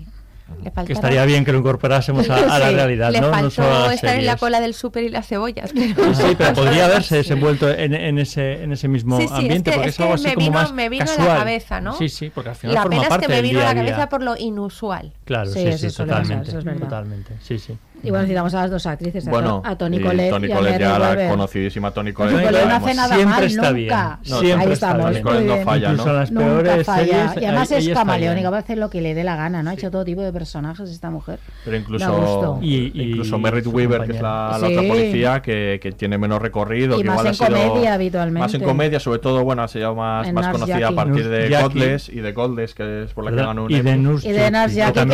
que 0.86 0.94
estaría 0.94 1.26
bien 1.26 1.46
que 1.46 1.52
lo 1.52 1.60
incorporásemos 1.60 2.30
a, 2.30 2.60
la 2.60 2.70
realidad, 2.72 3.12
le 3.12 3.22
¿no? 3.22 3.32
faltó 3.32 3.92
estar 3.92 4.16
en 4.18 4.26
la 4.26 4.38
cola 4.38 4.60
del 4.60 4.74
súper 4.74 5.04
y 5.04 5.10
las 5.10 5.28
cebollas. 5.28 5.72
Pero... 5.96 6.14
Sí, 6.14 6.36
pero 6.38 6.54
podría 6.56 6.86
haberse 6.86 7.18
desenvuelto 7.18 7.70
en, 7.70 7.94
en, 7.94 8.20
ese, 8.20 8.64
en 8.64 8.72
ese 8.72 8.88
mismo 8.88 9.18
ambiente, 9.32 9.72
porque 9.72 9.90
es, 9.90 10.00
algo 10.00 10.14
así 10.14 10.28
me 10.28 10.34
como 10.36 10.46
vino, 10.48 10.60
más 10.60 10.74
me 10.74 10.90
vino 10.90 11.06
casual. 11.06 11.28
a 11.28 11.34
la 11.34 11.40
cabeza, 11.40 11.82
¿no? 11.82 11.94
Sí, 11.98 12.10
sí, 12.10 12.30
porque 12.30 12.50
al 12.50 12.56
final 12.56 12.76
la 12.76 12.82
forma 12.84 12.98
pena 12.98 13.10
parte 13.10 13.26
es 13.26 13.30
que 13.30 13.36
me 13.36 13.42
vino 13.42 13.62
a 13.62 13.64
la 13.64 13.76
cabeza 13.76 14.10
por 14.10 14.22
lo 14.22 14.36
inusual. 14.38 15.14
Claro, 15.26 15.52
sí, 15.52 15.72
sí, 15.74 15.90
sí 15.90 15.98
totalmente, 15.98 16.52
totalmente, 16.52 17.34
sí, 17.42 17.58
sí. 17.58 17.78
Y 18.04 18.10
bueno, 18.10 18.28
citamos 18.28 18.54
a 18.54 18.64
las 18.64 18.72
dos 18.72 18.86
actrices, 18.86 19.26
bueno, 19.26 19.62
a 19.64 19.78
Toni 19.78 20.02
Collette 20.02 20.30
Toni 20.30 20.50
Collette 20.50 20.82
ya 20.82 21.00
la 21.00 21.30
conocidísima 21.30 21.92
Toni 21.92 22.12
Collette. 22.12 22.36
Toni 22.36 22.46
Collette 22.48 22.68
no 22.68 22.76
hace 22.76 22.94
nada 22.94 23.16
siempre 23.16 23.36
mal 23.36 23.44
está 23.46 23.72
nunca. 23.72 24.20
Bien. 24.22 24.54
No, 24.54 24.60
Ahí 24.60 24.72
estamos. 24.72 25.22
No 25.24 25.58
falla, 25.64 25.92
Incluso 25.92 26.08
¿no? 26.08 26.14
las 26.14 26.32
peores 26.32 26.78
Nunca 26.78 26.84
falla. 26.84 27.30
series, 27.30 27.42
y 27.42 27.46
además 27.46 27.72
ahí, 27.72 27.88
es 27.88 27.94
camaleónica, 27.94 28.50
va 28.50 28.58
a 28.58 28.60
hacer 28.60 28.78
lo 28.78 28.90
que 28.90 29.02
le 29.02 29.14
dé 29.14 29.24
la 29.24 29.38
gana, 29.38 29.64
¿no? 29.64 29.70
Ha 29.70 29.74
hecho 29.76 29.90
todo 29.90 30.04
tipo 30.04 30.22
de 30.22 30.34
personajes 30.34 30.90
esta 30.90 31.10
mujer. 31.10 31.40
Pero 31.64 31.78
incluso, 31.78 32.60
y, 32.62 32.92
y, 32.94 33.12
incluso 33.12 33.40
Merritt 33.40 33.68
Weaver, 33.68 34.02
que 34.02 34.18
es 34.18 34.22
la, 34.22 34.58
la, 34.60 34.68
otra 34.68 34.82
policía, 34.86 35.42
que, 35.42 35.80
que, 35.82 35.94
tiene 35.94 36.18
menos 36.18 36.42
recorrido. 36.42 37.00
Y 37.00 37.04
que 37.04 37.08
más 37.08 37.20
igual 37.20 37.28
en 37.28 37.32
ha 37.32 37.36
sido, 37.36 37.70
comedia 37.70 37.94
habitualmente. 37.94 38.40
Más 38.40 38.54
en 38.54 38.64
comedia, 38.64 39.00
sobre 39.00 39.20
todo, 39.20 39.46
bueno, 39.46 39.64
ha 39.64 39.70
sido 39.70 39.96
más, 39.96 40.32
más 40.34 40.50
conocida 40.50 40.90
a 40.90 40.92
partir 40.92 41.30
de 41.30 41.58
Godless 41.62 42.10
y 42.10 42.20
de 42.20 42.34
Godless, 42.34 42.76
que 42.76 43.04
es 43.04 43.14
por 43.14 43.24
la 43.24 43.32
que 43.32 43.38
ganó 43.38 43.64
un 43.64 43.72
y 43.72 43.82
de 43.82 43.98
Nurse 43.98 44.28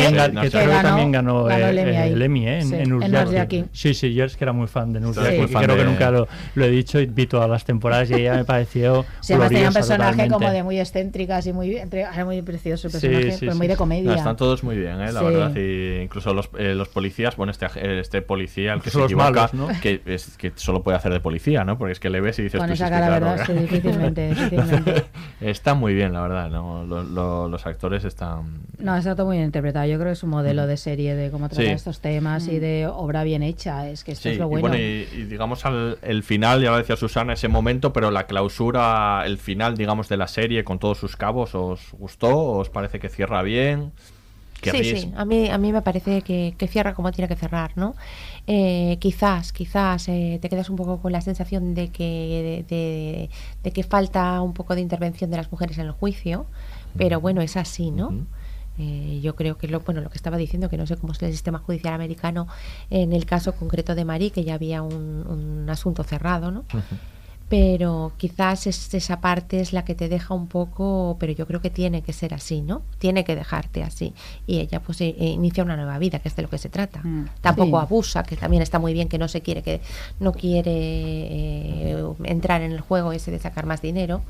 De 0.02 0.32
Nurse 0.32 0.50
Jackie, 0.50 0.66
que 0.66 0.82
también 0.82 1.12
ganó 1.12 1.50
el 1.50 2.22
Emmy 2.22 2.48
en 2.48 2.88
Nurse 2.88 3.32
Jackie. 3.32 3.64
Sí, 3.72 3.94
sí, 3.94 4.14
yo 4.14 4.24
es 4.24 4.36
que 4.36 4.44
era 4.44 4.52
muy 4.52 4.66
fan 4.66 4.92
de 4.92 5.00
Nurse 5.00 5.22
Jackie, 5.22 5.52
creo 5.52 5.76
que 5.76 5.84
nunca 5.84 6.10
lo 6.10 6.64
he 6.64 6.70
dicho 6.70 7.00
y 7.00 7.06
vi 7.06 7.26
todas 7.26 7.48
las 7.48 7.64
temporadas 7.64 8.10
y 8.10 8.14
ella 8.14 8.34
me 8.34 8.44
pareció 8.44 8.80
Sí, 9.20 9.32
además 9.32 9.48
tenía 9.50 9.68
un 9.68 9.74
personaje 9.74 10.28
como 10.28 10.50
de 10.50 10.62
muy 10.62 10.80
excéntricas 10.80 11.46
y 11.46 11.52
muy, 11.52 11.76
era 11.76 12.24
muy 12.24 12.42
precioso 12.42 12.88
el 12.88 12.92
personaje, 12.92 13.36
pero 13.40 13.54
muy 13.54 13.68
de 13.68 13.76
comedia. 13.76 14.14
Están 14.14 14.36
todos 14.36 14.62
muy 14.62 14.76
bien, 14.76 15.00
¿eh? 15.00 15.12
la 15.12 15.22
verdad, 15.22 15.56
y 15.56 16.00
incluso 16.02 16.34
los, 16.34 16.50
los 16.52 16.88
policías, 16.88 17.36
bueno, 17.36 17.52
este, 17.52 17.66
este 18.00 18.22
policía, 18.22 18.72
el 18.74 18.82
que, 18.82 18.90
se 18.90 19.02
equivoca, 19.02 19.30
malos, 19.30 19.54
¿no? 19.54 19.68
que, 19.80 20.00
es, 20.06 20.36
que 20.36 20.52
solo 20.56 20.82
puede 20.82 20.96
hacer 20.96 21.12
de 21.12 21.20
policía, 21.20 21.64
¿no? 21.64 21.78
Porque 21.78 21.92
es 21.92 22.00
que 22.00 22.10
le 22.10 22.20
ves 22.20 22.38
y 22.38 22.42
dices... 22.42 22.58
Con 22.58 22.68
tú, 22.68 22.74
esa 22.74 22.86
si 22.86 22.90
cara, 22.90 23.06
es 23.06 23.12
que, 23.12 23.20
verdad, 23.20 23.46
sí, 23.46 23.52
difícilmente. 24.32 25.04
Está 25.40 25.74
muy 25.74 25.94
bien, 25.94 26.12
la 26.12 26.22
verdad, 26.22 26.50
¿no? 26.50 26.84
Los 27.48 27.66
actores 27.66 28.04
están... 28.04 28.60
No, 28.78 28.96
está 28.96 29.14
todo 29.14 29.26
muy 29.26 29.36
bien 29.36 29.46
interpretado. 29.46 29.86
Yo 29.90 29.98
creo 29.98 30.08
que 30.08 30.12
es 30.12 30.22
un 30.22 30.30
modelo 30.30 30.66
de 30.66 30.76
serie 30.76 31.14
de 31.14 31.30
cómo 31.30 31.48
tratar 31.48 31.66
sí. 31.66 31.70
estos 31.72 32.00
temas 32.00 32.46
y 32.48 32.58
de 32.58 32.86
obra 32.86 33.24
bien 33.24 33.42
hecha. 33.42 33.88
Es 33.88 34.04
que 34.04 34.12
esto 34.12 34.24
sí, 34.24 34.28
es 34.30 34.38
lo 34.38 34.48
bueno. 34.48 34.68
Y, 34.68 34.70
bueno 34.70 34.84
y, 35.16 35.20
y, 35.20 35.24
digamos 35.24 35.64
al 35.66 35.98
el 36.02 36.22
final, 36.22 36.62
ya 36.62 36.70
lo 36.70 36.78
decía 36.78 36.96
Susana, 36.96 37.32
ese 37.32 37.48
momento, 37.48 37.92
pero 37.92 38.10
la 38.10 38.26
clausura, 38.26 39.22
el 39.26 39.38
final, 39.38 39.76
digamos, 39.76 40.08
de 40.08 40.16
la 40.16 40.28
serie 40.28 40.64
con 40.64 40.78
todos 40.78 40.98
sus 40.98 41.16
cabos, 41.16 41.54
¿os 41.54 41.92
gustó? 41.92 42.38
¿Os 42.52 42.70
parece 42.70 42.98
que 43.00 43.08
cierra 43.08 43.42
bien? 43.42 43.92
Sí, 44.62 44.84
sí, 44.84 45.12
a 45.16 45.24
mí, 45.24 45.48
a 45.48 45.56
mí 45.56 45.72
me 45.72 45.80
parece 45.80 46.20
que, 46.22 46.54
que 46.58 46.68
cierra 46.68 46.94
como 46.94 47.12
tiene 47.12 47.28
que 47.28 47.36
cerrar, 47.36 47.72
¿no? 47.76 47.94
Eh, 48.46 48.98
quizás, 49.00 49.52
quizás 49.52 50.06
eh, 50.08 50.38
te 50.42 50.48
quedas 50.48 50.68
un 50.68 50.76
poco 50.76 51.00
con 51.00 51.12
la 51.12 51.20
sensación 51.22 51.74
de 51.74 51.88
que, 51.88 52.64
de, 52.68 52.76
de, 52.76 53.30
de, 53.62 53.70
que 53.70 53.82
falta 53.82 54.40
un 54.42 54.52
poco 54.52 54.74
de 54.74 54.82
intervención 54.82 55.30
de 55.30 55.38
las 55.38 55.50
mujeres 55.50 55.78
en 55.78 55.86
el 55.86 55.92
juicio, 55.92 56.46
pero 56.96 57.20
bueno, 57.20 57.40
es 57.40 57.56
así, 57.56 57.90
¿no? 57.90 58.08
Uh 58.08 58.12
-huh. 58.12 58.26
Eh, 58.80 59.20
yo 59.22 59.36
creo 59.36 59.58
que 59.58 59.68
lo, 59.68 59.80
bueno, 59.80 60.00
lo 60.00 60.10
que 60.10 60.16
estaba 60.16 60.38
diciendo, 60.38 60.70
que 60.70 60.78
no 60.78 60.86
sé 60.86 60.96
cómo 60.96 61.12
es 61.12 61.22
el 61.22 61.32
sistema 61.32 61.58
judicial 61.58 61.92
americano 61.94 62.46
en 62.88 63.12
el 63.12 63.26
caso 63.26 63.52
concreto 63.54 63.94
de 63.94 64.04
Marí, 64.04 64.30
que 64.30 64.42
ya 64.42 64.54
había 64.54 64.80
un, 64.82 65.26
un 65.34 65.68
asunto 65.68 66.02
cerrado, 66.02 66.50
¿no? 66.50 66.60
Uh 66.72 66.78
-huh. 66.78 66.98
Pero 67.50 68.12
quizás 68.16 68.68
es, 68.68 68.94
esa 68.94 69.20
parte 69.20 69.60
es 69.60 69.72
la 69.72 69.84
que 69.84 69.96
te 69.96 70.08
deja 70.08 70.34
un 70.34 70.46
poco, 70.46 71.16
pero 71.18 71.32
yo 71.32 71.48
creo 71.48 71.60
que 71.60 71.68
tiene 71.68 72.00
que 72.00 72.12
ser 72.12 72.32
así, 72.32 72.62
¿no? 72.62 72.82
Tiene 73.00 73.24
que 73.24 73.34
dejarte 73.34 73.82
así. 73.82 74.14
Y 74.46 74.60
ella 74.60 74.80
pues 74.80 75.00
eh, 75.00 75.16
inicia 75.18 75.64
una 75.64 75.74
nueva 75.74 75.98
vida, 75.98 76.20
que 76.20 76.28
es 76.28 76.36
de 76.36 76.42
lo 76.42 76.48
que 76.48 76.58
se 76.58 76.68
trata. 76.68 77.00
Mm, 77.02 77.26
Tampoco 77.40 77.80
sí. 77.80 77.86
abusa, 77.86 78.22
que 78.22 78.36
también 78.36 78.62
está 78.62 78.78
muy 78.78 78.92
bien, 78.92 79.08
que 79.08 79.18
no 79.18 79.26
se 79.26 79.40
quiere, 79.40 79.62
que 79.62 79.80
no 80.20 80.30
quiere 80.32 80.70
eh, 80.72 82.04
entrar 82.22 82.62
en 82.62 82.70
el 82.70 82.80
juego 82.80 83.10
ese 83.10 83.32
de 83.32 83.40
sacar 83.40 83.66
más 83.66 83.82
dinero. 83.82 84.22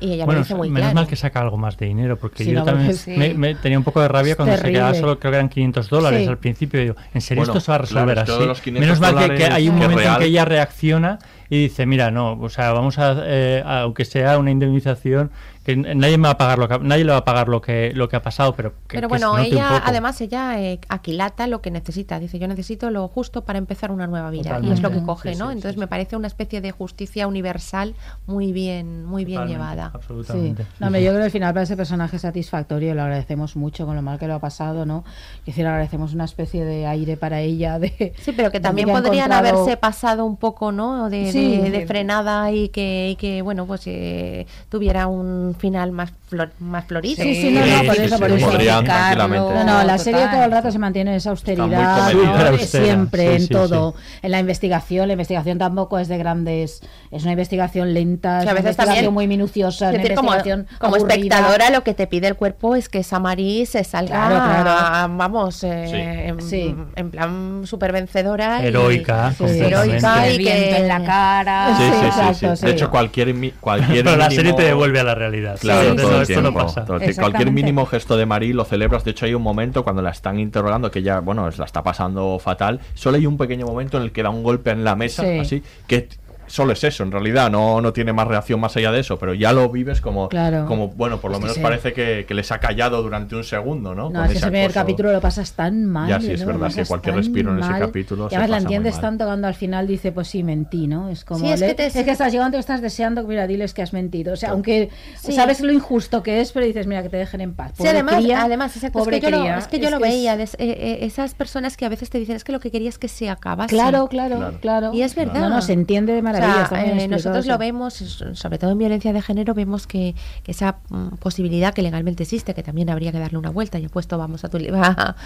Y 0.00 0.14
ella 0.14 0.24
bueno, 0.24 0.40
lo 0.40 0.44
dice 0.44 0.54
muy 0.54 0.68
menos 0.68 0.86
claro. 0.90 0.94
mal 0.94 1.06
que 1.06 1.16
saca 1.16 1.40
algo 1.40 1.56
más 1.58 1.76
de 1.76 1.86
dinero, 1.86 2.16
porque 2.16 2.44
Sí, 2.44 2.50
yo 2.50 2.60
no, 2.60 2.64
también 2.64 2.88
porque 2.88 2.98
sí. 3.02 3.10
me, 3.16 3.34
me 3.34 3.54
tenía 3.54 3.78
un 3.78 3.84
poco 3.84 4.00
de 4.00 4.08
rabia 4.08 4.30
Es 4.32 4.36
cuando 4.36 4.56
se 4.56 4.72
quedaba 4.72 4.94
solo, 4.94 5.18
creo 5.18 5.30
que 5.30 5.36
eran 5.36 5.48
500 5.48 5.88
dólares 5.90 6.22
Sí. 6.22 6.28
al 6.28 6.38
principio. 6.38 6.80
y 6.80 6.84
digo, 6.84 6.96
¿en 7.14 7.20
serio 7.20 7.42
Bueno, 7.42 7.52
esto 7.52 7.60
se 7.64 7.70
va 7.70 7.74
a 7.76 7.78
resolver 7.78 8.14
claro, 8.14 8.34
así? 8.36 8.46
los 8.46 8.60
500 8.60 8.80
Menos 8.98 9.00
mal 9.00 9.34
que, 9.36 9.44
hay 9.44 9.68
un 9.68 9.76
momento 9.76 10.02
en 10.02 10.16
que 10.18 10.24
ella 10.24 10.44
reacciona 10.44 11.18
y 11.50 11.64
dice, 11.64 11.84
mira, 11.86 12.10
no, 12.10 12.32
o 12.40 12.48
sea, 12.48 12.72
vamos 12.72 12.98
a, 12.98 13.16
eh, 13.24 13.62
aunque 13.64 14.04
sea 14.06 14.38
una 14.38 14.50
indemnización, 14.50 15.30
que 15.64 15.76
nadie 15.76 16.18
me 16.18 16.24
va 16.24 16.30
a 16.30 16.38
pagar 16.38 16.58
lo 16.58 16.68
que, 16.68 16.78
nadie 16.80 17.04
le 17.04 17.12
va 17.12 17.18
a 17.18 17.24
pagar 17.24 17.48
lo 17.48 17.60
que, 17.60 17.92
lo 17.94 18.08
que 18.08 18.16
ha 18.16 18.22
pasado, 18.22 18.54
pero 18.54 18.72
que, 18.88 18.96
Pero 18.96 19.08
que 19.08 19.18
se 19.18 19.24
bueno, 19.26 19.34
un 19.40 19.46
ella, 19.46 19.68
poco. 19.68 19.82
además, 19.86 20.20
ella 20.20 20.60
eh, 20.60 20.80
aquilata 20.88 21.46
lo 21.46 21.60
que 21.62 21.70
necesita. 21.70 22.18
Dice, 22.18 22.38
yo 22.38 22.48
necesito 22.48 22.90
lo 22.90 23.06
justo 23.08 23.44
para 23.44 23.58
empezar 23.58 23.90
una 23.92 24.06
nueva 24.06 24.30
vida. 24.30 24.58
Y 24.62 24.70
es 24.72 24.82
lo 24.82 24.90
que 24.90 25.02
coge, 25.02 25.34
Sí, 25.34 25.38
¿no? 25.38 25.46
sí, 25.48 25.52
Entonces 25.52 25.76
me 25.78 25.86
parece 25.86 26.16
una 26.16 26.26
especie 26.26 26.60
de 26.60 26.72
justicia 26.72 27.26
universal 27.28 27.94
muy 28.26 28.52
bien, 28.52 29.04
muy 29.04 29.24
bien 29.24 29.36
Totalmente, 29.40 29.58
llevada. 29.62 29.90
Absolutamente. 29.94 30.62
Sí. 30.64 30.68
No, 30.80 30.90
yo 30.90 30.98
creo 31.10 31.16
que 31.18 31.22
al 31.24 31.30
final 31.30 31.52
para 31.54 31.62
ese 31.64 31.76
personaje 31.76 32.18
satisfactorio 32.18 32.94
lo 32.94 33.02
agradecemos 33.02 33.54
mucho 33.56 33.86
con 33.86 33.94
lo 33.96 34.02
mal 34.02 34.18
que 34.18 34.26
lo 34.26 34.34
ha 34.34 34.40
pasado, 34.40 34.84
¿no? 34.86 35.04
Es 35.40 35.46
decir, 35.46 35.66
agradecemos 35.66 36.12
una 36.14 36.24
especie 36.24 36.64
de 36.64 36.86
aire 36.86 37.16
para 37.16 37.40
ella. 37.40 37.78
De, 37.78 38.12
Sí, 38.18 38.32
pero 38.32 38.50
que 38.50 38.60
también 38.60 38.88
podrían 38.88 39.30
encontrado- 39.30 39.60
haberse 39.60 39.76
pasado 39.76 40.24
un 40.24 40.36
poco, 40.36 40.72
¿no? 40.72 41.08
De, 41.08 41.30
Sí. 41.30 41.56
de- 41.58 41.70
de 41.70 41.86
frenada 41.86 42.50
y 42.50 42.68
que, 42.70 43.10
y 43.10 43.16
que 43.16 43.42
bueno, 43.42 43.66
pues 43.66 43.82
eh, 43.86 44.46
tuviera 44.68 45.06
un 45.06 45.51
final 45.54 45.92
más, 45.92 46.12
flor- 46.30 46.52
más 46.60 46.84
florido. 46.86 47.22
Sí, 47.22 47.34
sí, 47.34 47.50
no, 47.50 47.60
no, 47.64 47.82
por 47.84 47.96
eso, 47.96 48.18
por 48.18 48.30
eso. 48.30 48.46
Podrían. 48.50 48.84
No, 48.84 49.64
no, 49.64 49.84
la 49.84 49.98
serie 49.98 50.20
Total. 50.20 50.34
todo 50.36 50.44
el 50.44 50.50
rato 50.52 50.70
se 50.72 50.78
mantiene 50.78 51.10
en 51.12 51.16
esa 51.16 51.30
austeridad, 51.30 52.12
siempre, 52.56 53.28
sí, 53.28 53.34
en 53.34 53.40
sí, 53.42 53.48
todo. 53.48 53.94
En 54.22 54.30
la 54.30 54.40
investigación, 54.40 55.06
la 55.08 55.12
investigación 55.14 55.58
tampoco 55.58 55.98
es 55.98 56.08
de 56.08 56.18
grandes, 56.18 56.80
es 57.10 57.22
una 57.22 57.32
investigación 57.32 57.94
lenta, 57.94 58.38
a 58.38 58.42
una 58.42 58.52
veces 58.52 58.58
investigación 58.70 58.94
también- 58.96 59.14
muy 59.14 59.26
minuciosa, 59.28 59.86
Es 59.88 59.94
una 59.94 60.02
decir, 60.02 60.16
como, 60.16 60.30
investigación 60.32 60.66
como 60.78 60.96
aburrida. 60.96 61.14
espectadora 61.14 61.70
lo 61.70 61.82
que 61.84 61.94
te 61.94 62.06
pide 62.06 62.28
el 62.28 62.36
cuerpo 62.36 62.74
es 62.76 62.88
que 62.88 62.98
esa 63.00 63.18
Marí 63.20 63.66
se 63.66 63.84
salga, 63.84 64.26
Claro, 64.28 64.62
claro. 64.62 65.14
vamos, 65.16 65.62
eh, 65.64 66.28
en, 66.28 66.40
Sí. 66.40 66.74
en 66.96 67.10
plan 67.10 67.62
súper 67.64 67.92
vencedora. 67.92 68.60
y- 68.62 68.66
Heroica, 68.66 69.30
Sí, 69.32 69.36
completamente. 69.38 69.96
heroica 69.96 70.30
y 70.30 70.38
que... 70.44 70.76
en 70.76 70.88
la 70.88 71.04
cara. 71.04 71.76
Sí, 71.76 71.82
sí, 71.84 71.90
sí, 72.00 72.06
exacto, 72.06 72.56
sí. 72.56 72.60
sí. 72.60 72.66
De 72.66 72.72
hecho, 72.72 72.90
cualquier, 72.90 73.34
cualquier 73.60 74.04
Pero 74.04 74.16
la 74.16 74.30
serie 74.30 74.52
te 74.52 74.62
devuelve 74.62 75.00
a 75.00 75.04
la 75.04 75.14
realidad. 75.14 75.41
Claro, 75.60 75.90
Sí, 75.90 75.96
todo 76.34 76.42
no, 76.42 76.48
el 76.48 76.54
pasa. 76.54 76.84
todo 76.84 76.96
el 76.96 77.02
tiempo. 77.02 77.22
Cualquier 77.22 77.50
mínimo 77.52 77.86
gesto 77.86 78.16
de 78.16 78.26
Marí 78.26 78.52
lo 78.52 78.64
celebras. 78.64 79.04
De 79.04 79.10
hecho, 79.12 79.26
hay 79.26 79.34
un 79.34 79.42
momento 79.42 79.84
cuando 79.84 80.02
la 80.02 80.10
están 80.10 80.38
interrogando 80.38 80.90
que 80.90 81.02
ya, 81.02 81.20
bueno, 81.20 81.48
la 81.56 81.64
está 81.64 81.82
pasando 81.82 82.38
fatal. 82.38 82.80
Solo 82.94 83.16
hay 83.16 83.26
un 83.26 83.36
pequeño 83.36 83.66
momento 83.66 83.96
en 83.98 84.04
el 84.04 84.12
que 84.12 84.22
da 84.22 84.30
un 84.30 84.42
golpe 84.42 84.70
en 84.70 84.84
la 84.84 84.94
mesa, 84.96 85.22
Sí. 85.22 85.38
así, 85.38 85.62
que 85.86 86.08
solo 86.52 86.74
es 86.74 86.84
eso, 86.84 87.02
en 87.02 87.10
realidad, 87.10 87.50
no, 87.50 87.80
no 87.80 87.92
tiene 87.94 88.12
más 88.12 88.28
reacción 88.28 88.60
más 88.60 88.76
allá 88.76 88.92
de 88.92 89.00
eso, 89.00 89.18
pero 89.18 89.32
ya 89.32 89.52
lo 89.54 89.70
vives 89.70 90.02
como, 90.02 90.28
Claro. 90.28 90.66
como 90.66 90.88
bueno, 90.88 91.18
por 91.18 91.30
lo 91.30 91.40
menos 91.40 91.54
sí. 91.56 91.62
parece 91.62 91.94
que, 91.94 92.26
que 92.28 92.34
les 92.34 92.52
ha 92.52 92.60
callado 92.60 93.02
durante 93.02 93.34
un 93.34 93.42
segundo, 93.42 93.94
¿no? 93.94 94.10
No, 94.10 94.22
es 94.24 94.32
que 94.32 94.36
ese 94.36 94.46
primer 94.48 94.64
acoso. 94.66 94.80
capítulo 94.80 95.12
lo 95.12 95.20
pasas 95.22 95.52
tan 95.54 95.86
mal. 95.86 96.08
Ya, 96.10 96.20
sí, 96.20 96.30
es 96.30 96.44
verdad, 96.44 96.70
que 96.74 96.84
cualquier 96.84 97.14
respiro 97.16 97.52
en 97.52 97.60
ese 97.60 97.78
capítulo 97.78 98.28
Y 98.30 98.34
además 98.34 98.50
la 98.50 98.58
entiendes 98.58 99.00
tanto 99.00 99.24
cuando 99.24 99.46
al 99.48 99.54
final 99.54 99.86
dice, 99.86 100.12
pues 100.12 100.28
sí, 100.28 100.42
mentí, 100.42 100.86
¿no? 100.86 101.08
Es 101.08 101.24
como, 101.24 101.40
Sí, 101.40 101.50
es 101.52 101.60
le- 101.60 101.68
que 101.68 101.74
te- 101.74 101.86
es 101.86 101.94
que 101.94 102.10
estás 102.10 102.30
llegando 102.32 102.58
y 102.58 102.60
estás 102.60 102.82
deseando, 102.82 103.24
mira, 103.26 103.46
diles 103.46 103.72
que 103.72 103.80
has 103.80 103.94
mentido. 103.94 104.34
O 104.34 104.36
sea, 104.36 104.50
aunque 104.50 104.90
Sí. 105.18 105.32
sabes 105.32 105.60
lo 105.62 105.72
injusto 105.72 106.22
que 106.22 106.42
es, 106.42 106.52
pero 106.52 106.66
dices, 106.66 106.86
mira, 106.86 107.02
que 107.02 107.08
te 107.08 107.16
dejen 107.16 107.40
en 107.40 107.54
paz. 107.54 107.70
Sí, 107.72 107.78
Pobre 107.78 107.90
además, 107.92 108.16
cría, 108.16 108.42
además 108.42 108.76
exacto, 108.76 108.98
es 109.00 109.08
que 109.08 109.20
yo, 109.20 109.30
lo, 109.30 109.44
es 109.56 109.66
que 109.68 109.78
yo 109.78 109.86
Es 109.86 109.90
lo 109.90 110.00
veía, 110.00 110.36
des- 110.36 110.54
eh, 110.54 110.58
eh, 110.60 110.98
esas 111.06 111.32
personas 111.34 111.78
que 111.78 111.86
a 111.86 111.88
veces 111.88 112.10
te 112.10 112.18
dicen, 112.18 112.36
es 112.36 112.44
que 112.44 112.52
lo 112.52 112.60
que 112.60 112.70
quería 112.70 112.90
es 112.90 112.98
que 112.98 113.08
se 113.08 113.30
acabase. 113.30 113.74
Claro, 113.74 114.06
claro, 114.08 114.52
Claro. 114.60 114.92
Y 114.92 115.00
es 115.02 115.14
verdad. 115.14 115.40
No, 115.40 115.48
no, 115.48 115.62
se 115.62 115.72
entiende 115.72 116.12
de 116.12 116.20
maravilla. 116.20 116.41
Sea, 116.68 116.82
eh, 116.82 116.94
nosotros 117.16 117.46
lo 117.46 117.58
vemos, 117.58 117.94
sobre 117.94 118.58
todo 118.58 118.70
en 118.70 118.78
violencia 118.78 119.12
de 119.12 119.22
género, 119.22 119.54
vemos 119.54 119.86
que, 119.86 120.14
que 120.42 120.52
esa 120.52 120.76
mm, 120.90 121.16
posibilidad 121.20 121.72
que 121.74 121.82
legalmente 121.82 122.22
existe, 122.24 122.54
que 122.54 122.62
también 122.62 122.90
habría 122.90 123.12
que 123.12 123.18
darle 123.18 123.38
una 123.38 123.50
vuelta, 123.50 123.78
y 123.78 123.84
he 123.84 123.88
puesto, 123.88 124.18
vamos 124.18 124.44
a 124.44 124.48
tu 124.48 124.58
a, 124.74 125.16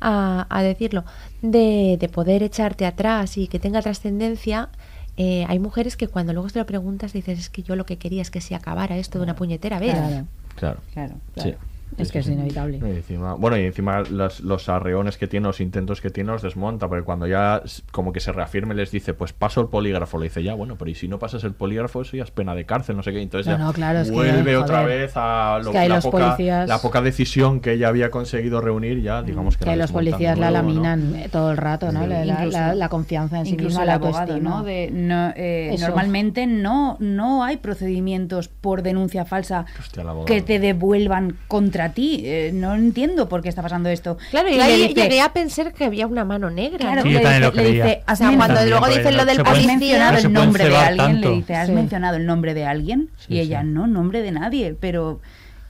a- 0.00 0.46
a 0.48 0.62
decirlo, 0.62 1.04
de, 1.42 1.96
de 2.00 2.08
poder 2.08 2.42
echarte 2.42 2.86
atrás 2.86 3.36
y 3.38 3.46
que 3.48 3.58
tenga 3.58 3.80
trascendencia. 3.82 4.68
eh, 5.16 5.44
hay 5.48 5.58
mujeres 5.58 5.96
que 5.96 6.08
cuando 6.08 6.32
luego 6.32 6.48
te 6.48 6.58
lo 6.58 6.66
preguntas 6.66 7.12
dices 7.12 7.38
es 7.38 7.50
que 7.50 7.62
yo 7.62 7.76
lo 7.76 7.84
que 7.86 7.98
quería 7.98 8.22
es 8.22 8.30
que 8.30 8.40
se 8.40 8.54
acabara 8.54 8.96
esto 8.96 9.18
de 9.18 9.24
una 9.24 9.36
puñetera 9.36 9.78
vez. 9.78 9.94
Claro. 9.94 10.26
Claro. 10.56 10.80
Claro. 10.94 11.14
claro. 11.34 11.50
Sí. 11.50 11.56
Es 11.98 12.10
que 12.10 12.20
es 12.20 12.28
inevitable. 12.28 12.80
bueno, 13.38 13.56
y 13.56 13.64
encima 13.64 14.00
los, 14.00 14.40
los, 14.40 14.68
arreones 14.68 15.18
que 15.18 15.26
tiene, 15.26 15.46
los 15.46 15.60
intentos 15.60 16.00
que 16.00 16.10
tiene, 16.10 16.32
los 16.32 16.42
desmonta, 16.42 16.88
porque 16.88 17.04
cuando 17.04 17.26
ya 17.26 17.62
como 17.90 18.12
que 18.12 18.20
se 18.20 18.32
reafirme 18.32 18.74
les 18.74 18.90
dice, 18.90 19.14
pues 19.14 19.32
paso 19.32 19.60
el 19.60 19.68
polígrafo, 19.68 20.18
le 20.18 20.24
dice, 20.24 20.42
ya, 20.42 20.54
bueno, 20.54 20.76
pero 20.76 20.90
y 20.90 20.94
si 20.94 21.08
no 21.08 21.18
pasas 21.18 21.44
el 21.44 21.52
polígrafo, 21.52 22.02
eso 22.02 22.16
ya 22.16 22.22
es 22.22 22.30
pena 22.30 22.54
de 22.54 22.64
cárcel, 22.64 22.96
no 22.96 23.02
sé 23.02 23.12
qué. 23.12 23.20
Entonces 23.20 23.54
ya 23.56 24.02
vuelve 24.10 24.56
otra 24.56 24.84
vez 24.84 25.12
a 25.16 25.60
la, 25.62 26.00
poca, 26.00 26.66
la 26.66 26.78
poca 26.78 27.02
decisión 27.02 27.60
que 27.60 27.72
ella 27.72 27.88
había 27.88 28.10
conseguido 28.10 28.60
reunir, 28.60 29.02
ya 29.02 29.22
digamos 29.22 29.56
que... 29.56 29.64
Que 29.64 29.76
los 29.76 29.92
policías 29.92 30.38
la 30.38 30.50
laminan 30.50 31.14
eh, 31.16 31.28
todo 31.30 31.50
el 31.50 31.56
rato, 31.56 31.92
¿no? 31.92 32.06
La, 32.06 32.88
confianza 32.88 33.38
en 33.38 33.46
sí 33.46 33.56
misma, 33.56 33.84
la 33.84 33.94
abogado, 33.94 34.38
¿no? 34.38 34.62
De, 34.64 34.90
no 34.92 35.32
eh, 35.36 35.74
normalmente 35.80 36.46
no, 36.46 36.96
no 37.00 37.44
hay 37.44 37.56
procedimientos 37.56 38.48
por 38.48 38.82
denuncia 38.82 39.24
falsa 39.24 39.66
que 40.26 40.42
te 40.42 40.58
devuelvan 40.58 41.36
contra 41.48 41.81
a 41.82 41.92
ti. 41.92 42.22
Eh, 42.24 42.50
no 42.54 42.74
entiendo 42.74 43.28
por 43.28 43.42
qué 43.42 43.48
está 43.48 43.62
pasando 43.62 43.88
esto. 43.88 44.18
Claro, 44.30 44.48
y, 44.48 44.60
ahí 44.60 44.92
llegué 44.94 45.20
a 45.20 45.32
pensar 45.32 45.72
que 45.72 45.84
había 45.84 46.06
una 46.06 46.24
mano 46.24 46.50
negra. 46.50 46.78
Claro, 46.78 47.04
le, 47.04 47.72
dice, 47.72 48.02
o 48.08 48.16
sea, 48.16 48.36
cuando 48.36 48.64
luego 48.66 48.86
dicen 48.88 49.16
lo 49.16 49.24
del 49.24 49.42
policía, 49.42 50.10
has 50.10 50.24
mencionado 50.24 50.26
el 50.26 50.32
nombre 50.32 50.68
de 50.68 50.76
alguien, 50.76 51.20
le 51.20 51.30
dice, 51.30 51.54
¿has 51.56 51.68
mencionado 51.70 52.16
el 52.16 52.26
nombre 52.26 52.54
de 52.54 52.64
alguien? 52.64 53.10
y 53.28 53.38
ella, 53.40 53.62
no, 53.62 53.86
nombre 53.86 54.22
de 54.22 54.30
nadie, 54.32 54.76
pero... 54.78 55.20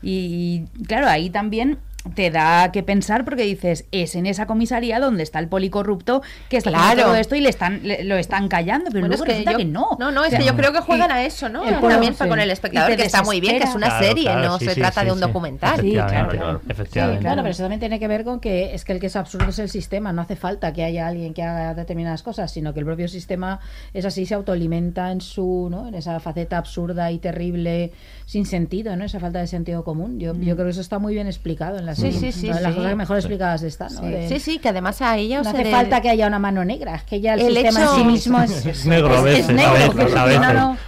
y 0.03 0.65
claro, 0.87 1.09
ahí 1.09 1.31
también 1.31 1.79
te 2.15 2.31
da 2.31 2.73
que 2.73 2.83
pensar 2.83 3.25
porque 3.25 3.45
dices, 3.45 3.87
es 3.93 4.15
en 4.15 4.27
esa 4.27 4.47
comisaría 4.47 4.99
donde 4.99 5.23
está 5.23 5.39
el 5.39 5.49
policorrupto 5.49 6.23
que 6.49 6.57
está 6.57 6.71
claro. 6.71 7.03
todo 7.03 7.15
esto 7.15 7.37
y 7.37 7.41
le 7.41 7.49
están 7.49 7.83
lo 8.05 8.17
están 8.17 8.49
callando, 8.49 8.91
pero 8.91 9.07
luego 9.07 9.25
es 9.25 9.45
que, 9.45 9.45
que 9.45 9.65
no. 9.65 9.97
No, 9.99 10.11
no, 10.11 10.25
es 10.25 10.35
que 10.35 10.45
yo 10.45 10.57
creo 10.57 10.73
que 10.73 10.81
juegan 10.81 11.11
a 11.11 11.25
eso, 11.25 11.49
¿no? 11.49 11.63
También 11.63 12.15
con 12.15 12.39
el 12.41 12.51
espectador, 12.51 12.97
que 12.97 13.05
está 13.05 13.23
muy 13.23 13.41
bien, 13.41 13.59
que 13.59 13.65
es 13.65 13.75
una 13.75 13.99
serie, 14.01 14.35
no 14.35 14.59
se 14.59 14.75
trata 14.75 15.05
de 15.05 15.13
un 15.13 15.21
documental. 15.21 15.81
Sí, 15.81 15.93
claro, 15.93 16.61
Efectivamente. 16.69 17.23
claro, 17.23 17.43
pero 17.43 17.51
eso 17.51 17.63
también 17.63 17.81
tiene 17.81 17.99
que 17.99 18.09
ver 18.09 18.25
con 18.25 18.41
que 18.41 18.75
es 18.75 18.85
que 18.85 18.93
el 18.93 19.01
que 19.01 19.07
es 19.07 19.17
absurdo 19.17 19.51
es 19.51 19.59
el 19.59 19.69
sistema, 19.69 20.13
no 20.13 20.23
hace 20.23 20.37
falta 20.37 20.73
que 20.73 20.85
haya 20.85 21.07
alguien 21.07 21.35
que 21.35 21.43
haga 21.43 21.75
determinadas 21.75 22.23
cosas, 22.23 22.51
sino 22.51 22.73
que 22.75 22.81
el 22.81 22.87
propio 22.87 23.09
sistema 23.09 23.61
es 23.93 24.05
así, 24.05 24.27
se 24.27 24.35
autoalimenta 24.35 25.13
en 25.13 25.21
su, 25.21 25.69
¿no? 25.71 25.89
En 25.89 25.95
esa 25.95 26.19
faceta 26.21 26.59
absurda 26.59 27.11
y 27.11 27.19
terrible, 27.19 27.93
sin 28.27 28.47
sentido, 28.47 28.97
¿no? 28.97 29.05
Esa 29.05 29.21
falta 29.21 29.41
de 29.41 29.47
sentido 29.47 29.85
común. 29.85 30.19
Yo, 30.19 30.35
yo 30.35 30.55
mm. 30.55 30.57
creo 30.57 30.65
que 30.65 30.71
eso 30.71 30.81
está 30.81 30.99
muy 30.99 31.15
bien 31.15 31.27
explicado 31.27 31.79
en 31.79 31.87
la 31.87 31.92
Sí, 31.95 32.13
sí, 32.13 32.33
sí. 32.33 32.49
Las 32.49 32.75
cosas 32.75 32.97
mejor 32.97 33.19
explicadas 33.19 33.63
están. 33.63 33.95
¿no? 33.95 34.29
Sí, 34.29 34.39
sí, 34.41 34.59
que 34.59 34.69
además 34.69 35.01
a 35.03 35.17
ella. 35.17 35.43
No 35.43 35.51
hace 35.51 35.65
falta 35.65 36.01
que 36.01 36.11
haya 36.11 36.27
una 36.27 36.39
mano 36.39 36.65
negra, 36.65 36.97
es 36.97 37.03
que 37.05 37.21
ya 37.21 37.35
el, 37.35 37.55
sistema 37.55 37.83
en 37.83 37.89
sí 37.89 38.05
mismo 38.05 38.43
es, 38.43 38.67
es 38.67 38.87
negro 38.87 39.17
a 39.17 39.23
veces. 39.23 39.49
a 39.49 40.25
veces, 40.25 40.41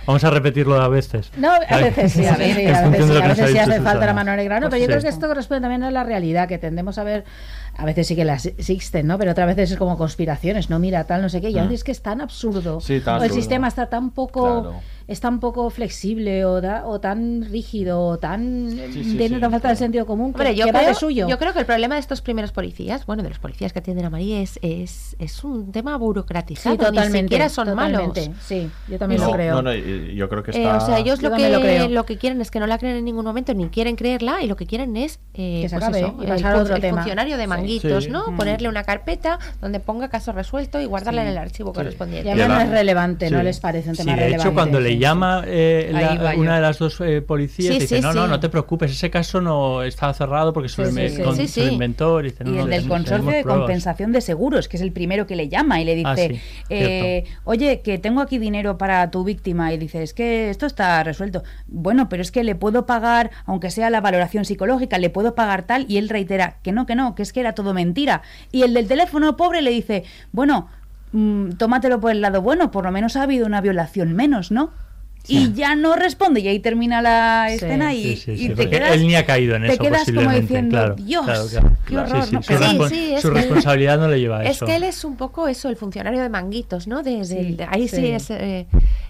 Vamos 0.06 0.24
a 0.24 0.30
repetirlo 0.30 0.80
a 0.80 0.88
veces. 0.88 1.30
No, 1.36 1.52
a 1.52 1.76
veces 1.78 2.12
sí, 2.12 2.26
a 2.26 2.36
veces, 2.36 2.76
a 2.76 2.88
veces, 2.88 3.06
sí, 3.06 3.16
a 3.16 3.28
veces 3.28 3.50
sí 3.50 3.58
hace 3.58 3.80
falta 3.80 4.06
la 4.06 4.14
mano 4.14 4.34
negra. 4.36 4.60
No, 4.60 4.68
pero 4.68 4.80
yo 4.80 4.86
creo 4.86 5.00
que 5.00 5.08
esto 5.08 5.26
corresponde 5.26 5.62
también 5.62 5.82
a 5.82 5.90
la 5.90 6.04
realidad, 6.04 6.48
que 6.48 6.58
tendemos 6.58 6.98
a 6.98 7.04
ver 7.04 7.24
a 7.76 7.84
veces 7.84 8.06
sí 8.06 8.16
que 8.16 8.24
las 8.24 8.46
existen, 8.46 9.06
¿no? 9.06 9.18
Pero 9.18 9.32
otras 9.32 9.48
veces 9.48 9.72
es 9.72 9.78
como 9.78 9.96
conspiraciones, 9.98 10.70
no 10.70 10.78
mira 10.78 11.04
tal, 11.04 11.22
no 11.22 11.28
sé 11.28 11.40
qué, 11.40 11.50
y 11.50 11.58
a 11.58 11.62
veces 11.62 11.80
es 11.80 11.84
que 11.84 11.92
es 11.92 12.02
tan 12.02 12.20
absurdo, 12.20 12.78
o 12.78 13.22
el 13.22 13.30
sistema 13.30 13.68
está 13.68 13.86
tan 13.86 14.10
poco 14.10 14.74
es 15.06 15.20
tan 15.20 15.40
poco 15.40 15.68
flexible 15.70 16.44
o, 16.44 16.60
o 16.86 17.00
tan 17.00 17.42
rígido 17.42 18.00
o 18.00 18.18
tan 18.18 18.70
tiene 19.16 19.38
tan 19.38 19.50
falta 19.50 19.68
de 19.68 19.76
sentido 19.76 20.06
común 20.06 20.32
que, 20.32 20.54
yo 20.54 20.66
creo, 20.66 20.94
suyo. 20.94 21.28
Yo 21.28 21.38
creo 21.38 21.52
que 21.52 21.60
el 21.60 21.66
problema 21.66 21.94
de 21.96 22.00
estos 22.00 22.22
primeros 22.22 22.52
policías, 22.52 23.06
bueno, 23.06 23.22
de 23.22 23.28
los 23.28 23.38
policías 23.38 23.72
que 23.72 23.80
atienden 23.80 24.06
a 24.06 24.10
María 24.10 24.40
es, 24.40 24.58
es, 24.62 25.44
un 25.44 25.72
tema 25.72 25.96
burocratizado, 25.96 26.76
totalmente, 26.76 27.12
ni 27.12 27.22
siquiera 27.22 27.48
son 27.48 27.74
malos. 27.74 28.18
Sí, 28.40 28.70
yo 28.88 28.98
también 28.98 29.20
lo 29.20 29.30
creo. 29.30 29.54
No, 29.56 29.62
no, 29.62 29.74
yo 29.74 30.28
creo 30.28 30.42
que 30.42 30.52
está... 30.52 30.62
Eh, 30.62 30.76
o 30.76 30.80
sea, 30.80 30.98
ellos 30.98 31.22
lo 31.22 31.32
que, 31.32 31.88
lo, 31.88 32.06
que 32.06 32.16
quieren 32.16 32.40
es 32.40 32.50
que 32.50 32.60
no 32.60 32.66
la 32.66 32.78
creen 32.78 32.96
en 32.96 33.04
ningún 33.04 33.24
momento, 33.24 33.52
ni 33.54 33.68
quieren 33.68 33.96
creerla, 33.96 34.42
y 34.42 34.46
lo 34.46 34.56
que 34.56 34.66
quieren 34.66 34.96
es 34.96 35.20
eh, 35.34 35.62
que 35.62 35.68
se 35.68 35.76
pues 35.76 35.88
acabe, 35.88 36.14
y 36.22 36.26
pasar 36.26 36.54
el, 36.54 36.62
otro 36.62 36.80
tema. 36.80 36.98
funcionario 36.98 37.36
de 37.36 37.46
manguitos, 37.46 38.08
¿no? 38.08 38.30
Mm. 38.30 38.36
Ponerle 38.36 38.68
una 38.68 38.84
carpeta 38.84 39.38
donde 39.60 39.80
ponga 39.80 40.08
caso 40.08 40.32
resuelto 40.32 40.80
y 40.80 40.86
guardarla 40.86 41.22
en 41.22 41.28
el 41.28 41.38
archivo 41.38 41.72
correspondiente. 41.72 42.30
Y 42.30 42.34
no 42.34 42.60
es 42.60 42.70
relevante, 42.70 43.30
no 43.30 43.42
les 43.42 43.60
parece 43.60 43.90
un 43.90 43.96
tema 43.96 44.12
relevante. 44.12 44.36
De 44.36 44.48
hecho, 44.48 44.54
cuando 44.54 44.80
le 44.80 44.93
llama... 44.98 45.44
Eh, 45.46 45.92
una 46.36 46.56
de 46.56 46.60
las 46.60 46.78
dos 46.78 47.00
eh, 47.00 47.22
policías 47.22 47.78
dice, 47.78 48.00
no, 48.00 48.12
no, 48.12 48.26
no 48.26 48.40
te 48.40 48.48
preocupes, 48.48 48.90
ese 48.90 49.10
caso 49.10 49.40
no 49.40 49.82
estaba 49.82 50.14
cerrado 50.14 50.52
porque 50.52 50.68
se, 50.68 50.82
lo, 50.82 50.88
inventó. 50.88 52.20
y 52.20 52.58
el 52.58 52.70
del 52.70 52.88
consorcio 52.88 53.30
de 53.30 53.44
compensación 53.44 54.12
de 54.12 54.20
seguros, 54.20 54.68
que 54.68 54.76
es 54.76 54.82
el 54.82 54.92
primero 54.92 55.26
que 55.26 55.36
le 55.36 55.48
llama 55.48 55.80
y 55.80 55.84
le 55.84 56.02
ah, 56.04 56.14
dice, 56.14 56.40
eh, 56.70 57.24
oye, 57.44 57.80
que 57.80 57.98
tengo 57.98 58.20
aquí 58.20 58.38
dinero 58.38 58.78
para 58.78 59.10
tu 59.10 59.24
víctima. 59.24 59.72
Y 59.72 59.78
dice, 59.78 60.02
es 60.02 60.14
que 60.14 60.50
esto 60.50 60.66
está 60.66 61.02
resuelto. 61.02 61.42
Bueno, 61.66 62.08
pero 62.08 62.22
es 62.22 62.30
que 62.30 62.44
le 62.44 62.54
puedo 62.54 62.86
pagar, 62.86 63.30
aunque 63.46 63.70
sea 63.70 63.90
la 63.90 64.00
valoración 64.00 64.44
psicológica, 64.44 64.98
le 64.98 65.10
puedo 65.10 65.34
pagar 65.34 65.64
tal. 65.64 65.86
Y 65.88 65.98
él 65.98 66.08
reitera, 66.08 66.56
que 66.62 66.72
no, 66.72 66.86
que 66.86 66.94
no, 66.94 67.14
que 67.14 67.22
es 67.22 67.32
que 67.32 67.40
era 67.40 67.54
todo 67.54 67.74
mentira. 67.74 68.22
Y 68.52 68.62
el 68.62 68.74
del 68.74 68.88
teléfono 68.88 69.36
pobre 69.36 69.62
le 69.62 69.70
dice, 69.70 70.04
bueno, 70.32 70.68
mm, 71.12 71.52
tómatelo 71.52 72.00
por 72.00 72.10
el 72.10 72.20
lado 72.20 72.42
bueno, 72.42 72.70
por 72.70 72.84
lo 72.84 72.92
menos 72.92 73.16
ha 73.16 73.22
habido 73.22 73.46
una 73.46 73.60
violación 73.60 74.14
menos, 74.14 74.50
¿no? 74.50 74.70
Y 75.26 75.52
ya 75.52 75.74
no 75.74 75.96
responde 75.96 76.40
y 76.40 76.48
ahí 76.48 76.58
termina 76.60 77.00
la 77.00 77.50
escena 77.50 77.94
y, 77.94 78.16
te 78.16 78.68
quedas 78.68 78.92
él 78.92 79.06
ni 79.06 79.14
ha 79.14 79.24
caído 79.24 79.56
en 79.56 79.64
eso 79.64 79.76
te 79.78 79.88
quedas 79.88 80.10
como 80.12 80.30
diciendo 80.30 80.94
Dios 80.94 81.26
qué 81.86 81.98
horror 81.98 82.24
su, 83.20 83.30
responsabilidad 83.30 83.98
no 83.98 84.08
le 84.08 84.20
lleva 84.20 84.38
a 84.38 84.44
eso. 84.44 84.64
es 84.64 84.70
que 84.70 84.76
él 84.76 84.82
es 84.82 85.04
un 85.04 85.16
poco 85.16 85.48
eso 85.48 85.68
el 85.68 85.76
funcionario 85.76 86.20
de 86.20 86.28
manguitos 86.28 86.86
no 86.86 87.02
de, 87.02 87.66
ahí 87.70 87.88
sí, 87.88 88.06
es 88.06 88.30
eh, 88.30 88.66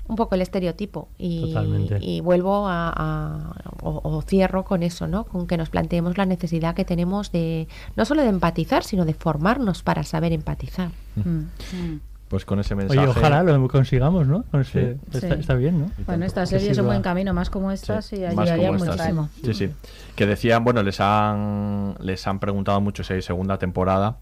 un 0.07 0.17
poco 0.17 0.35
el 0.35 0.43
estereotipo 0.43 1.09
y, 1.19 1.55
y 2.01 2.21
vuelvo 2.21 2.67
a, 2.69 3.55
o, 3.83 4.23
cierro 4.23 4.65
con 4.65 4.83
eso 4.83 5.07
no 5.09 5.25
con 5.25 5.47
que 5.47 5.57
nos 5.57 5.71
planteemos 5.71 6.17
la 6.17 6.27
necesidad 6.27 6.75
que 6.75 6.85
tenemos 6.85 7.33
de 7.33 7.67
no 7.97 8.05
solo 8.05 8.23
de 8.23 8.29
empatizar 8.29 8.85
sino 8.85 9.05
de 9.05 9.15
formarnos 9.15 9.83
para 9.83 10.05
saber 10.05 10.33
empatizar. 10.33 10.91
Mm. 11.17 11.31
Mm 11.31 12.01
pues 12.35 12.45
con 12.45 12.59
ese 12.59 12.75
mensaje. 12.75 12.99
Oye, 12.99 13.09
ojalá 13.09 13.45
lo 13.45 13.69
consigamos, 13.69 14.27
¿no? 14.27 14.45
está, 14.59 15.55
bien, 15.55 15.83
¿no? 15.83 15.91
Bueno, 16.05 16.25
esta 16.27 16.45
serie 16.47 16.73
es 16.73 16.79
un 16.79 16.87
buen 16.87 17.01
camino, 17.01 17.33
más 17.33 17.49
como 17.49 17.71
estas, 17.71 18.13
y 18.13 18.25
ayudaría 18.25 18.73
muchísimo. 18.73 19.29
Sí, 19.45 19.55
sí. 19.55 19.71
Que 20.17 20.27
decían, 20.27 20.65
bueno, 20.65 20.83
les 20.83 20.99
han, 20.99 21.95
les 22.01 22.27
han 22.27 22.41
preguntado 22.41 22.81
mucho 22.81 23.05
si 23.05 23.13
hay 23.13 23.23
segunda 23.23 23.59
temporada. 23.59 24.17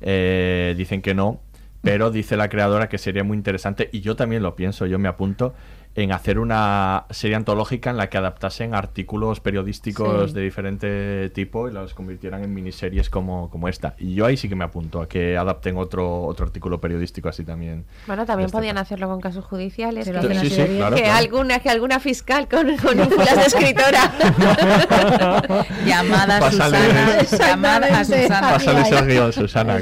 Eh, 0.00 0.76
dicen 0.78 1.02
que 1.02 1.12
no, 1.12 1.40
pero 1.82 2.12
dice 2.12 2.36
la 2.36 2.48
creadora 2.48 2.88
que 2.88 2.98
sería 2.98 3.24
muy 3.24 3.36
interesante, 3.36 3.90
y 3.90 4.00
yo 4.00 4.14
también 4.14 4.44
lo 4.44 4.54
pienso, 4.54 4.86
yo 4.86 5.00
me 5.00 5.08
apunto, 5.08 5.52
en 5.96 6.12
hacer 6.12 6.38
una 6.38 7.06
serie 7.10 7.36
antológica 7.36 7.88
en 7.88 7.96
la 7.96 8.10
que 8.10 8.18
adaptasen 8.18 8.74
artículos 8.74 9.40
periodísticos 9.40 10.34
de 10.34 10.42
diferente 10.42 11.30
tipo 11.30 11.68
y 11.68 11.72
los 11.72 11.94
convirtieran 11.94 12.44
en 12.44 12.52
miniseries 12.52 13.08
como, 13.08 13.48
como 13.48 13.66
esta. 13.66 13.94
Y 13.98 14.14
yo 14.14 14.26
ahí 14.26 14.36
sí 14.36 14.46
que 14.48 14.54
me 14.54 14.64
apunto 14.64 15.00
a 15.00 15.08
que 15.08 15.38
adapten 15.38 15.78
otro, 15.78 16.22
otro 16.24 16.44
artículo 16.44 16.82
periodístico 16.82 17.30
así 17.30 17.44
también. 17.44 17.86
Bueno, 18.06 18.26
también 18.26 18.50
podían 18.50 18.76
hacerlo 18.76 19.08
con 19.08 19.22
casos 19.22 19.46
judiciales. 19.46 20.06
que, 20.06 21.06
alguna, 21.06 21.60
que 21.60 21.70
alguna 21.70 21.98
fiscal 21.98 22.46
con, 22.46 22.76
con 22.76 22.96
de 22.98 23.46
escritora. 23.46 24.12
llamada 25.86 26.36
a 26.36 26.50
Susana. 26.50 27.22
llamada 27.22 28.00
a 28.00 28.04
Susana. 28.04 28.50
Pásale 28.52 28.80
ese 28.82 29.32
Susana. 29.32 29.78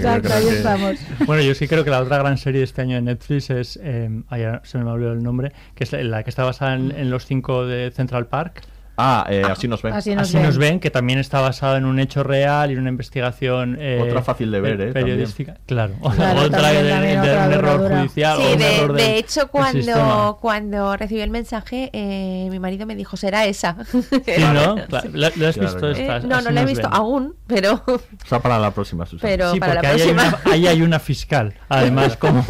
Bueno, 1.27 1.43
yo 1.43 1.57
sí 1.57 1.67
creo 1.67 1.83
que 1.83 1.91
la 1.91 2.01
otra 2.01 2.19
gran 2.19 2.39
serie 2.39 2.61
de 2.61 2.65
este 2.67 2.83
año 2.83 2.97
en 2.99 3.07
Netflix 3.07 3.51
es, 3.51 3.81
eh, 3.83 4.09
se 4.63 4.79
me 4.79 4.91
olvidó 4.91 5.13
el 5.13 5.23
nombre, 5.23 5.53
que 5.75 5.83
es 5.83 5.93
la 5.93 6.04
que 6.25 6.31
está 6.31 6.45
basada 6.45 6.75
en, 6.75 7.11
los 7.11 7.27
cinco 7.27 7.67
de 7.67 7.91
Central 7.91 8.27
Park. 8.27 8.63
Ah, 8.97 9.27
eh, 9.29 9.43
así 9.45 9.67
nos 9.67 9.83
ven. 9.83 9.93
Así, 9.93 10.15
nos, 10.15 10.57
ven. 10.57 10.79
que 10.79 10.91
también 10.91 11.19
está 11.19 11.41
basado 11.41 11.77
en 11.77 11.85
un 11.85 11.99
hecho 11.99 12.23
real 12.23 12.71
y 12.71 12.77
una 12.77 12.91
investigación. 12.91 13.77
Eh, 13.81 14.01
otra 14.01 14.23
fácil 14.23 14.53
de 14.53 14.61
ver, 14.61 14.81
¿eh? 14.81 14.93
Periodística. 14.93 15.57
Claro. 15.67 15.95
otra 16.01 16.71
de, 16.71 17.59
un 17.59 17.64
error 17.75 17.99
judicial. 17.99 18.39
Sí, 18.39 18.57
de, 18.57 19.19
hecho, 19.19 19.49
cuando, 19.49 20.39
cuando 20.41 20.97
recibí 20.97 21.21
el 21.21 21.31
mensaje, 21.31 21.91
eh, 21.93 22.49
mi 22.51 22.59
marido 22.59 22.87
me 22.87 22.95
dijo: 22.95 23.17
será 23.17 23.47
esa. 23.47 23.77
¿no? 24.39 24.77
¿Lo, 25.13 25.27
has 25.27 25.59
visto? 25.59 25.91
Eh, 25.93 26.21
no, 26.27 26.41
no 26.41 26.51
la 26.51 26.63
he 26.63 26.67
visto 26.67 26.89
aún, 26.91 27.35
pero. 27.47 27.83
O 28.25 28.27
sea, 28.27 28.41
para 28.41 28.59
la 28.59 28.71
próxima, 28.71 29.05
Susana. 29.05 29.31
Pero 29.31 29.53
sí, 29.53 29.61
para 29.61 29.75
porque 29.75 29.87
la 29.87 29.95
próxima. 29.95 30.23
Hay 30.23 30.29
una, 30.29 30.53
ahí 30.53 30.67
hay 30.67 30.83
una 30.83 30.99
fiscal, 30.99 31.55
además, 31.69 32.17
como, 32.17 32.45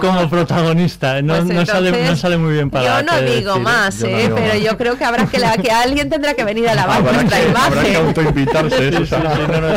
como 0.00 0.28
protagonista. 0.28 1.22
No, 1.22 1.34
pues 1.34 1.46
no, 1.46 1.66
sale, 1.66 2.06
no 2.06 2.16
sale 2.16 2.36
muy 2.36 2.52
bien 2.52 2.70
para. 2.70 3.00
Yo 3.00 3.06
no 3.06 3.20
digo 3.22 3.58
más, 3.58 4.02
¿eh? 4.02 4.30
pero 4.34 4.58
yo 4.58 4.76
creo 4.76 4.98
que 4.98 5.04
habrá 5.04 5.26
que, 5.26 5.38
la, 5.38 5.56
que 5.56 5.70
alguien 5.70 6.10
tendrá 6.10 6.34
que 6.34 6.44
venir 6.44 6.68
a 6.68 6.74
lavar 6.74 7.02
nuestra 7.02 7.42
imagen. 7.42 7.78
Habrá 7.78 7.82
que 7.84 7.96
autoinvitarse, 7.96 8.88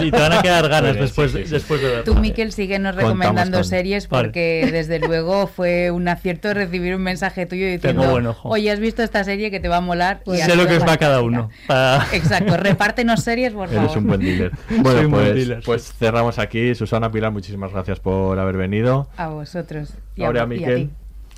y 0.04 0.12
te 0.12 0.20
van 0.20 0.34
a 0.34 0.42
quedar 0.42 0.68
ganas 0.68 0.96
después, 0.96 1.34
después 1.34 1.82
de 1.82 2.04
Tú, 2.04 2.16
Miquel, 2.16 2.52
síguenos 2.52 2.96
recomendando 2.96 3.64
series 3.64 4.08
porque 4.08 4.70
desde 4.72 4.87
luego 5.00 5.48
fue 5.48 5.92
un 5.92 6.08
acierto 6.08 6.54
recibir 6.54 6.96
un 6.96 7.02
mensaje 7.02 7.46
tuyo 7.46 7.68
diciendo, 7.68 8.36
oye, 8.44 8.72
has 8.72 8.80
visto 8.80 9.04
esta 9.04 9.24
serie 9.24 9.52
que 9.52 9.60
te 9.60 9.68
va 9.68 9.78
a 9.78 9.82
molar. 9.82 10.22
Pues 10.24 10.44
sé 10.44 10.56
lo 10.56 10.68
que 10.68 10.78
os 10.78 10.84
va 10.88 10.94
a 10.94 10.98
cada 10.98 11.22
uno. 11.22 11.50
Exacto, 12.14 12.58
repártenos 12.58 13.22
series, 13.22 13.54
por 13.54 13.68
favor. 13.68 13.84
Eres 13.84 13.96
un 13.98 14.08
buen 14.08 14.20
dealer. 14.20 14.52
Bueno, 14.82 15.10
pues, 15.10 15.50
pues 15.66 15.94
cerramos 15.94 16.40
aquí. 16.40 16.76
Susana 16.76 17.12
Pilar, 17.12 17.32
muchísimas 17.32 17.72
gracias 17.72 18.00
por 18.00 18.38
haber 18.40 18.58
venido. 18.58 19.10
A 19.18 19.28
vosotros. 19.28 19.94
Y 20.16 20.24
Ahora, 20.24 20.44
a, 20.44 20.46
Miquel. 20.46 20.92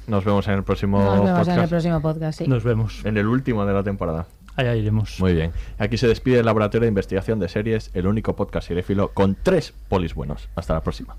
Nos 0.07 0.25
vemos 0.25 0.47
en 0.47 0.55
el 0.55 0.63
próximo 0.63 0.99
Nos 0.99 1.25
vemos 1.25 1.47
en 1.47 1.59
el 1.59 1.69
próximo 1.69 2.01
podcast, 2.01 2.39
sí. 2.39 2.47
Nos 2.47 2.63
vemos. 2.63 3.05
En 3.05 3.17
el 3.17 3.27
último 3.27 3.65
de 3.65 3.73
la 3.73 3.83
temporada. 3.83 4.25
allá 4.55 4.75
iremos. 4.75 5.19
Muy 5.19 5.33
bien. 5.33 5.51
Aquí 5.77 5.97
se 5.97 6.07
despide 6.07 6.39
el 6.39 6.45
Laboratorio 6.45 6.85
de 6.85 6.89
Investigación 6.89 7.39
de 7.39 7.47
Series, 7.47 7.91
el 7.93 8.07
único 8.07 8.35
podcast 8.35 8.67
seriéfilo 8.67 9.09
con 9.13 9.37
tres 9.41 9.73
polis 9.87 10.15
buenos. 10.15 10.49
Hasta 10.55 10.73
la 10.73 10.81
próxima. 10.81 11.15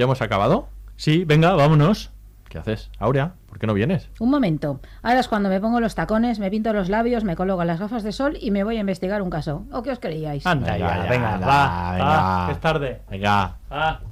¿Ya 0.00 0.04
hemos 0.04 0.22
acabado? 0.22 0.70
Sí, 0.96 1.26
venga, 1.26 1.52
vámonos. 1.52 2.10
¿Qué 2.48 2.56
haces? 2.56 2.90
Aurea, 2.98 3.34
¿por 3.46 3.58
qué 3.58 3.66
no 3.66 3.74
vienes? 3.74 4.08
Un 4.18 4.30
momento. 4.30 4.80
Ahora 5.02 5.20
es 5.20 5.28
cuando 5.28 5.50
me 5.50 5.60
pongo 5.60 5.78
los 5.78 5.94
tacones, 5.94 6.38
me 6.38 6.50
pinto 6.50 6.72
los 6.72 6.88
labios, 6.88 7.22
me 7.22 7.36
coloco 7.36 7.62
las 7.64 7.78
gafas 7.78 8.02
de 8.02 8.12
sol 8.12 8.38
y 8.40 8.50
me 8.50 8.64
voy 8.64 8.78
a 8.78 8.80
investigar 8.80 9.20
un 9.20 9.28
caso. 9.28 9.66
¿O 9.70 9.82
qué 9.82 9.90
os 9.90 9.98
creíais? 9.98 10.46
Anda, 10.46 10.78
ya, 10.78 11.06
venga, 11.06 11.36
va, 11.36 11.92
venga. 11.92 12.48
es 12.50 12.60
tarde. 12.60 13.02
Venga. 13.10 13.58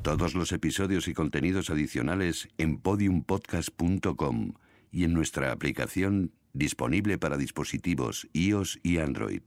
Todos 0.03 0.35
los 0.35 0.53
episodios 0.53 1.09
y 1.09 1.15
contenidos 1.15 1.71
adicionales 1.71 2.51
en 2.59 2.83
podiumpodcast.com 2.83 4.53
y 4.93 5.05
en 5.05 5.15
nuestra 5.15 5.53
aplicación 5.53 6.33
disponible 6.53 7.17
para 7.17 7.39
dispositivos 7.39 8.29
iOS 8.35 8.79
y 8.83 8.99
Android. 8.99 9.41